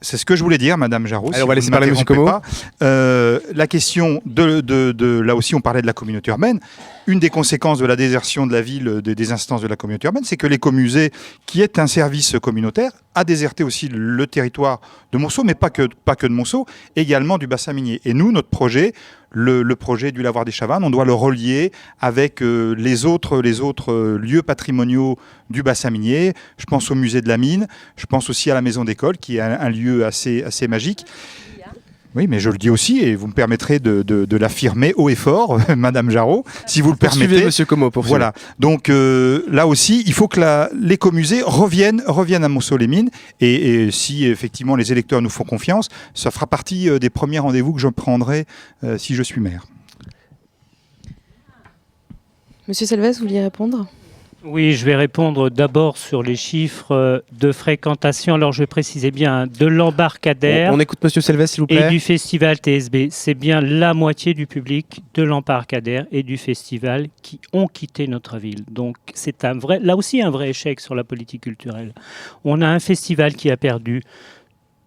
C'est 0.00 0.16
ce 0.18 0.24
que 0.26 0.36
je 0.36 0.42
voulais 0.42 0.58
dire, 0.58 0.76
Madame 0.76 1.06
Jarreau. 1.06 1.30
Allez, 1.34 1.42
on 1.42 1.46
va 1.46 1.54
laisser 1.54 1.70
parler 1.70 1.86
Monsieur. 1.92 2.04
Euh, 2.82 3.40
la 3.54 3.66
question 3.66 4.20
de, 4.26 4.60
de, 4.60 4.92
de- 4.92 5.20
là 5.20 5.34
aussi, 5.34 5.54
on 5.54 5.60
parlait 5.60 5.80
de 5.82 5.86
la 5.86 5.92
communauté 5.94 6.30
urbaine. 6.30 6.60
Une 7.06 7.18
des 7.18 7.28
conséquences 7.28 7.78
de 7.78 7.84
la 7.84 7.96
désertion 7.96 8.46
de 8.46 8.52
la 8.52 8.62
ville, 8.62 8.88
euh, 8.88 9.02
des, 9.02 9.32
instances 9.32 9.60
de 9.60 9.66
la 9.66 9.76
communauté 9.76 10.06
urbaine, 10.06 10.24
c'est 10.24 10.38
que 10.38 10.46
l'écomusée, 10.46 11.10
qui 11.44 11.60
est 11.60 11.78
un 11.78 11.86
service 11.86 12.36
communautaire, 12.40 12.92
a 13.14 13.24
déserté 13.24 13.62
aussi 13.62 13.88
le 13.88 14.26
territoire 14.26 14.80
de 15.12 15.18
Monceau, 15.18 15.44
mais 15.44 15.54
pas 15.54 15.68
que, 15.68 15.86
pas 16.06 16.16
que 16.16 16.26
de 16.26 16.32
Monceau, 16.32 16.64
également 16.96 17.36
du 17.36 17.46
bassin 17.46 17.74
minier. 17.74 18.00
Et 18.06 18.14
nous, 18.14 18.32
notre 18.32 18.48
projet, 18.48 18.94
le, 19.30 19.62
le 19.62 19.76
projet 19.76 20.12
du 20.12 20.22
lavoir 20.22 20.46
des 20.46 20.50
Chavannes, 20.50 20.82
on 20.82 20.88
doit 20.88 21.04
le 21.04 21.12
relier 21.12 21.72
avec 22.00 22.40
euh, 22.40 22.74
les 22.78 23.04
autres, 23.04 23.42
les 23.42 23.60
autres 23.60 23.92
euh, 23.92 24.18
lieux 24.18 24.42
patrimoniaux 24.42 25.18
du 25.50 25.62
bassin 25.62 25.90
minier. 25.90 26.32
Je 26.56 26.64
pense 26.64 26.90
au 26.90 26.94
musée 26.94 27.20
de 27.20 27.28
la 27.28 27.36
mine, 27.36 27.66
je 27.96 28.06
pense 28.06 28.30
aussi 28.30 28.50
à 28.50 28.54
la 28.54 28.62
maison 28.62 28.82
d'école, 28.82 29.18
qui 29.18 29.36
est 29.36 29.40
un, 29.40 29.60
un 29.60 29.68
lieu 29.68 30.06
assez, 30.06 30.42
assez 30.42 30.68
magique. 30.68 31.04
Oui, 32.16 32.28
mais 32.28 32.38
je 32.38 32.48
le 32.48 32.58
dis 32.58 32.70
aussi, 32.70 33.00
et 33.00 33.16
vous 33.16 33.26
me 33.26 33.32
permettrez 33.32 33.80
de, 33.80 34.02
de- 34.02 34.24
de 34.24 34.36
l'affirmer 34.36 34.94
haut 34.96 35.08
et 35.08 35.16
fort, 35.16 35.58
Madame 35.76 36.10
Jarreau, 36.10 36.44
si 36.64 36.80
vous 36.80 36.90
le 36.92 36.96
permettez. 36.96 37.44
Monsieur 37.44 37.64
Como. 37.64 37.90
poursuivez. 37.90 38.10
Voilà. 38.10 38.32
Donc 38.60 38.88
euh, 38.88 39.42
là 39.50 39.66
aussi, 39.66 40.04
il 40.06 40.12
faut 40.12 40.28
que 40.28 40.40
l'écomusée 40.80 41.42
revienne, 41.42 42.02
revienne 42.06 42.44
à 42.44 42.48
Monceau-les-Mines. 42.48 43.10
Et, 43.40 43.84
et 43.86 43.90
si 43.90 44.26
effectivement 44.26 44.76
les 44.76 44.92
électeurs 44.92 45.22
nous 45.22 45.28
font 45.30 45.42
confiance, 45.44 45.88
ça 46.14 46.30
fera 46.30 46.46
partie 46.46 46.88
euh, 46.88 47.00
des 47.00 47.10
premiers 47.10 47.40
rendez-vous 47.40 47.72
que 47.72 47.80
je 47.80 47.88
prendrai 47.88 48.46
euh, 48.84 48.96
si 48.96 49.14
je 49.16 49.22
suis 49.24 49.40
maire. 49.40 49.66
Monsieur 52.68 52.86
Selves, 52.86 53.14
vous 53.16 53.20
vouliez 53.22 53.40
répondre? 53.42 53.88
Oui, 54.44 54.72
je 54.72 54.84
vais 54.84 54.94
répondre 54.94 55.48
d'abord 55.48 55.96
sur 55.96 56.22
les 56.22 56.36
chiffres 56.36 56.92
euh, 56.92 57.20
de 57.32 57.50
fréquentation. 57.50 58.34
Alors, 58.34 58.52
je 58.52 58.60
vais 58.60 58.66
préciser 58.66 59.10
bien 59.10 59.42
hein, 59.42 59.46
de 59.46 59.64
l'embarcadère 59.64 60.70
On, 60.70 60.76
on 60.76 60.80
écoute 60.80 61.02
Monsieur 61.02 61.22
Selves, 61.22 61.46
s'il 61.46 61.62
vous 61.62 61.66
et 61.70 61.76
plaît. 61.76 61.88
du 61.88 61.98
festival 61.98 62.56
TSB. 62.58 63.08
C'est 63.10 63.32
bien 63.34 63.62
la 63.62 63.94
moitié 63.94 64.34
du 64.34 64.46
public 64.46 65.02
de 65.14 65.22
l'embarcadère 65.22 66.04
et 66.12 66.22
du 66.22 66.36
festival 66.36 67.06
qui 67.22 67.40
ont 67.54 67.68
quitté 67.68 68.06
notre 68.06 68.36
ville. 68.36 68.64
Donc, 68.70 68.96
c'est 69.14 69.46
un 69.46 69.54
vrai, 69.54 69.80
là 69.80 69.96
aussi 69.96 70.20
un 70.20 70.30
vrai 70.30 70.50
échec 70.50 70.80
sur 70.80 70.94
la 70.94 71.04
politique 71.04 71.42
culturelle. 71.42 71.94
On 72.44 72.60
a 72.60 72.68
un 72.68 72.80
festival 72.80 73.34
qui 73.34 73.50
a 73.50 73.56
perdu 73.56 74.02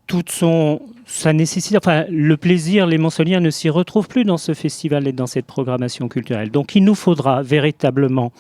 toute 0.05 0.29
son 0.29 0.81
sa 1.07 1.31
nécessité, 1.31 1.77
enfin 1.77 2.03
le 2.09 2.35
plaisir, 2.35 2.85
les 2.85 2.97
Montcelliens 2.97 3.39
ne 3.39 3.49
s'y 3.49 3.69
retrouvent 3.69 4.09
plus 4.09 4.25
dans 4.25 4.37
ce 4.37 4.53
festival 4.53 5.07
et 5.07 5.13
dans 5.13 5.25
cette 5.25 5.45
programmation 5.45 6.09
culturelle. 6.09 6.51
Donc 6.51 6.75
il 6.75 6.83
nous 6.83 6.95
faudra 6.95 7.41
véritablement 7.41 8.33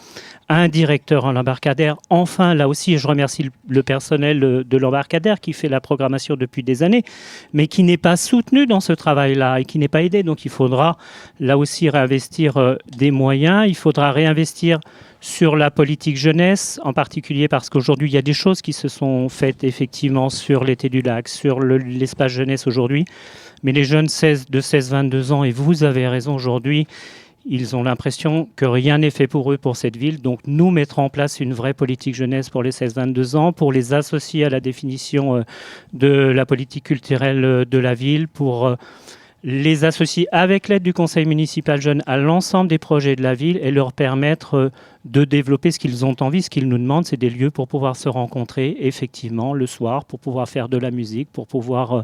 un 0.49 0.67
directeur 0.67 1.25
en 1.25 1.35
embarcadère. 1.35 1.97
Enfin, 2.09 2.53
là 2.53 2.67
aussi, 2.67 2.97
je 2.97 3.07
remercie 3.07 3.49
le, 3.67 3.83
personnel 3.83 4.39
de 4.39 4.77
l'embarcadère 4.77 5.39
qui 5.39 5.53
fait 5.53 5.69
la 5.69 5.81
programmation 5.81 6.35
depuis 6.35 6.63
des 6.63 6.83
années, 6.83 7.03
mais 7.53 7.67
qui 7.67 7.83
n'est 7.83 7.97
pas 7.97 8.15
soutenu 8.15 8.65
dans 8.65 8.79
ce 8.79 8.93
travail-là 8.93 9.59
et 9.59 9.65
qui 9.65 9.79
n'est 9.79 9.87
pas 9.87 10.03
aidé. 10.03 10.23
Donc 10.23 10.45
il 10.45 10.51
faudra 10.51 10.97
là 11.39 11.57
aussi 11.57 11.89
réinvestir 11.89 12.57
euh, 12.57 12.75
des 12.97 13.11
moyens. 13.11 13.65
Il 13.67 13.75
faudra 13.75 14.11
réinvestir 14.11 14.79
sur 15.19 15.55
la 15.55 15.71
politique 15.71 16.15
jeunesse, 16.15 16.79
en 16.83 16.93
particulier 16.93 17.47
parce 17.47 17.69
qu'aujourd'hui, 17.69 18.09
il 18.09 18.13
y 18.13 18.17
a 18.17 18.21
des 18.21 18.33
choses 18.33 18.61
qui 18.61 18.73
se 18.73 18.87
sont 18.87 19.29
faites 19.29 19.63
effectivement 19.63 20.29
sur 20.29 20.63
l'été 20.63 20.89
du 20.89 21.01
lac, 21.01 21.27
sur 21.27 21.59
l'espace 21.59 22.31
jeunesse 22.31 22.56
aujourd'hui. 22.65 23.05
Mais 23.61 23.71
les 23.71 23.83
jeunes 23.83 24.07
16, 24.07 24.49
de 24.49 24.61
16-22 24.61 25.31
ans, 25.31 25.43
et 25.43 25.51
vous 25.51 25.83
avez 25.83 26.07
raison 26.07 26.33
aujourd'hui, 26.33 26.87
ils 27.49 27.75
ont 27.75 27.83
l'impression 27.83 28.49
que 28.55 28.65
rien 28.65 28.97
n'est 28.97 29.09
fait 29.09 29.27
pour 29.27 29.51
eux 29.53 29.57
pour 29.57 29.77
cette 29.77 29.95
ville. 29.95 30.21
Donc 30.21 30.41
nous 30.45 30.69
mettrons 30.69 31.03
en 31.03 31.09
place 31.09 31.39
une 31.39 31.53
vraie 31.53 31.73
politique 31.73 32.13
jeunesse 32.13 32.49
pour 32.49 32.61
les 32.61 32.71
16-22 32.71 33.35
ans, 33.37 33.53
pour 33.53 33.71
les 33.71 33.93
associer 33.93 34.43
à 34.43 34.49
la 34.49 34.59
définition 34.59 35.37
euh, 35.37 35.41
de 35.93 36.07
la 36.07 36.45
politique 36.45 36.83
culturelle 36.83 37.45
euh, 37.45 37.65
de 37.65 37.77
la 37.77 37.93
ville, 37.93 38.27
pour 38.27 38.67
euh, 38.67 38.75
les 39.49 39.85
associer 39.85 40.27
avec 40.33 40.67
l'aide 40.67 40.83
du 40.83 40.91
conseil 40.91 41.25
municipal 41.25 41.79
jeune 41.79 42.03
à 42.05 42.17
l'ensemble 42.17 42.69
des 42.69 42.77
projets 42.77 43.15
de 43.15 43.23
la 43.23 43.33
ville 43.33 43.57
et 43.63 43.71
leur 43.71 43.93
permettre 43.93 44.55
euh, 44.55 44.69
de 45.05 45.23
développer 45.23 45.71
ce 45.71 45.79
qu'ils 45.79 46.05
ont 46.05 46.17
envie. 46.19 46.41
Ce 46.41 46.49
qu'ils 46.49 46.67
nous 46.67 46.77
demandent, 46.77 47.05
c'est 47.05 47.15
des 47.15 47.29
lieux 47.29 47.49
pour 47.49 47.69
pouvoir 47.69 47.95
se 47.95 48.09
rencontrer 48.09 48.75
effectivement 48.81 49.53
le 49.53 49.65
soir, 49.65 50.03
pour 50.03 50.19
pouvoir 50.19 50.49
faire 50.49 50.67
de 50.67 50.75
la 50.75 50.91
musique, 50.91 51.31
pour 51.31 51.47
pouvoir 51.47 51.93
euh, 51.93 52.01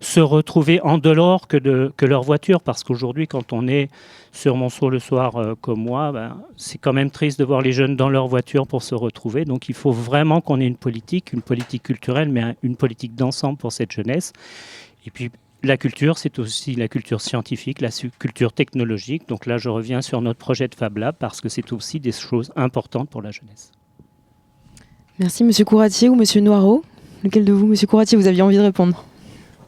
se 0.00 0.20
retrouver 0.20 0.80
en 0.80 0.96
dehors 0.96 1.48
que, 1.48 1.58
de, 1.58 1.92
que 1.98 2.06
leur 2.06 2.22
voiture. 2.22 2.62
Parce 2.62 2.82
qu'aujourd'hui, 2.82 3.26
quand 3.28 3.52
on 3.52 3.68
est 3.68 3.90
sur 4.32 4.56
Monceau 4.56 4.88
le 4.88 4.98
soir 4.98 5.36
euh, 5.36 5.54
comme 5.60 5.82
moi, 5.82 6.12
ben, 6.12 6.38
c'est 6.56 6.78
quand 6.78 6.94
même 6.94 7.10
triste 7.10 7.38
de 7.38 7.44
voir 7.44 7.60
les 7.60 7.72
jeunes 7.72 7.96
dans 7.96 8.08
leur 8.08 8.26
voiture 8.26 8.66
pour 8.66 8.82
se 8.82 8.94
retrouver. 8.94 9.44
Donc 9.44 9.68
il 9.68 9.74
faut 9.74 9.92
vraiment 9.92 10.40
qu'on 10.40 10.62
ait 10.62 10.66
une 10.66 10.78
politique, 10.78 11.34
une 11.34 11.42
politique 11.42 11.82
culturelle, 11.82 12.30
mais 12.30 12.56
une 12.62 12.76
politique 12.76 13.14
d'ensemble 13.14 13.58
pour 13.58 13.72
cette 13.72 13.92
jeunesse. 13.92 14.32
Et 15.06 15.10
puis 15.10 15.30
la 15.66 15.76
culture, 15.76 16.18
c'est 16.18 16.38
aussi 16.38 16.74
la 16.74 16.88
culture 16.88 17.20
scientifique, 17.20 17.80
la 17.80 17.90
culture 18.18 18.52
technologique. 18.52 19.28
Donc 19.28 19.46
là, 19.46 19.58
je 19.58 19.68
reviens 19.68 20.02
sur 20.02 20.20
notre 20.20 20.38
projet 20.38 20.68
de 20.68 20.74
Fab 20.74 20.96
Lab 20.96 21.16
parce 21.18 21.40
que 21.40 21.48
c'est 21.48 21.72
aussi 21.72 22.00
des 22.00 22.12
choses 22.12 22.52
importantes 22.56 23.10
pour 23.10 23.22
la 23.22 23.30
jeunesse. 23.30 23.72
Merci, 25.18 25.44
Monsieur 25.44 25.64
Couratier 25.64 26.08
ou 26.08 26.14
Monsieur 26.14 26.40
Noireau. 26.40 26.84
Lequel 27.24 27.44
de 27.44 27.52
vous, 27.52 27.66
Monsieur 27.66 27.86
Couratier, 27.86 28.18
vous 28.18 28.26
aviez 28.26 28.42
envie 28.42 28.56
de 28.56 28.62
répondre? 28.62 29.04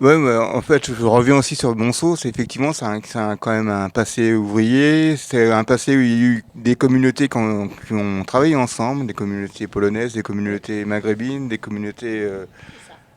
Oui, 0.00 0.12
en 0.12 0.60
fait, 0.60 0.94
je 0.94 1.04
reviens 1.04 1.36
aussi 1.36 1.56
sur 1.56 1.74
Monceau. 1.74 2.14
C'est 2.14 2.28
effectivement, 2.28 2.72
c'est 2.72 2.86
quand 3.40 3.50
même 3.50 3.68
un 3.68 3.88
passé 3.88 4.32
ouvrier. 4.32 5.16
C'est 5.16 5.50
un 5.50 5.64
passé 5.64 5.96
où 5.96 6.00
il 6.00 6.08
y 6.08 6.12
a 6.12 6.26
eu 6.26 6.44
des 6.54 6.76
communautés 6.76 7.28
qui 7.28 7.36
ont, 7.36 8.24
travaillé 8.24 8.54
ensemble, 8.54 9.06
des 9.06 9.14
communautés 9.14 9.66
polonaises, 9.66 10.12
des 10.12 10.22
communautés 10.22 10.84
maghrébines, 10.84 11.48
des 11.48 11.58
communautés 11.58 12.20
euh, 12.20 12.44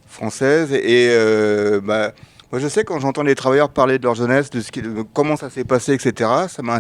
françaises. 0.08 0.74
Et 0.74 1.10
euh, 1.12 1.82
bah, 1.84 2.14
moi, 2.52 2.60
je 2.60 2.68
sais 2.68 2.84
quand 2.84 3.00
j'entends 3.00 3.24
les 3.24 3.36
travailleurs 3.36 3.70
parler 3.70 3.98
de 3.98 4.04
leur 4.04 4.16
jeunesse, 4.16 4.50
de, 4.50 4.60
ce 4.60 4.74
qui, 4.74 4.82
comment 5.14 5.38
ça 5.38 5.50
s'est 5.50 5.64
passé, 5.64 5.94
etc. 5.94 6.30
Ça 6.50 6.62
m'a 6.62 6.76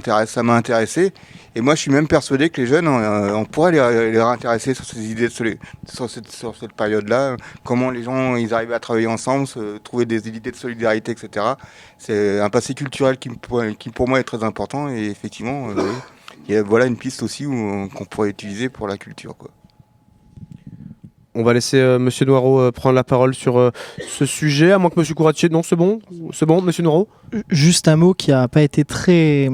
intéressé. 0.53 1.13
Et 1.55 1.61
moi, 1.61 1.75
je 1.75 1.81
suis 1.81 1.91
même 1.91 2.09
persuadé 2.09 2.49
que 2.49 2.59
les 2.59 2.67
jeunes, 2.67 2.89
on, 2.89 2.99
euh, 2.99 3.43
pourrait 3.45 3.71
les, 3.71 4.11
les 4.11 4.19
intéresser 4.19 4.73
sur 4.73 4.83
ces 4.83 5.09
idées, 5.09 5.29
de, 5.29 5.57
sur 5.85 6.09
cette, 6.09 6.29
sur 6.29 6.57
cette 6.57 6.73
période-là. 6.73 7.37
Comment 7.63 7.89
les 7.89 8.03
gens, 8.03 8.35
ils 8.35 8.53
arrivaient 8.53 8.73
à 8.73 8.81
travailler 8.81 9.07
ensemble, 9.07 9.47
se, 9.47 9.77
trouver 9.77 10.05
des 10.05 10.27
idées 10.27 10.51
de 10.51 10.55
solidarité, 10.57 11.13
etc. 11.13 11.45
C'est 11.97 12.41
un 12.41 12.49
passé 12.49 12.73
culturel 12.73 13.17
qui, 13.17 13.29
qui, 13.79 13.89
pour 13.91 14.09
moi 14.09 14.19
est 14.19 14.23
très 14.23 14.43
important. 14.43 14.89
Et 14.89 15.05
effectivement, 15.05 15.69
euh, 15.69 16.59
a, 16.59 16.63
voilà 16.63 16.85
une 16.85 16.97
piste 16.97 17.23
aussi 17.23 17.45
qu'on 17.45 18.05
pourrait 18.09 18.29
utiliser 18.29 18.67
pour 18.67 18.89
la 18.89 18.97
culture, 18.97 19.37
quoi. 19.37 19.51
On 21.41 21.43
va 21.43 21.53
laisser 21.53 21.77
euh, 21.77 21.97
Monsieur 21.97 22.27
Noireau 22.27 22.59
euh, 22.59 22.71
prendre 22.71 22.93
la 22.93 23.03
parole 23.03 23.33
sur 23.33 23.57
euh, 23.57 23.71
ce 24.07 24.27
sujet, 24.27 24.73
à 24.73 24.77
moins 24.77 24.91
que 24.91 24.99
Monsieur 24.99 25.15
Couratier. 25.15 25.49
Non, 25.49 25.63
c'est 25.63 25.75
bon? 25.75 25.97
C'est 26.33 26.45
bon, 26.45 26.61
Monsieur 26.61 26.83
Noireau 26.83 27.07
Juste 27.49 27.87
un 27.87 27.95
mot 27.95 28.13
qui 28.13 28.29
n'a 28.29 28.47
pas 28.47 28.61
été 28.61 28.85
très, 28.85 29.49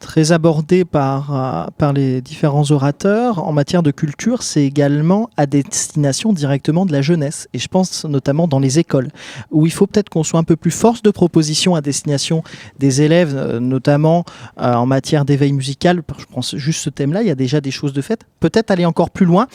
très 0.00 0.32
abordé 0.32 0.84
par, 0.84 1.70
par 1.78 1.94
les 1.94 2.20
différents 2.20 2.70
orateurs 2.72 3.42
en 3.42 3.52
matière 3.52 3.82
de 3.82 3.90
culture, 3.90 4.42
c'est 4.42 4.64
également 4.64 5.30
à 5.38 5.46
destination 5.46 6.34
directement 6.34 6.84
de 6.84 6.92
la 6.92 7.00
jeunesse. 7.00 7.48
Et 7.54 7.58
je 7.58 7.68
pense 7.68 8.04
notamment 8.04 8.46
dans 8.46 8.58
les 8.58 8.78
écoles, 8.78 9.08
où 9.50 9.64
il 9.64 9.72
faut 9.72 9.86
peut-être 9.86 10.10
qu'on 10.10 10.24
soit 10.24 10.40
un 10.40 10.44
peu 10.44 10.56
plus 10.56 10.72
force 10.72 11.00
de 11.00 11.10
proposition 11.10 11.74
à 11.74 11.80
destination 11.80 12.42
des 12.78 13.00
élèves, 13.00 13.56
notamment 13.60 14.26
en 14.58 14.84
matière 14.84 15.24
d'éveil 15.24 15.52
musical. 15.54 16.02
Je 16.18 16.26
pense 16.26 16.54
juste 16.56 16.82
ce 16.82 16.90
thème-là, 16.90 17.22
il 17.22 17.28
y 17.28 17.32
a 17.32 17.34
déjà 17.34 17.62
des 17.62 17.70
choses 17.70 17.94
de 17.94 18.02
fait. 18.02 18.26
Peut-être 18.40 18.70
aller 18.70 18.84
encore 18.84 19.08
plus 19.08 19.24
loin. 19.24 19.46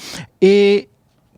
Et 0.41 0.89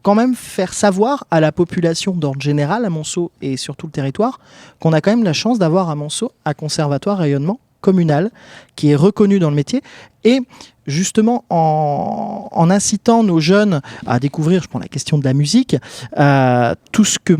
quand 0.06 0.14
même 0.14 0.36
faire 0.36 0.76
savoir 0.76 1.26
à 1.32 1.40
la 1.40 1.52
population 1.52 2.12
d'ordre 2.12 2.40
général 2.40 2.86
à 2.86 2.92
Monceau 2.92 3.32
et 3.42 3.58
sur 3.58 3.76
tout 3.76 3.88
le 3.88 3.92
territoire 3.92 4.40
qu'on 4.80 4.94
a 4.94 5.02
quand 5.02 5.10
même 5.10 5.24
la 5.24 5.34
chance 5.34 5.58
d'avoir 5.58 5.90
à 5.90 5.96
Monceau 5.96 6.32
un 6.46 6.54
conservatoire 6.54 7.18
rayonnement 7.18 7.60
communal 7.82 8.30
qui 8.76 8.92
est 8.92 8.96
reconnu 8.96 9.40
dans 9.40 9.50
le 9.50 9.56
métier. 9.56 9.82
Et 10.24 10.42
justement 10.86 11.44
en, 11.50 12.70
incitant 12.70 13.24
nos 13.24 13.40
jeunes 13.40 13.82
à 14.06 14.20
découvrir, 14.20 14.62
je 14.62 14.68
prends 14.68 14.78
la 14.78 14.88
question 14.88 15.18
de 15.18 15.24
la 15.24 15.34
musique, 15.34 15.76
euh, 16.20 16.76
tout 16.92 17.04
ce 17.04 17.18
que 17.18 17.34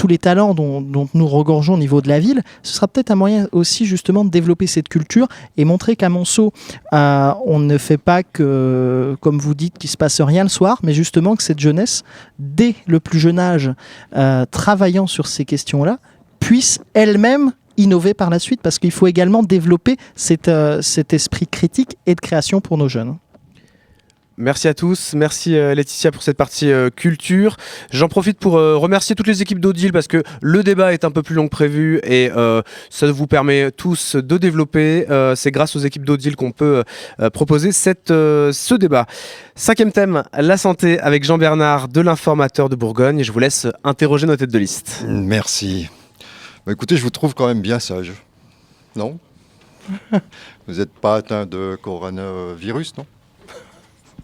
tous 0.00 0.06
les 0.06 0.16
talents 0.16 0.54
dont, 0.54 1.08
nous 1.12 1.26
regorgeons 1.26 1.74
au 1.74 1.78
niveau 1.78 2.00
de 2.00 2.08
la 2.08 2.20
ville, 2.20 2.40
ce 2.62 2.72
sera 2.72 2.88
peut-être 2.88 3.10
un 3.10 3.16
moyen 3.16 3.48
aussi 3.52 3.84
justement 3.84 4.24
de 4.24 4.30
développer 4.30 4.66
cette 4.66 4.88
culture 4.88 5.28
et 5.58 5.66
montrer 5.66 5.94
qu'à 5.94 6.08
Monceau, 6.08 6.54
euh, 6.94 7.34
on 7.44 7.58
ne 7.58 7.76
fait 7.76 7.98
pas 7.98 8.22
que, 8.22 9.14
comme 9.20 9.38
vous 9.38 9.54
dites, 9.54 9.76
qu'il 9.76 9.90
se 9.90 9.98
passe 9.98 10.22
rien 10.22 10.42
le 10.42 10.48
soir, 10.48 10.78
mais 10.82 10.94
justement 10.94 11.36
que 11.36 11.42
cette 11.42 11.60
jeunesse, 11.60 12.02
dès 12.38 12.76
le 12.86 12.98
plus 12.98 13.18
jeune 13.18 13.38
âge, 13.38 13.70
euh, 14.16 14.46
travaillant 14.50 15.06
sur 15.06 15.26
ces 15.26 15.44
questions-là, 15.44 15.98
puisse 16.38 16.78
elle-même 16.94 17.52
innover 17.76 18.14
par 18.14 18.30
la 18.30 18.38
suite, 18.38 18.62
parce 18.62 18.78
qu'il 18.78 18.92
faut 18.92 19.06
également 19.06 19.42
développer 19.42 19.98
euh, 20.48 20.80
cet 20.80 21.12
esprit 21.12 21.46
critique 21.46 21.98
et 22.06 22.14
de 22.14 22.20
création 22.20 22.62
pour 22.62 22.78
nos 22.78 22.88
jeunes. 22.88 23.16
Merci 24.36 24.68
à 24.68 24.74
tous, 24.74 25.12
merci 25.14 25.54
euh, 25.54 25.74
Laetitia 25.74 26.10
pour 26.10 26.22
cette 26.22 26.36
partie 26.36 26.70
euh, 26.70 26.88
culture. 26.88 27.56
J'en 27.90 28.08
profite 28.08 28.38
pour 28.38 28.56
euh, 28.56 28.76
remercier 28.76 29.14
toutes 29.14 29.26
les 29.26 29.42
équipes 29.42 29.60
d'Odile 29.60 29.92
parce 29.92 30.06
que 30.06 30.22
le 30.40 30.62
débat 30.62 30.94
est 30.94 31.04
un 31.04 31.10
peu 31.10 31.22
plus 31.22 31.34
long 31.34 31.44
que 31.44 31.50
prévu 31.50 32.00
et 32.04 32.30
ça 32.90 33.12
vous 33.12 33.26
permet 33.26 33.70
tous 33.70 34.16
de 34.16 34.38
développer. 34.38 35.06
C'est 35.34 35.50
grâce 35.50 35.76
aux 35.76 35.80
équipes 35.80 36.04
d'Odile 36.04 36.36
qu'on 36.36 36.52
peut 36.52 36.84
proposer 37.32 37.72
cette, 37.72 38.08
ce 38.08 38.74
débat. 38.74 39.06
Cinquième 39.54 39.92
thème, 39.92 40.22
la 40.32 40.56
santé 40.56 40.98
avec 41.00 41.24
Jean 41.24 41.36
Bernard 41.38 41.88
de 41.88 42.00
l'informateur 42.00 42.68
de 42.68 42.76
Bourgogne. 42.76 43.22
Je 43.22 43.32
vous 43.32 43.40
laisse 43.40 43.66
interroger 43.84 44.26
nos 44.26 44.36
têtes 44.36 44.52
de 44.52 44.58
liste. 44.58 45.04
Merci. 45.06 45.88
Bah, 46.64 46.72
écoutez, 46.72 46.96
je 46.96 47.02
vous 47.02 47.10
trouve 47.10 47.34
quand 47.34 47.46
même 47.46 47.60
bien 47.60 47.78
sage. 47.78 48.12
Non? 48.96 49.18
Vous 50.66 50.74
n'êtes 50.74 50.92
pas 50.92 51.16
atteint 51.16 51.46
de 51.46 51.76
coronavirus, 51.80 52.96
non? 52.96 53.06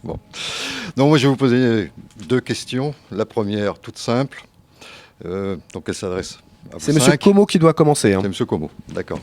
Bon. 0.07 0.19
Donc 0.97 1.09
moi 1.09 1.19
je 1.19 1.27
vais 1.27 1.31
vous 1.31 1.37
poser 1.37 1.91
deux 2.29 2.41
questions. 2.41 2.95
La 3.11 3.27
première, 3.27 3.79
toute 3.79 3.99
simple. 3.99 4.45
Euh, 5.25 5.57
donc 5.73 5.85
elle 5.89 5.95
s'adresse 5.95 6.39
à 6.73 6.77
C'est 6.79 6.93
M. 6.93 7.19
Como 7.19 7.47
qui 7.47 7.59
doit 7.59 7.73
commencer. 7.73 8.15
Hein. 8.15 8.21
C'est 8.23 8.41
M. 8.41 8.47
Como, 8.47 8.71
d'accord. 8.89 9.19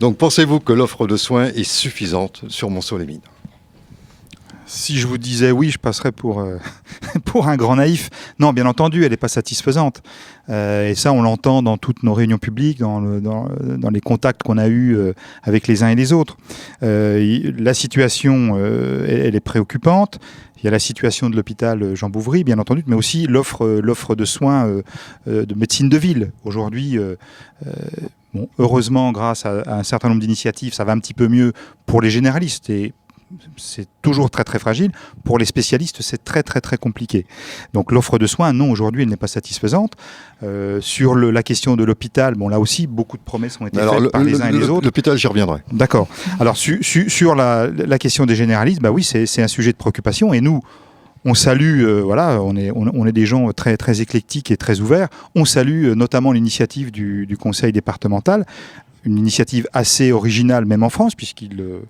Donc 0.00 0.16
pensez-vous 0.16 0.60
que 0.60 0.72
l'offre 0.72 1.06
de 1.06 1.16
soins 1.16 1.46
est 1.46 1.64
suffisante 1.64 2.42
sur 2.48 2.70
Mont-Solémine 2.70 3.20
si 4.72 4.98
je 4.98 5.06
vous 5.06 5.18
disais 5.18 5.52
oui, 5.52 5.70
je 5.70 5.78
passerais 5.78 6.12
pour, 6.12 6.40
euh, 6.40 6.56
pour 7.24 7.48
un 7.48 7.56
grand 7.56 7.76
naïf. 7.76 8.08
Non, 8.38 8.52
bien 8.52 8.66
entendu, 8.66 9.04
elle 9.04 9.10
n'est 9.10 9.16
pas 9.16 9.28
satisfaisante. 9.28 10.02
Euh, 10.48 10.88
et 10.88 10.94
ça, 10.94 11.12
on 11.12 11.22
l'entend 11.22 11.62
dans 11.62 11.76
toutes 11.76 12.02
nos 12.02 12.14
réunions 12.14 12.38
publiques, 12.38 12.78
dans, 12.78 13.00
dans, 13.00 13.90
les 13.90 14.00
contacts 14.00 14.42
qu'on 14.42 14.58
a 14.58 14.68
eus 14.68 14.96
euh, 14.96 15.12
avec 15.42 15.68
les 15.68 15.82
uns 15.82 15.88
et 15.88 15.94
les 15.94 16.12
autres. 16.12 16.36
la 16.80 17.74
situation, 17.74 18.58
elle, 18.58 19.34
est 19.34 19.40
préoccupante. 19.40 20.18
Il 20.58 20.64
y 20.64 20.68
a 20.68 20.70
la 20.70 20.78
situation 20.78 21.28
de 21.28 21.36
l'hôpital 21.36 21.94
Jean 21.94 22.08
Bouvry, 22.08 22.44
bien 22.44 22.58
entendu, 22.58 22.84
mais 22.86 22.94
aussi 22.94 23.26
l'offre, 23.26 24.14
de 24.14 24.24
soins 24.24 24.82
de 25.26 25.54
médecine 25.54 25.88
de 25.88 25.96
ville. 25.96 26.32
Aujourd'hui, 26.44 26.98
heureusement, 28.58 29.12
grâce 29.12 29.44
à, 29.44 29.60
à, 29.62 29.78
un 29.78 29.82
certain 29.82 30.08
nombre 30.08 30.20
d'initiatives, 30.20 30.72
ça 30.72 30.84
va 30.84 30.92
un 30.92 30.98
petit 30.98 31.14
peu 31.14 31.28
mieux 31.28 31.52
pour 31.86 32.00
les 32.00 32.10
généralistes 32.10 32.70
et 32.70 32.94
c'est 33.56 33.88
toujours 34.02 34.30
très 34.30 34.44
très 34.44 34.58
fragile. 34.58 34.92
Pour 35.24 35.38
les 35.38 35.44
spécialistes, 35.44 36.02
c'est 36.02 36.22
très 36.22 36.42
très 36.42 36.60
très 36.60 36.76
compliqué. 36.76 37.26
Donc 37.72 37.92
l'offre 37.92 38.18
de 38.18 38.26
soins, 38.26 38.52
non, 38.52 38.70
aujourd'hui, 38.70 39.02
elle 39.02 39.08
n'est 39.08 39.16
pas 39.16 39.26
satisfaisante. 39.26 39.92
Euh, 40.42 40.80
sur 40.80 41.14
la 41.14 41.42
question 41.42 41.76
de 41.76 41.84
l'hôpital, 41.84 42.34
bon 42.34 42.48
là 42.48 42.58
aussi, 42.58 42.86
beaucoup 42.86 43.16
de 43.16 43.22
promesses 43.22 43.60
ont 43.60 43.66
été 43.66 43.78
faites 43.78 44.10
par 44.10 44.24
les 44.24 44.40
uns 44.42 44.48
et 44.48 44.52
les 44.52 44.68
autres. 44.68 44.84
L'hôpital, 44.84 45.16
j'y 45.16 45.26
reviendrai. 45.26 45.60
D'accord. 45.72 46.08
Alors 46.40 46.56
sur 46.56 47.34
la, 47.34 47.98
question 47.98 48.26
des 48.26 48.34
généralistes, 48.34 48.80
bah 48.80 48.90
oui, 48.90 49.04
c'est 49.04 49.42
un 49.42 49.48
sujet 49.48 49.72
de 49.72 49.76
préoccupation 49.76 50.32
et 50.32 50.40
nous. 50.40 50.60
On 51.24 51.34
salue, 51.34 51.84
euh, 51.84 52.00
voilà, 52.00 52.42
on 52.42 52.56
est, 52.56 52.72
on, 52.74 53.06
est 53.06 53.12
des 53.12 53.26
gens 53.26 53.52
très, 53.52 53.76
très 53.76 54.00
éclectiques 54.00 54.50
et 54.50 54.56
très 54.56 54.80
ouverts. 54.80 55.06
On 55.36 55.44
salue 55.44 55.84
euh, 55.84 55.94
notamment 55.94 56.32
l'initiative 56.32 56.90
du, 56.90 57.26
du, 57.26 57.36
conseil 57.36 57.70
départemental 57.70 58.44
une 59.04 59.18
initiative 59.18 59.66
assez 59.72 60.12
originale, 60.12 60.64
même 60.64 60.82
en 60.82 60.88
France, 60.88 61.14
puisqu'il 61.14 61.60
euh, 61.60 61.80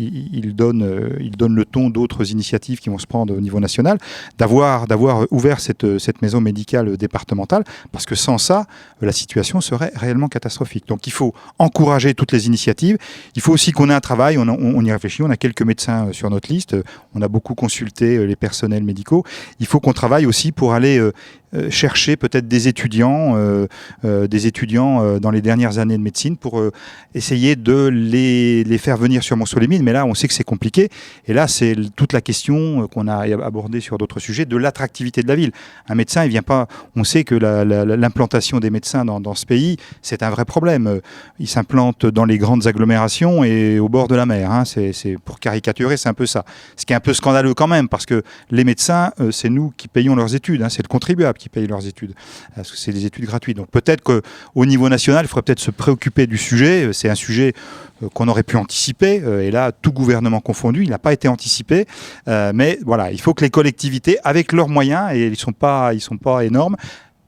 il, 0.00 0.30
il 0.32 0.56
donne, 0.56 0.82
euh, 0.82 1.16
il 1.20 1.36
donne 1.36 1.54
le 1.54 1.64
ton 1.64 1.90
d'autres 1.90 2.30
initiatives 2.30 2.80
qui 2.80 2.90
vont 2.90 2.98
se 2.98 3.06
prendre 3.06 3.36
au 3.36 3.40
niveau 3.40 3.60
national, 3.60 3.98
d'avoir, 4.38 4.86
d'avoir 4.86 5.26
ouvert 5.30 5.60
cette, 5.60 5.98
cette 5.98 6.22
maison 6.22 6.40
médicale 6.40 6.96
départementale, 6.96 7.64
parce 7.92 8.06
que 8.06 8.14
sans 8.14 8.38
ça, 8.38 8.66
la 9.00 9.12
situation 9.12 9.60
serait 9.60 9.92
réellement 9.94 10.28
catastrophique. 10.28 10.86
Donc 10.88 11.06
il 11.06 11.12
faut 11.12 11.32
encourager 11.58 12.14
toutes 12.14 12.32
les 12.32 12.46
initiatives. 12.46 12.96
Il 13.36 13.42
faut 13.42 13.52
aussi 13.52 13.72
qu'on 13.72 13.90
ait 13.90 13.94
un 13.94 14.00
travail, 14.00 14.38
on, 14.38 14.84
y 14.84 14.92
réfléchit, 14.92 15.22
on 15.22 15.30
a 15.30 15.36
quelques 15.36 15.62
médecins 15.62 16.08
euh, 16.08 16.12
sur 16.12 16.30
notre 16.30 16.52
liste, 16.52 16.74
euh, 16.74 16.82
on 17.14 17.22
a 17.22 17.28
beaucoup 17.28 17.54
consulté 17.54 18.16
euh, 18.16 18.24
les 18.24 18.36
personnels 18.36 18.84
médicaux. 18.84 19.24
Il 19.58 19.66
faut 19.66 19.80
qu'on 19.80 19.92
travaille 19.92 20.26
aussi 20.26 20.52
pour 20.52 20.72
aller 20.72 20.98
euh, 20.98 21.12
euh, 21.54 21.68
chercher 21.70 22.16
peut-être 22.16 22.46
des 22.46 22.68
étudiants, 22.68 23.34
euh, 23.36 23.66
euh, 24.04 24.28
des 24.28 24.46
étudiants 24.46 25.02
euh, 25.02 25.18
dans 25.18 25.32
les 25.32 25.42
dernières 25.42 25.78
années 25.78 25.96
de 25.96 26.02
médecine 26.02 26.36
pour 26.36 26.60
euh, 26.60 26.70
essayer 27.14 27.56
de 27.56 27.88
les, 27.88 28.62
les 28.62 28.78
faire 28.78 28.96
venir 28.96 29.22
sur 29.22 29.36
Montsolémine. 29.36 29.82
Mais 29.90 29.94
là, 29.94 30.06
on 30.06 30.14
sait 30.14 30.28
que 30.28 30.34
c'est 30.34 30.44
compliqué. 30.44 30.88
Et 31.26 31.32
là, 31.32 31.48
c'est 31.48 31.74
toute 31.96 32.12
la 32.12 32.20
question 32.20 32.84
euh, 32.84 32.86
qu'on 32.86 33.08
a 33.08 33.24
abordée 33.44 33.80
sur 33.80 33.98
d'autres 33.98 34.20
sujets 34.20 34.44
de 34.44 34.56
l'attractivité 34.56 35.20
de 35.24 35.26
la 35.26 35.34
ville. 35.34 35.50
Un 35.88 35.96
médecin, 35.96 36.22
il 36.24 36.30
vient 36.30 36.42
pas. 36.42 36.68
On 36.94 37.02
sait 37.02 37.24
que 37.24 37.34
la- 37.34 37.64
la- 37.64 37.84
la- 37.84 37.96
l'implantation 37.96 38.60
des 38.60 38.70
médecins 38.70 39.04
dans, 39.04 39.34
ce 39.34 39.44
pays, 39.46 39.78
c'est 40.00 40.22
un 40.22 40.30
vrai 40.30 40.44
problème. 40.44 40.86
Euh, 40.86 41.00
Ils 41.40 41.48
s'implantent 41.48 42.06
dans 42.06 42.24
les 42.24 42.38
grandes 42.38 42.68
agglomérations 42.68 43.42
et 43.42 43.80
au 43.80 43.88
bord 43.88 44.06
de 44.06 44.14
la 44.14 44.26
mer. 44.26 44.48
hein. 44.52 44.64
C'est 44.64 45.16
pour 45.24 45.40
caricaturer, 45.40 45.96
c'est 45.96 46.08
un 46.08 46.14
peu 46.14 46.26
ça. 46.26 46.44
Ce 46.76 46.86
qui 46.86 46.92
est 46.92 46.96
un 46.96 47.00
peu 47.00 47.14
scandaleux 47.14 47.54
quand 47.54 47.66
même, 47.66 47.88
parce 47.88 48.06
que 48.06 48.22
les 48.52 48.62
médecins, 48.62 49.10
euh, 49.20 49.32
c'est 49.32 49.48
nous 49.48 49.72
qui 49.76 49.88
payons 49.88 50.14
leurs 50.14 50.36
études. 50.36 50.62
hein. 50.62 50.68
C'est 50.68 50.82
le 50.84 50.88
contribuable 50.88 51.36
qui 51.36 51.48
paye 51.48 51.66
leurs 51.66 51.84
études, 51.88 52.12
parce 52.54 52.70
que 52.70 52.76
c'est 52.76 52.92
des 52.92 53.06
études 53.06 53.24
gratuites. 53.24 53.56
Donc 53.56 53.70
peut-être 53.72 54.02
qu'au 54.04 54.64
niveau 54.66 54.88
national, 54.88 55.24
il 55.24 55.28
faudrait 55.28 55.42
peut-être 55.42 55.58
se 55.58 55.72
préoccuper 55.72 56.28
du 56.28 56.38
sujet. 56.38 56.92
C'est 56.92 57.08
un 57.08 57.14
sujet 57.16 57.54
qu'on 58.14 58.28
aurait 58.28 58.42
pu 58.44 58.56
anticiper. 58.56 59.16
Et 59.42 59.50
là, 59.50 59.72
tout 59.82 59.92
gouvernement 59.92 60.40
confondu, 60.40 60.82
il 60.84 60.90
n'a 60.90 60.98
pas 60.98 61.12
été 61.12 61.28
anticipé. 61.28 61.86
Euh, 62.28 62.52
Mais 62.54 62.78
voilà, 62.84 63.10
il 63.12 63.20
faut 63.20 63.34
que 63.34 63.44
les 63.44 63.50
collectivités, 63.50 64.18
avec 64.24 64.52
leurs 64.52 64.68
moyens, 64.68 65.12
et 65.14 65.26
ils 65.26 65.30
ne 65.30 65.34
sont, 65.36 65.52
pas- 65.52 65.94
ils 65.94 66.00
sont 66.00 66.16
pas 66.18 66.44
énormes, 66.44 66.76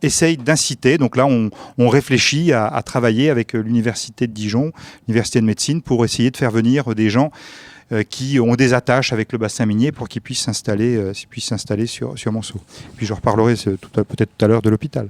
essayent 0.02 0.36
d'inciter. 0.36 0.98
Donc 0.98 1.16
là, 1.16 1.26
on, 1.26 1.50
on 1.78 1.88
réfléchit 1.88 2.52
à, 2.52 2.66
à 2.66 2.82
travailler 2.82 3.30
avec 3.30 3.54
euh, 3.54 3.60
l'université 3.60 4.26
de 4.26 4.32
Dijon, 4.32 4.72
l'université 5.06 5.40
de 5.40 5.46
médecine, 5.46 5.80
pour 5.82 6.04
essayer 6.04 6.30
de 6.30 6.36
faire 6.36 6.50
venir 6.50 6.94
des 6.94 7.08
gens 7.08 7.30
euh, 7.92 8.02
qui 8.02 8.40
ont 8.40 8.54
des 8.56 8.74
attaches 8.74 9.12
avec 9.12 9.30
le 9.32 9.38
bassin 9.38 9.64
minier 9.66 9.92
pour 9.92 10.08
qu'ils 10.08 10.22
puissent 10.22 10.42
s'installer, 10.42 10.96
euh, 10.96 11.14
s'ils 11.14 11.28
puissent 11.28 11.46
s'installer 11.46 11.86
sur, 11.86 12.18
sur 12.18 12.32
Monceau. 12.32 12.58
Puis 12.96 13.06
je 13.06 13.12
reparlerai 13.12 13.52
à- 13.52 14.04
peut-être 14.04 14.30
tout 14.36 14.44
à 14.44 14.48
l'heure 14.48 14.62
de 14.62 14.70
l'hôpital. 14.70 15.08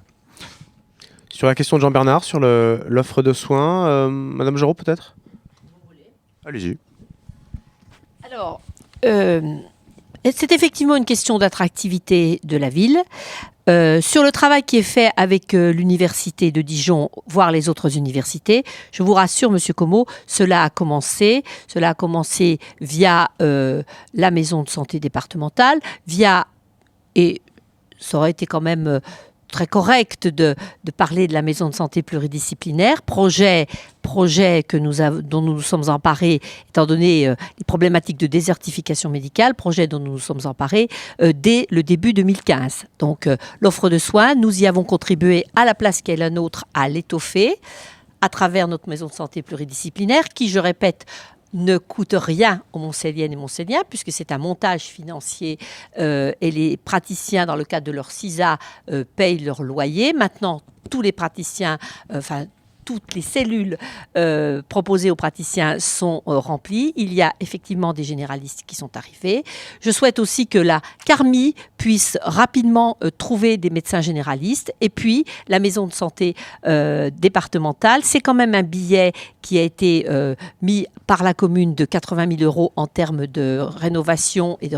Sur 1.30 1.46
la 1.46 1.54
question 1.54 1.78
de 1.78 1.80
Jean-Bernard, 1.82 2.22
sur 2.24 2.38
l'offre 2.40 3.22
de 3.22 3.32
soins, 3.32 3.86
euh, 3.86 4.08
Madame 4.10 4.58
Giraud 4.58 4.74
peut-être? 4.74 5.16
Allez-y. 6.44 6.76
Alors, 8.32 8.62
euh, 9.04 9.58
c'est 10.24 10.52
effectivement 10.52 10.96
une 10.96 11.04
question 11.04 11.36
d'attractivité 11.36 12.40
de 12.44 12.56
la 12.56 12.70
ville. 12.70 13.02
Euh, 13.68 14.00
sur 14.00 14.22
le 14.22 14.32
travail 14.32 14.62
qui 14.62 14.78
est 14.78 14.82
fait 14.82 15.10
avec 15.18 15.52
euh, 15.52 15.70
l'université 15.70 16.50
de 16.50 16.62
Dijon, 16.62 17.10
voire 17.26 17.52
les 17.52 17.68
autres 17.68 17.98
universités, 17.98 18.64
je 18.90 19.02
vous 19.02 19.12
rassure, 19.12 19.50
Monsieur 19.50 19.74
Como, 19.74 20.06
cela 20.26 20.62
a 20.62 20.70
commencé. 20.70 21.44
Cela 21.68 21.90
a 21.90 21.94
commencé 21.94 22.58
via 22.80 23.30
la 23.38 24.30
maison 24.30 24.62
de 24.62 24.70
santé 24.70 24.98
départementale, 24.98 25.80
via 26.06 26.46
et 27.14 27.42
ça 28.00 28.16
aurait 28.16 28.30
été 28.30 28.46
quand 28.46 28.62
même 28.62 29.00
très 29.52 29.68
correct 29.68 30.26
de, 30.26 30.56
parler 30.96 31.28
de 31.28 31.32
la 31.32 31.42
maison 31.42 31.68
de 31.68 31.74
santé 31.74 32.02
pluridisciplinaire, 32.02 33.02
projet, 33.02 33.68
projet 34.02 34.64
dont 34.72 35.42
nous 35.42 35.54
nous 35.54 35.62
sommes 35.62 35.88
emparés, 35.88 36.40
étant 36.68 36.86
donné 36.86 37.28
euh, 37.28 37.36
les 37.58 37.64
problématiques 37.64 38.18
de 38.18 38.26
désertification 38.26 39.10
médicale, 39.10 39.54
projet 39.54 39.86
dont 39.86 40.00
nous 40.00 40.12
nous 40.12 40.18
sommes 40.18 40.40
emparés 40.44 40.88
euh, 41.20 41.32
dès 41.32 41.66
le 41.70 41.84
début 41.84 42.12
2015. 42.12 42.86
Donc 42.98 43.28
euh, 43.28 43.36
l'offre 43.60 43.88
de 43.88 43.98
soins, 43.98 44.34
nous 44.34 44.62
y 44.62 44.66
avons 44.66 44.82
contribué 44.82 45.44
à 45.54 45.64
la 45.64 45.76
place 45.76 46.02
qui 46.02 46.10
est 46.10 46.16
la 46.16 46.30
nôtre 46.30 46.64
à 46.74 46.88
l'étoffer 46.88 47.54
à 48.22 48.28
travers 48.28 48.68
notre 48.68 48.88
maison 48.88 49.08
de 49.08 49.12
santé 49.12 49.42
pluridisciplinaire, 49.42 50.24
qui, 50.28 50.48
je 50.48 50.60
répète, 50.60 51.06
ne 51.52 51.78
coûte 51.78 52.14
rien 52.14 52.62
aux 52.72 52.78
Montcelliennes 52.78 53.32
et 53.32 53.36
Montcelliens, 53.36 53.82
puisque 53.88 54.12
c'est 54.12 54.32
un 54.32 54.38
montage 54.38 54.82
financier 54.84 55.58
euh, 55.98 56.32
et 56.40 56.50
les 56.50 56.76
praticiens, 56.76 57.46
dans 57.46 57.56
le 57.56 57.64
cadre 57.64 57.86
de 57.86 57.92
leur 57.92 58.10
CISA, 58.10 58.58
euh, 58.90 59.04
payent 59.16 59.38
leur 59.38 59.62
loyer. 59.62 60.12
Maintenant, 60.12 60.62
tous 60.90 61.02
les 61.02 61.12
praticiens, 61.12 61.78
euh, 62.12 62.18
enfin, 62.18 62.46
toutes 62.84 63.14
les 63.14 63.22
cellules 63.22 63.78
euh, 64.16 64.62
proposées 64.68 65.10
aux 65.10 65.16
praticiens 65.16 65.78
sont 65.78 66.22
euh, 66.26 66.38
remplies. 66.38 66.92
Il 66.96 67.12
y 67.14 67.22
a 67.22 67.32
effectivement 67.40 67.92
des 67.92 68.04
généralistes 68.04 68.62
qui 68.66 68.74
sont 68.74 68.96
arrivés. 68.96 69.44
Je 69.80 69.90
souhaite 69.90 70.18
aussi 70.18 70.46
que 70.46 70.58
la 70.58 70.80
CARMI 71.04 71.54
puisse 71.78 72.18
rapidement 72.22 72.96
euh, 73.02 73.10
trouver 73.10 73.56
des 73.56 73.70
médecins 73.70 74.00
généralistes. 74.00 74.72
Et 74.80 74.88
puis, 74.88 75.24
la 75.48 75.58
maison 75.58 75.86
de 75.86 75.92
santé 75.92 76.34
départementale, 76.64 78.02
c'est 78.04 78.20
quand 78.20 78.34
même 78.34 78.54
un 78.54 78.62
billet 78.62 79.12
qui 79.40 79.58
a 79.58 79.62
été 79.62 80.06
mis 80.60 80.86
par 81.06 81.22
la 81.22 81.34
commune 81.34 81.74
de 81.74 81.84
80 81.84 82.36
000 82.38 82.42
euros 82.42 82.72
en 82.76 82.86
termes 82.86 83.26
de 83.26 83.58
rénovation 83.60 84.58
et 84.60 84.68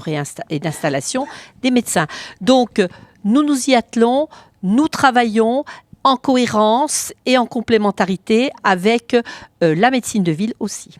d'installation 0.59 1.27
des 1.63 1.71
médecins. 1.71 2.07
Donc, 2.41 2.81
nous 3.25 3.43
nous 3.43 3.71
y 3.71 3.75
attelons, 3.75 4.29
nous 4.63 4.89
travaillons 4.89 5.65
en 6.05 6.17
cohérence 6.17 7.13
et 7.27 7.39
en 7.39 7.47
complémentarité 7.47 8.51
avec 8.63 9.15
euh, 9.15 9.75
la 9.75 9.91
médecine 9.91 10.23
de 10.23 10.33
ville 10.33 10.55
aussi. 10.61 10.91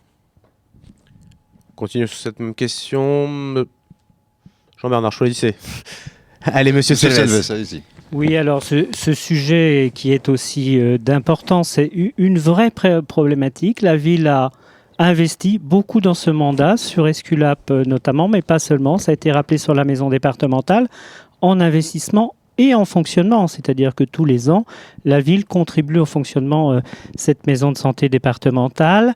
On 1.71 1.77
continue 1.77 2.09
sur 2.09 2.17
cette 2.19 2.41
même 2.41 2.55
question. 2.55 3.67
Jean-Bernard, 4.81 5.13
choisissez. 5.13 5.55
Allez, 6.43 6.73
Monsieur 6.73 6.95
Selves. 6.95 7.81
Oui, 8.13 8.37
alors 8.37 8.63
ce, 8.63 8.87
ce 8.95 9.13
sujet 9.15 9.91
qui 9.95 10.13
est 10.13 10.29
aussi 10.29 10.79
euh, 10.79 10.99
d'importance, 10.99 11.71
c'est 11.71 11.91
une 12.17 12.39
vraie 12.39 12.71
pré- 12.71 13.03
problématique. 13.03 13.83
La 13.83 13.97
ville 13.97 14.29
a 14.29 14.53
investi 14.99 15.59
beaucoup 15.59 16.01
dans 16.01 16.15
ce 16.15 16.31
mandat, 16.31 16.77
sur 16.77 17.09
Esculap 17.09 17.71
euh, 17.71 17.83
notamment, 17.85 18.29
mais 18.29 18.43
pas 18.43 18.61
seulement. 18.61 18.99
Ça 18.99 19.11
a 19.11 19.15
été 19.15 19.33
rappelé 19.33 19.59
sur 19.59 19.75
la 19.75 19.85
maison 19.85 20.11
départementale, 20.11 20.89
en 21.41 21.61
investissement 21.61 22.35
et 22.59 22.75
en 22.75 22.85
fonctionnement. 22.85 23.47
C'est-à-dire 23.49 23.95
que 23.95 24.05
tous 24.05 24.25
les 24.25 24.51
ans, 24.51 24.65
la 25.05 25.21
ville 25.21 25.45
contribue 25.45 25.99
au 25.99 26.07
fonctionnement 26.07 26.75
de 26.75 26.83
cette 27.17 27.47
maison 27.47 27.73
de 27.73 27.79
santé 27.79 28.09
départementale. 28.09 29.15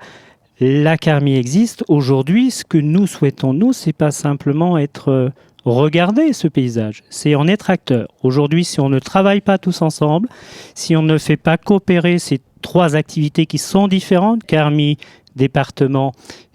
La 0.61 0.97
CARMI 0.97 1.37
existe. 1.37 1.85
Aujourd'hui, 1.89 2.51
ce 2.51 2.65
que 2.65 2.79
nous 2.79 3.07
souhaitons, 3.07 3.53
nous, 3.53 3.73
c'est 3.73 3.93
pas 3.93 4.11
simplement 4.11 4.77
être 4.77 5.11
euh, 5.11 5.31
regarder 5.65 6.33
ce 6.33 6.49
paysage, 6.49 7.03
c'est 7.11 7.35
en 7.35 7.47
être 7.47 7.71
acteur. 7.71 8.09
Aujourd'hui, 8.23 8.65
si 8.65 8.81
on 8.81 8.89
ne 8.89 8.99
travaille 8.99 9.41
pas 9.41 9.59
tous 9.59 9.83
ensemble, 9.83 10.29
si 10.75 10.97
on 10.97 11.03
ne 11.03 11.19
fait 11.19 11.37
pas 11.37 11.59
coopérer 11.59 12.19
ces 12.19 12.41
trois 12.63 12.97
activités 12.97 13.47
qui 13.47 13.59
sont 13.59 13.89
différentes, 13.89 14.45
Carmi, 14.45 14.99
département 15.37 16.13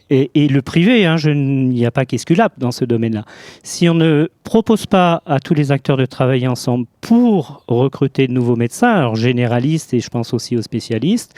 et, 0.09 0.47
le 0.47 0.61
privé, 0.61 1.05
hein, 1.05 1.15
il 1.25 1.69
n'y 1.69 1.85
a 1.85 1.91
pas 1.91 2.05
qu'Esculap 2.05 2.53
dans 2.57 2.71
ce 2.71 2.85
domaine-là. 2.85 3.25
Si 3.63 3.89
on 3.89 3.93
ne 3.93 4.29
propose 4.43 4.85
pas 4.85 5.23
à 5.25 5.39
tous 5.39 5.53
les 5.53 5.71
acteurs 5.71 5.97
de 5.97 6.05
travailler 6.05 6.47
ensemble 6.47 6.85
pour 7.01 7.63
recruter 7.67 8.27
de 8.27 8.33
nouveaux 8.33 8.55
médecins, 8.55 8.91
alors 8.91 9.15
généralistes 9.15 9.93
et 9.93 9.99
je 9.99 10.09
pense 10.09 10.33
aussi 10.33 10.55
aux 10.55 10.61
spécialistes, 10.61 11.33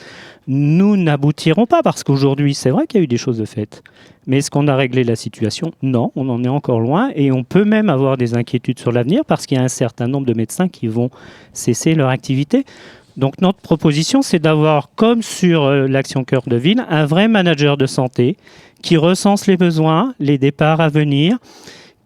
nous 0.48 0.98
n'aboutirons 0.98 1.66
pas 1.66 1.82
parce 1.84 2.04
qu'aujourd'hui, 2.04 2.54
c'est 2.54 2.70
vrai 2.70 2.86
qu'il 2.88 3.00
y 3.00 3.02
a 3.02 3.04
eu 3.04 3.08
des 3.08 3.18
choses 3.18 3.38
de 3.38 3.46
faites. 3.46 3.84
Mais 4.28 4.40
est-ce 4.40 4.52
qu'on 4.52 4.68
a 4.68 4.76
réglé 4.76 5.04
la 5.04 5.16
situation? 5.16 5.72
Non, 5.82 6.12
on 6.16 6.28
en 6.30 6.44
est 6.44 6.50
encore 6.50 6.80
loin 6.80 7.12
et 7.16 7.32
on 7.32 7.44
peut 7.44 7.64
même 7.64 7.90
avoir 7.90 8.18
des 8.18 8.36
inquiétudes 8.36 8.80
sur 8.80 8.92
l'avenir 8.92 9.24
parce 9.26 9.46
qu'il 9.46 9.58
y 9.58 9.62
a 9.62 9.64
un 9.64 9.70
certain 9.70 10.08
nombre 10.08 10.26
de 10.26 10.34
médecins 10.34 10.68
qui 10.68 10.88
vont 10.88 11.12
cesser 11.54 11.94
leur 11.94 12.10
activité. 12.10 12.66
Donc 13.18 13.42
notre 13.42 13.60
proposition, 13.60 14.22
c'est 14.22 14.40
d'avoir, 14.40 14.90
comme 14.96 15.22
sur 15.22 15.64
euh, 15.64 15.88
l'action 15.88 16.24
cœur 16.24 16.44
de 16.48 16.56
ville, 16.56 16.86
un 16.90 17.06
vrai 17.06 17.28
manager 17.28 17.78
de 17.78 17.86
santé 17.86 18.38
qui 18.82 18.98
recense 18.98 19.48
les 19.48 19.58
besoins, 19.58 20.14
les 20.20 20.38
départs 20.38 20.82
à 20.82 20.90
venir, 20.90 21.38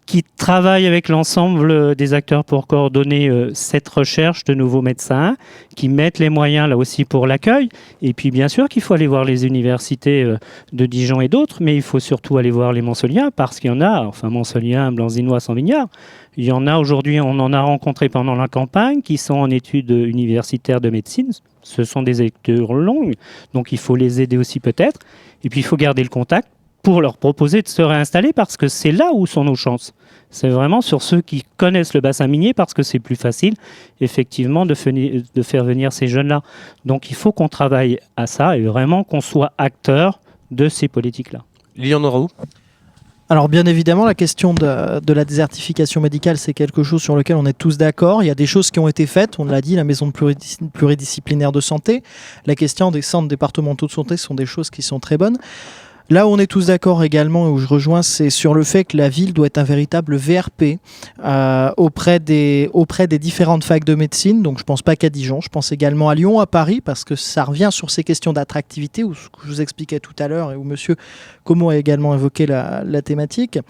qui 0.06 0.24
travaille 0.36 0.86
avec 0.86 1.08
l'ensemble 1.08 1.94
des 1.94 2.14
acteurs 2.14 2.44
pour 2.44 2.66
coordonner 2.66 3.28
euh, 3.28 3.50
cette 3.54 3.88
recherche 3.88 4.44
de 4.44 4.54
nouveaux 4.54 4.82
médecins, 4.82 5.36
qui 5.76 5.88
mettent 5.88 6.18
les 6.18 6.30
moyens 6.30 6.68
là 6.68 6.76
aussi 6.76 7.04
pour 7.04 7.26
l'accueil. 7.26 7.68
Et 8.02 8.12
puis 8.12 8.30
bien 8.30 8.48
sûr 8.48 8.68
qu'il 8.68 8.82
faut 8.82 8.94
aller 8.94 9.06
voir 9.06 9.24
les 9.24 9.46
universités 9.46 10.24
euh, 10.24 10.36
de 10.72 10.86
Dijon 10.86 11.20
et 11.20 11.28
d'autres, 11.28 11.58
mais 11.60 11.76
il 11.76 11.82
faut 11.82 12.00
surtout 12.00 12.38
aller 12.38 12.50
voir 12.50 12.72
les 12.72 12.82
Montceliens 12.82 13.30
parce 13.34 13.60
qu'il 13.60 13.70
y 13.70 13.72
en 13.72 13.80
a, 13.80 14.02
enfin 14.02 14.30
Montceliens, 14.30 14.90
Blanzinois, 14.90 15.38
Saint-Vignard, 15.38 15.88
il 16.36 16.44
y 16.44 16.52
en 16.52 16.66
a 16.66 16.78
aujourd'hui, 16.78 17.20
on 17.20 17.38
en 17.38 17.52
a 17.52 17.60
rencontré 17.60 18.08
pendant 18.08 18.34
la 18.34 18.48
campagne 18.48 19.02
qui 19.02 19.16
sont 19.16 19.34
en 19.34 19.50
études 19.50 19.90
universitaires 19.90 20.80
de 20.80 20.90
médecine. 20.90 21.30
Ce 21.62 21.84
sont 21.84 22.02
des 22.02 22.22
études 22.22 22.66
longues, 22.68 23.14
donc 23.52 23.72
il 23.72 23.78
faut 23.78 23.96
les 23.96 24.20
aider 24.20 24.36
aussi 24.36 24.60
peut-être. 24.60 25.00
Et 25.44 25.48
puis 25.48 25.60
il 25.60 25.64
faut 25.64 25.76
garder 25.76 26.02
le 26.02 26.08
contact 26.08 26.48
pour 26.82 27.00
leur 27.00 27.16
proposer 27.16 27.62
de 27.62 27.68
se 27.68 27.82
réinstaller 27.82 28.32
parce 28.32 28.56
que 28.56 28.68
c'est 28.68 28.92
là 28.92 29.10
où 29.12 29.26
sont 29.26 29.44
nos 29.44 29.54
chances. 29.54 29.92
C'est 30.30 30.48
vraiment 30.48 30.80
sur 30.80 31.02
ceux 31.02 31.20
qui 31.20 31.44
connaissent 31.56 31.92
le 31.92 32.00
bassin 32.00 32.26
minier 32.28 32.54
parce 32.54 32.72
que 32.72 32.82
c'est 32.82 33.00
plus 33.00 33.16
facile, 33.16 33.54
effectivement, 34.00 34.64
de, 34.64 34.74
faire 34.74 35.64
venir 35.64 35.92
ces 35.92 36.06
jeunes-là. 36.06 36.42
Donc 36.84 37.10
il 37.10 37.16
faut 37.16 37.32
qu'on 37.32 37.48
travaille 37.48 37.98
à 38.16 38.26
ça 38.26 38.56
et 38.56 38.62
vraiment 38.62 39.02
qu'on 39.02 39.20
soit 39.20 39.52
acteur 39.58 40.20
de 40.50 40.68
ces 40.68 40.88
politiques-là. 40.88 41.40
Lilian 41.76 42.28
Alors 43.28 43.48
bien 43.48 43.66
évidemment, 43.66 44.04
la 44.04 44.14
question 44.14 44.54
de, 44.54 45.00
de 45.00 45.12
la 45.12 45.24
désertification 45.24 46.00
médicale, 46.00 46.38
c'est 46.38 46.54
quelque 46.54 46.84
chose 46.84 47.02
sur 47.02 47.16
lequel 47.16 47.36
on 47.36 47.46
est 47.46 47.58
tous 47.58 47.76
d'accord. 47.76 48.22
Il 48.22 48.26
y 48.26 48.30
a 48.30 48.36
des 48.36 48.46
choses 48.46 48.70
qui 48.70 48.78
ont 48.78 48.88
été 48.88 49.06
faites, 49.06 49.40
on 49.40 49.44
l'a 49.44 49.60
dit, 49.60 49.74
la 49.74 49.84
maison 49.84 50.10
pluridis- 50.10 50.58
pluridisciplinaire 50.72 51.50
de 51.50 51.60
santé, 51.60 52.04
la 52.46 52.54
question 52.54 52.92
des 52.92 53.02
centres 53.02 53.28
départementaux 53.28 53.86
de 53.86 53.92
santé 53.92 54.16
sont 54.16 54.34
des 54.34 54.46
choses 54.46 54.70
qui 54.70 54.82
sont 54.82 55.00
très 55.00 55.16
bonnes. 55.16 55.38
Là 56.12 56.26
où 56.26 56.30
on 56.30 56.38
est 56.38 56.48
tous 56.48 56.66
d'accord 56.66 57.04
également 57.04 57.46
et 57.46 57.50
où 57.50 57.58
je 57.58 57.68
rejoins, 57.68 58.02
c'est 58.02 58.30
sur 58.30 58.52
le 58.52 58.64
fait 58.64 58.84
que 58.84 58.96
la 58.96 59.08
ville 59.08 59.32
doit 59.32 59.46
être 59.46 59.58
un 59.58 59.62
véritable 59.62 60.16
VRP 60.16 60.80
euh, 61.24 61.70
auprès, 61.76 62.18
des, 62.18 62.68
différentes 63.20 63.62
facs 63.62 63.84
de 63.84 63.94
médecine. 63.94 64.42
Donc 64.42 64.58
je 64.58 64.64
pense 64.64 64.82
pas 64.82 64.96
qu'à 64.96 65.08
Dijon, 65.08 65.40
je 65.40 65.48
pense 65.48 65.70
également 65.70 66.08
à 66.08 66.16
Lyon, 66.16 66.40
à 66.40 66.48
Paris, 66.48 66.80
parce 66.80 67.04
que 67.04 67.14
ça 67.14 67.44
revient 67.44 67.68
sur 67.70 67.92
ces 67.92 68.02
questions 68.02 68.32
d'attractivité, 68.32 69.04
où 69.04 69.14
ce 69.14 69.28
que 69.28 69.38
je 69.44 69.46
vous 69.46 69.60
expliquais 69.60 70.00
tout 70.00 70.14
à 70.18 70.26
l'heure 70.26 70.50
et 70.50 70.56
où 70.56 70.64
monsieur 70.64 70.96
Como 71.44 71.70
a 71.70 71.76
également 71.76 72.12
évoqué 72.12 72.44
la, 72.44 72.82
la 72.84 73.02
thématique. 73.02 73.60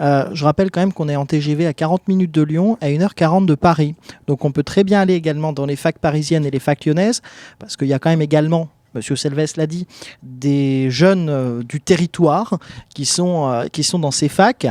Euh, 0.00 0.24
je 0.32 0.44
rappelle 0.44 0.72
quand 0.72 0.80
même 0.80 0.92
qu'on 0.92 1.08
est 1.08 1.14
en 1.14 1.26
TGV 1.26 1.64
à 1.64 1.74
40 1.74 2.08
minutes 2.08 2.32
de 2.32 2.42
Lyon, 2.42 2.76
à 2.80 2.88
1h40 2.88 3.46
de 3.46 3.54
Paris. 3.54 3.94
Donc 4.26 4.44
on 4.44 4.50
peut 4.50 4.64
très 4.64 4.82
bien 4.82 5.00
aller 5.00 5.14
également 5.14 5.52
dans 5.52 5.64
les 5.64 5.76
facs 5.76 6.00
parisiennes 6.00 6.44
et 6.44 6.50
les 6.50 6.58
facs 6.58 6.86
lyonnaises, 6.86 7.22
parce 7.60 7.76
qu'il 7.76 7.86
y 7.86 7.94
a 7.94 8.00
quand 8.00 8.10
même 8.10 8.22
également 8.22 8.68
Monsieur 8.94 9.16
Selves 9.16 9.54
l'a 9.56 9.66
dit, 9.66 9.86
des 10.22 10.90
jeunes 10.90 11.28
euh, 11.28 11.62
du 11.62 11.80
territoire 11.80 12.58
qui 12.94 13.04
sont, 13.04 13.50
euh, 13.50 13.66
qui 13.66 13.82
sont 13.82 13.98
dans 13.98 14.10
ces 14.10 14.28
facs. 14.28 14.66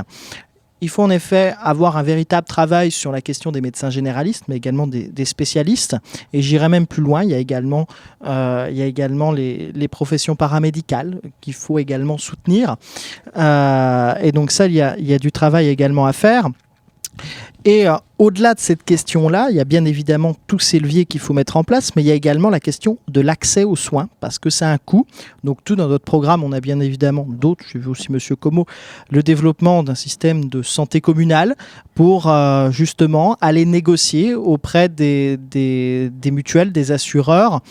Il 0.81 0.89
faut 0.89 1.03
en 1.03 1.09
effet 1.09 1.55
avoir 1.61 1.95
un 1.95 2.03
véritable 2.03 2.45
travail 2.45 2.91
sur 2.91 3.13
la 3.13 3.21
question 3.21 3.53
des 3.53 3.61
médecins 3.61 3.89
généralistes, 3.89 4.43
mais 4.49 4.57
également 4.57 4.85
des, 4.85 5.25
spécialistes. 5.25 5.95
Et 6.33 6.41
j'irai 6.41 6.67
même 6.67 6.87
plus 6.87 7.01
loin, 7.01 7.23
il 7.23 7.29
y 7.29 7.33
a 7.33 7.37
également, 7.37 7.87
euh, 8.25 8.67
il 8.69 8.75
y 8.75 8.81
a 8.81 8.85
également 8.85 9.31
les, 9.31 9.87
professions 9.89 10.35
paramédicales 10.35 11.21
qu'il 11.39 11.53
faut 11.53 11.79
également 11.79 12.17
soutenir. 12.17 12.75
Et 13.33 14.31
donc 14.33 14.51
ça, 14.51 14.65
il 14.65 14.73
y, 14.73 14.81
a, 14.81 14.97
il 14.97 15.05
y 15.05 15.13
a 15.13 15.19
du 15.19 15.31
travail 15.31 15.69
également 15.69 16.05
à 16.05 16.11
faire. 16.11 16.49
Et 17.65 17.87
euh, 17.87 17.95
au-delà 18.19 18.53
de 18.53 18.59
cette 18.59 18.83
question-là, 18.83 19.47
il 19.49 19.55
y 19.55 19.59
a 19.61 19.65
bien 19.65 19.85
évidemment 19.85 20.35
tous 20.47 20.59
ces 20.59 20.79
leviers 20.79 21.05
qu'il 21.05 21.21
faut 21.21 21.33
mettre 21.33 21.55
en 21.55 21.63
place, 21.63 21.95
mais 21.95 22.03
il 22.03 22.05
y 22.05 22.11
a 22.11 22.13
également 22.13 22.49
la 22.49 22.59
question 22.59 22.97
de 23.07 23.21
l'accès 23.21 23.63
aux 23.63 23.77
soins, 23.77 24.09
parce 24.19 24.37
que 24.37 24.49
c'est 24.49 24.65
un 24.65 24.77
coût. 24.77 25.05
Donc 25.43 25.63
tout 25.63 25.75
dans 25.75 25.87
notre 25.87 26.03
programme, 26.03 26.43
on 26.43 26.51
a 26.51 26.59
bien 26.59 26.79
évidemment 26.81 27.25
d'autres, 27.27 27.63
j'ai 27.71 27.79
vu 27.79 27.87
aussi 27.87 28.11
Monsieur 28.11 28.35
Como, 28.35 28.65
le 29.09 29.23
développement 29.23 29.83
d'un 29.83 29.95
système 29.95 30.45
de 30.45 30.61
santé 30.61 30.99
communale 30.99 31.55
pour 31.95 32.27
euh, 32.27 32.69
justement 32.71 33.37
aller 33.39 33.65
négocier 33.65 34.35
auprès 34.35 34.89
des, 34.89 35.39
mutuelles, 36.25 36.73
des 36.73 36.91
assureurs, 36.91 37.61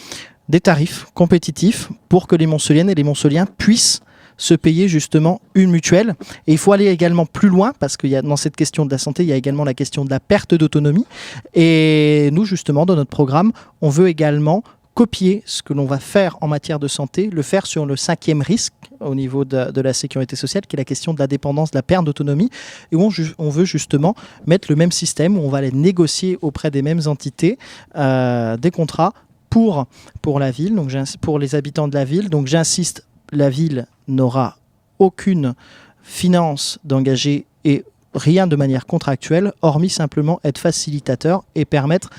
des 0.49 0.61
tarifs 0.61 1.07
compétitifs 1.13 1.91
pour 2.09 2.27
que 2.27 2.37
les 2.37 2.47
Montceliennes 2.47 2.89
et 2.89 2.95
les 2.95 3.05
Montceliens 3.05 3.47
puissent 3.47 4.01
se 4.43 4.55
payer 4.55 4.89
justement 4.89 5.41
une 5.55 5.71
mutuelle. 5.71 6.15
Et 6.49 6.53
il 6.53 6.59
faut 6.59 6.73
aller 6.73 6.89
également 6.89 7.27
plus 7.27 7.49
loin 7.49 7.73
parce 7.79 7.97
qu'il 7.97 8.11
y 8.11 8.17
a 8.17 8.23
dans 8.23 8.37
cette 8.37 8.57
question 8.57 8.85
de 8.85 8.91
la 8.91 8.99
santé, 8.99 9.23
il 9.23 9.29
y 9.29 9.33
a 9.33 9.37
également 9.37 9.63
la 9.63 9.73
question 9.73 10.05
de 10.05 10.11
la 10.11 10.19
perte 10.19 10.53
d'autonomie. 10.53 11.07
Et 11.55 12.29
nous, 12.33 12.45
justement, 12.45 12.85
dans 12.85 12.97
notre 12.97 13.11
programme, 13.11 13.53
on 13.83 13.89
veut 13.89 14.09
également 14.09 14.65
copier 14.95 15.45
ce 15.47 15.63
que 15.63 15.73
l'on 15.73 15.87
va 15.87 16.01
faire 16.01 16.39
en 16.41 16.49
matière 16.49 16.81
de 16.81 16.89
santé, 16.89 17.31
le 17.33 17.43
faire 17.43 17.67
sur 17.67 17.87
le 17.87 17.95
cinquième 17.95 18.43
risque 18.43 18.75
au 18.99 19.15
niveau 19.15 19.45
de, 19.45 19.81
la 19.81 19.93
sécurité 19.93 20.35
sociale, 20.35 20.67
qui 20.67 20.75
est 20.75 20.79
la 20.79 20.85
question 20.85 21.15
de 21.15 21.21
la 21.21 21.29
dépendance, 21.29 21.71
de 21.71 21.79
la 21.79 21.83
perte 21.83 22.05
d'autonomie, 22.05 22.51
et 22.91 22.97
où 22.97 23.09
on, 23.39 23.49
veut 23.49 23.65
justement 23.65 24.17
mettre 24.45 24.67
le 24.71 24.77
même 24.77 24.93
système, 24.93 25.39
où 25.39 25.43
on 25.43 25.49
va 25.49 25.59
aller 25.59 25.71
négocier 25.71 26.37
auprès 26.43 26.73
des 26.73 26.83
mêmes 26.83 27.03
entités 27.07 27.59
euh, 27.97 28.57
des 28.57 28.73
contrats 28.73 29.15
pour, 29.51 29.87
pour 30.21 30.41
la 30.41 30.51
ville, 30.51 30.75
donc 30.75 30.91
pour 31.21 31.39
les 31.39 31.55
habitants 31.55 31.87
de 31.87 31.95
la 31.95 32.05
ville. 32.05 32.29
Donc 32.29 32.49
j'insiste, 32.49 33.07
la 33.33 33.51
ville 33.51 33.87
n'aura 34.09 34.59
aucune 34.99 35.55
finance 36.03 36.79
d'engager 36.85 37.47
et 37.65 37.85
rien 38.15 38.47
de 38.47 38.57
manière 38.57 38.87
contractuelle, 38.87 39.53
hormis 39.63 39.89
simplement 39.89 40.41
être 40.45 40.59
facilitateur 40.59 41.45
et 41.55 41.65
permettre 41.65 42.11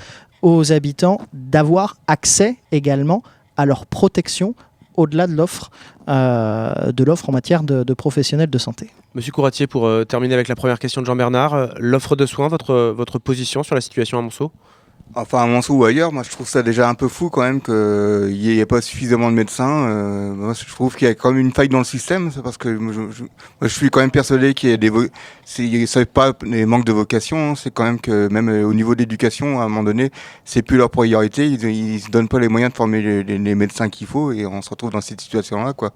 aux 0.42 0.72
habitants 0.72 1.20
d'avoir 1.32 1.96
accès 2.06 2.56
également 2.72 3.22
à 3.56 3.64
leur 3.64 3.86
protection 3.86 4.54
au-delà 4.96 5.26
de 5.26 5.32
l'offre 5.34 5.70
euh, 6.08 6.92
en 7.26 7.32
matière 7.32 7.62
de, 7.62 7.82
de 7.82 7.94
professionnels 7.94 8.50
de 8.50 8.58
santé. 8.58 8.90
Monsieur 9.14 9.32
Couratier, 9.32 9.66
pour 9.66 9.86
euh, 9.86 10.04
terminer 10.04 10.34
avec 10.34 10.48
la 10.48 10.54
première 10.54 10.78
question 10.78 11.00
de 11.00 11.06
Jean-Bernard, 11.06 11.54
euh, 11.54 11.66
l'offre 11.78 12.16
de 12.16 12.26
soins, 12.26 12.48
votre, 12.48 12.92
votre 12.96 13.18
position 13.18 13.62
sur 13.62 13.74
la 13.74 13.80
situation 13.80 14.18
à 14.18 14.22
Monceau? 14.22 14.52
Enfin, 15.16 15.42
à 15.42 15.46
Monceau 15.46 15.74
ou 15.74 15.84
ailleurs, 15.84 16.12
moi 16.12 16.22
je 16.24 16.30
trouve 16.30 16.48
ça 16.48 16.62
déjà 16.64 16.88
un 16.88 16.94
peu 16.94 17.06
fou 17.08 17.30
quand 17.30 17.42
même 17.42 17.60
qu'il 17.60 17.74
n'y 18.32 18.58
ait 18.58 18.66
pas 18.66 18.80
suffisamment 18.80 19.30
de 19.30 19.36
médecins. 19.36 19.86
Euh, 19.86 20.32
moi 20.34 20.54
je 20.54 20.64
trouve 20.66 20.96
qu'il 20.96 21.06
y 21.06 21.10
a 21.10 21.14
quand 21.14 21.30
même 21.30 21.40
une 21.40 21.52
faille 21.52 21.68
dans 21.68 21.78
le 21.78 21.84
système, 21.84 22.32
c'est 22.32 22.42
parce 22.42 22.56
que 22.56 22.74
je, 22.74 23.10
je- 23.12 23.24
je 23.62 23.68
suis 23.68 23.90
quand 23.90 24.00
même 24.00 24.10
persuadé 24.10 24.54
qu'il 24.54 24.70
y 24.70 24.72
a 24.72 24.76
des... 24.76 24.90
C'est 25.44 26.10
pas 26.10 26.32
des 26.42 26.66
manques 26.66 26.84
de 26.86 26.92
vocation, 26.92 27.50
hein, 27.50 27.54
c'est 27.54 27.72
quand 27.72 27.84
même 27.84 28.00
que 28.00 28.28
même 28.32 28.48
euh, 28.48 28.64
au 28.66 28.74
niveau 28.74 28.94
de 28.94 29.00
l'éducation, 29.00 29.60
à 29.60 29.64
un 29.64 29.68
moment 29.68 29.84
donné, 29.84 30.10
c'est 30.44 30.62
plus 30.62 30.78
leur 30.78 30.90
priorité, 30.90 31.46
ils, 31.46 31.62
ils 31.64 32.00
se 32.00 32.10
donnent 32.10 32.28
pas 32.28 32.40
les 32.40 32.48
moyens 32.48 32.72
de 32.72 32.76
former 32.76 33.00
les, 33.02 33.22
les- 33.22 33.38
les 33.38 33.54
médecins 33.54 33.90
qu'il 33.90 34.06
faut 34.08 34.32
et 34.32 34.46
on 34.46 34.62
se 34.62 34.70
retrouve 34.70 34.90
dans 34.90 35.00
cette 35.02 35.20
situation-là, 35.20 35.74
quoi. 35.74 35.92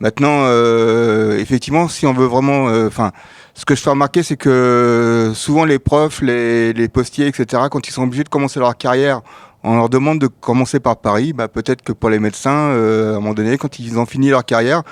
Maintenant, 0.00 0.44
euh, 0.46 1.38
effectivement, 1.38 1.88
si 1.88 2.06
on 2.06 2.12
veut 2.12 2.26
vraiment... 2.26 2.68
euh, 2.68 2.86
Enfin, 2.88 3.12
ce 3.54 3.64
que 3.64 3.74
je 3.76 3.80
fais 3.82 3.90
remarquer, 3.90 4.22
c'est 4.22 4.36
que 4.36 5.30
souvent 5.34 5.64
les 5.64 5.78
profs, 5.78 6.20
les, 6.20 6.72
les 6.72 6.88
postiers, 6.88 7.26
etc., 7.28 7.62
quand 7.70 7.86
ils 7.88 7.92
sont 7.92 8.02
obligés 8.02 8.24
de 8.24 8.28
commencer 8.28 8.58
leur 8.58 8.76
carrière, 8.76 9.20
on 9.62 9.76
leur 9.76 9.88
demande 9.88 10.18
de 10.18 10.26
commencer 10.26 10.80
par 10.80 10.96
Paris. 10.96 11.32
Bah, 11.32 11.48
peut-être 11.48 11.82
que 11.82 11.92
pour 11.92 12.10
les 12.10 12.18
médecins, 12.18 12.50
euh, 12.70 13.14
à 13.14 13.16
un 13.16 13.20
moment 13.20 13.32
donné, 13.34 13.56
quand 13.56 13.78
ils 13.78 13.98
ont 13.98 14.06
fini 14.06 14.28
leur 14.30 14.44
carrière, 14.44 14.82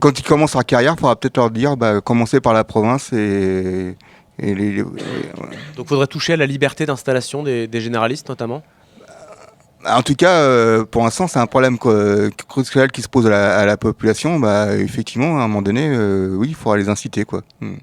quand 0.00 0.18
ils 0.18 0.22
commencent 0.22 0.54
leur 0.54 0.64
carrière, 0.64 0.94
il 0.96 1.00
faudra 1.00 1.16
peut-être 1.16 1.36
leur 1.36 1.50
dire, 1.50 1.76
bah, 1.76 2.00
commencez 2.00 2.40
par 2.40 2.52
la 2.54 2.62
province 2.64 3.12
et, 3.12 3.96
et 4.38 4.54
les, 4.54 4.70
les- 4.72 4.82
voilà. 4.82 5.52
Donc 5.76 5.88
faudrait 5.88 6.06
toucher 6.06 6.32
à 6.34 6.36
la 6.36 6.46
liberté 6.46 6.86
d'installation 6.86 7.42
des, 7.42 7.66
des 7.66 7.80
généralistes 7.80 8.28
notamment? 8.28 8.62
En 9.84 10.02
tout 10.02 10.14
cas, 10.14 10.42
euh, 10.42 10.84
pour 10.84 11.02
l'instant, 11.02 11.26
c'est 11.26 11.38
un 11.38 11.46
problème 11.46 11.78
crucial 11.78 12.92
qui 12.92 13.02
se 13.02 13.08
pose 13.08 13.26
à 13.26 13.66
la, 13.66 13.76
population. 13.76 14.38
Bah, 14.38 14.76
effectivement, 14.76 15.40
à 15.40 15.42
un 15.42 15.48
moment 15.48 15.62
donné, 15.62 15.88
euh, 15.88 16.34
oui, 16.36 16.48
il 16.50 16.54
faudra 16.54 16.76
les 16.76 16.88
inciter, 16.88 17.24
quoi. 17.24 17.42
Hmm. 17.60 17.76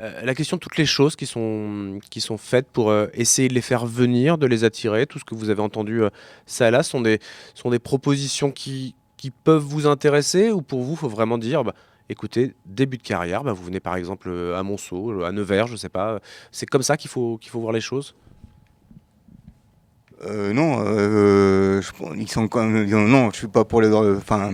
Euh, 0.00 0.22
la 0.22 0.34
question 0.34 0.56
de 0.56 0.60
toutes 0.60 0.76
les 0.76 0.86
choses 0.86 1.16
qui 1.16 1.26
sont, 1.26 1.98
qui 2.10 2.20
sont 2.20 2.38
faites 2.38 2.68
pour 2.70 2.94
essayer 3.14 3.48
de 3.48 3.54
les 3.54 3.60
faire 3.60 3.86
venir, 3.86 4.38
de 4.38 4.46
les 4.46 4.64
attirer, 4.64 5.06
tout 5.06 5.18
ce 5.18 5.24
que 5.24 5.34
vous 5.34 5.50
avez 5.50 5.62
entendu 5.62 6.02
ça 6.46 6.70
là, 6.70 6.82
sont 6.82 7.00
des, 7.00 7.20
sont 7.54 7.70
des 7.70 7.78
propositions 7.78 8.50
qui, 8.50 8.94
qui 9.16 9.30
peuvent 9.30 9.62
vous 9.62 9.86
intéresser 9.86 10.50
ou 10.50 10.62
pour 10.62 10.82
vous, 10.82 10.92
il 10.92 10.98
faut 10.98 11.08
vraiment 11.08 11.36
dire, 11.36 11.64
bah, 11.64 11.74
écoutez, 12.08 12.54
début 12.64 12.96
de 12.96 13.02
carrière, 13.02 13.44
bah, 13.44 13.52
vous 13.52 13.64
venez 13.64 13.80
par 13.80 13.96
exemple 13.96 14.30
à 14.56 14.62
Monceau, 14.62 15.22
à 15.22 15.32
Nevers, 15.32 15.66
je 15.66 15.76
sais 15.76 15.90
pas, 15.90 16.20
c'est 16.50 16.66
comme 16.66 16.82
ça 16.82 16.96
qu'il 16.96 17.10
faut, 17.10 17.36
qu'il 17.36 17.50
faut 17.50 17.60
voir 17.60 17.72
les 17.72 17.82
choses? 17.82 18.14
Euh, 20.26 20.52
non, 20.52 20.84
euh, 20.86 21.80
ils 22.16 22.28
sont 22.30 22.46
quand 22.48 22.64
même. 22.64 22.86
Non, 23.08 23.30
je 23.32 23.38
suis 23.38 23.46
pas 23.48 23.64
pour 23.64 23.80
les. 23.80 23.88
Enfin, 23.92 24.52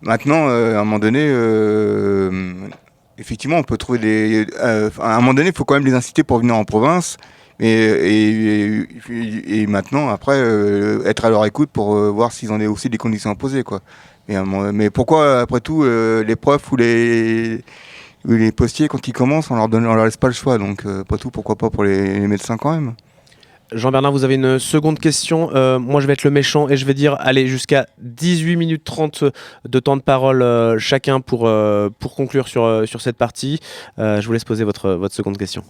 maintenant, 0.00 0.48
euh, 0.48 0.76
à 0.76 0.80
un 0.80 0.84
moment 0.84 0.98
donné, 0.98 1.20
euh, 1.20 2.52
effectivement, 3.18 3.58
on 3.58 3.62
peut 3.62 3.76
trouver 3.76 3.98
des. 3.98 4.46
euh, 4.62 4.88
à 5.00 5.14
un 5.16 5.20
moment 5.20 5.34
donné, 5.34 5.48
il 5.50 5.54
faut 5.54 5.64
quand 5.64 5.74
même 5.74 5.84
les 5.84 5.94
inciter 5.94 6.22
pour 6.24 6.38
venir 6.38 6.56
en 6.56 6.64
province. 6.64 7.16
Et, 7.58 7.72
et, 7.72 8.86
et- 9.10 9.62
et 9.62 9.66
maintenant, 9.66 10.08
après, 10.10 10.36
euh, 10.36 11.02
être 11.06 11.24
à 11.24 11.30
leur 11.30 11.44
écoute 11.46 11.70
pour 11.72 11.94
voir 12.12 12.32
s'ils 12.32 12.52
ont 12.52 12.60
aussi 12.70 12.90
des 12.90 12.98
conditions 12.98 13.30
imposées, 13.30 13.62
quoi. 13.64 13.80
Mais, 14.28 14.90
pourquoi, 14.90 15.40
après 15.40 15.60
tout, 15.60 15.84
les 15.84 16.36
profs 16.36 16.70
ou 16.72 16.76
les 16.76 17.62
ou 18.26 18.32
les 18.32 18.50
postiers, 18.52 18.88
quand 18.88 19.06
ils 19.08 19.12
commencent, 19.12 19.50
on 19.50 19.56
leur 19.56 19.68
donne, 19.68 19.86
on 19.86 19.94
leur 19.94 20.04
laisse 20.06 20.16
pas 20.18 20.26
le 20.28 20.34
choix. 20.34 20.58
Donc, 20.58 20.84
après 20.86 21.16
tout, 21.18 21.30
pourquoi 21.30 21.56
pas 21.56 21.70
pour 21.70 21.84
les 21.84 22.26
médecins 22.26 22.56
quand 22.58 22.72
même? 22.74 22.94
Jean-Bernard, 23.72 24.12
vous 24.12 24.24
avez 24.24 24.36
une 24.36 24.58
seconde 24.58 24.98
question. 24.98 25.50
Euh, 25.54 25.78
moi, 25.78 26.00
je 26.00 26.06
vais 26.06 26.12
être 26.12 26.24
le 26.24 26.30
méchant 26.30 26.68
et 26.68 26.76
je 26.76 26.86
vais 26.86 26.94
dire, 26.94 27.16
allez, 27.18 27.48
jusqu'à 27.48 27.86
18 27.98 28.56
minutes 28.56 28.84
30 28.84 29.24
de 29.64 29.80
temps 29.80 29.96
de 29.96 30.02
parole 30.02 30.42
euh, 30.42 30.78
chacun 30.78 31.20
pour, 31.20 31.46
euh, 31.46 31.90
pour 31.98 32.14
conclure 32.14 32.48
sur, 32.48 32.84
sur 32.86 33.00
cette 33.00 33.16
partie. 33.16 33.58
Euh, 33.98 34.20
je 34.20 34.26
vous 34.26 34.32
laisse 34.32 34.44
poser 34.44 34.64
votre, 34.64 34.90
votre 34.90 35.14
seconde 35.14 35.36
question. 35.36 35.62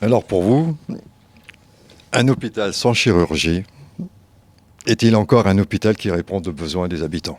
Alors 0.00 0.24
pour 0.24 0.42
vous, 0.42 0.76
un 2.12 2.28
hôpital 2.28 2.74
sans 2.74 2.92
chirurgie 2.92 3.62
est-il 4.86 5.16
encore 5.16 5.48
un 5.48 5.58
hôpital 5.58 5.96
qui 5.96 6.10
répond 6.10 6.38
aux 6.38 6.52
besoins 6.52 6.86
des 6.86 7.02
habitants? 7.02 7.38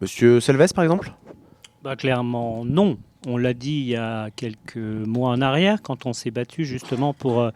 Monsieur 0.00 0.40
Selves, 0.40 0.72
par 0.74 0.82
exemple? 0.82 1.12
Bah, 1.84 1.94
clairement, 1.94 2.64
non. 2.64 2.98
On 3.26 3.36
l'a 3.36 3.54
dit 3.54 3.80
il 3.80 3.86
y 3.86 3.96
a 3.96 4.28
quelques 4.36 4.76
mois 4.76 5.30
en 5.30 5.40
arrière, 5.40 5.80
quand 5.82 6.06
on 6.06 6.12
s'est 6.12 6.30
battu 6.30 6.64
justement 6.64 7.14
pour, 7.14 7.40
euh, 7.40 7.50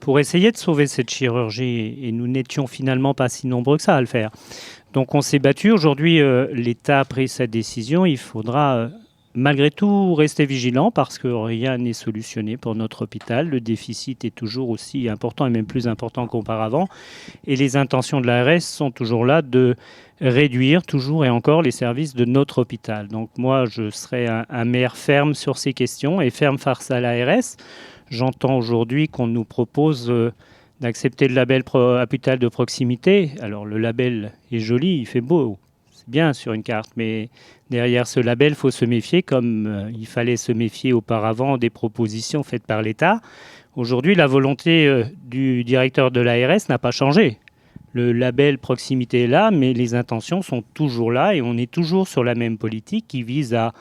pour 0.00 0.18
essayer 0.18 0.50
de 0.50 0.56
sauver 0.56 0.86
cette 0.86 1.10
chirurgie, 1.10 1.98
et 2.02 2.12
nous 2.12 2.26
n'étions 2.26 2.66
finalement 2.66 3.14
pas 3.14 3.28
si 3.28 3.46
nombreux 3.46 3.76
que 3.76 3.82
ça 3.82 3.96
à 3.96 4.00
le 4.00 4.06
faire. 4.06 4.30
Donc 4.92 5.14
on 5.14 5.20
s'est 5.20 5.38
battu. 5.38 5.70
Aujourd'hui, 5.70 6.20
euh, 6.20 6.48
l'État 6.52 7.00
a 7.00 7.04
pris 7.04 7.28
sa 7.28 7.46
décision. 7.46 8.06
Il 8.06 8.18
faudra 8.18 8.76
euh, 8.76 8.88
malgré 9.34 9.70
tout 9.70 10.14
rester 10.14 10.46
vigilant 10.46 10.90
parce 10.90 11.18
que 11.18 11.28
rien 11.28 11.76
n'est 11.78 11.92
solutionné 11.92 12.56
pour 12.56 12.74
notre 12.74 13.02
hôpital. 13.02 13.48
Le 13.48 13.60
déficit 13.60 14.24
est 14.24 14.34
toujours 14.34 14.70
aussi 14.70 15.08
important 15.08 15.46
et 15.46 15.50
même 15.50 15.66
plus 15.66 15.86
important 15.86 16.26
qu'auparavant. 16.26 16.88
Et 17.46 17.54
les 17.54 17.76
intentions 17.76 18.20
de 18.20 18.26
l'ARS 18.26 18.62
sont 18.62 18.90
toujours 18.90 19.24
là 19.24 19.42
de 19.42 19.76
réduire 20.20 20.82
toujours 20.82 21.24
et 21.24 21.28
encore 21.28 21.62
les 21.62 21.70
services 21.70 22.14
de 22.14 22.24
notre 22.24 22.58
hôpital. 22.58 23.08
Donc 23.08 23.30
moi, 23.36 23.64
je 23.66 23.90
serai 23.90 24.26
un, 24.26 24.64
maire 24.64 24.96
ferme 24.96 25.34
sur 25.34 25.58
ces 25.58 25.72
questions 25.72 26.20
et 26.20 26.30
ferme 26.30 26.58
face 26.58 26.90
à 26.90 27.00
l'ARS. 27.00 27.56
J'entends 28.10 28.56
aujourd'hui 28.56 29.08
qu'on 29.08 29.26
nous 29.26 29.44
propose 29.44 30.10
euh, 30.10 30.32
d'accepter 30.80 31.28
le 31.28 31.34
label 31.34 31.62
hôpital 31.74 32.38
de 32.38 32.48
proximité. 32.48 33.32
Alors 33.40 33.66
le 33.66 33.78
label 33.78 34.32
est 34.52 34.60
joli, 34.60 34.98
il 34.98 35.06
fait 35.06 35.20
beau, 35.20 35.58
c'est 35.90 36.08
bien 36.08 36.32
sur 36.32 36.52
une 36.52 36.62
carte, 36.62 36.90
mais 36.96 37.28
derrière 37.70 38.06
ce 38.06 38.20
label, 38.20 38.52
il 38.52 38.54
faut 38.54 38.70
se 38.70 38.84
méfier 38.84 39.22
comme 39.22 39.66
euh, 39.66 39.90
il 39.92 40.06
fallait 40.06 40.36
se 40.36 40.52
méfier 40.52 40.92
auparavant 40.92 41.58
des 41.58 41.70
propositions 41.70 42.42
faites 42.42 42.66
par 42.66 42.80
l'État. 42.80 43.20
Aujourd'hui, 43.74 44.14
la 44.14 44.26
volonté 44.26 44.86
euh, 44.86 45.04
du 45.24 45.64
directeur 45.64 46.10
de 46.10 46.20
l'ARS 46.20 46.68
n'a 46.68 46.78
pas 46.78 46.92
changé. 46.92 47.38
Le 47.96 48.12
label 48.12 48.58
proximité 48.58 49.22
est 49.22 49.26
là, 49.26 49.50
mais 49.50 49.72
les 49.72 49.94
intentions 49.94 50.42
sont 50.42 50.60
toujours 50.74 51.10
là 51.10 51.34
et 51.34 51.40
on 51.40 51.56
est 51.56 51.70
toujours 51.70 52.08
sur 52.08 52.22
la 52.24 52.34
même 52.34 52.58
politique 52.58 53.06
qui 53.08 53.22
vise 53.22 53.54
à, 53.54 53.72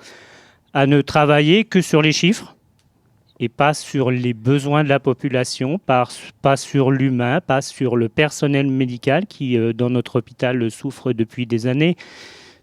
ne 0.88 1.02
travailler 1.02 1.66
que 1.66 1.82
sur 1.82 2.02
les 2.02 2.14
chiffres 2.14 2.56
et 3.42 3.50
pas 3.50 3.74
sur 3.74 4.12
les 4.12 4.34
besoins 4.34 4.86
de 4.86 4.88
la 4.88 5.02
population, 5.02 5.80
pas, 5.80 6.06
pas 6.42 6.56
sur 6.56 6.92
l'humain, 6.92 7.42
pas 7.42 7.62
sur 7.62 7.98
le 7.98 8.08
personnel 8.08 8.68
médical 8.68 9.26
qui, 9.26 9.58
euh, 9.58 9.74
dans 9.74 9.90
notre 9.90 10.20
hôpital, 10.20 10.72
souffre 10.72 11.12
depuis 11.12 11.46
des 11.46 11.68
années, 11.68 11.98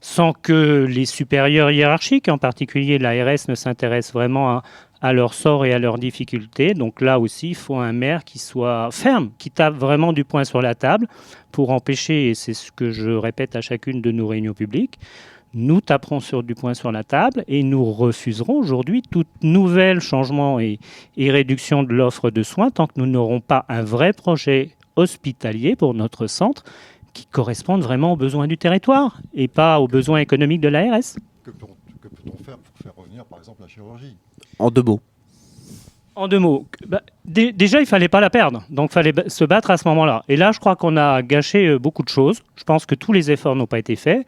sans 0.01 0.33
que 0.33 0.87
les 0.89 1.05
supérieurs 1.05 1.70
hiérarchiques, 1.70 2.31
en 2.31 2.39
particulier 2.39 2.99
l'ARS, 2.99 3.47
ne 3.51 3.55
s'intéressent 3.55 4.15
vraiment 4.15 4.49
à, 4.49 4.62
à 5.03 5.12
leur 5.12 5.35
sort 5.35 5.66
et 5.66 5.74
à 5.74 5.79
leurs 5.79 5.99
difficultés. 5.99 6.74
Donc 6.74 7.01
là 7.01 7.19
aussi, 7.19 7.51
il 7.51 7.55
faut 7.57 7.77
un 7.77 7.93
maire 7.93 8.24
qui 8.24 8.39
soit 8.39 8.89
ferme, 8.93 9.31
qui 9.37 9.51
tape 9.51 9.74
vraiment 9.74 10.12
du 10.12 10.24
poing 10.24 10.45
sur 10.45 10.62
la 10.62 10.74
table 10.74 11.09
pour 11.51 11.70
empêcher, 11.70 12.31
et 12.31 12.35
c'est 12.35 12.55
ce 12.55 12.73
que 12.73 12.91
je 12.91 13.11
répète 13.11 13.57
à 13.57 13.61
chacune 13.61 14.01
de 14.01 14.12
nos 14.12 14.29
réunions 14.29 14.55
publiques, 14.55 14.99
nous 15.55 15.83
taperons 15.83 16.20
sur 16.20 16.43
du 16.43 16.55
poing 16.55 16.73
sur 16.73 16.93
la 16.93 17.05
table 17.05 17.45
et 17.47 17.62
nous 17.62 17.85
refuserons 17.85 18.55
aujourd'hui 18.55 19.03
toute 19.03 19.29
nouvelle 19.43 20.01
changement 20.01 20.59
et, 20.59 20.79
réduction 21.19 21.83
de 21.83 21.93
l'offre 21.93 22.31
de 22.31 22.43
soins 22.43 22.70
tant 22.70 22.87
que 22.87 22.95
nous 22.97 23.07
n'aurons 23.07 23.41
pas 23.41 23.66
un 23.69 23.83
vrai 23.83 24.15
projet 24.15 24.70
hospitalier 24.97 25.77
pour 25.77 25.93
notre 25.93 26.27
centre 26.27 26.65
qui 27.12 27.27
corresponde 27.27 27.83
vraiment 27.83 28.15
aux 28.15 28.16
besoins 28.16 28.47
du 28.47 28.57
territoire 28.57 29.20
et 29.35 29.49
pas 29.49 29.79
aux 29.81 29.89
besoins 29.89 30.20
économiques 30.20 30.62
de 30.62 30.69
l'ARS. 30.69 31.16
Que 31.43 31.51
peut-on 31.51 32.43
faire 32.43 32.57
pour 32.57 32.79
faire 32.83 32.95
revenir, 32.97 33.24
par 33.27 33.39
exemple, 33.39 33.61
la 33.61 33.69
chirurgie? 33.69 34.16
En 34.62 34.70
deux 34.70 34.82
mots. 34.82 35.01
En 36.14 36.28
deux 36.28 36.39
mots, 36.39 36.66
bah, 36.86 37.02
dé- 37.24 37.52
déjà 37.52 37.80
il 37.80 37.86
fallait 37.86 38.09
pas 38.09 38.20
la 38.20 38.30
perdre, 38.30 38.62
donc 38.70 38.90
il 38.90 38.93
fallait 38.93 39.14
se 39.26 39.44
battre 39.44 39.72
à 39.72 39.76
ce 39.76 39.89
moment-là. 39.89 40.22
Et 40.28 40.36
là, 40.36 40.52
je 40.52 40.60
crois 40.60 40.76
qu'on 40.76 40.97
a 40.97 41.20
gâché 41.22 41.66
euh, 41.66 41.78
beaucoup 41.80 42.05
de 42.05 42.09
choses. 42.09 42.43
Je 42.55 42.62
pense 42.62 42.86
que 42.86 42.94
tous 42.94 43.12
les 43.12 43.32
efforts 43.32 43.56
n'ont 43.56 43.66
pas 43.66 43.80
été 43.80 43.97
faits. 43.97 44.24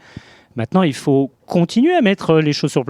Maintenant, 0.56 0.82
il 0.82 0.94
faut 0.94 1.30
continuer 1.46 1.94
à 1.94 2.00
mettre 2.00 2.30
euh, 2.30 2.40
les 2.40 2.52
choses 2.52 2.72
sur, 2.72 2.84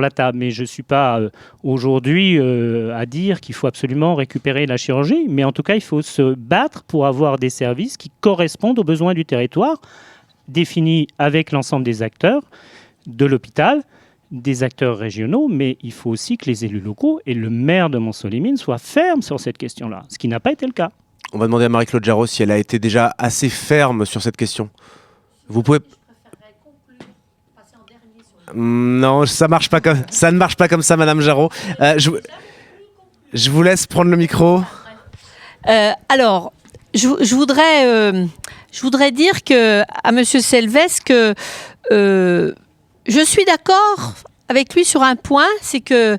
la 0.00 0.10
table. 0.10 0.38
Mais 0.38 0.50
je 0.50 0.62
ne 0.62 0.66
suis 0.66 0.82
pas 0.82 1.20
euh, 1.20 1.30
aujourd'hui 1.62 2.40
à 2.40 3.06
dire 3.06 3.40
qu'il 3.40 3.54
faut 3.54 3.68
absolument 3.68 4.16
récupérer 4.16 4.66
la 4.66 4.76
chirurgie. 4.76 5.26
Mais 5.28 5.44
en 5.44 5.52
tout 5.52 5.62
cas, 5.62 5.76
il 5.76 5.82
faut 5.82 6.02
se 6.02 6.34
battre 6.34 6.82
pour 6.82 7.06
avoir 7.06 7.38
des 7.38 7.50
services 7.50 7.96
qui 7.96 8.10
correspondent 8.20 8.80
aux 8.80 8.84
besoins 8.84 9.14
du 9.14 9.24
territoire, 9.24 9.80
définis 10.48 11.06
avec 11.18 11.52
l'ensemble 11.52 11.84
des 11.84 12.02
acteurs 12.02 12.42
de 13.06 13.26
l'hôpital, 13.26 13.82
des 14.30 14.62
acteurs 14.62 14.98
régionaux. 14.98 15.48
Mais 15.48 15.76
il 15.82 15.92
faut 15.92 16.10
aussi 16.10 16.36
que 16.36 16.46
les 16.46 16.64
élus 16.64 16.80
locaux 16.80 17.20
et 17.26 17.34
le 17.34 17.50
maire 17.50 17.90
de 17.90 17.98
Montsolimine 17.98 18.56
soient 18.56 18.78
fermes 18.78 19.22
sur 19.22 19.38
cette 19.40 19.58
question-là, 19.58 20.02
ce 20.08 20.18
qui 20.18 20.28
n'a 20.28 20.40
pas 20.40 20.52
été 20.52 20.66
le 20.66 20.72
cas. 20.72 20.90
On 21.32 21.38
va 21.38 21.46
demander 21.46 21.66
à 21.66 21.68
Marie-Claude 21.68 22.04
Jarreau 22.04 22.26
si 22.26 22.42
elle 22.42 22.50
a 22.50 22.58
été 22.58 22.78
déjà 22.78 23.14
assez 23.18 23.48
ferme 23.48 24.04
sur 24.04 24.20
cette 24.22 24.36
question. 24.36 24.68
Vous 25.48 25.62
pouvez. 25.62 25.78
Hmm, 28.54 28.98
Non, 29.00 29.26
ça 29.26 29.46
marche 29.48 29.68
pas 29.70 29.80
comme 29.80 30.02
ça 30.10 30.32
ne 30.32 30.36
marche 30.38 30.56
pas 30.56 30.68
comme 30.68 30.82
ça, 30.82 30.96
Madame 30.96 31.20
Jarreau. 31.20 31.50
Euh, 31.80 31.94
je... 31.98 32.10
je 33.32 33.50
vous 33.50 33.62
laisse 33.62 33.86
prendre 33.86 34.10
le 34.10 34.16
micro. 34.16 34.60
Euh, 35.68 35.92
alors, 36.08 36.52
je, 36.94 37.08
je 37.20 37.34
voudrais, 37.34 37.86
euh, 37.86 38.26
je 38.72 38.80
voudrais 38.80 39.12
dire 39.12 39.44
que, 39.44 39.82
à 40.02 40.12
Monsieur 40.12 40.40
Selves 40.40 41.00
que 41.04 41.34
euh, 41.92 42.54
je 43.06 43.24
suis 43.24 43.44
d'accord 43.44 44.14
avec 44.48 44.74
lui 44.74 44.84
sur 44.84 45.02
un 45.02 45.16
point, 45.16 45.48
c'est 45.62 45.80
que 45.80 46.18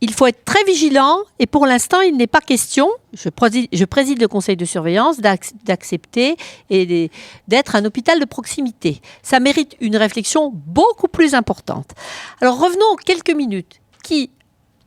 il 0.00 0.12
faut 0.12 0.26
être 0.26 0.44
très 0.44 0.64
vigilant 0.64 1.18
et 1.38 1.46
pour 1.46 1.64
l'instant, 1.64 2.00
il 2.00 2.16
n'est 2.16 2.26
pas 2.26 2.40
question, 2.40 2.90
je 3.12 3.28
préside, 3.28 4.20
le 4.20 4.26
conseil 4.26 4.56
de 4.56 4.64
surveillance, 4.64 5.20
d'ac- 5.20 5.52
d'accepter 5.64 6.36
et 6.70 7.08
d'être 7.46 7.76
un 7.76 7.84
hôpital 7.84 8.18
de 8.18 8.24
proximité. 8.24 9.00
Ça 9.22 9.38
mérite 9.38 9.76
une 9.80 9.96
réflexion 9.96 10.50
beaucoup 10.52 11.06
plus 11.06 11.34
importante. 11.34 11.92
Alors 12.40 12.58
revenons 12.58 12.96
quelques 12.96 13.30
minutes. 13.30 13.80
Qui 14.02 14.30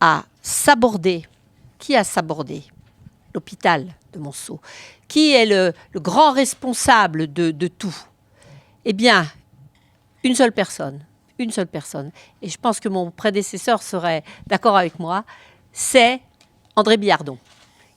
a 0.02 0.26
sabordé 0.42 1.26
Qui 1.80 1.96
a 1.96 2.04
sabordé 2.04 2.64
l'hôpital 3.34 3.88
de 4.12 4.20
Monceau? 4.20 4.60
Qui 5.08 5.32
est 5.32 5.46
le, 5.46 5.74
grand 5.94 6.34
responsable 6.34 7.32
de 7.32 7.68
tout? 7.70 7.96
Eh 8.84 8.92
bien, 8.92 9.26
une 10.26 10.36
seule 10.36 10.52
personne. 10.52 11.00
Une 11.38 11.52
seule 11.52 11.68
personne. 11.68 12.12
Et 12.42 12.50
je 12.50 12.58
pense 12.58 12.80
que 12.80 12.90
mon 12.90 13.12
prédécesseur 13.12 13.84
serait 13.84 14.24
d'accord 14.48 14.76
avec 14.76 15.00
moi. 15.00 15.24
C'est 15.72 16.20
André 16.76 16.98
Billardon 16.98 17.38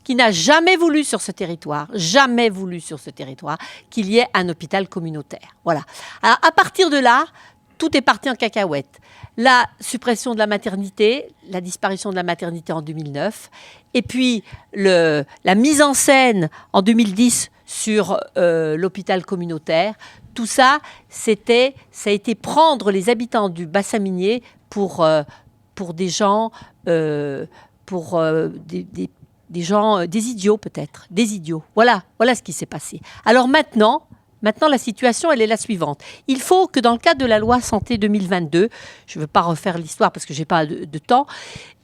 qui 0.04 0.14
n'a 0.14 0.30
jamais 0.30 0.76
voulu 0.76 1.04
sur 1.04 1.20
ce 1.20 1.32
territoire, 1.32 1.86
jamais 1.92 2.48
voulu 2.48 2.80
sur 2.80 2.98
ce 2.98 3.10
territoire, 3.10 3.58
qu'il 3.90 4.08
y 4.08 4.16
ait 4.16 4.26
un 4.32 4.48
hôpital 4.48 4.88
communautaire. 4.88 5.54
Voilà. 5.64 5.82
Alors, 6.22 6.38
à 6.40 6.50
partir 6.50 6.88
de 6.88 6.96
là, 6.96 7.26
tout 7.76 7.94
est 7.94 8.00
parti 8.00 8.30
en 8.30 8.34
cacahuète. 8.34 9.00
La 9.36 9.66
suppression 9.80 10.32
de 10.32 10.38
la 10.38 10.46
maternité, 10.46 11.28
la 11.50 11.60
disparition 11.60 12.08
de 12.08 12.16
la 12.16 12.22
maternité 12.22 12.72
en 12.72 12.80
2009, 12.80 13.50
et 13.92 14.00
puis 14.00 14.44
la 14.72 15.54
mise 15.54 15.82
en 15.82 15.92
scène 15.92 16.48
en 16.72 16.80
2010 16.80 17.50
sur 17.66 18.18
euh, 18.38 18.78
l'hôpital 18.78 19.26
communautaire. 19.26 19.94
Tout 20.38 20.46
ça, 20.46 20.78
c'était, 21.08 21.74
ça 21.90 22.10
a 22.10 22.12
été 22.12 22.36
prendre 22.36 22.92
les 22.92 23.10
habitants 23.10 23.48
du 23.48 23.66
bassin 23.66 23.98
minier 23.98 24.44
pour, 24.70 25.02
euh, 25.02 25.24
pour 25.74 25.94
des 25.94 26.08
gens, 26.08 26.52
euh, 26.86 27.44
pour 27.86 28.14
euh, 28.14 28.48
des, 28.68 29.10
gens, 29.56 30.06
des 30.06 30.28
idiots 30.28 30.56
peut-être, 30.56 31.08
des 31.10 31.34
idiots. 31.34 31.64
Voilà, 31.74 32.04
voilà 32.18 32.36
ce 32.36 32.44
qui 32.44 32.52
s'est 32.52 32.66
passé. 32.66 33.00
Alors 33.24 33.48
maintenant, 33.48 34.04
maintenant 34.40 34.68
la 34.68 34.78
situation, 34.78 35.32
elle 35.32 35.42
est 35.42 35.48
la 35.48 35.56
suivante. 35.56 36.02
Il 36.28 36.40
faut 36.40 36.68
que 36.68 36.78
dans 36.78 36.92
le 36.92 36.98
cadre 36.98 37.20
de 37.20 37.26
la 37.26 37.40
loi 37.40 37.60
santé 37.60 37.98
2022, 37.98 38.68
je 39.08 39.18
ne 39.18 39.20
veux 39.24 39.26
pas 39.26 39.42
refaire 39.42 39.76
l'histoire 39.76 40.12
parce 40.12 40.24
que 40.24 40.34
j'ai 40.34 40.44
pas 40.44 40.66
de, 40.66 40.84
de 40.84 40.98
temps, 40.98 41.26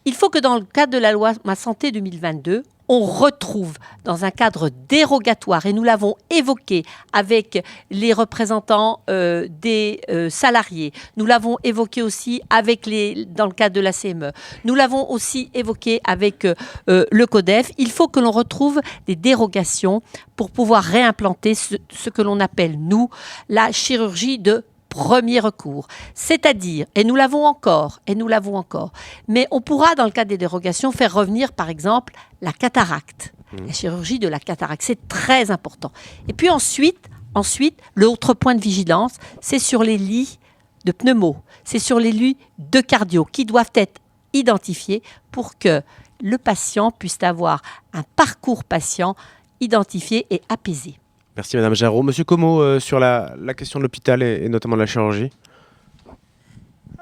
il 0.05 0.15
faut 0.15 0.29
que 0.29 0.39
dans 0.39 0.57
le 0.57 0.65
cadre 0.65 0.93
de 0.93 0.99
la 0.99 1.13
loi 1.13 1.33
Ma 1.45 1.55
Santé 1.55 1.93
2022, 1.93 2.63
on 2.89 3.01
retrouve 3.01 3.79
dans 4.05 4.25
un 4.25 4.31
cadre 4.31 4.71
dérogatoire, 4.89 5.65
et 5.65 5.73
nous 5.73 5.83
l'avons 5.83 6.17
évoqué 6.29 6.83
avec 7.13 7.65
les 7.91 8.13
représentants 8.13 9.01
euh, 9.09 9.49
des 9.49 10.01
euh, 10.11 10.29
salariés, 10.29 10.93
nous 11.17 11.25
l'avons 11.25 11.57
évoqué 11.65 12.03
aussi 12.03 12.43
avec 12.51 12.85
les, 12.85 13.25
dans 13.25 13.47
le 13.47 13.53
cadre 13.53 13.75
de 13.75 13.81
la 13.81 13.93
CME, 13.93 14.33
nous 14.65 14.75
l'avons 14.75 15.11
aussi 15.11 15.51
évoqué 15.55 16.01
avec 16.05 16.45
euh, 16.45 16.55
le 16.87 17.27
CODEF, 17.27 17.71
il 17.79 17.91
faut 17.91 18.09
que 18.09 18.21
l'on 18.21 18.31
retrouve 18.31 18.81
des 19.07 19.17
dérogations 19.17 20.03
pour 20.37 20.51
pouvoir 20.51 20.83
réimplanter 20.83 21.55
ce 21.55 22.11
que 22.11 22.21
l'on 22.23 22.41
appelle, 22.41 22.79
nous, 22.79 23.09
la 23.49 23.73
chirurgie 23.73 24.39
de 24.39 24.63
premier 24.95 25.41
recours. 25.41 25.89
C'est-à-dire, 26.15 26.87
et 26.95 27.03
nous 27.03 27.17
l'avons 27.17 27.45
encore, 27.45 28.01
et 28.07 28.15
nous 28.15 28.29
l'avons 28.29 28.57
encore, 28.57 28.93
mais 29.27 29.49
on 29.51 29.61
pourra, 29.61 29.97
dans 29.97 30.05
le 30.05 30.13
cadre 30.13 30.29
des 30.29 30.39
dérogations, 30.39 30.93
faire 30.93 31.13
revenir, 31.13 31.53
par 31.53 31.69
exemple, 31.69 32.15
la 32.41 32.53
cataracte, 32.53 33.35
la 33.67 33.73
chirurgie 33.73 34.21
de 34.21 34.29
la 34.29 34.39
cataracte. 34.39 34.83
C'est 34.83 35.09
très 35.09 35.51
important. 35.51 35.91
Et 36.29 36.33
puis 36.33 36.49
ensuite, 36.49 37.09
ensuite, 37.35 37.81
l'autre 37.97 38.35
point 38.35 38.55
de 38.55 38.61
vigilance, 38.61 39.15
c'est 39.41 39.59
sur 39.59 39.83
les 39.83 39.99
lits 39.99 40.39
de 40.85 40.93
pneumo, 40.93 41.39
c'est 41.65 41.81
sur 41.81 41.99
les 41.99 42.13
lits 42.13 42.37
de 42.59 42.81
cardio 42.81 43.25
qui 43.25 43.45
doivent 43.45 43.73
être 43.75 44.01
identifiés 44.33 45.03
pour 45.33 45.59
que 45.59 45.83
le 46.21 46.39
patient 46.39 46.93
puisse 46.93 47.19
avoir 47.23 47.63
un 47.93 48.05
parcours 48.15 48.63
patient 48.63 49.17
identifié 49.61 50.27
et 50.31 50.41
apaisé. 50.49 50.99
Merci 51.37 51.57
Madame 51.57 51.75
Jarreau. 51.75 52.03
Monsieur 52.03 52.25
Como, 52.25 52.61
euh, 52.61 52.79
sur 52.79 53.01
la, 53.01 53.35
la 53.41 53.55
question 53.55 53.81
de 53.81 53.85
l'hôpital 53.85 54.23
et 54.23 54.49
notamment 54.49 54.77
de 54.77 54.83
la 54.83 54.87
chirurgie. 54.87 55.31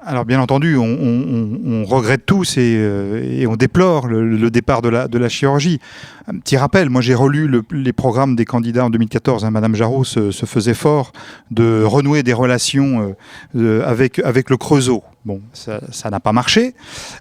Alors 0.04 0.24
bien 0.24 0.40
entendu, 0.40 0.76
on, 0.76 1.84
regrette 1.84 2.26
tous 2.26 2.56
et, 2.56 2.74
euh, 2.76 3.46
on 3.48 3.54
déplore 3.54 4.08
le, 4.08 4.50
départ 4.50 4.82
de 4.82 4.88
la, 4.88 5.06
de 5.06 5.16
la 5.16 5.28
chirurgie. 5.28 5.78
Un 6.26 6.38
petit 6.38 6.56
rappel, 6.56 6.90
moi 6.90 7.00
j'ai 7.00 7.14
relu 7.14 7.46
le- 7.46 7.62
les 7.70 7.92
programmes 7.92 8.34
des 8.34 8.44
candidats 8.44 8.84
en 8.84 8.90
2014. 8.90 9.44
hein. 9.44 9.50
Madame 9.52 9.76
Jarreau 9.76 10.02
se, 10.02 10.32
faisait 10.32 10.74
fort 10.74 11.12
de 11.52 11.84
renouer 11.84 12.24
des 12.24 12.32
relations 12.32 13.14
euh, 13.56 13.84
avec, 13.86 14.18
le 14.18 14.56
Creusot. 14.56 15.04
Bon, 15.24 15.40
ça 15.52 15.80
n'a 16.10 16.18
pas 16.18 16.32
marché. 16.32 16.74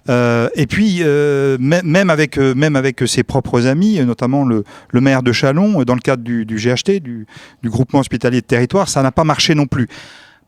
Euh, 0.08 0.48
et 0.56 0.66
puis, 0.66 1.02
mê- 1.02 1.84
même, 1.84 2.10
avec, 2.10 3.02
ses 3.06 3.22
propres 3.22 3.68
amis, 3.68 4.00
notamment 4.04 4.44
le, 4.44 4.64
maire 4.94 5.22
de 5.22 5.30
Chalon, 5.30 5.82
dans 5.84 5.94
le 5.94 6.00
cadre 6.00 6.24
du, 6.24 6.44
du 6.44 6.56
GHT, 6.56 6.98
du, 7.00 7.26
du 7.62 7.70
groupement 7.70 8.00
hospitalier 8.00 8.40
de 8.40 8.46
territoire, 8.46 8.88
ça 8.88 9.02
n'a 9.04 9.12
pas 9.12 9.22
marché 9.24 9.54
non 9.54 9.66
plus. 9.66 9.86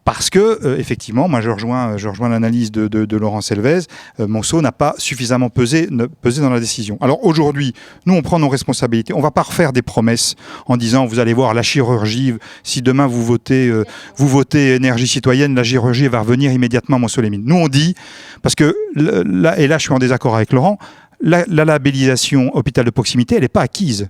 Parce 0.05 0.29
que, 0.29 0.39
euh, 0.65 0.79
effectivement, 0.79 1.29
moi 1.29 1.41
je 1.41 1.49
rejoins, 1.49 1.97
je 1.97 2.09
rejoins 2.09 2.29
l'analyse 2.29 2.71
de, 2.71 2.89
de, 2.89 3.07
de 3.07 3.17
Laurent 3.17 3.41
Selves, 3.41 3.87
euh, 4.21 4.27
Monceau 4.27 4.61
n'a 4.61 4.73
pas 4.73 4.95
suffisamment 4.99 5.49
pesé, 5.49 5.89
pesé 6.21 6.43
dans 6.43 6.51
la 6.51 6.61
décision. 6.61 6.99
Alors 7.01 7.25
aujourd'hui, 7.25 7.73
nous 8.05 8.15
on 8.15 8.21
prend 8.21 8.39
nos 8.39 8.51
responsabilités. 8.51 9.15
On 9.15 9.21
va 9.21 9.31
pas 9.31 9.43
refaire 9.43 9.73
des 9.73 9.81
promesses 9.83 10.35
en 10.67 10.77
disant 10.77 11.07
vous 11.07 11.21
allez 11.21 11.33
voir 11.33 11.55
la 11.55 11.63
chirurgie, 11.63 12.35
si 12.63 12.83
demain 12.83 13.07
vous 13.07 13.25
votez, 13.25 13.69
euh, 13.69 13.85
vous 14.17 14.29
votez 14.29 14.75
énergie 14.75 15.09
citoyenne, 15.09 15.55
la 15.55 15.65
chirurgie 15.65 16.09
va 16.09 16.21
revenir 16.21 16.53
immédiatement 16.53 16.97
à 16.97 16.99
Monceau-les-Mines. 16.99 17.45
Nous 17.47 17.57
on 17.57 17.69
dit, 17.69 17.95
parce 18.43 18.55
que 18.55 18.77
là, 18.95 19.59
et 19.59 19.67
là 19.67 19.79
je 19.79 19.85
suis 19.85 19.93
en 19.95 19.99
désaccord 19.99 20.37
avec 20.37 20.53
Laurent, 20.53 20.79
la, 21.21 21.45
la 21.49 21.65
labellisation 21.65 22.55
hôpital 22.55 22.85
de 22.85 22.91
proximité, 22.91 23.37
elle 23.37 23.43
n'est 23.43 23.49
pas 23.49 23.63
acquise 23.63 24.09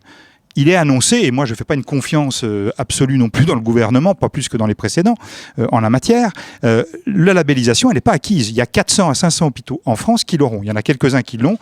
il 0.56 0.68
est 0.68 0.76
annoncé, 0.76 1.20
et 1.22 1.30
moi 1.30 1.44
je 1.44 1.52
ne 1.52 1.56
fais 1.56 1.64
pas 1.64 1.74
une 1.74 1.84
confiance 1.84 2.44
euh, 2.44 2.70
absolue 2.78 3.18
non 3.18 3.28
plus 3.28 3.44
dans 3.44 3.54
le 3.54 3.60
gouvernement, 3.60 4.14
pas 4.14 4.28
plus 4.28 4.48
que 4.48 4.56
dans 4.56 4.66
les 4.66 4.74
précédents 4.74 5.16
euh, 5.58 5.66
en 5.72 5.80
la 5.80 5.90
matière, 5.90 6.32
euh, 6.64 6.84
la 7.06 7.34
labellisation 7.34 7.90
elle 7.90 7.96
n'est 7.96 8.00
pas 8.00 8.12
acquise. 8.12 8.50
Il 8.50 8.54
y 8.54 8.60
a 8.60 8.66
400 8.66 9.10
à 9.10 9.14
500 9.14 9.46
hôpitaux 9.46 9.80
en 9.84 9.96
France 9.96 10.24
qui 10.24 10.36
l'auront. 10.36 10.60
Il 10.62 10.68
y 10.68 10.70
en 10.70 10.76
a 10.76 10.82
quelques-uns 10.82 11.22
qui 11.22 11.36
l'ont. 11.36 11.58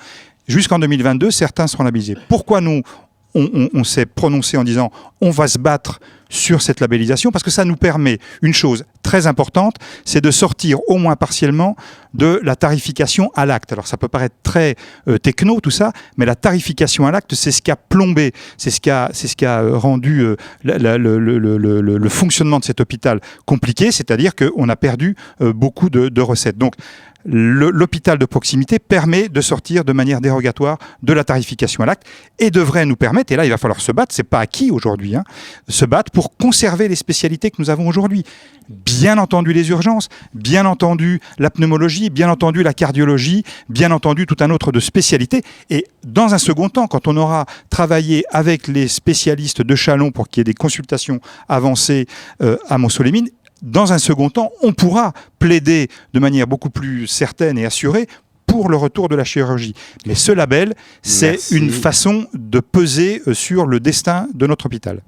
Jusqu'en 0.48 0.78
2022, 0.78 1.30
certains 1.30 1.66
seront 1.66 1.84
labellisés. 1.84 2.16
Pourquoi 2.28 2.60
nous, 2.60 2.82
on, 3.34 3.48
on- 3.54 3.68
on 3.74 3.84
s'est 3.84 4.06
prononcé 4.06 4.56
en 4.56 4.64
disant 4.64 4.90
on 5.20 5.30
va 5.30 5.48
se 5.48 5.58
battre 5.58 6.00
sur 6.28 6.62
cette 6.62 6.80
labellisation 6.80 7.30
parce 7.30 7.42
que 7.42 7.50
ça 7.50 7.66
nous 7.66 7.76
permet 7.76 8.18
une 8.40 8.54
chose 8.54 8.84
très 9.02 9.26
importante, 9.26 9.76
c'est 10.06 10.22
de 10.22 10.30
sortir 10.30 10.78
au 10.88 10.96
moins 10.96 11.14
partiellement 11.14 11.76
de 12.14 12.40
la 12.42 12.56
tarification 12.56 13.30
à 13.34 13.44
l'acte. 13.44 13.70
Alors 13.72 13.86
ça 13.86 13.98
peut 13.98 14.08
paraître 14.08 14.36
très 14.42 14.76
euh, 15.08 15.18
techno 15.18 15.60
tout 15.60 15.70
ça, 15.70 15.92
mais 16.16 16.24
la 16.24 16.34
tarification 16.34 17.06
à 17.06 17.10
l'acte, 17.10 17.34
c'est 17.34 17.50
ce 17.52 17.60
qui 17.60 17.70
a 17.70 17.76
plombé, 17.76 18.32
c'est 18.56 18.70
ce 18.70 18.80
qui 18.80 18.88
a, 18.90 19.10
c'est 19.12 19.28
ce 19.28 19.36
qui 19.36 19.44
a 19.44 19.60
euh, 19.60 19.76
rendu 19.76 20.20
euh, 20.20 20.36
le, 20.64 20.96
le- 20.96 21.18
le- 21.18 21.58
le- 21.98 22.08
fonctionnement 22.08 22.60
de 22.60 22.64
cet 22.64 22.80
hôpital 22.80 23.20
compliqué, 23.44 23.92
c'est-à-dire 23.92 24.34
qu'on 24.34 24.68
a 24.70 24.76
perdu 24.76 25.16
beaucoup 25.40 25.90
de, 25.90 26.08
de 26.08 26.20
recettes. 26.22 26.56
Donc 26.58 26.74
l'hôpital 27.24 28.18
de 28.18 28.24
proximité 28.24 28.78
permet 28.78 29.28
de 29.28 29.40
sortir 29.40 29.84
de 29.84 29.92
manière 29.92 30.20
dérogatoire 30.20 30.78
de 31.02 31.12
la 31.12 31.24
tarification 31.24 31.82
à 31.82 31.86
l'acte 31.86 32.06
et 32.38 32.50
devrait 32.50 32.86
nous 32.86 32.96
permettre, 32.96 33.32
et 33.32 33.36
là 33.36 33.44
il 33.44 33.50
va 33.50 33.58
falloir 33.58 33.80
se 33.80 33.92
battre, 33.92 34.14
c'est 34.14 34.22
pas 34.22 34.40
acquis 34.40 34.70
aujourd'hui, 34.70 35.14
hein, 35.16 35.24
se 35.68 35.84
battre 35.84 36.10
pour 36.10 36.36
conserver 36.36 36.88
les 36.88 36.96
spécialités 36.96 37.50
que 37.50 37.56
nous 37.58 37.70
avons 37.70 37.88
aujourd'hui. 37.88 38.24
Bien 38.68 39.18
entendu 39.18 39.52
les 39.52 39.70
urgences, 39.70 40.08
bien 40.34 40.66
entendu 40.66 41.20
la 41.38 41.50
pneumologie, 41.50 42.10
bien 42.10 42.30
entendu 42.30 42.62
la 42.62 42.72
cardiologie, 42.72 43.44
bien 43.68 43.90
entendu 43.90 44.24
tout 44.24 44.36
un 44.40 44.50
autre 44.50 44.72
de 44.72 44.80
spécialités. 44.80 45.42
Et 45.68 45.86
dans 46.04 46.32
un 46.32 46.38
second 46.38 46.68
temps, 46.68 46.86
quand 46.86 47.08
on 47.08 47.16
aura 47.16 47.46
travaillé 47.70 48.24
avec 48.30 48.68
les 48.68 48.88
spécialistes 48.88 49.62
de 49.62 49.74
Chalon 49.74 50.10
pour 50.10 50.28
qu'il 50.28 50.40
y 50.40 50.42
ait 50.42 50.44
des 50.44 50.54
consultations 50.54 51.20
avancées 51.48 52.06
euh, 52.40 52.56
à 52.68 52.78
Montsolémine, 52.78 53.28
dans 53.62 53.92
un 53.92 53.98
second 53.98 54.28
temps, 54.28 54.50
on 54.62 54.72
pourra 54.72 55.12
plaider 55.38 55.88
de 56.12 56.20
manière 56.20 56.46
beaucoup 56.46 56.70
plus 56.70 57.06
certaine 57.06 57.56
et 57.58 57.64
assurée 57.64 58.06
pour 58.46 58.68
le 58.68 58.76
retour 58.76 59.08
de 59.08 59.16
la 59.16 59.24
chirurgie. 59.24 59.74
Mais 60.06 60.14
ce 60.14 60.30
label, 60.30 60.74
c'est 61.00 61.38
une 61.52 61.70
façon 61.70 62.26
de 62.34 62.60
peser 62.60 63.22
euh, 63.26 63.34
sur 63.34 63.66
le 63.66 63.80
destin 63.80 64.28
de 64.34 64.46
notre 64.46 64.66
hôpital. 64.66 65.00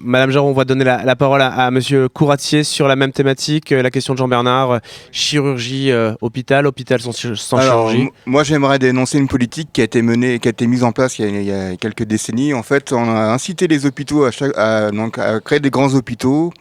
Madame 0.00 0.30
Jaron, 0.30 0.50
on 0.50 0.52
va 0.52 0.64
donner 0.64 0.84
la, 0.84 1.04
la 1.04 1.16
parole 1.16 1.42
à, 1.42 1.48
à 1.48 1.70
Monsieur 1.70 2.08
Couratier 2.08 2.62
sur 2.64 2.86
la 2.88 2.96
même 2.96 3.12
thématique, 3.12 3.72
euh, 3.72 3.82
la 3.82 3.90
question 3.90 4.14
de 4.14 4.18
Jean-Bernard, 4.18 4.70
euh, 4.70 4.78
chirurgie, 5.12 5.90
euh, 5.90 6.14
hôpital, 6.20 6.66
hôpital 6.66 7.00
sans, 7.00 7.12
chi- 7.12 7.36
sans 7.36 7.56
Alors, 7.58 7.90
chirurgie. 7.90 8.10
moi, 8.26 8.44
j'aimerais 8.44 8.78
dénoncer 8.78 9.18
une 9.18 9.28
politique 9.28 9.70
qui 9.72 9.80
a 9.80 9.84
été 9.84 10.02
menée, 10.02 10.38
qui 10.38 10.48
a 10.48 10.50
été 10.52 10.66
mise 10.66 10.84
en 10.84 10.92
place 10.92 11.18
il 11.18 11.24
y 11.24 11.28
a, 11.28 11.40
il 11.40 11.46
y 11.46 11.52
a 11.72 11.76
quelques 11.76 12.04
décennies. 12.04 12.54
En 12.54 12.62
fait, 12.62 12.92
on 12.92 13.08
a 13.08 13.32
incité 13.32 13.66
les 13.66 13.86
hôpitaux 13.86 14.24
à, 14.24 14.30
chaque- 14.30 14.56
à- 14.56 14.90
donc, 14.90 15.18
à 15.18 15.40
créer 15.40 15.60
des 15.60 15.70
grands 15.70 15.94
hôpitaux 15.94 16.52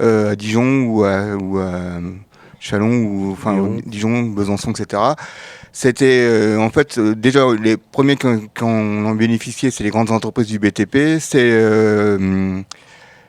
euh, 0.00 0.32
à 0.32 0.36
Dijon 0.36 0.82
ou 0.84 1.04
à, 1.04 1.34
ou 1.40 1.58
à 1.58 1.70
Chalon 2.60 2.92
ou 3.04 3.32
enfin. 3.32 3.70
Dijon, 3.86 4.22
Besançon, 4.22 4.70
etc. 4.72 5.02
C'était 5.72 6.20
euh, 6.28 6.58
en 6.58 6.68
fait 6.70 6.98
euh, 6.98 7.14
déjà 7.14 7.46
les 7.60 7.76
premiers 7.78 8.16
qui, 8.16 8.26
ont- 8.26 9.06
en 9.06 9.14
bénéficié, 9.14 9.70
c'est 9.70 9.84
les 9.84 9.90
grandes 9.90 10.10
entreprises 10.10 10.46
du 10.46 10.58
BTP, 10.58 11.18
c'est 11.18 11.38
euh, 11.40 12.60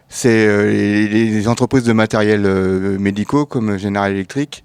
c'est 0.10 0.46
euh, 0.48 0.70
les, 0.72 1.08
les 1.08 1.48
entreprises 1.48 1.84
de 1.84 1.94
matériel 1.94 2.44
euh, 2.46 3.00
médicaux 3.00 3.46
comme 3.46 3.78
General 3.78 4.12
Electric. 4.12 4.64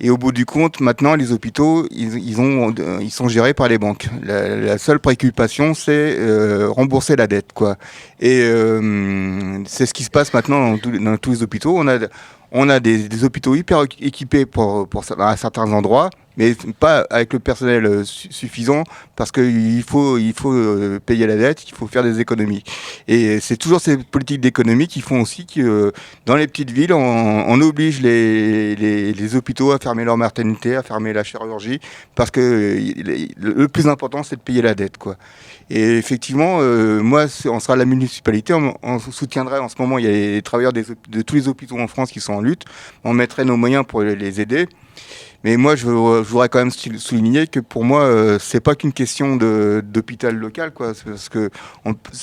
Et 0.00 0.10
au 0.10 0.18
bout 0.18 0.32
du 0.32 0.44
compte, 0.44 0.80
maintenant, 0.80 1.14
les 1.14 1.30
hôpitaux, 1.32 1.86
ils, 1.92 2.18
ils 2.18 2.40
ont, 2.40 2.74
ils 3.00 3.12
sont 3.12 3.28
gérés 3.28 3.54
par 3.54 3.68
les 3.68 3.78
banques. 3.78 4.08
La, 4.24 4.56
la 4.56 4.76
seule 4.76 4.98
préoccupation, 4.98 5.72
c'est 5.72 6.16
euh, 6.18 6.68
rembourser 6.68 7.14
la 7.14 7.28
dette, 7.28 7.52
quoi. 7.54 7.76
Et 8.20 8.40
c'est 9.66 9.86
ce 9.86 9.94
qui 9.94 10.02
se 10.02 10.10
passe 10.10 10.34
maintenant 10.34 10.76
dans, 10.76 10.90
les- 10.90 10.98
dans 10.98 11.16
tous 11.16 11.30
les 11.30 11.42
hôpitaux. 11.44 11.74
On 11.78 11.86
a, 11.86 11.98
on 12.50 12.68
a 12.68 12.80
des, 12.80 13.08
des 13.08 13.24
hôpitaux 13.24 13.54
hyper 13.54 13.82
équipés 14.00 14.46
pour, 14.46 14.88
pour, 14.88 15.04
à 15.20 15.36
certains 15.36 15.72
endroits, 15.72 16.10
mais 16.36 16.54
pas 16.78 17.06
avec 17.10 17.32
le 17.32 17.38
personnel 17.38 17.86
euh, 17.86 18.04
su- 18.04 18.32
suffisant 18.32 18.84
parce 19.16 19.30
qu'il 19.30 19.82
faut, 19.82 20.18
il 20.18 20.32
faut 20.32 20.52
euh, 20.52 20.98
payer 21.04 21.26
la 21.26 21.36
dette, 21.36 21.68
il 21.68 21.74
faut 21.74 21.86
faire 21.86 22.02
des 22.02 22.20
économies. 22.20 22.64
Et 23.06 23.40
c'est 23.40 23.56
toujours 23.56 23.80
ces 23.80 23.96
politiques 23.98 24.40
d'économie 24.40 24.88
qui 24.88 25.00
font 25.00 25.20
aussi 25.20 25.46
que 25.46 25.60
euh, 25.60 25.92
dans 26.26 26.36
les 26.36 26.46
petites 26.46 26.70
villes, 26.70 26.92
on, 26.92 27.60
oblige 27.60 28.00
les, 28.02 29.36
hôpitaux 29.36 29.72
à 29.72 29.78
fermer 29.78 30.04
leur 30.04 30.16
maternité, 30.16 30.76
à 30.76 30.82
fermer 30.82 31.12
la 31.12 31.24
chirurgie, 31.24 31.80
parce 32.14 32.30
que 32.30 32.76
le, 33.36 33.68
plus 33.68 33.88
important, 33.88 34.22
c'est 34.22 34.36
de 34.36 34.40
payer 34.40 34.60
la 34.60 34.74
dette. 34.74 34.98
Quoi. 34.98 35.16
Et 35.70 35.96
effectivement, 35.96 36.60
moi, 37.02 37.26
on 37.46 37.60
sera 37.60 37.76
la 37.76 37.84
municipalité, 37.84 38.52
on, 38.52 38.76
on 38.82 38.98
soutiendrait 38.98 39.60
en 39.60 39.68
ce 39.68 39.76
moment, 39.78 39.98
il 39.98 40.04
y 40.04 40.08
a 40.08 40.10
les 40.10 40.42
travailleurs 40.42 40.72
de 40.72 41.22
tous 41.22 41.34
les 41.36 41.48
hôpitaux 41.48 41.78
en 41.78 41.88
France 41.88 42.10
qui 42.10 42.20
sont 42.20 42.34
en 42.34 42.40
lutte, 42.42 42.64
on 43.02 43.14
mettrait 43.14 43.44
nos 43.44 43.56
moyens 43.56 43.84
pour 43.86 44.02
les 44.02 44.40
aider. 44.40 44.68
Mais 45.44 45.56
moi, 45.58 45.76
je, 45.76 45.82
je 45.84 45.88
voudrais 46.28 46.48
quand 46.48 46.58
même 46.58 46.70
sou- 46.70 46.98
souligner 46.98 47.46
que 47.46 47.60
pour 47.60 47.84
moi, 47.84 48.00
euh, 48.00 48.38
c'est 48.40 48.60
pas 48.60 48.74
qu'une 48.74 48.92
question 48.94 49.36
d'hôpital 49.36 50.34
local, 50.34 50.72
quoi. 50.72 50.92
Parce 51.04 51.28
que 51.28 51.50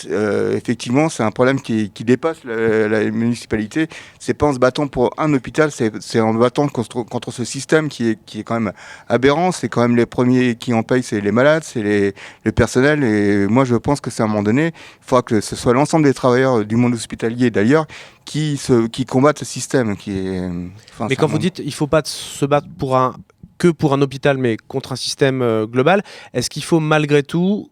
euh, 0.09 0.57
effectivement, 0.57 1.07
c'est 1.07 1.21
un 1.23 1.29
problème 1.31 1.61
qui, 1.61 1.91
qui 1.91 2.03
dépasse 2.03 2.43
la, 2.43 2.87
la 2.87 3.11
municipalité. 3.11 3.87
C'est 4.19 4.33
pas 4.33 4.47
en 4.47 4.53
se 4.53 4.59
battant 4.59 4.87
pour 4.87 5.11
un 5.17 5.31
hôpital, 5.33 5.71
c'est 5.71 5.91
c'est 6.01 6.19
en 6.19 6.33
se 6.33 6.39
battant 6.39 6.67
contre, 6.67 7.03
contre 7.03 7.31
ce 7.31 7.45
système 7.45 7.89
qui 7.89 8.09
est, 8.09 8.19
qui 8.25 8.39
est 8.39 8.43
quand 8.43 8.59
même 8.59 8.73
aberrant. 9.07 9.51
C'est 9.51 9.69
quand 9.69 9.81
même 9.81 9.95
les 9.95 10.07
premiers 10.07 10.55
qui 10.55 10.73
en 10.73 10.81
payent, 10.83 11.03
c'est 11.03 11.21
les 11.21 11.31
malades, 11.31 11.63
c'est 11.63 11.83
les, 11.83 12.13
le 12.43 12.51
personnel. 12.51 13.03
Et 13.03 13.45
moi, 13.47 13.65
je 13.65 13.75
pense 13.75 14.01
que 14.01 14.09
c'est 14.09 14.23
à 14.23 14.25
un 14.25 14.29
moment 14.29 14.43
donné, 14.43 14.73
il 14.73 15.05
faudra 15.05 15.21
que 15.21 15.41
ce 15.41 15.55
soit 15.55 15.73
l'ensemble 15.73 16.05
des 16.05 16.13
travailleurs 16.15 16.65
du 16.65 16.75
monde 16.75 16.95
hospitalier, 16.95 17.51
d'ailleurs, 17.51 17.85
qui, 18.25 18.57
se, 18.57 18.87
qui 18.87 19.05
combattent 19.05 19.39
ce 19.39 19.45
système. 19.45 19.95
Qui 19.97 20.11
est, 20.11 20.49
enfin, 20.91 21.07
Mais 21.09 21.15
quand 21.15 21.27
vous 21.27 21.39
dites 21.39 21.61
il 21.63 21.73
faut 21.73 21.87
pas 21.87 22.01
se 22.05 22.45
battre 22.45 22.67
pour 22.77 22.97
un 22.97 23.15
que 23.57 23.67
pour 23.67 23.93
un 23.93 24.01
hôpital, 24.01 24.39
mais 24.39 24.57
contre 24.57 24.91
un 24.91 24.95
système 24.95 25.43
euh, 25.43 25.67
global, 25.67 26.01
est-ce 26.33 26.49
qu'il 26.49 26.63
faut 26.63 26.79
malgré 26.79 27.21
tout 27.21 27.69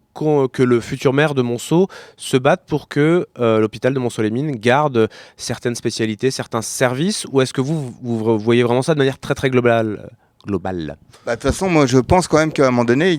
que 0.52 0.64
le 0.64 0.82
futur 0.82 1.14
maire 1.14 1.34
de 1.34 1.42
Monceau 1.42 1.88
se 2.18 2.36
batte 2.36 2.66
pour 2.68 2.90
que 2.90 3.26
euh, 3.40 3.60
l'hôpital 3.60 3.94
de 3.94 4.00
Monceau-les-Mines 4.00 4.52
garde 4.52 5.10
certaines 5.38 5.76
spécialités, 5.76 6.30
certains 6.30 6.62
services, 6.62 7.26
ou 7.32 7.40
est-ce 7.42 7.54
que 7.54 7.62
vous, 7.62 7.96
vous 8.02 8.38
voyez 8.38 8.64
vraiment 8.64 8.82
ça 8.82 8.94
de 8.94 9.00
manière 9.00 9.18
très 9.18 9.34
très 9.34 9.50
globale? 9.50 10.10
Globale 10.46 10.98
Bah, 11.26 11.36
De 11.36 11.42
toute 11.42 11.52
façon, 11.52 11.70
moi, 11.70 11.86
je 11.86 11.98
pense 11.98 12.28
quand 12.28 12.38
même 12.38 12.52
qu'à 12.52 12.68
un 12.68 12.72
moment 12.72 12.86
donné, 12.86 13.18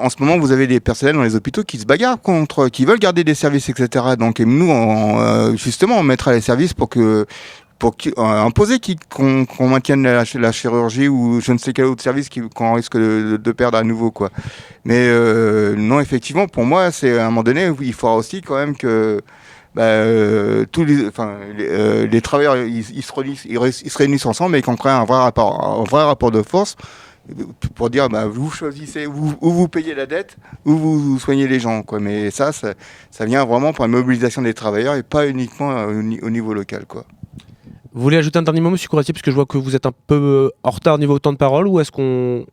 en 0.00 0.10
ce 0.10 0.16
moment, 0.20 0.38
vous 0.38 0.52
avez 0.52 0.66
des 0.66 0.80
personnels 0.80 1.16
dans 1.16 1.22
les 1.22 1.36
hôpitaux 1.36 1.64
qui 1.64 1.78
se 1.78 1.86
bagarrent 1.86 2.20
contre, 2.20 2.68
qui 2.68 2.84
veulent 2.84 2.98
garder 2.98 3.24
des 3.24 3.34
services, 3.34 3.68
etc. 3.68 4.16
Donc, 4.18 4.40
nous, 4.40 4.70
euh, 4.70 5.56
justement, 5.56 5.98
on 5.98 6.02
mettra 6.02 6.32
les 6.32 6.40
services 6.40 6.74
pour 6.74 6.88
que 6.88 7.26
pour 7.78 7.94
euh, 8.06 8.22
imposer 8.42 8.80
qu'on 9.08 9.46
maintienne 9.68 10.02
la, 10.02 10.52
chirurgie 10.52 11.08
ou 11.08 11.40
je 11.40 11.52
ne 11.52 11.58
sais 11.58 11.72
quel 11.72 11.84
autre 11.84 12.02
service 12.02 12.28
qu'on 12.54 12.74
risque 12.74 12.96
de, 12.96 13.36
de 13.36 13.52
perdre 13.52 13.78
à 13.78 13.84
nouveau 13.84 14.10
quoi. 14.10 14.30
Mais 14.84 15.06
euh, 15.08 15.76
non 15.76 16.00
effectivement 16.00 16.48
pour 16.48 16.64
moi 16.64 16.90
c'est 16.90 17.18
à 17.18 17.26
un 17.26 17.30
moment 17.30 17.44
donné 17.44 17.70
il 17.80 17.92
faudra 17.92 18.16
aussi 18.16 18.42
quand 18.42 18.56
même 18.56 18.76
que 18.76 19.20
bah, 19.74 19.82
euh, 19.82 20.64
tous 20.70 20.84
les, 20.84 21.06
enfin, 21.06 21.36
les, 21.56 21.66
euh, 21.68 22.06
les 22.06 22.20
travailleurs 22.20 22.56
ils, 22.56 22.78
ils 22.96 23.02
se 23.02 23.12
réunissent, 23.12 23.44
ils, 23.44 23.58
ré- 23.58 23.68
ils 23.84 23.90
se 23.90 23.98
réunissent 23.98 24.26
ensemble 24.26 24.56
et 24.56 24.62
qu'on 24.62 24.76
crée 24.76 24.90
un 24.90 25.04
vrai 25.04 25.18
rapport, 25.18 25.80
un 25.80 25.84
vrai 25.84 26.04
rapport 26.04 26.30
de 26.30 26.42
force 26.42 26.76
pour 27.74 27.90
dire 27.90 28.08
bah, 28.08 28.26
vous 28.26 28.50
choisissez 28.50 29.06
où, 29.06 29.34
où 29.40 29.50
vous 29.50 29.68
payez 29.68 29.94
la 29.94 30.06
dette 30.06 30.36
ou 30.64 30.72
vous, 30.76 31.18
soignez 31.18 31.46
les 31.46 31.60
gens 31.60 31.82
quoi. 31.82 32.00
Mais 32.00 32.30
ça, 32.30 32.52
ça 32.52 32.72
ça 33.10 33.24
vient 33.26 33.44
vraiment 33.44 33.72
par 33.72 33.86
une 33.86 33.92
mobilisation 33.92 34.40
des 34.42 34.54
travailleurs 34.54 34.94
et 34.94 35.02
pas 35.02 35.28
uniquement 35.28 35.70
euh, 35.72 35.86
au 35.98 36.02
ni- 36.02 36.20
au 36.20 36.30
niveau 36.30 36.54
local 36.54 36.86
quoi. 36.86 37.04
Vous 37.92 38.02
voulez 38.02 38.16
ajouter 38.18 38.38
un 38.38 38.42
dernier 38.42 38.60
mot, 38.60 38.70
monsieur 38.70 38.88
Couratier, 38.88 39.12
puisque 39.12 39.30
je 39.30 39.34
vois 39.34 39.46
que 39.46 39.58
vous 39.58 39.74
êtes 39.74 39.86
un 39.86 39.92
peu 40.06 40.14
euh, 40.14 40.50
en 40.62 40.70
retard 40.70 40.98
niveau 40.98 41.18
temps 41.18 41.32
de 41.32 41.38
parole, 41.38 41.66
ou 41.66 41.80
est-ce 41.80 41.90
qu'on 41.90 42.46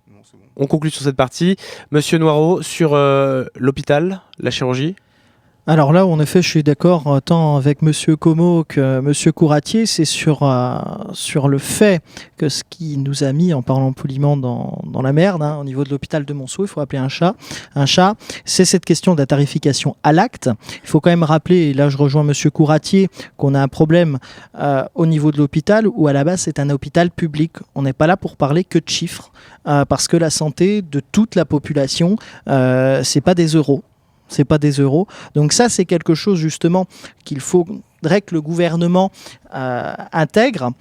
on 0.55 0.65
conclut 0.67 0.89
sur 0.89 1.03
cette 1.03 1.17
partie? 1.17 1.55
Monsieur 1.91 2.17
Noireau, 2.17 2.61
sur 2.61 2.93
euh, 2.93 3.45
l'hôpital, 3.55 4.21
la 4.39 4.49
chirurgie? 4.49 4.95
Alors 5.67 5.93
là, 5.93 6.05
en 6.05 6.19
effet, 6.19 6.43
je 6.43 6.47
suis 6.47 6.61
d'accord 6.61 7.07
euh, 7.07 7.19
tant 7.21 7.57
avec 7.57 7.81
Monsieur 7.81 8.15
Como 8.15 8.63
que 8.63 8.99
Monsieur 8.99 9.31
Couratier, 9.31 9.87
c'est 9.87 10.05
sur, 10.05 10.43
euh, 10.43 10.77
sur 11.13 11.47
le 11.47 11.57
fait 11.57 12.03
que 12.37 12.49
ce 12.49 12.61
qui 12.69 12.97
nous 12.97 13.23
a 13.23 13.33
mis, 13.33 13.51
en 13.51 13.63
parlant 13.63 13.91
poliment, 13.91 14.37
dans, 14.37 15.01
la 15.01 15.11
merde, 15.11 15.41
hein, 15.41 15.57
au 15.59 15.63
niveau 15.63 15.83
de 15.83 15.89
l'hôpital 15.89 16.23
de 16.23 16.33
Monceau, 16.33 16.65
il 16.65 16.67
faut 16.67 16.81
appeler 16.81 16.99
un 16.99 17.09
chat, 17.09 17.33
un 17.73 17.87
chat, 17.87 18.13
c'est 18.45 18.63
cette 18.63 18.85
question 18.85 19.15
de 19.15 19.19
la 19.19 19.25
tarification 19.25 19.95
à 20.03 20.13
l'acte. 20.13 20.51
Il 20.83 20.87
faut 20.87 20.99
quand 20.99 21.09
même 21.09 21.23
rappeler, 21.23 21.69
et 21.69 21.73
là 21.73 21.89
je 21.89 21.97
rejoins 21.97 22.23
Monsieur 22.23 22.51
Couratier, 22.51 23.09
qu'on 23.35 23.55
a 23.55 23.59
un 23.61 23.67
problème 23.67 24.19
euh, 24.59 24.83
au 24.93 25.07
niveau 25.07 25.31
de 25.31 25.39
l'hôpital, 25.39 25.87
où 25.87 26.07
à 26.07 26.13
la 26.13 26.23
base 26.23 26.41
c'est 26.41 26.59
un 26.59 26.69
hôpital 26.69 27.09
public. 27.09 27.53
On 27.73 27.81
n'est 27.81 27.93
pas 27.93 28.05
là 28.05 28.17
pour 28.17 28.37
parler 28.37 28.63
que 28.63 28.77
de 28.77 28.87
chiffres, 28.87 29.31
parce 29.63 30.07
que 30.07 30.15
la 30.15 30.29
santé 30.29 30.83
de 30.83 31.01
toute 31.11 31.33
la 31.33 31.43
population, 31.43 32.17
c'est 32.45 33.21
pas 33.21 33.33
des 33.33 33.47
euros 33.47 33.83
c'est 34.27 34.45
pas 34.45 34.57
des 34.57 34.71
euros. 34.71 35.07
Donc 35.33 35.53
ça, 35.53 35.69
c'est 35.69 35.85
quelque 35.85 36.15
chose 36.15 36.39
justement 36.39 36.85
qu'il 37.23 37.39
faudrait 37.39 38.21
que 38.25 38.33
le 38.33 38.41
gouvernement 38.41 39.11
euh, 39.53 39.93
intègre. 40.11 40.71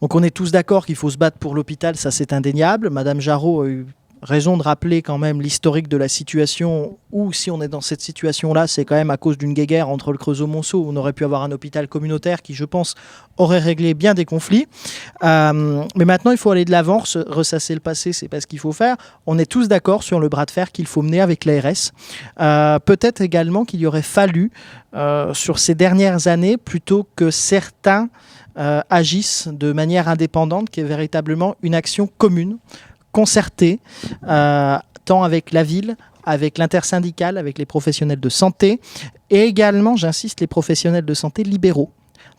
Donc 0.00 0.16
on 0.16 0.22
est 0.22 0.34
tous 0.34 0.50
d'accord 0.50 0.84
qu'il 0.84 0.96
faut 0.96 1.10
se 1.10 1.16
battre 1.16 1.38
pour 1.38 1.54
l'hôpital, 1.54 1.96
ça 1.96 2.10
c'est 2.10 2.32
indéniable. 2.32 2.90
Madame 2.90 3.20
Jarot 3.20 3.62
a 3.62 3.68
eu 3.68 3.86
raison 4.22 4.56
de 4.56 4.62
rappeler 4.62 5.02
quand 5.02 5.18
même 5.18 5.42
l'historique 5.42 5.88
de 5.88 5.96
la 5.96 6.06
situation 6.08 6.96
où 7.10 7.32
si 7.32 7.50
on 7.50 7.60
est 7.60 7.68
dans 7.68 7.80
cette 7.80 8.00
situation-là, 8.00 8.66
c'est 8.68 8.84
quand 8.84 8.94
même 8.94 9.10
à 9.10 9.16
cause 9.16 9.36
d'une 9.36 9.52
guéguerre 9.52 9.88
entre 9.88 10.12
le 10.12 10.18
Creusot-Monceau 10.18 10.78
où 10.80 10.86
on 10.88 10.96
aurait 10.96 11.12
pu 11.12 11.24
avoir 11.24 11.42
un 11.42 11.50
hôpital 11.50 11.88
communautaire 11.88 12.40
qui, 12.40 12.54
je 12.54 12.64
pense, 12.64 12.94
aurait 13.36 13.58
réglé 13.58 13.94
bien 13.94 14.14
des 14.14 14.24
conflits. 14.24 14.66
Euh, 15.24 15.84
mais 15.96 16.04
maintenant, 16.04 16.30
il 16.30 16.38
faut 16.38 16.50
aller 16.52 16.64
de 16.64 16.70
l'avant, 16.70 17.04
se- 17.04 17.18
ressasser 17.28 17.74
le 17.74 17.80
passé, 17.80 18.12
c'est 18.12 18.28
pas 18.28 18.40
ce 18.40 18.46
qu'il 18.46 18.60
faut 18.60 18.72
faire. 18.72 18.96
On 19.26 19.38
est 19.38 19.46
tous 19.46 19.66
d'accord 19.68 20.02
sur 20.04 20.20
le 20.20 20.28
bras 20.28 20.46
de 20.46 20.50
fer 20.52 20.70
qu'il 20.70 20.86
faut 20.86 21.02
mener 21.02 21.20
avec 21.20 21.44
l'ARS. 21.44 21.90
Euh, 22.40 22.78
Peut-être 22.78 23.20
également 23.22 23.64
qu'il 23.64 23.80
y 23.80 23.86
aurait 23.86 24.02
fallu, 24.02 24.50
euh, 24.94 25.34
sur 25.34 25.58
ces 25.58 25.74
dernières 25.74 26.28
années, 26.28 26.56
plutôt 26.56 27.08
que 27.16 27.30
certains 27.30 28.08
agissent 28.90 29.48
de 29.50 29.72
manière 29.72 30.08
indépendante, 30.08 30.68
qu'il 30.68 30.82
y 30.82 30.86
ait 30.86 30.88
véritablement 30.88 31.54
une 31.62 31.74
action 31.74 32.06
commune, 32.18 32.58
concertée, 33.12 33.80
euh, 34.26 34.78
tant 35.04 35.22
avec 35.22 35.52
la 35.52 35.62
ville, 35.62 35.96
avec 36.24 36.58
l'intersyndicale, 36.58 37.38
avec 37.38 37.58
les 37.58 37.66
professionnels 37.66 38.20
de 38.20 38.28
santé, 38.28 38.80
et 39.30 39.42
également, 39.42 39.96
j'insiste, 39.96 40.40
les 40.40 40.46
professionnels 40.46 41.04
de 41.04 41.14
santé 41.14 41.42
libéraux, 41.42 41.90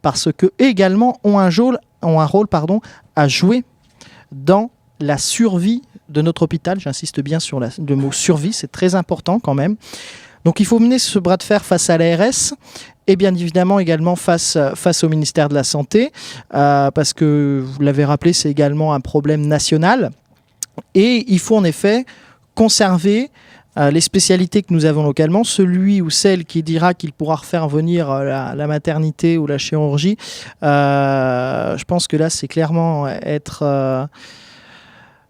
parce 0.02 0.30
que 0.36 0.52
également 0.60 1.20
ont 1.24 1.40
un 1.40 1.50
rôle, 1.50 1.80
ont 2.02 2.20
un 2.20 2.26
rôle 2.26 2.48
à 3.16 3.28
jouer 3.28 3.64
dans 4.32 4.72
la 5.00 5.18
survie 5.18 5.82
de 6.10 6.22
notre 6.22 6.44
hôpital. 6.44 6.80
J'insiste 6.80 7.22
bien 7.22 7.40
sur 7.40 7.60
le 7.60 7.96
mot 7.96 8.12
survie, 8.12 8.54
c'est 8.54 8.72
très 8.72 8.96
important 8.96 9.40
quand 9.40 9.54
même. 9.54 9.76
Donc 10.46 10.60
il 10.60 10.66
faut 10.66 10.80
mener 10.80 11.00
ce 11.00 11.20
bras 11.20 11.38
de 11.38 11.44
fer 11.44 11.64
face 11.64 11.90
à 11.90 11.98
l'ARS 11.98 12.54
et 13.08 13.16
bien 13.16 13.34
évidemment 13.34 13.80
également 13.80 14.16
face, 14.16 14.58
face 14.76 15.04
au 15.04 15.10
ministère 15.10 15.50
de 15.50 15.54
la 15.54 15.64
Santé, 15.64 16.12
euh, 16.54 16.92
parce 16.92 17.14
que 17.14 17.64
vous 17.66 17.82
l'avez 17.82 18.06
rappelé, 18.06 18.34
c'est 18.34 18.50
également 18.50 18.94
un 18.94 19.02
problème 19.02 19.46
national. 19.46 20.12
Et 20.96 21.26
il 21.28 21.40
faut 21.40 21.58
en 21.58 21.64
effet 21.64 22.06
conserver 22.56 23.30
euh, 23.78 23.90
les 23.90 24.02
spécialités 24.02 24.62
que 24.62 24.72
nous 24.72 24.86
avons 24.86 25.04
localement. 25.04 25.44
Celui 25.44 26.02
ou 26.02 26.10
celle 26.10 26.46
qui 26.46 26.62
dira 26.62 26.94
qu'il 26.94 27.12
pourra 27.12 27.36
refaire 27.36 27.68
venir 27.68 28.10
euh, 28.12 28.54
la, 28.54 28.68
maternité 28.68 29.38
ou 29.38 29.48
la 29.48 29.58
chirurgie, 29.58 30.18
euh, 30.62 31.76
je 31.78 31.84
pense 31.86 32.08
que 32.08 32.18
là, 32.18 32.30
c'est 32.30 32.48
clairement 32.48 33.08
être... 33.08 34.10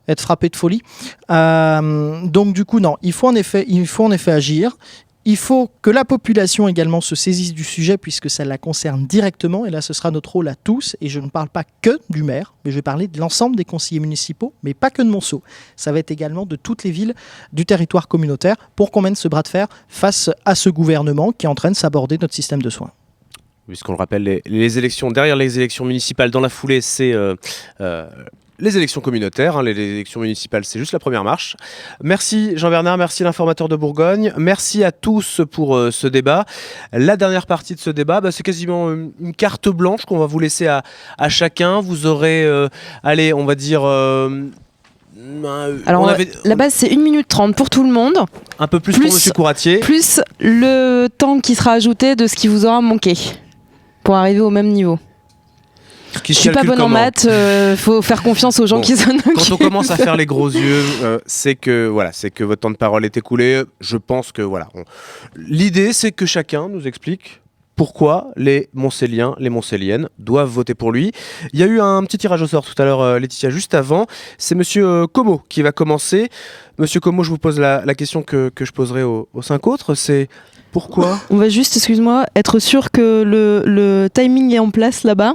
être 0.07 0.21
frappé 0.21 0.49
de 0.49 0.55
folie. 0.57 0.81
Donc 1.29 2.53
du 2.53 2.65
coup, 2.65 2.81
non, 2.81 2.97
il 3.01 3.13
faut 3.13 3.27
en 3.27 3.35
effet, 3.35 3.63
il 3.67 3.87
faut 3.87 4.05
en 4.05 4.11
effet 4.11 4.31
agir. 4.31 4.75
Il 5.25 5.37
faut 5.37 5.71
que 5.81 5.89
la 5.89 6.03
population 6.03 6.67
également 6.67 6.99
se 6.99 7.15
saisisse 7.15 7.53
du 7.53 7.63
sujet 7.63 7.97
puisque 7.97 8.29
ça 8.29 8.43
la 8.43 8.57
concerne 8.57 9.07
directement. 9.07 9.65
Et 9.65 9.69
là, 9.69 9.81
ce 9.81 9.93
sera 9.93 10.11
notre 10.11 10.33
rôle 10.33 10.49
à 10.49 10.55
tous. 10.55 10.97
Et 10.99 11.07
je 11.07 11.21
ne 11.21 11.29
parle 11.29 11.47
pas 11.47 11.63
que 11.81 11.97
du 12.09 12.23
maire, 12.23 12.53
mais 12.65 12.71
je 12.71 12.75
vais 12.75 12.81
parler 12.81 13.07
de 13.07 13.19
l'ensemble 13.19 13.55
des 13.55 13.63
conseillers 13.63 14.01
municipaux, 14.01 14.53
mais 14.63 14.73
pas 14.73 14.89
que 14.89 15.01
de 15.01 15.07
Monceau. 15.07 15.41
Ça 15.77 15.93
va 15.93 15.99
être 15.99 16.11
également 16.11 16.45
de 16.45 16.57
toutes 16.57 16.83
les 16.83 16.91
villes 16.91 17.13
du 17.53 17.65
territoire 17.65 18.09
communautaire 18.09 18.57
pour 18.75 18.91
qu'on 18.91 19.01
mène 19.01 19.15
ce 19.15 19.29
bras 19.29 19.43
de 19.43 19.47
fer 19.47 19.67
face 19.87 20.29
à 20.43 20.55
ce 20.55 20.69
gouvernement 20.69 21.31
qui 21.31 21.45
est 21.45 21.49
en 21.49 21.55
train 21.55 21.71
de 21.71 21.75
s'aborder 21.75 22.17
notre 22.17 22.33
système 22.33 22.61
de 22.61 22.69
soins. 22.69 22.91
Puisqu'on 23.65 23.93
le 23.93 23.97
rappelle, 23.97 24.41
les, 24.45 24.77
élections, 24.77 25.09
derrière 25.09 25.37
les 25.37 25.57
élections 25.57 25.85
municipales, 25.85 26.31
dans 26.31 26.41
la 26.41 26.49
foulée, 26.49 26.81
c'est 26.81 27.13
euh, 27.13 27.35
euh, 27.79 28.09
les 28.59 28.77
élections 28.77 29.01
communautaires. 29.01 29.57
hein. 29.57 29.63
Les, 29.63 29.73
les 29.73 29.89
élections 29.91 30.21
municipales, 30.21 30.63
c'est 30.65 30.79
juste 30.79 30.91
la 30.93 30.99
première 30.99 31.23
marche. 31.23 31.55
Merci 32.03 32.51
Jean-Bernard, 32.55 32.97
merci 32.97 33.23
l'informateur 33.23 33.67
de 33.69 33.75
Bourgogne. 33.75 34.33
Merci 34.37 34.83
à 34.83 34.91
tous 34.91 35.41
pour 35.51 35.75
euh, 35.75 35.91
ce 35.91 36.07
débat. 36.07 36.45
La 36.91 37.17
dernière 37.17 37.45
partie 37.47 37.75
de 37.75 37.79
ce 37.79 37.89
débat, 37.89 38.21
bah, 38.21 38.31
c'est 38.31 38.43
quasiment 38.43 38.89
euh, 38.89 39.11
une 39.19 39.33
carte 39.33 39.69
blanche 39.69 40.05
qu'on 40.05 40.17
va 40.19 40.25
vous 40.27 40.39
laisser 40.39 40.67
à, 40.67 40.83
à 41.17 41.29
chacun. 41.29 41.81
Vous 41.81 42.05
aurez, 42.05 42.43
euh, 42.45 42.67
allez, 43.03 43.33
on 43.33 43.45
va 43.45 43.55
dire... 43.55 43.81
euh, 43.83 44.43
Alors, 45.85 46.01
on 46.03 46.05
on- 46.05 46.07
avait 46.07 46.29
la 46.43 46.55
base, 46.55 46.73
c'est 46.73 46.91
1 46.91 46.97
minute 46.97 47.27
30 47.27 47.55
pour 47.55 47.69
tout 47.69 47.83
le 47.83 47.91
monde, 47.91 48.17
un 48.59 48.67
peu 48.67 48.79
plus, 48.79 48.93
plus- 48.93 49.03
pour 49.05 49.13
Monsieur 49.13 49.31
Couratier. 49.31 49.77
plus 49.79 50.19
le 50.39 51.07
temps 51.07 51.39
qui 51.39 51.55
sera 51.55 51.71
ajouté 51.73 52.15
de 52.15 52.27
ce 52.27 52.35
qui 52.35 52.47
vous 52.47 52.65
aura 52.65 52.81
manqué 52.81 53.13
pour 54.03 54.15
arriver 54.15 54.41
au 54.41 54.49
même 54.49 54.67
niveau. 54.69 54.99
Qui 56.21 56.33
Je 56.33 56.39
suis 56.39 56.49
pas 56.51 56.63
bonne 56.63 56.81
en 56.81 56.87
maths, 56.89 57.25
euh, 57.29 57.75
faut 57.75 58.01
faire 58.01 58.21
confiance 58.23 58.59
aux 58.59 58.67
gens 58.67 58.77
Bon, 58.77 58.81
qui 58.81 58.95
s'en 58.95 59.11
Quand 59.17 59.51
on 59.51 59.57
commence 59.57 59.89
à 59.91 59.97
faire 59.97 60.15
les 60.15 60.25
gros 60.25 60.49
yeux, 60.51 60.83
euh, 61.03 61.19
c'est 61.25 61.55
que 61.55 61.87
voilà, 61.87 62.11
c'est 62.13 62.29
que 62.31 62.43
votre 62.43 62.61
temps 62.61 62.71
de 62.71 62.75
parole 62.77 63.05
est 63.05 63.17
écoulé. 63.17 63.63
Je 63.81 63.97
pense 63.97 64.31
que 64.31 64.41
voilà. 64.41 64.67
on- 64.75 64.83
L'idée, 65.35 65.93
c'est 65.93 66.11
que 66.11 66.25
chacun 66.25 66.69
nous 66.69 66.87
explique 66.87 67.41
pourquoi 67.75 68.27
les 68.35 68.69
Montcéliens, 68.75 69.33
les 69.39 69.49
Montcéliennes 69.49 70.07
doivent 70.19 70.49
voter 70.49 70.75
pour 70.75 70.91
lui. 70.91 71.11
Il 71.53 71.59
y 71.59 71.63
a 71.63 71.65
eu 71.65 71.81
un 71.81 72.03
petit 72.03 72.19
tirage 72.19 72.41
au 72.43 72.47
sort 72.47 72.63
tout 72.65 72.79
à 72.79 72.85
l'heure, 72.85 73.01
euh, 73.01 73.17
Laetitia, 73.19 73.49
juste 73.49 73.73
avant. 73.73 74.05
C'est 74.37 74.53
Monsieur 74.53 74.85
euh, 74.85 75.07
Como 75.11 75.41
qui 75.49 75.63
va 75.63 75.71
commencer. 75.71 76.29
Monsieur 76.77 76.99
Como, 76.99 77.23
je 77.23 77.31
vous 77.31 77.39
pose 77.39 77.59
la, 77.59 77.83
la 77.83 77.95
question 77.95 78.21
que, 78.21 78.49
que 78.53 78.63
je 78.63 78.71
poserai 78.71 79.01
aux, 79.01 79.27
aux 79.33 79.41
cinq 79.41 79.65
autres. 79.65 79.95
C'est 79.95 80.29
pourquoi 80.71 81.19
On 81.31 81.37
va 81.37 81.49
juste, 81.49 81.75
excuse-moi, 81.75 82.25
être 82.35 82.59
sûr 82.59 82.91
que 82.91 83.23
le, 83.23 83.63
le 83.65 84.07
timing 84.13 84.53
est 84.53 84.59
en 84.59 84.69
place 84.69 85.03
là-bas. 85.03 85.33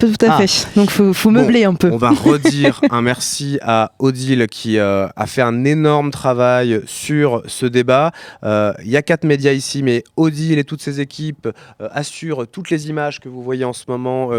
Tout 0.00 0.26
à 0.26 0.32
Ah. 0.36 0.46
fait. 0.46 0.66
Donc 0.76 0.90
faut, 0.90 1.12
faut 1.12 1.30
Bon, 1.30 1.40
meubler 1.42 1.64
un 1.64 1.74
peu. 1.74 1.90
On 1.92 1.96
va 1.96 2.10
redire 2.24 2.80
un 2.90 3.02
merci 3.02 3.58
à 3.62 3.92
Odile 3.98 4.46
qui 4.50 4.78
euh, 4.78 5.06
a 5.14 5.26
fait 5.26 5.42
un 5.42 5.64
énorme 5.64 6.10
travail 6.10 6.80
sur 6.86 7.42
ce 7.46 7.66
débat. 7.66 8.12
Euh, 8.42 8.72
Il 8.84 8.90
y 8.90 8.96
a 8.96 9.02
quatre 9.02 9.24
médias 9.24 9.52
ici, 9.52 9.82
mais 9.82 10.02
Odile 10.16 10.58
et 10.58 10.64
toutes 10.64 10.82
ses 10.82 11.00
équipes 11.00 11.46
euh, 11.80 11.88
assurent 11.92 12.46
toutes 12.50 12.70
les 12.70 12.88
images 12.88 13.20
que 13.20 13.28
vous 13.28 13.42
voyez 13.42 13.64
en 13.64 13.72
ce 13.72 13.84
moment 13.88 14.30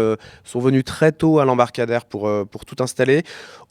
sont 0.44 0.60
venues 0.60 0.84
très 0.84 1.12
tôt 1.12 1.38
à 1.38 1.44
l'embarcadère 1.44 2.04
pour, 2.04 2.28
pour 2.50 2.64
tout 2.64 2.76
installer. 2.82 3.22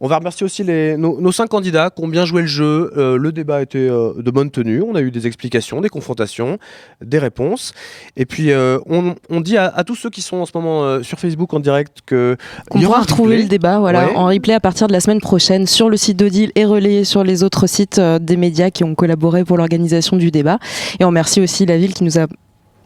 On 0.03 0.07
va 0.07 0.17
remercier 0.17 0.43
aussi 0.43 0.63
les, 0.63 0.97
nos, 0.97 1.21
nos 1.21 1.31
cinq 1.31 1.47
candidats 1.47 1.91
qui 1.91 2.03
ont 2.03 2.07
bien 2.07 2.25
joué 2.25 2.41
le 2.41 2.47
jeu. 2.47 2.91
Euh, 2.97 3.17
le 3.17 3.31
débat 3.31 3.61
était 3.61 3.77
euh, 3.87 4.13
de 4.19 4.31
bonne 4.31 4.49
tenue. 4.49 4.81
On 4.81 4.95
a 4.95 5.01
eu 5.01 5.11
des 5.11 5.27
explications, 5.27 5.79
des 5.79 5.89
confrontations, 5.89 6.57
des 7.05 7.19
réponses. 7.19 7.73
Et 8.17 8.25
puis 8.25 8.51
euh, 8.51 8.79
on, 8.87 9.13
on 9.29 9.41
dit 9.41 9.57
à, 9.57 9.67
à 9.67 9.83
tous 9.83 9.93
ceux 9.95 10.09
qui 10.09 10.21
sont 10.23 10.37
en 10.37 10.47
ce 10.47 10.51
moment 10.55 10.83
euh, 10.83 11.03
sur 11.03 11.19
Facebook 11.19 11.53
en 11.53 11.59
direct 11.59 11.99
que 12.05 12.35
Qu'on 12.71 12.81
pourra 12.81 13.01
retrouver 13.01 13.33
replay. 13.35 13.43
le 13.43 13.49
débat 13.49 13.77
voilà, 13.79 14.07
Ouais. 14.07 14.15
en 14.15 14.25
replay 14.25 14.55
à 14.55 14.59
partir 14.59 14.87
de 14.87 14.93
la 14.93 15.01
semaine 15.01 15.21
prochaine 15.21 15.67
sur 15.67 15.87
le 15.87 15.97
site 15.97 16.17
d'Odile 16.17 16.51
et 16.55 16.65
relayé 16.65 17.03
sur 17.03 17.23
les 17.23 17.43
autres 17.43 17.67
sites 17.67 17.99
des 18.01 18.37
médias 18.37 18.71
qui 18.71 18.83
ont 18.83 18.95
collaboré 18.95 19.45
pour 19.45 19.57
l'organisation 19.57 20.17
du 20.17 20.31
débat. 20.31 20.57
Et 20.99 21.05
on 21.05 21.09
remercie 21.09 21.41
aussi 21.41 21.67
la 21.67 21.77
ville 21.77 21.93
qui 21.93 22.03
nous 22.03 22.17
a 22.17 22.25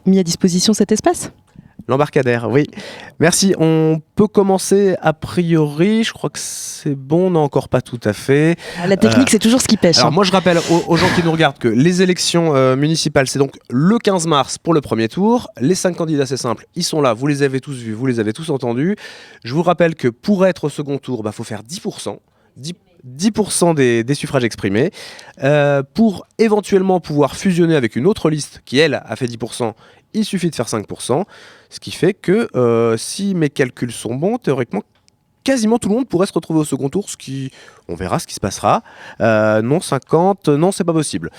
mis 0.04 0.18
à 0.18 0.22
disposition 0.22 0.74
cet 0.74 0.92
espace. 0.92 1.32
L'embarcadère, 1.88 2.48
oui. 2.50 2.64
Merci. 3.20 3.54
On 3.58 4.00
peut 4.16 4.26
commencer 4.26 4.96
a 5.00 5.12
priori. 5.12 6.02
Je 6.02 6.12
crois 6.12 6.30
que 6.30 6.38
c'est 6.38 6.94
bon, 6.94 7.30
non, 7.30 7.40
encore 7.40 7.68
pas 7.68 7.80
tout 7.80 8.00
à 8.04 8.12
fait. 8.12 8.56
La 8.86 8.96
technique, 8.96 9.28
Euh, 9.28 9.30
c'est 9.30 9.38
toujours 9.38 9.60
ce 9.60 9.68
qui 9.68 9.76
pêche. 9.76 9.98
Alors 9.98 10.08
hein. 10.08 10.14
moi 10.14 10.24
je 10.24 10.32
rappelle 10.32 10.58
aux, 10.58 10.84
aux 10.88 10.96
gens 10.96 11.08
qui 11.14 11.22
nous 11.22 11.30
regardent 11.32 11.58
que 11.58 11.68
les 11.68 12.02
élections 12.02 12.54
euh, 12.56 12.76
municipales 12.76 13.28
c'est 13.28 13.38
donc 13.38 13.56
le 13.70 13.98
15 13.98 14.26
mars 14.26 14.58
pour 14.58 14.74
le 14.74 14.80
premier 14.80 15.08
tour. 15.08 15.48
Les 15.60 15.74
cinq 15.74 15.96
candidats 15.96 16.26
c'est 16.26 16.36
simple, 16.36 16.66
ils 16.74 16.84
sont 16.84 17.00
là, 17.00 17.12
vous 17.12 17.26
les 17.26 17.42
avez 17.42 17.60
tous 17.60 17.76
vus, 17.76 17.92
vous 17.92 18.06
les 18.06 18.20
avez 18.20 18.32
tous 18.32 18.50
entendus. 18.50 18.96
Je 19.44 19.54
vous 19.54 19.62
rappelle 19.62 19.94
que 19.94 20.08
pour 20.08 20.46
être 20.46 20.64
au 20.64 20.68
second 20.68 20.98
tour, 20.98 21.20
il 21.20 21.24
bah, 21.24 21.32
faut 21.32 21.44
faire 21.44 21.62
10%. 21.62 22.16
10 22.56 22.72
10% 23.06 23.74
des, 23.74 24.04
des 24.04 24.14
suffrages 24.14 24.44
exprimés. 24.44 24.90
Euh, 25.42 25.82
pour 25.94 26.26
éventuellement 26.38 27.00
pouvoir 27.00 27.36
fusionner 27.36 27.76
avec 27.76 27.96
une 27.96 28.06
autre 28.06 28.30
liste 28.30 28.62
qui, 28.64 28.78
elle, 28.78 28.94
a 28.94 29.16
fait 29.16 29.26
10%, 29.26 29.74
il 30.14 30.24
suffit 30.24 30.50
de 30.50 30.54
faire 30.54 30.66
5%. 30.66 31.24
Ce 31.70 31.80
qui 31.80 31.90
fait 31.90 32.14
que, 32.14 32.48
euh, 32.56 32.96
si 32.96 33.34
mes 33.34 33.50
calculs 33.50 33.92
sont 33.92 34.14
bons, 34.14 34.38
théoriquement, 34.38 34.82
quasiment 35.44 35.78
tout 35.78 35.88
le 35.88 35.94
monde 35.94 36.08
pourrait 36.08 36.26
se 36.26 36.32
retrouver 36.32 36.60
au 36.60 36.64
second 36.64 36.88
tour, 36.88 37.08
ce 37.10 37.16
qui, 37.16 37.50
on 37.88 37.94
verra 37.94 38.18
ce 38.18 38.26
qui 38.26 38.34
se 38.34 38.40
passera. 38.40 38.82
Euh, 39.20 39.62
non 39.62 39.80
50, 39.80 40.48
non 40.48 40.72
c'est 40.72 40.84
pas 40.84 40.92
possible. 40.92 41.30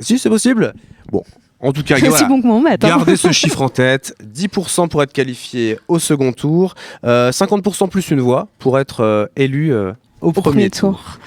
Si 0.00 0.18
c'est 0.18 0.28
possible. 0.28 0.72
Bon, 1.10 1.24
En 1.60 1.72
tout 1.72 1.82
cas, 1.82 1.96
voilà. 1.98 2.28
bon 2.28 2.40
que 2.40 2.46
hein. 2.46 2.76
Gardez 2.78 3.16
ce 3.16 3.32
chiffre 3.32 3.62
en 3.62 3.68
tête. 3.68 4.14
10% 4.24 4.88
pour 4.88 5.02
être 5.02 5.12
qualifié 5.12 5.78
au 5.88 5.98
second 5.98 6.32
tour. 6.32 6.74
euh, 7.04 7.30
50% 7.30 7.88
plus 7.88 8.10
une 8.10 8.20
voix 8.20 8.48
pour 8.58 8.78
être 8.78 9.00
euh, 9.00 9.26
élu 9.36 9.72
euh, 9.72 9.92
au, 10.20 10.28
Au 10.28 10.32
premier, 10.32 10.42
premier 10.42 10.70
tour. 10.70 10.90
tour. 10.92 11.18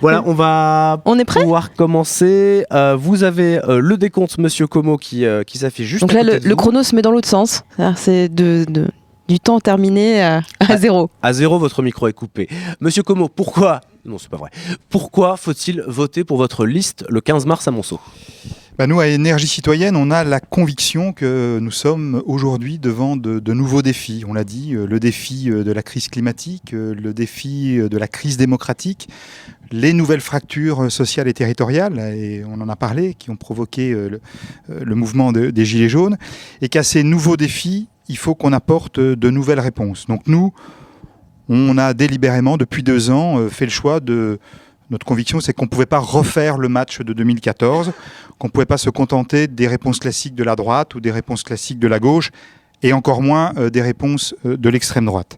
Voilà, 0.00 0.22
on 0.26 0.34
va 0.34 1.00
On 1.04 1.18
est 1.18 1.24
prêt 1.24 1.40
pouvoir 1.42 1.72
commencer. 1.72 2.64
Euh, 2.72 2.96
vous 2.98 3.22
avez 3.24 3.58
euh, 3.64 3.80
le 3.80 3.96
décompte, 3.96 4.38
Monsieur 4.38 4.66
Como, 4.66 4.96
qui, 4.96 5.24
euh, 5.24 5.42
qui 5.44 5.58
s'affiche 5.58 5.86
juste 5.86 6.00
Donc 6.02 6.12
là, 6.12 6.22
le, 6.22 6.54
chrono 6.56 6.82
se 6.82 6.94
met 6.94 7.02
dans 7.02 7.10
l'autre 7.10 7.28
sens. 7.28 7.62
C'est 7.96 8.28
de, 8.28 8.64
de- 8.68 8.88
du 9.26 9.40
temps 9.40 9.58
terminé 9.58 10.22
à, 10.22 10.42
à 10.60 10.76
zéro. 10.76 11.08
À 11.22 11.32
zéro, 11.32 11.58
votre 11.58 11.80
micro 11.82 12.06
est 12.08 12.12
coupé. 12.12 12.46
Monsieur 12.80 13.02
Como, 13.02 13.28
pourquoi 13.28 13.80
Non, 14.04 14.18
c'est 14.18 14.28
pas 14.28 14.36
vrai. 14.36 14.50
Pourquoi 14.90 15.38
faut-il 15.38 15.82
voter 15.86 16.24
pour 16.24 16.36
votre 16.36 16.66
liste 16.66 17.06
le 17.08 17.22
15 17.22 17.46
mars 17.46 17.66
à 17.66 17.70
Monceau? 17.70 17.98
Bah, 18.76 18.88
nous, 18.88 18.98
à 18.98 19.06
Énergie 19.06 19.46
Citoyenne, 19.46 19.94
on 19.94 20.10
a 20.10 20.24
la 20.24 20.40
conviction 20.40 21.12
que 21.12 21.60
nous 21.62 21.70
sommes 21.70 22.20
aujourd'hui 22.26 22.80
devant 22.80 23.16
de, 23.16 23.52
nouveaux 23.52 23.82
défis. 23.82 24.24
On 24.26 24.32
l'a 24.32 24.42
dit, 24.42 24.74
euh, 24.74 24.84
le 24.84 24.98
défi 24.98 25.48
euh, 25.48 25.62
de 25.62 25.70
la 25.70 25.84
crise 25.84 26.08
climatique, 26.08 26.74
euh, 26.74 26.92
le 26.92 27.14
défi 27.14 27.76
de 27.76 27.96
la 27.96 28.08
crise 28.08 28.36
démocratique, 28.36 29.08
les 29.70 29.92
nouvelles 29.92 30.20
fractures 30.20 30.90
sociales 30.90 31.28
et 31.28 31.32
territoriales, 31.32 32.00
et 32.00 32.42
on 32.44 32.60
en 32.60 32.68
a 32.68 32.74
parlé, 32.74 33.14
qui 33.14 33.30
ont 33.30 33.36
provoqué 33.36 33.94
le, 34.68 34.94
mouvement 34.96 35.30
de- 35.30 35.50
des 35.50 35.64
Gilets 35.64 35.88
jaunes, 35.88 36.16
et 36.60 36.68
qu'à 36.68 36.82
ces 36.82 37.04
nouveaux 37.04 37.36
défis, 37.36 37.86
il 38.08 38.16
faut 38.16 38.34
qu'on 38.34 38.52
apporte 38.52 38.98
de 38.98 39.30
nouvelles 39.30 39.60
réponses. 39.60 40.06
Donc 40.06 40.26
nous, 40.26 40.52
on 41.48 41.78
a 41.78 41.94
délibérément, 41.94 42.56
depuis 42.56 42.82
deux 42.82 43.10
ans, 43.10 43.48
fait 43.48 43.66
le 43.66 43.70
choix 43.70 44.00
de... 44.00 44.40
Notre 44.90 45.06
conviction, 45.06 45.40
c'est 45.40 45.52
qu'on 45.52 45.64
ne 45.64 45.70
pouvait 45.70 45.86
pas 45.86 45.98
refaire 45.98 46.58
le 46.58 46.68
match 46.68 47.00
de 47.00 47.12
2014 47.12 47.92
qu'on 48.38 48.48
ne 48.48 48.52
pouvait 48.52 48.66
pas 48.66 48.78
se 48.78 48.90
contenter 48.90 49.46
des 49.46 49.66
réponses 49.66 49.98
classiques 49.98 50.34
de 50.34 50.44
la 50.44 50.56
droite 50.56 50.94
ou 50.94 51.00
des 51.00 51.10
réponses 51.10 51.42
classiques 51.42 51.78
de 51.78 51.88
la 51.88 51.98
gauche, 51.98 52.30
et 52.82 52.92
encore 52.92 53.22
moins 53.22 53.52
euh, 53.56 53.70
des 53.70 53.82
réponses 53.82 54.34
euh, 54.44 54.56
de 54.56 54.68
l'extrême 54.68 55.06
droite. 55.06 55.36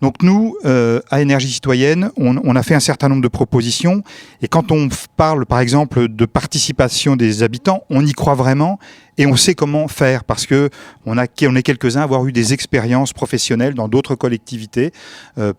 Donc 0.00 0.22
nous, 0.22 0.56
euh, 0.64 1.00
à 1.10 1.20
Énergie 1.20 1.50
Citoyenne, 1.50 2.12
on, 2.16 2.36
on 2.44 2.54
a 2.54 2.62
fait 2.62 2.76
un 2.76 2.80
certain 2.80 3.08
nombre 3.08 3.22
de 3.22 3.28
propositions, 3.28 4.04
et 4.40 4.46
quand 4.46 4.70
on 4.70 4.88
parle 5.16 5.44
par 5.44 5.58
exemple 5.58 6.06
de 6.06 6.24
participation 6.24 7.16
des 7.16 7.42
habitants, 7.42 7.82
on 7.90 8.06
y 8.06 8.12
croit 8.12 8.36
vraiment, 8.36 8.78
et 9.18 9.26
on 9.26 9.34
sait 9.34 9.56
comment 9.56 9.88
faire, 9.88 10.22
parce 10.22 10.46
que 10.46 10.70
on, 11.04 11.18
a, 11.18 11.26
on 11.42 11.56
est 11.56 11.64
quelques-uns 11.64 12.02
à 12.02 12.04
avoir 12.04 12.24
eu 12.26 12.32
des 12.32 12.52
expériences 12.52 13.12
professionnelles 13.12 13.74
dans 13.74 13.88
d'autres 13.88 14.14
collectivités 14.14 14.92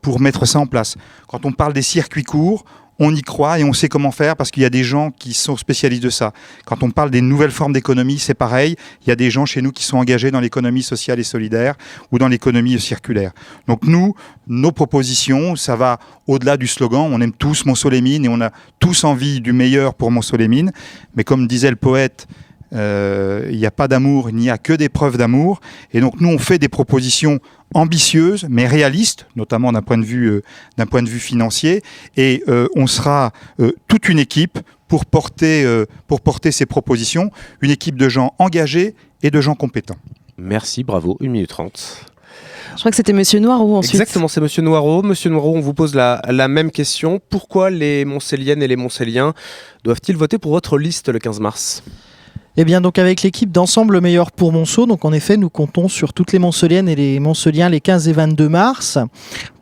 pour 0.01 0.22
mettre 0.22 0.45
ça 0.45 0.60
en 0.60 0.68
place. 0.68 0.95
Quand 1.27 1.45
on 1.45 1.51
parle 1.51 1.73
des 1.73 1.81
circuits 1.81 2.23
courts, 2.23 2.64
on 3.00 3.16
y 3.16 3.22
croit 3.22 3.60
et 3.60 3.64
on 3.64 3.74
sait 3.74 3.88
comment 3.90 4.12
faire 4.12 4.36
parce 4.36 4.52
qu'il 4.52 4.64
y 4.64 4.66
a 4.66 4.70
des 4.70 4.84
gens 4.84 5.12
qui 5.12 5.34
sont 5.34 5.58
spécialistes 5.58 6.04
de 6.04 6.10
ça. 6.10 6.34
Quand 6.66 6.84
on 6.84 6.92
parle 6.92 7.10
des 7.10 7.22
nouvelles 7.22 7.52
formes 7.52 7.74
d'économie, 7.74 8.20
c'est 8.20 8.34
pareil. 8.34 8.76
Il 9.04 9.10
y 9.10 9.12
a 9.12 9.16
des 9.16 9.32
gens 9.32 9.46
chez 9.46 9.62
nous 9.62 9.72
qui 9.72 9.84
sont 9.84 9.98
engagés 9.98 10.32
dans 10.32 10.40
l'économie 10.40 10.84
sociale 10.84 11.20
et 11.20 11.24
solidaire 11.24 11.76
ou 12.12 12.20
dans 12.20 12.28
l'économie 12.28 12.80
circulaire. 12.80 13.32
Donc 13.68 13.86
nous, 13.86 14.16
nos 14.48 14.72
propositions, 14.72 15.56
ça 15.56 15.76
va 15.76 16.00
au-delà 16.28 16.58
du 16.58 16.68
slogan. 16.68 17.10
On 17.12 17.22
aime 17.22 17.34
tous 17.34 17.66
Montsolémine 17.66 18.26
et 18.26 18.30
on 18.30 18.42
a 18.42 18.52
tous 18.80 19.04
envie 19.04 19.42
du 19.42 19.54
meilleur 19.54 19.94
pour 19.94 20.12
Montsolémine. 20.12 20.72
Mais 21.16 21.24
comme 21.24 21.48
disait 21.48 21.70
le 21.70 21.76
poète, 21.76 22.28
euh, 22.74 23.48
il 23.52 23.58
n'y 23.58 23.66
a 23.66 23.72
pas 23.72 23.88
d'amour, 23.88 24.30
il 24.30 24.36
n'y 24.36 24.50
a 24.50 24.58
que 24.58 24.74
des 24.74 24.90
preuves 24.90 25.18
d'amour. 25.18 25.62
Et 25.94 26.02
donc 26.02 26.20
nous, 26.20 26.30
on 26.30 26.38
fait 26.38 26.60
des 26.60 26.70
propositions 26.70 27.40
ambitieuses, 27.74 28.48
mais 28.50 28.68
réalistes, 28.68 29.28
notamment 29.36 29.72
d'un 29.72 29.82
point 29.82 29.98
de 29.98 30.06
vue, 30.06 30.28
euh, 30.28 30.44
d'un 30.78 30.86
point 30.86 31.04
de 31.04 31.10
vue 31.10 31.20
financier. 31.20 31.84
Et 32.18 32.44
euh, 32.48 32.68
on 32.76 32.88
sera 32.88 33.32
euh, 33.60 33.72
toute 33.88 34.10
une 34.10 34.20
équipe 34.20 34.60
pour 34.88 35.06
porter, 35.06 35.64
euh, 35.64 35.86
pour 36.08 36.22
porter 36.22 36.52
ces 36.52 36.66
propositions, 36.66 37.32
une 37.62 37.72
équipe 37.72 37.96
de 37.96 38.10
gens 38.10 38.34
engagés 38.40 38.96
et 39.24 39.32
de 39.32 39.40
gens 39.40 39.56
compétents. 39.56 39.98
Merci, 40.38 40.84
bravo, 40.84 41.18
1 41.22 41.28
minute 41.28 41.50
30. 41.50 42.06
Je 42.76 42.80
crois 42.80 42.91
que 42.91 42.96
c'était 42.96 43.14
Monsieur 43.14 43.40
Noireau 43.40 43.78
ensuite. 43.78 43.96
Exactement, 43.96 44.28
c'est 44.28 44.41
Monsieur 44.41 44.62
Noireau. 44.62 45.04
Monsieur 45.04 45.30
Noireau, 45.30 45.56
on 45.56 45.60
vous 45.60 45.74
pose 45.74 45.96
la, 45.96 46.22
la 46.28 46.48
même 46.48 46.72
question. 46.72 47.20
Pourquoi 47.30 47.70
les 47.70 48.06
Montcéliennes 48.06 48.64
et 48.64 48.68
les 48.68 48.76
Montcéliens 48.76 49.34
doivent-ils 49.84 50.16
voter 50.16 50.38
pour 50.38 50.52
votre 50.52 50.78
liste 50.78 51.10
le 51.10 51.20
15 51.20 51.40
mars? 51.40 51.84
Eh 52.61 52.65
bien, 52.65 52.81
donc 52.81 52.99
avec 52.99 53.22
l'équipe 53.22 53.53
d'Ensemble 53.53 54.02
Meilleur 54.02 54.34
pour 54.34 54.52
Monceau, 54.52 54.86
donc 54.86 55.06
en 55.06 55.14
effet, 55.14 55.38
nous 55.38 55.49
comptons 55.49 55.88
sur 55.88 56.11
toutes 56.11 56.34
les 56.34 56.40
Monceliennes 56.40 56.90
et 56.90 56.95
les 56.95 57.22
Monceliens 57.22 57.69
les 57.69 57.80
15 57.80 58.10
et 58.10 58.11
22 58.11 58.49
mars 58.49 58.98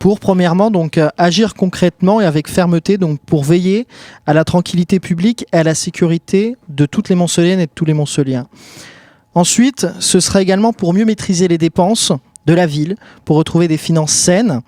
pour, 0.00 0.18
premièrement, 0.18 0.72
donc 0.72 0.98
agir 1.16 1.54
concrètement 1.54 2.20
et 2.20 2.24
avec 2.24 2.48
fermeté, 2.48 2.98
donc 2.98 3.20
pour 3.20 3.44
veiller 3.44 3.86
à 4.26 4.34
la 4.34 4.42
tranquillité 4.42 4.98
publique 4.98 5.46
et 5.52 5.58
à 5.58 5.62
la 5.62 5.76
sécurité 5.76 6.56
de 6.68 6.86
toutes 6.86 7.08
les 7.08 7.14
Monceliennes 7.14 7.60
et 7.60 7.66
de 7.66 7.72
tous 7.72 7.84
les 7.84 7.94
Monceliens. 7.94 8.48
Ensuite, 9.32 9.86
ce 10.00 10.18
sera 10.18 10.42
également 10.42 10.72
pour 10.72 10.92
mieux 10.92 11.04
maîtriser 11.04 11.46
les 11.46 11.56
dépenses 11.56 12.10
de 12.46 12.52
la 12.52 12.66
ville, 12.66 12.96
pour 13.24 13.36
retrouver 13.36 13.68
des 13.68 13.76
finances 13.76 14.10
saines 14.10 14.60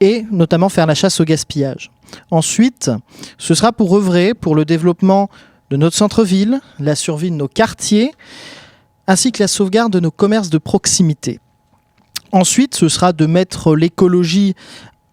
et 0.00 0.26
notamment 0.30 0.68
faire 0.68 0.84
la 0.86 0.94
chasse 0.94 1.22
au 1.22 1.24
gaspillage. 1.24 1.90
Ensuite, 2.30 2.90
ce 3.38 3.54
sera 3.54 3.72
pour 3.72 3.96
œuvrer 3.96 4.34
pour 4.34 4.54
le 4.54 4.66
développement 4.66 5.30
de 5.70 5.76
notre 5.76 5.96
centre-ville, 5.96 6.60
la 6.78 6.94
survie 6.94 7.30
de 7.30 7.36
nos 7.36 7.48
quartiers, 7.48 8.12
ainsi 9.06 9.32
que 9.32 9.42
la 9.42 9.48
sauvegarde 9.48 9.92
de 9.92 10.00
nos 10.00 10.10
commerces 10.10 10.50
de 10.50 10.58
proximité. 10.58 11.40
Ensuite, 12.32 12.74
ce 12.74 12.88
sera 12.88 13.12
de 13.12 13.26
mettre 13.26 13.74
l'écologie 13.74 14.54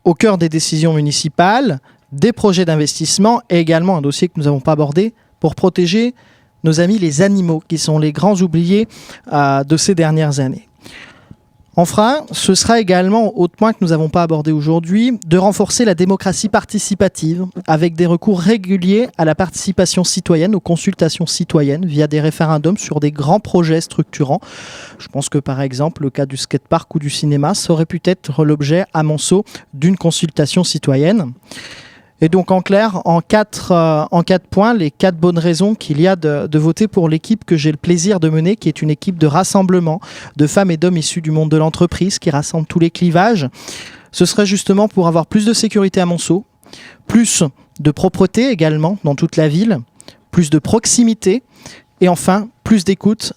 au 0.04 0.14
cœur 0.14 0.38
des 0.38 0.50
décisions 0.50 0.94
municipales, 0.94 1.80
des 2.12 2.34
projets 2.34 2.66
d'investissement 2.66 3.42
et 3.50 3.60
également 3.60 3.98
un 3.98 4.02
dossier 4.02 4.28
que 4.28 4.34
nous 4.38 4.44
n'avons 4.44 4.60
pas 4.60 4.74
abordé 4.74 5.14
pour 5.40 5.56
protéger 5.56 6.14
nos 6.64 6.80
amis 6.80 6.98
les 6.98 7.22
animaux, 7.22 7.62
qui 7.68 7.78
sont 7.78 8.00
les 8.00 8.12
grands 8.12 8.36
oubliés 8.42 8.88
euh, 9.32 9.64
de 9.64 9.78
ces 9.78 9.96
dernières 9.96 10.40
années. 10.40 10.68
Enfin, 11.78 12.26
ce 12.32 12.56
sera 12.56 12.80
également, 12.80 13.38
autre 13.38 13.56
point 13.58 13.74
que 13.74 13.80
nous 13.82 13.90
n'avons 13.90 14.08
pas 14.08 14.24
abordé 14.24 14.54
aujourd'hui, 14.54 15.20
de 15.28 15.38
renforcer 15.38 15.84
la 15.84 15.94
démocratie 15.94 16.48
participative 16.48 17.46
avec 17.68 17.96
des 17.96 18.06
recours 18.06 18.40
réguliers 18.40 19.10
à 19.18 19.26
la 19.26 19.36
participation 19.36 20.06
citoyenne, 20.06 20.56
aux 20.56 20.62
consultations 20.62 21.26
citoyennes 21.26 21.86
via 21.86 22.08
des 22.08 22.22
référendums 22.22 22.78
sur 22.78 23.02
des 23.02 23.12
grands 23.12 23.42
projets 23.42 23.82
structurants. 23.82 24.40
Je 25.00 25.10
pense 25.10 25.28
que 25.28 25.38
par 25.38 25.60
exemple 25.60 26.04
le 26.04 26.10
cas 26.10 26.26
du 26.26 26.38
skatepark 26.38 26.96
ou 26.96 27.00
du 27.00 27.10
cinéma, 27.10 27.54
ça 27.54 27.74
aurait 27.74 27.86
pu 27.86 28.00
être 28.06 28.46
l'objet 28.46 28.86
à 28.94 29.04
Monceau 29.04 29.44
d'une 29.74 29.98
consultation 29.98 30.64
citoyenne. 30.64 31.34
Et 32.22 32.30
donc 32.30 32.50
en 32.52 32.62
clair, 32.62 33.02
en 33.06 33.20
quatre, 33.20 33.72
euh, 33.72 34.06
en 34.10 34.24
quatre 34.24 34.48
points, 34.48 34.74
les 34.74 34.90
quatre 34.90 35.18
bonnes 35.18 35.38
raisons 35.38 35.76
qu'il 35.76 36.00
y 36.00 36.08
a 36.08 36.16
de, 36.16 36.48
de 36.48 36.60
voter 36.60 36.88
pour 36.88 37.10
l'équipe 37.10 37.44
que 37.44 37.58
j'ai 37.58 37.72
le 37.72 37.78
plaisir 37.78 38.20
de 38.20 38.30
mener, 38.30 38.56
qui 38.56 38.70
est 38.70 38.82
une 38.82 38.90
équipe 38.90 39.18
de 39.18 39.28
rassemblement 39.28 40.00
de 40.38 40.48
femmes 40.48 40.72
et 40.72 40.78
d'hommes 40.78 40.98
issus 40.98 41.22
du 41.22 41.32
monde 41.32 41.52
de 41.52 41.58
l'entreprise, 41.58 42.20
qui 42.20 42.30
rassemble 42.30 42.68
tous 42.68 42.80
les 42.80 42.90
clivages. 42.90 43.50
Ce 44.12 44.26
serait 44.26 44.46
justement 44.46 44.88
pour 44.88 45.08
avoir 45.08 45.26
plus 45.26 45.46
de 45.46 45.54
sécurité 45.54 46.00
à 46.00 46.06
Monceau, 46.06 46.46
plus 47.06 47.44
de 47.82 47.92
propreté 47.92 48.50
également 48.50 48.98
dans 49.04 49.16
toute 49.16 49.36
la 49.36 49.50
ville, 49.50 49.80
plus 50.32 50.50
de 50.50 50.58
proximité, 50.58 51.44
et 52.02 52.08
enfin 52.08 52.48
plus 52.64 52.86
d'écoute 52.86 53.34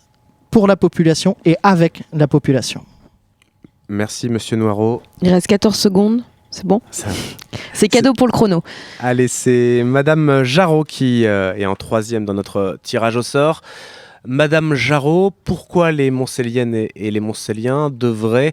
pour 0.51 0.67
la 0.67 0.77
population 0.77 1.37
et 1.45 1.57
avec 1.63 2.03
la 2.13 2.29
population. 2.29 2.85
Merci, 3.89 4.29
Monsieur 4.29 4.57
Noireau. 4.57 5.03
Il 5.23 5.31
reste 5.31 5.47
14 5.47 5.75
secondes. 5.75 6.23
C'est 6.51 6.67
bon 6.67 6.81
Ça- 6.91 7.09
C'est 7.73 7.89
cadeau 7.89 8.13
pour 8.13 8.27
le 8.27 8.33
chrono. 8.33 8.63
Allez, 9.01 9.29
c'est 9.29 9.83
Madame 9.85 10.43
Jarot 10.43 10.85
qui 10.85 11.27
euh, 11.27 11.55
est 11.57 11.67
en 11.67 11.77
troisième 11.77 12.25
dans 12.25 12.35
notre 12.35 12.79
tirage 12.83 13.17
au 13.17 13.23
sort. 13.23 13.61
Madame 14.27 14.75
Jarot, 14.75 15.31
pourquoi 15.45 15.93
les 15.93 16.11
Montcéliennes 16.11 16.75
et, 16.75 16.91
et 16.97 17.11
les 17.11 17.21
Montcéliens 17.21 17.91
devraient 17.91 18.53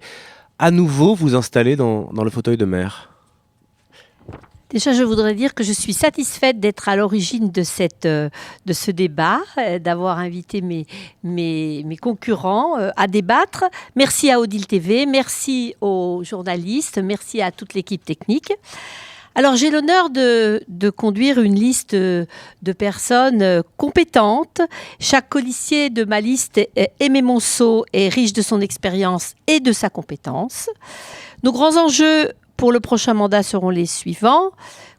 à 0.59 0.71
nouveau 0.71 1.15
vous 1.15 1.35
installer 1.35 1.75
dans, 1.75 2.09
dans 2.13 2.23
le 2.23 2.29
fauteuil 2.29 2.57
de 2.57 2.65
maire? 2.65 3.09
Déjà, 4.75 4.91
je 4.91 5.03
voudrais 5.03 5.35
dire 5.35 5.53
que 5.53 5.63
je 5.63 5.71
suis 5.71 5.93
satisfaite 5.93 6.59
d'être 6.59 6.89
à 6.89 6.97
l'origine 6.97 7.49
de, 7.49 7.63
cette, 7.63 8.05
euh, 8.05 8.27
de 8.65 8.73
ce 8.73 8.91
débat, 8.91 9.39
euh, 9.57 9.79
d'avoir 9.79 10.19
invité 10.19 10.59
mes, 10.59 10.85
mes, 11.23 11.83
mes 11.85 11.95
concurrents 11.95 12.77
euh, 12.77 12.89
à 12.97 13.07
débattre. 13.07 13.63
Merci 13.95 14.29
à 14.31 14.41
Odile 14.41 14.67
TV, 14.67 15.05
merci 15.05 15.75
aux 15.79 16.23
journalistes, 16.25 16.97
merci 16.97 17.41
à 17.41 17.51
toute 17.51 17.73
l'équipe 17.73 18.03
technique. 18.03 18.51
Alors, 19.33 19.55
j'ai 19.55 19.71
l'honneur 19.71 20.09
de, 20.09 20.61
de 20.67 20.89
conduire 20.89 21.39
une 21.39 21.55
liste 21.55 21.95
de 21.95 22.27
personnes 22.77 23.63
compétentes. 23.77 24.59
Chaque 24.99 25.29
colissier 25.29 25.89
de 25.89 26.03
ma 26.03 26.19
liste, 26.19 26.59
Aimé 26.99 27.21
Monceau, 27.21 27.85
est 27.93 28.09
riche 28.09 28.33
de 28.33 28.41
son 28.41 28.59
expérience 28.59 29.35
et 29.47 29.61
de 29.61 29.71
sa 29.71 29.89
compétence. 29.89 30.69
Nos 31.43 31.53
grands 31.53 31.77
enjeux 31.77 32.31
pour 32.57 32.71
le 32.71 32.79
prochain 32.79 33.13
mandat 33.13 33.43
seront 33.43 33.69
les 33.69 33.85
suivants. 33.85 34.51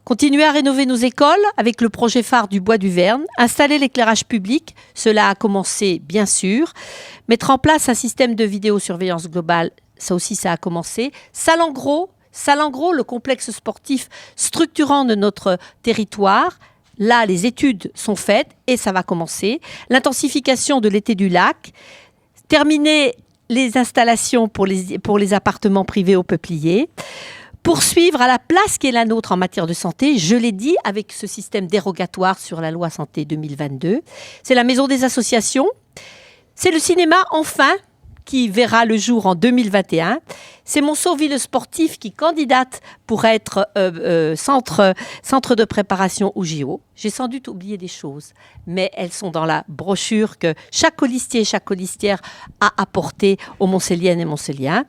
Continuer 0.03 0.45
à 0.45 0.51
rénover 0.51 0.85
nos 0.85 0.95
écoles 0.95 1.43
avec 1.57 1.81
le 1.81 1.89
projet 1.89 2.23
phare 2.23 2.47
du 2.47 2.61
Bois 2.61 2.77
du 2.77 2.89
Verne, 2.89 3.25
installer 3.37 3.77
l'éclairage 3.77 4.25
public, 4.25 4.73
cela 4.93 5.27
a 5.27 5.35
commencé 5.35 5.99
bien 5.99 6.25
sûr, 6.25 6.71
mettre 7.27 7.49
en 7.49 7.57
place 7.57 7.89
un 7.89 7.93
système 7.93 8.33
de 8.33 8.45
vidéosurveillance 8.45 9.27
globale, 9.27 9.71
ça 9.97 10.15
aussi 10.15 10.35
ça 10.35 10.53
a 10.53 10.57
commencé, 10.57 11.11
salle 11.33 11.61
en 11.61 11.71
gros, 11.71 12.09
le 12.93 13.03
complexe 13.03 13.51
sportif 13.51 14.07
structurant 14.37 15.03
de 15.03 15.15
notre 15.15 15.57
territoire, 15.83 16.57
là, 16.97 17.25
les 17.25 17.45
études 17.45 17.91
sont 17.93 18.15
faites 18.15 18.49
et 18.67 18.77
ça 18.77 18.91
va 18.91 19.03
commencer. 19.03 19.59
L'intensification 19.89 20.79
de 20.79 20.89
l'été 20.89 21.15
du 21.15 21.29
lac, 21.29 21.73
terminer 22.47 23.15
les 23.49 23.77
installations 23.77 24.47
pour 24.47 24.65
les, 24.65 24.99
pour 24.99 25.19
les 25.19 25.33
appartements 25.33 25.85
privés 25.85 26.15
au 26.15 26.23
peuplier, 26.23 26.89
poursuivre 27.67 28.21
à 28.21 28.27
la 28.27 28.39
place 28.39 28.77
qui 28.77 28.87
est 28.87 28.93
la 28.93 29.03
nôtre 29.03 29.33
en 29.33 29.35
matière 29.35 29.67
de 29.67 29.73
santé, 29.73 30.17
je 30.17 30.37
l'ai 30.37 30.53
dit, 30.53 30.77
avec 30.85 31.11
ce 31.11 31.27
système 31.27 31.67
dérogatoire 31.67 32.39
sur 32.39 32.61
la 32.61 32.71
loi 32.71 32.89
santé 32.89 33.25
2022. 33.25 34.03
C'est 34.41 34.55
la 34.55 34.63
maison 34.63 34.87
des 34.87 35.03
associations. 35.03 35.67
C'est 36.55 36.71
le 36.71 36.79
cinéma, 36.79 37.17
enfin, 37.29 37.73
qui 38.23 38.47
verra 38.47 38.85
le 38.85 38.95
jour 38.95 39.25
en 39.25 39.35
2021. 39.35 40.19
C'est 40.63 40.79
Monceau-Ville 40.79 41.37
Sportif 41.37 41.99
qui 41.99 42.13
candidate 42.13 42.79
pour 43.05 43.25
être 43.25 43.67
euh, 43.77 43.91
euh, 44.31 44.35
centre, 44.37 44.95
de 45.53 45.65
préparation 45.65 46.31
au 46.35 46.45
JO. 46.45 46.79
J'ai 46.95 47.09
sans 47.09 47.27
doute 47.27 47.49
oublié 47.49 47.77
des 47.77 47.89
choses, 47.89 48.31
mais 48.65 48.91
elles 48.93 49.11
sont 49.11 49.29
dans 49.29 49.43
la 49.43 49.65
brochure 49.67 50.37
que 50.37 50.53
chaque 50.71 50.95
colistier 50.95 51.41
et 51.41 51.45
chaque 51.45 51.65
colistière 51.65 52.21
a 52.61 52.71
apporté 52.81 53.35
aux 53.59 53.67
Montcéliennes 53.67 54.21
et 54.21 54.25
Montcéliens. 54.25 54.85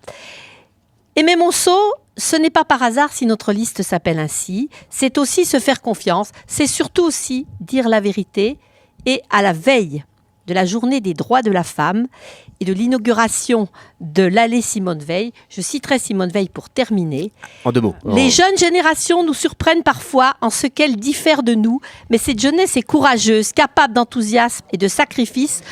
Aimer 1.17 1.35
Monceau, 1.35 1.77
ce 2.19 2.37
n'est 2.37 2.51
pas 2.51 2.65
par 2.65 2.83
hasard 2.83 3.13
si 3.13 3.25
notre 3.25 3.53
liste 3.53 3.83
s'appelle 3.83 4.19
ainsi. 4.19 4.69
C'est 4.91 5.17
aussi 5.19 5.45
se 5.45 5.59
faire 5.59 5.81
confiance. 5.81 6.33
C'est 6.47 6.67
surtout 6.67 7.05
aussi 7.05 7.47
dire 7.61 7.89
la 7.89 8.01
vérité. 8.01 8.59
Et 9.07 9.23
à 9.31 9.41
la 9.43 9.53
veille 9.53 10.05
de 10.49 10.55
la 10.55 10.65
journée 10.65 11.01
des 11.01 11.15
droits 11.15 11.43
de 11.43 11.51
la 11.51 11.63
femme 11.63 12.07
et 12.61 12.65
de 12.65 12.73
l'inauguration 12.73 13.69
de 14.01 14.25
l'allée 14.25 14.63
Simone 14.63 14.99
Veil. 14.99 15.33
Je 15.49 15.61
citerai 15.61 15.99
Simone 15.99 16.31
Veil 16.31 16.49
pour 16.49 16.71
terminer. 16.71 17.31
En 17.65 17.71
deux 17.71 17.81
mots. 17.81 17.95
Les 18.05 18.31
jeunes 18.31 18.57
générations 18.59 19.25
nous 19.25 19.35
surprennent 19.35 19.83
parfois 19.83 20.35
en 20.41 20.51
ce 20.51 20.67
qu'elles 20.67 20.97
diffèrent 20.97 21.43
de 21.43 21.55
nous, 21.55 21.81
mais 22.11 22.19
cette 22.19 22.41
jeunesse 22.41 22.77
est 22.77 22.83
courageuse, 22.83 23.53
capable 23.53 23.95
d'enthousiasme 23.95 24.65
et 24.73 24.77
de 24.77 24.89
sacrifice 24.89 25.63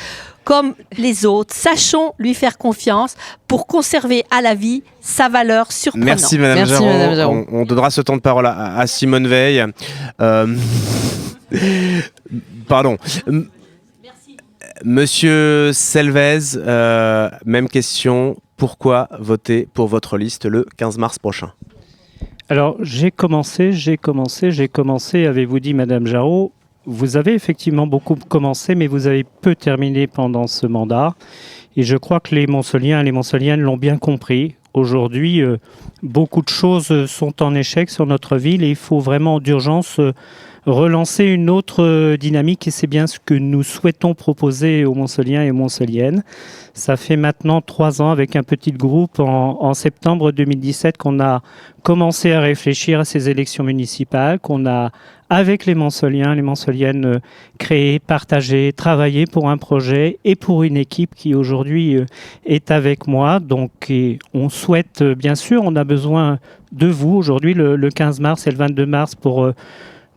comme 0.47 0.75
les 0.97 1.25
autres. 1.25 1.53
Sachons 1.53 2.13
lui 2.17 2.33
faire 2.33 2.57
confiance 2.57 3.15
pour 3.49 3.67
conserver 3.67 4.23
à 4.31 4.41
la 4.41 4.55
vie 4.55 4.81
sa 5.01 5.27
valeur 5.27 5.73
surprenante. 5.73 6.05
Merci 6.05 6.39
Madame 6.39 6.55
Merci. 6.69 6.83
Madame. 6.85 7.29
On, 7.29 7.45
on 7.51 7.65
donnera 7.65 7.89
ce 7.89 7.99
temps 7.99 8.15
de 8.15 8.21
parole 8.21 8.45
à, 8.45 8.77
à 8.77 8.87
Simone 8.87 9.27
Veil. 9.27 9.65
Euh, 10.21 10.55
Pardon. 12.69 12.95
M- 13.27 13.49
Monsieur 14.85 15.71
Selvez, 15.73 16.55
euh, 16.55 17.29
même 17.45 17.67
question. 17.67 18.37
Pourquoi 18.55 19.09
voter 19.19 19.67
pour 19.73 19.87
votre 19.89 20.17
liste 20.17 20.45
le 20.45 20.65
15 20.77 20.97
mars 20.97 21.19
prochain? 21.19 21.51
Alors, 22.47 22.77
j'ai 22.79 23.11
commencé, 23.11 23.73
j'ai 23.73 23.97
commencé, 23.97 24.51
j'ai 24.51 24.69
commencé, 24.69 25.25
avez-vous 25.25 25.59
dit, 25.59 25.73
Madame 25.73 26.07
Jarot 26.07 26.53
Vous 26.89 27.17
avez 27.17 27.33
effectivement 27.33 27.85
beaucoup 27.85 28.15
commencé, 28.15 28.73
mais 28.73 28.87
vous 28.87 29.07
avez 29.07 29.25
peu 29.25 29.55
terminé 29.55 30.07
pendant 30.07 30.47
ce 30.47 30.65
mandat. 30.67 31.15
Et 31.75 31.83
je 31.83 31.97
crois 31.97 32.21
que 32.21 32.33
les 32.33 32.47
Montceliens 32.47 33.01
et 33.01 33.03
les 33.03 33.11
Montceliennes 33.11 33.59
l'ont 33.59 33.75
bien 33.75 33.97
compris. 33.97 34.55
Aujourd'hui, 34.73 35.41
euh, 35.41 35.57
beaucoup 36.01 36.41
de 36.41 36.47
choses 36.47 37.05
sont 37.07 37.43
en 37.43 37.55
échec 37.55 37.89
sur 37.89 38.05
notre 38.05 38.37
ville 38.37 38.63
et 38.63 38.69
il 38.69 38.75
faut 38.77 38.99
vraiment 38.99 39.41
d'urgence 39.41 39.99
euh, 39.99 40.13
relancer 40.65 41.25
une 41.25 41.49
autre 41.49 41.83
euh, 41.83 42.15
dynamique 42.15 42.67
et 42.67 42.71
c'est 42.71 42.87
bien 42.87 43.05
ce 43.07 43.19
que 43.19 43.33
nous 43.33 43.63
souhaitons 43.63 44.13
proposer 44.13 44.85
aux 44.85 44.93
Montceliens 44.93 45.43
et 45.43 45.51
aux 45.51 45.55
Montceliennes. 45.55 46.23
Ça 46.73 46.95
fait 46.95 47.17
maintenant 47.17 47.59
trois 47.61 48.01
ans 48.01 48.11
avec 48.11 48.35
un 48.35 48.43
petit 48.43 48.71
groupe 48.71 49.19
en, 49.19 49.61
en 49.61 49.73
septembre 49.73 50.31
2017 50.31 50.97
qu'on 50.97 51.19
a 51.19 51.41
commencé 51.83 52.31
à 52.31 52.39
réfléchir 52.39 52.99
à 52.99 53.05
ces 53.05 53.29
élections 53.29 53.63
municipales, 53.63 54.39
qu'on 54.39 54.65
a 54.65 54.91
avec 55.29 55.65
les 55.65 55.75
Montceliens, 55.75 56.35
les 56.35 56.41
Montceliennes 56.41 57.05
euh, 57.05 57.19
créé, 57.57 57.99
partagé, 57.99 58.71
travaillé 58.73 59.25
pour 59.25 59.49
un 59.49 59.57
projet 59.57 60.19
et 60.23 60.35
pour 60.35 60.63
une 60.63 60.77
équipe 60.77 61.15
qui 61.15 61.35
aujourd'hui 61.35 61.97
euh, 61.97 62.05
est 62.45 62.71
avec 62.71 63.07
moi. 63.07 63.39
Donc 63.39 63.91
on 64.33 64.49
souhaite 64.49 65.01
euh, 65.01 65.15
bien 65.15 65.35
sûr, 65.35 65.63
on 65.63 65.75
a 65.75 65.83
besoin 65.83 66.39
de 66.71 66.87
vous 66.87 67.15
aujourd'hui 67.15 67.53
le, 67.53 67.75
le 67.75 67.89
15 67.89 68.19
mars 68.19 68.47
et 68.47 68.51
le 68.51 68.57
22 68.57 68.85
mars 68.85 69.15
pour 69.15 69.51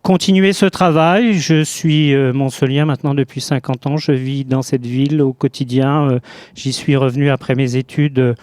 continuer 0.02 0.52
ce 0.52 0.66
travail. 0.66 1.34
Je 1.34 1.62
suis 1.62 2.14
euh, 2.14 2.32
Montcelien 2.32 2.84
maintenant 2.84 3.14
depuis 3.14 3.40
50 3.40 3.86
ans. 3.86 3.96
Je 3.96 4.12
vis 4.12 4.44
dans 4.44 4.62
cette 4.62 4.86
ville 4.86 5.20
au 5.22 5.32
quotidien. 5.32 6.20
J'y 6.54 6.72
suis 6.72 6.96
revenu 6.96 7.30
après 7.30 7.54
mes 7.54 7.76
études 7.76 8.34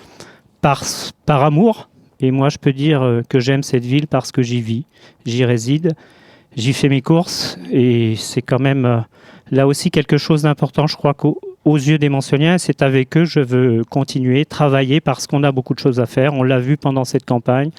par, 0.62 0.84
par 1.26 1.44
amour. 1.44 1.90
Et 2.20 2.32
moi, 2.32 2.50
je 2.50 2.58
peux 2.58 2.74
dire 2.74 3.22
que 3.30 3.40
j'aime 3.40 3.62
cette 3.62 3.86
ville 3.86 4.08
parce 4.08 4.32
que 4.32 4.42
j'y 4.42 4.60
vis, 4.60 4.86
j'y 5.26 5.46
réside, 5.46 5.94
j'y 6.58 6.74
fais 6.74 6.90
mes 6.90 7.02
courses. 7.02 7.58
Et 7.72 8.16
c'est 8.18 8.42
quand 8.42 8.60
même 8.60 8.86
euh, 8.86 9.00
là 9.52 9.68
aussi 9.68 9.92
quelque 9.92 10.18
chose 10.18 10.42
d'important. 10.42 10.88
Je 10.88 10.98
crois 10.98 11.14
qu'aux 11.14 11.40
aux 11.68 11.76
yeux 11.76 11.98
des 11.98 12.08
Montceliens, 12.08 12.58
c'est 12.58 12.82
avec 12.82 13.18
eux 13.18 13.24
que 13.24 13.26
je 13.26 13.42
veux 13.42 13.84
continuer, 13.90 14.46
travailler 14.46 15.02
parce 15.02 15.28
qu'on 15.28 15.44
a 15.44 15.52
beaucoup 15.52 15.74
de 15.74 15.80
choses 15.80 16.00
à 16.00 16.06
faire. 16.06 16.34
On 16.34 16.44
l'a 16.44 16.60
vu 16.60 16.78
pendant 16.78 17.04
cette 17.04 17.26
campagne, 17.26 17.72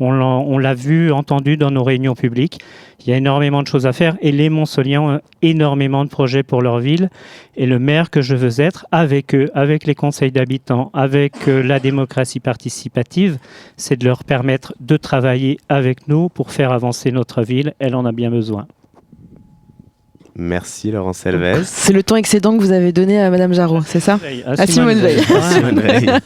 on 0.00 0.58
l'a- 0.58 0.74
vu, 0.74 1.12
entendu 1.12 1.56
dans 1.56 1.70
nos 1.70 1.84
réunions 1.84 2.14
publiques. 2.14 2.58
Il 3.00 3.10
y 3.10 3.12
a 3.12 3.16
énormément 3.16 3.62
de 3.62 3.68
choses 3.68 3.86
à 3.86 3.92
faire 3.92 4.16
et 4.20 4.32
les 4.32 4.50
Montceliens 4.50 5.00
ont 5.00 5.20
énormément 5.42 6.04
de 6.04 6.10
projets 6.10 6.42
pour 6.42 6.60
leur 6.60 6.80
ville. 6.80 7.08
Et 7.56 7.66
le 7.66 7.78
maire 7.78 8.10
que 8.10 8.20
je 8.20 8.34
veux 8.34 8.60
être, 8.60 8.84
avec 8.90 9.32
eux, 9.32 9.48
avec 9.54 9.86
les 9.86 9.94
conseils 9.94 10.32
d'habitants, 10.32 10.90
avec 10.92 11.46
euh, 11.46 11.62
la 11.62 11.78
démocratie 11.78 12.40
participative, 12.40 13.38
c'est 13.76 13.96
de 13.96 14.04
leur 14.04 14.24
permettre 14.24 14.74
de 14.80 14.96
travailler 14.96 15.58
avec 15.68 16.08
nous 16.08 16.28
pour 16.28 16.50
faire 16.50 16.72
avancer 16.72 17.12
notre 17.12 17.42
ville. 17.42 17.74
Elle 17.78 17.94
en 17.94 18.06
a 18.06 18.12
bien 18.12 18.30
besoin. 18.30 18.66
Merci 20.38 20.90
Laurent 20.90 21.12
Selves. 21.12 21.64
C'est 21.64 21.92
le 21.92 22.02
temps 22.02 22.16
excédent 22.16 22.56
que 22.56 22.62
vous 22.62 22.72
avez 22.72 22.92
donné 22.92 23.20
à 23.20 23.30
Madame 23.30 23.52
Jarot, 23.54 23.82
c'est 23.86 24.00
ça? 24.00 24.18
À 24.44 24.66
Simone 24.66 24.98
Veil. 24.98 25.22
Simone 25.52 25.80
Veil. 25.80 26.10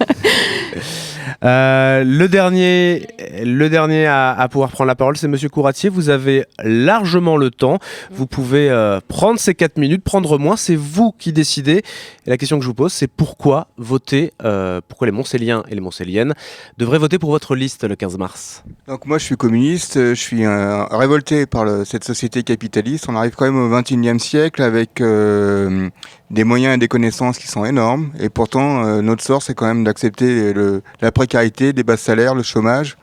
Euh, 1.43 2.05
le 2.05 2.29
dernier, 2.29 3.07
le 3.43 3.69
dernier 3.69 4.07
à, 4.07 4.47
pouvoir 4.51 4.71
prendre 4.71 4.89
la 4.89 4.95
parole, 4.95 5.17
c'est 5.17 5.29
Monsieur 5.29 5.49
Couratier. 5.49 5.89
Vous 5.89 6.11
avez 6.11 6.45
largement 6.63 7.37
le 7.37 7.51
temps. 7.51 7.79
Vous 8.11 8.27
pouvez 8.27 8.71
euh, 8.71 9.01
prendre 9.09 9.39
ces 9.39 9.55
4 9.55 9.79
minutes, 9.79 10.05
prendre 10.05 10.39
moins. 10.39 10.57
C'est 10.57 10.77
vous 10.77 11.13
qui 11.13 11.33
décidez. 11.33 11.83
Et 12.27 12.31
la 12.31 12.37
question 12.37 12.59
que 12.59 12.63
je 12.63 12.69
vous 12.69 12.75
pose, 12.75 12.93
c'est 12.93 13.09
pourquoi 13.09 13.69
voter, 13.79 14.33
euh, 14.45 14.81
pourquoi 14.87 15.07
les 15.07 15.13
Montcéliens 15.13 15.63
et 15.69 15.75
les 15.75 15.81
Montcéliennes 15.81 16.35
devraient 16.77 16.99
voter 16.99 17.19
pour 17.19 17.31
votre 17.31 17.55
liste 17.55 17.85
le 17.85 17.97
15 17.97 18.19
mars? 18.19 18.63
Donc 18.87 19.07
moi 19.07 19.19
je 19.19 19.25
suis 19.25 19.37
communiste, 19.37 19.95
je 19.95 20.15
suis 20.15 20.47
révolté 20.47 21.47
par 21.47 21.87
cette 21.87 22.05
société 22.05 22.43
capitaliste. 22.43 23.07
On 23.09 23.17
arrive 23.17 23.35
quand 23.35 23.47
même 23.47 23.57
au 23.57 23.81
XXIe 23.81 24.21
siècle 24.21 24.63
avec 24.63 25.03
des 25.03 26.45
moyens 26.45 26.75
et 26.75 26.79
des 26.79 26.89
connaissances 26.89 27.39
qui 27.39 27.49
sont 27.49 27.65
énormes. 27.65 28.11
Et 28.21 28.29
pourtant 28.29 29.01
notre 29.03 29.23
sort 29.23 29.43
c'est 29.43 29.55
quand 29.55 29.67
même 29.67 29.85
d'accepter 29.85 30.53
la 31.01 31.13
précarité, 31.13 31.30
les 31.35 31.83
bas 31.83 31.97
salaires, 31.97 32.35
le 32.35 32.43
chômage. 32.43 32.97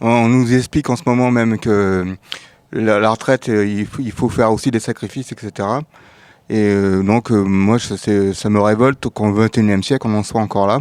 On 0.00 0.28
nous 0.28 0.54
explique 0.54 0.88
en 0.90 0.96
ce 0.96 1.02
moment 1.06 1.30
même 1.30 1.58
que 1.58 2.16
la, 2.72 3.00
la 3.00 3.10
retraite, 3.10 3.48
euh, 3.48 3.66
il 3.98 4.12
faut, 4.12 4.28
faire 4.28 4.52
aussi 4.52 4.70
des 4.70 4.80
sacrifices, 4.80 5.32
etc. 5.32 5.68
Et 6.50 6.68
euh, 6.70 7.02
donc 7.02 7.30
euh, 7.30 7.42
moi 7.42 7.78
ça 7.78 8.48
me 8.48 8.60
révolte 8.60 9.08
qu'au 9.08 9.32
XXIe 9.32 9.82
siècle 9.82 10.06
on 10.08 10.14
en 10.14 10.22
soit 10.22 10.40
encore 10.40 10.66
là. 10.66 10.80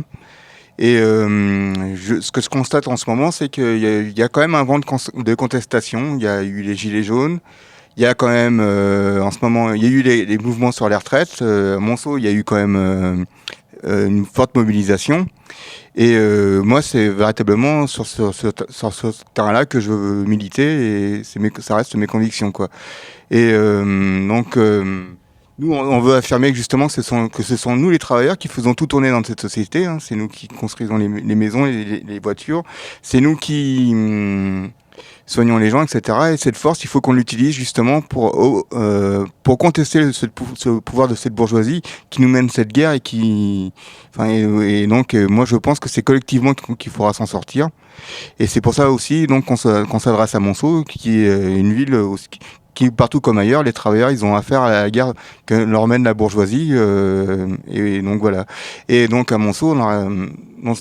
Et 0.80 0.98
euh, 1.00 1.96
ce 2.22 2.32
que 2.32 2.40
je 2.40 2.50
constate 2.50 2.88
en 2.88 2.98
ce 2.98 3.10
moment, 3.10 3.32
c'est 3.32 3.50
qu'il 3.50 3.80
y, 4.16 4.22
a- 4.22 4.30
quand 4.30 4.42
même 4.42 4.54
un 4.54 4.64
vent 4.64 4.78
de, 4.80 5.36
contestation. 5.36 6.18
Il 6.18 6.24
y 6.24 6.28
a 6.28 6.44
eu 6.44 6.62
les 6.62 6.76
gilets 6.76 7.02
jaunes. 7.04 7.40
Il 7.96 8.04
y 8.04 8.06
a 8.06 8.14
quand 8.14 8.28
même, 8.28 8.60
euh, 8.62 9.22
en 9.22 9.32
ce 9.32 9.40
moment, 9.42 9.74
il 9.74 9.84
y 9.84 9.88
a 9.88 9.90
eu 9.90 10.04
les, 10.04 10.38
mouvements 10.38 10.72
sur 10.72 10.88
les 10.88 10.96
retraites. 10.96 11.42
Euh, 11.42 11.78
à 11.78 11.80
Monceau, 11.80 12.20
il 12.20 12.26
y 12.26 12.28
a 12.28 12.32
eu 12.32 12.44
quand 12.44 12.58
même 12.58 12.76
euh, 12.76 13.16
euh, 13.16 13.26
une 13.84 14.26
forte 14.26 14.56
mobilisation. 14.56 15.28
Et 15.96 16.14
euh, 16.16 16.62
moi, 16.62 16.82
c'est 16.84 17.10
véritablement 17.10 17.88
sur 17.88 18.06
ce, 18.06 18.22
terrain-là 19.34 19.66
que 19.66 19.80
je 19.80 19.92
veux 19.92 20.24
militer 20.26 21.16
et 21.18 21.22
mes, 21.40 21.52
ça 21.60 21.76
reste 21.76 21.96
mes 21.96 22.06
convictions. 22.06 22.52
Quoi. 22.52 22.70
Et 23.32 23.50
euh, 23.52 24.28
donc, 24.28 24.58
euh, 24.58 25.06
nous, 25.58 25.74
on, 25.74 26.00
veut 26.00 26.14
affirmer 26.16 26.52
que 26.52 26.58
justement 26.58 26.88
ce 26.88 27.02
sont, 27.02 27.30
que 27.30 27.42
ce 27.42 27.58
sont 27.58 27.76
nous 27.76 27.90
les 27.90 27.98
travailleurs 27.98 28.38
qui 28.38 28.48
faisons 28.48 28.76
tout 28.76 28.86
tourner 28.86 29.10
dans 29.10 29.24
cette 29.24 29.42
société. 29.42 29.86
hein. 29.88 29.98
C'est 30.00 30.16
nous 30.16 30.28
qui 30.28 30.48
construisons 30.48 30.98
les, 30.98 31.08
maisons, 31.08 31.66
les- 31.66 32.02
les 32.02 32.20
voitures. 32.20 32.62
C'est 33.02 33.20
nous 33.20 33.36
qui 33.36 33.90
hum, 33.92 34.70
soignons 35.26 35.58
les 35.58 35.70
gens, 35.70 35.82
etc. 35.84 36.18
Et 36.34 36.38
cette 36.38 36.56
force, 36.58 36.84
il 36.84 36.88
faut 36.88 37.02
qu'on 37.02 37.14
l'utilise 37.14 37.54
justement 37.54 38.02
pour, 38.02 38.66
euh, 38.74 39.26
pour 39.44 39.58
contester 39.58 40.12
ce, 40.14 40.26
pou- 40.26 40.46
ce 40.56 40.70
pouvoir 40.80 41.08
de 41.08 41.16
cette 41.16 41.34
bourgeoisie 41.34 41.82
qui 42.10 42.22
nous 42.22 42.30
mène 42.30 42.50
cette 42.50 42.72
guerre 42.72 42.94
et 42.94 43.00
qui... 43.00 43.74
Enfin, 44.16 44.30
et, 44.30 44.88
donc, 44.88 45.14
euh, 45.14 45.28
moi, 45.28 45.46
je 45.46 45.56
pense 45.58 45.80
que 45.80 45.90
c'est 45.90 46.02
collectivement 46.04 46.54
qu'il 46.54 46.92
faudra 46.92 47.14
s'en 47.14 47.26
sortir. 47.26 47.70
Et 48.40 48.48
c'est 48.48 48.62
pour 48.62 48.74
ça 48.74 48.90
aussi 48.92 49.28
donc 49.28 49.46
qu'on 49.46 49.56
se- 49.56 49.84
qu'on 49.86 50.00
s'adresse 50.00 50.36
à 50.36 50.40
Monceau, 50.40 50.84
qui 50.84 51.24
est 51.24 51.30
euh, 51.30 51.58
une 51.58 51.74
ville 51.74 52.00
qui, 52.76 52.92
partout 52.92 53.22
comme 53.22 53.40
ailleurs, 53.40 53.64
les 53.64 53.74
travailleurs, 53.74 54.12
ils 54.12 54.24
ont 54.24 54.36
affaire 54.36 54.62
à 54.62 54.70
la 54.70 54.90
guerre 54.92 55.14
que 55.48 55.56
leur 55.56 55.88
mène 55.88 56.04
la 56.04 56.14
bourgeoisie. 56.14 56.74
et 57.68 58.02
donc 58.04 58.20
voilà. 58.20 58.46
Et 58.88 59.08
donc 59.08 59.32
à 59.32 59.40
Monceau, 59.40 59.74
dans, 59.74 60.08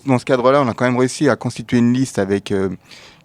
dans 0.06 0.18
ce 0.18 0.24
cadre-là, 0.26 0.60
on 0.62 0.68
a 0.68 0.74
quand 0.74 0.84
même 0.84 0.98
réussi 0.98 1.30
à 1.30 1.36
constituer 1.36 1.78
une 1.78 1.94
liste 1.94 2.18
avec 2.18 2.52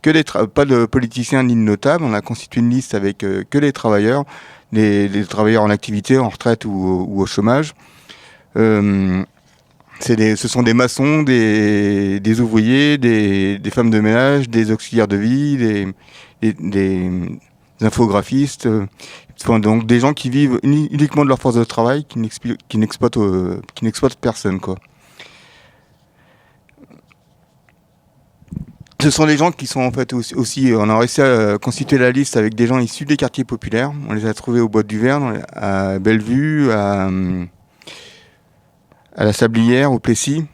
que 0.01 0.45
pas 0.45 0.65
de 0.65 0.85
politiciens 0.85 1.43
ni 1.43 1.53
de 1.53 1.59
notables. 1.59 2.03
On 2.03 2.13
a 2.13 2.21
constitué 2.21 2.61
une 2.61 2.69
liste 2.69 2.93
avec 2.95 3.23
euh, 3.23 3.43
que 3.49 3.57
des 3.57 3.71
travailleurs, 3.71 4.25
des, 4.71 5.09
des 5.09 5.25
travailleurs 5.25 5.63
en 5.63 5.69
activité, 5.69 6.17
en 6.17 6.29
retraite 6.29 6.65
ou, 6.65 7.05
ou 7.09 7.21
au 7.21 7.25
chômage. 7.25 7.73
Euh, 8.57 9.23
des, 10.07 10.35
ce 10.35 10.47
sont 10.47 10.63
des 10.63 10.73
maçons, 10.73 11.21
des, 11.23 12.19
des 12.19 12.41
ouvriers, 12.41 12.97
des, 12.97 13.59
des 13.59 13.69
femmes 13.69 13.91
de 13.91 13.99
ménage, 13.99 14.49
des 14.49 14.71
auxiliaires 14.71 15.07
de 15.07 15.17
vie, 15.17 15.57
des, 15.57 15.87
infographistes, 17.81 18.65
euh, 18.65 18.85
enfin, 19.41 19.59
donc 19.59 19.85
des 19.85 19.99
gens 19.99 20.13
qui 20.13 20.29
vivent 20.29 20.59
uni- 20.63 20.87
uniquement 20.91 21.23
de 21.23 21.29
leur 21.29 21.39
force 21.39 21.55
de 21.55 21.63
travail, 21.63 22.05
qui 22.05 22.19
n'exploitent 22.77 23.17
euh, 23.17 23.61
qui 23.75 23.85
n'exploitent 23.85 24.17
personne. 24.17 24.59
Quoi. 24.59 24.77
Ce 29.01 29.09
sont 29.09 29.25
des 29.25 29.35
gens 29.35 29.51
qui 29.51 29.65
sont 29.65 29.81
en 29.81 29.91
fait 29.91 30.13
aussi, 30.13 30.35
aussi- 30.35 30.73
on 30.75 30.87
a 30.87 30.97
réussi 30.97 31.21
à 31.21 31.57
constituer 31.57 31.97
la 31.97 32.11
liste 32.11 32.37
avec 32.37 32.53
des 32.53 32.67
gens 32.67 32.77
issus 32.77 33.05
des 33.05 33.17
quartiers 33.17 33.43
populaires. 33.43 33.91
On 34.07 34.13
les 34.13 34.27
a 34.27 34.33
trouvés 34.33 34.59
au 34.59 34.69
Bois 34.69 34.83
du 34.83 34.99
Verne, 34.99 35.41
à 35.53 35.97
Bellevue, 35.97 36.71
à, 36.71 37.07
hum, 37.07 37.47
à 39.15 39.25
la 39.25 39.33
Sablière, 39.33 39.91
au 39.91 39.97
Plessis. 39.99 40.45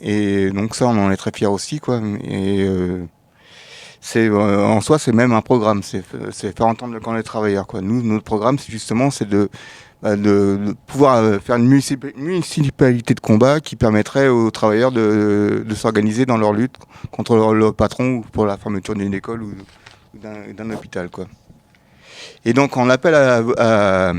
Et 0.00 0.50
donc 0.50 0.74
ça, 0.74 0.86
on 0.86 0.98
en 0.98 1.10
est 1.10 1.16
très 1.16 1.32
fiers 1.34 1.46
aussi, 1.46 1.80
quoi. 1.80 2.00
Et 2.24 2.62
euh, 2.66 3.04
euh, 4.16 4.64
en 4.64 4.80
soi, 4.80 4.98
c'est 4.98 5.12
même 5.12 5.32
un 5.32 5.42
programme. 5.42 5.82
C'est 5.82 6.02
faire 6.02 6.66
entendre 6.66 6.94
le 6.94 7.00
camp 7.00 7.14
des 7.14 7.22
travailleurs, 7.22 7.66
quoi. 7.66 7.82
Nous, 7.82 8.02
notre 8.02 8.24
programme, 8.24 8.58
c'est 8.58 8.72
justement, 8.72 9.10
c'est 9.10 9.28
de, 9.28 9.50
de, 10.02 10.16
de 10.16 10.74
pouvoir 10.86 11.16
euh, 11.16 11.38
faire 11.38 11.56
une 11.56 11.68
municipa- 11.72 12.16
municipalité 12.16 13.14
de 13.14 13.20
combat 13.20 13.60
qui 13.60 13.76
permettrait 13.76 14.28
aux 14.28 14.50
travailleurs 14.50 14.90
de, 14.90 15.64
de 15.66 15.74
s'organiser 15.74 16.26
dans 16.26 16.36
leur 16.36 16.52
lutte 16.52 16.76
contre 17.10 17.36
leur, 17.36 17.74
patron 17.74 18.16
ou 18.16 18.20
pour 18.22 18.46
la 18.46 18.56
fermeture 18.56 18.94
d'une 18.94 19.14
école 19.14 19.42
ou, 19.42 19.54
d'un 20.14 20.70
hôpital, 20.70 21.08
quoi. 21.08 21.26
Et 22.44 22.52
donc, 22.52 22.76
on 22.76 22.90
appelle 22.90 23.14
à, 23.14 24.12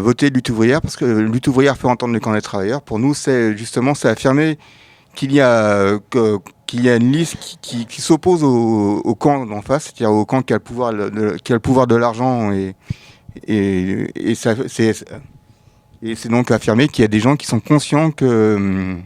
voter 0.00 0.30
lutte 0.30 0.50
ouvrière 0.50 0.80
parce 0.82 0.96
que 0.96 1.04
lutte 1.04 1.46
ouvrière 1.46 1.76
fait 1.76 1.86
entendre 1.86 2.12
le 2.12 2.20
camp 2.20 2.32
des 2.32 2.42
travailleurs. 2.42 2.82
Pour 2.82 2.98
nous, 2.98 3.14
c'est 3.14 3.56
justement 3.56 3.92
affirmer 3.92 4.58
qu'il 5.14 5.32
y 5.32 5.40
a 5.40 5.98
y 6.72 6.88
a 6.88 6.96
une 6.96 7.12
liste 7.12 7.58
qui, 7.62 8.00
s'oppose 8.02 8.42
au, 8.42 9.00
au 9.04 9.14
camp 9.14 9.46
d'en 9.46 9.62
face, 9.62 9.84
c'est-à-dire 9.84 10.10
au 10.10 10.24
camp 10.24 10.42
qui 10.42 10.52
a 10.52 10.56
le 10.56 10.60
pouvoir 10.60 10.92
qui 11.42 11.52
a 11.52 11.54
le 11.54 11.60
pouvoir 11.60 11.86
de 11.86 11.94
l'argent 11.94 12.52
et 12.52 12.74
et, 13.48 14.34
c'est 16.14 16.28
donc 16.28 16.50
affirmer 16.50 16.88
qu'il 16.88 17.02
y 17.02 17.04
a 17.04 17.08
des 17.08 17.20
gens 17.20 17.36
qui 17.36 17.46
sont 17.46 17.60
conscients 17.60 18.10
que 18.10 18.54
hum, 18.56 19.02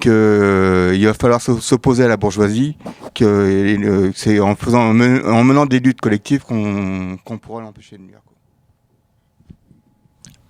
que 0.00 0.92
il 0.96 1.06
va 1.06 1.14
falloir 1.14 1.40
s'o- 1.40 1.60
s'opposer 1.60 2.04
à 2.04 2.08
la 2.08 2.16
bourgeoisie, 2.16 2.76
que 3.14 4.10
c'est 4.14 4.40
en 4.40 4.56
faisant 4.56 4.92
menant 4.92 5.66
des 5.66 5.78
luttes 5.80 6.00
collectives 6.00 6.42
qu'on 6.42 7.16
pourra 7.40 7.62
l'empêcher 7.62 7.96
de 7.96 8.02
nuire. 8.02 8.18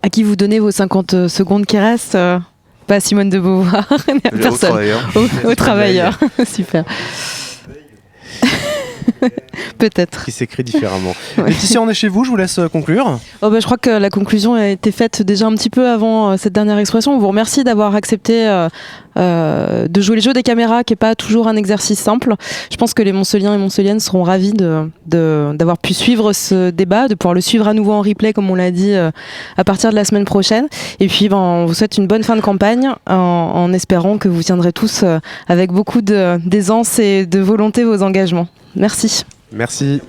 À 0.02 0.08
qui 0.10 0.22
vous 0.22 0.36
donnez 0.36 0.58
vos 0.60 0.70
50 0.70 1.28
secondes 1.28 1.64
qui 1.66 1.78
restent 1.78 2.14
euh, 2.14 2.38
Pas 2.86 2.96
à 2.96 3.00
Simone 3.00 3.30
de 3.30 3.38
Beauvoir, 3.38 3.90
à 3.92 3.94
Aux 3.94 4.20
personne. 4.38 4.68
travailleurs. 4.70 5.10
Aux, 5.16 5.48
aux 5.50 5.54
travailleurs. 5.54 6.18
Super. 6.46 6.84
Peut-être. 9.78 10.24
Qui 10.24 10.32
s'écrit 10.32 10.64
différemment. 10.64 11.14
Ouais. 11.38 11.48
Laetitia, 11.50 11.80
on 11.82 11.88
est 11.88 11.94
chez 11.94 12.06
vous, 12.08 12.24
je 12.24 12.30
vous 12.30 12.36
laisse 12.36 12.58
euh, 12.58 12.68
conclure. 12.68 13.18
Oh 13.42 13.50
bah, 13.50 13.58
je 13.58 13.64
crois 13.64 13.76
que 13.76 13.90
la 13.90 14.08
conclusion 14.10 14.54
a 14.54 14.68
été 14.68 14.92
faite 14.92 15.22
déjà 15.22 15.46
un 15.46 15.54
petit 15.54 15.70
peu 15.70 15.88
avant 15.88 16.30
euh, 16.30 16.36
cette 16.36 16.52
dernière 16.52 16.78
expression. 16.78 17.12
On 17.12 17.18
vous 17.18 17.26
remercie 17.28 17.64
d'avoir 17.64 17.94
accepté 17.96 18.46
euh, 18.46 18.68
euh, 19.16 19.88
de 19.88 20.00
jouer 20.00 20.16
le 20.16 20.22
jeu 20.22 20.32
des 20.32 20.42
caméras, 20.44 20.84
qui 20.84 20.92
n'est 20.92 20.96
pas 20.96 21.14
toujours 21.16 21.48
un 21.48 21.56
exercice 21.56 21.98
simple. 21.98 22.34
Je 22.70 22.76
pense 22.76 22.94
que 22.94 23.02
les 23.02 23.12
Montceliens 23.12 23.52
et 23.54 23.58
Montceliennes 23.58 23.98
seront 24.00 24.22
ravis 24.22 24.52
de- 24.52 24.88
de- 25.06 25.50
d'avoir 25.54 25.78
pu 25.78 25.92
suivre 25.92 26.32
ce 26.32 26.70
débat, 26.70 27.08
de 27.08 27.14
pouvoir 27.14 27.34
le 27.34 27.40
suivre 27.40 27.66
à 27.66 27.74
nouveau 27.74 27.92
en 27.92 28.00
replay, 28.02 28.32
comme 28.32 28.48
on 28.50 28.54
l'a 28.54 28.70
dit, 28.70 28.94
à 28.94 29.64
partir 29.64 29.90
de 29.90 29.96
la 29.96 30.04
semaine 30.04 30.24
prochaine. 30.24 30.66
Et 31.00 31.08
puis, 31.08 31.28
ben, 31.28 31.36
on 31.36 31.66
vous 31.66 31.74
souhaite 31.74 31.96
une 31.98 32.06
bonne 32.06 32.22
fin 32.22 32.36
de 32.36 32.40
campagne, 32.42 32.90
en, 33.08 33.14
en 33.14 33.72
espérant 33.72 34.18
que 34.18 34.28
vous 34.28 34.42
tiendrez 34.42 34.72
tous 34.72 35.04
avec 35.48 35.72
beaucoup 35.72 36.00
d'aisance 36.00 36.98
et 37.00 37.26
de 37.26 37.40
volonté 37.40 37.82
vos 37.84 38.02
engagements. 38.02 38.46
Merci. 38.76 39.24
Merci. 39.52 40.00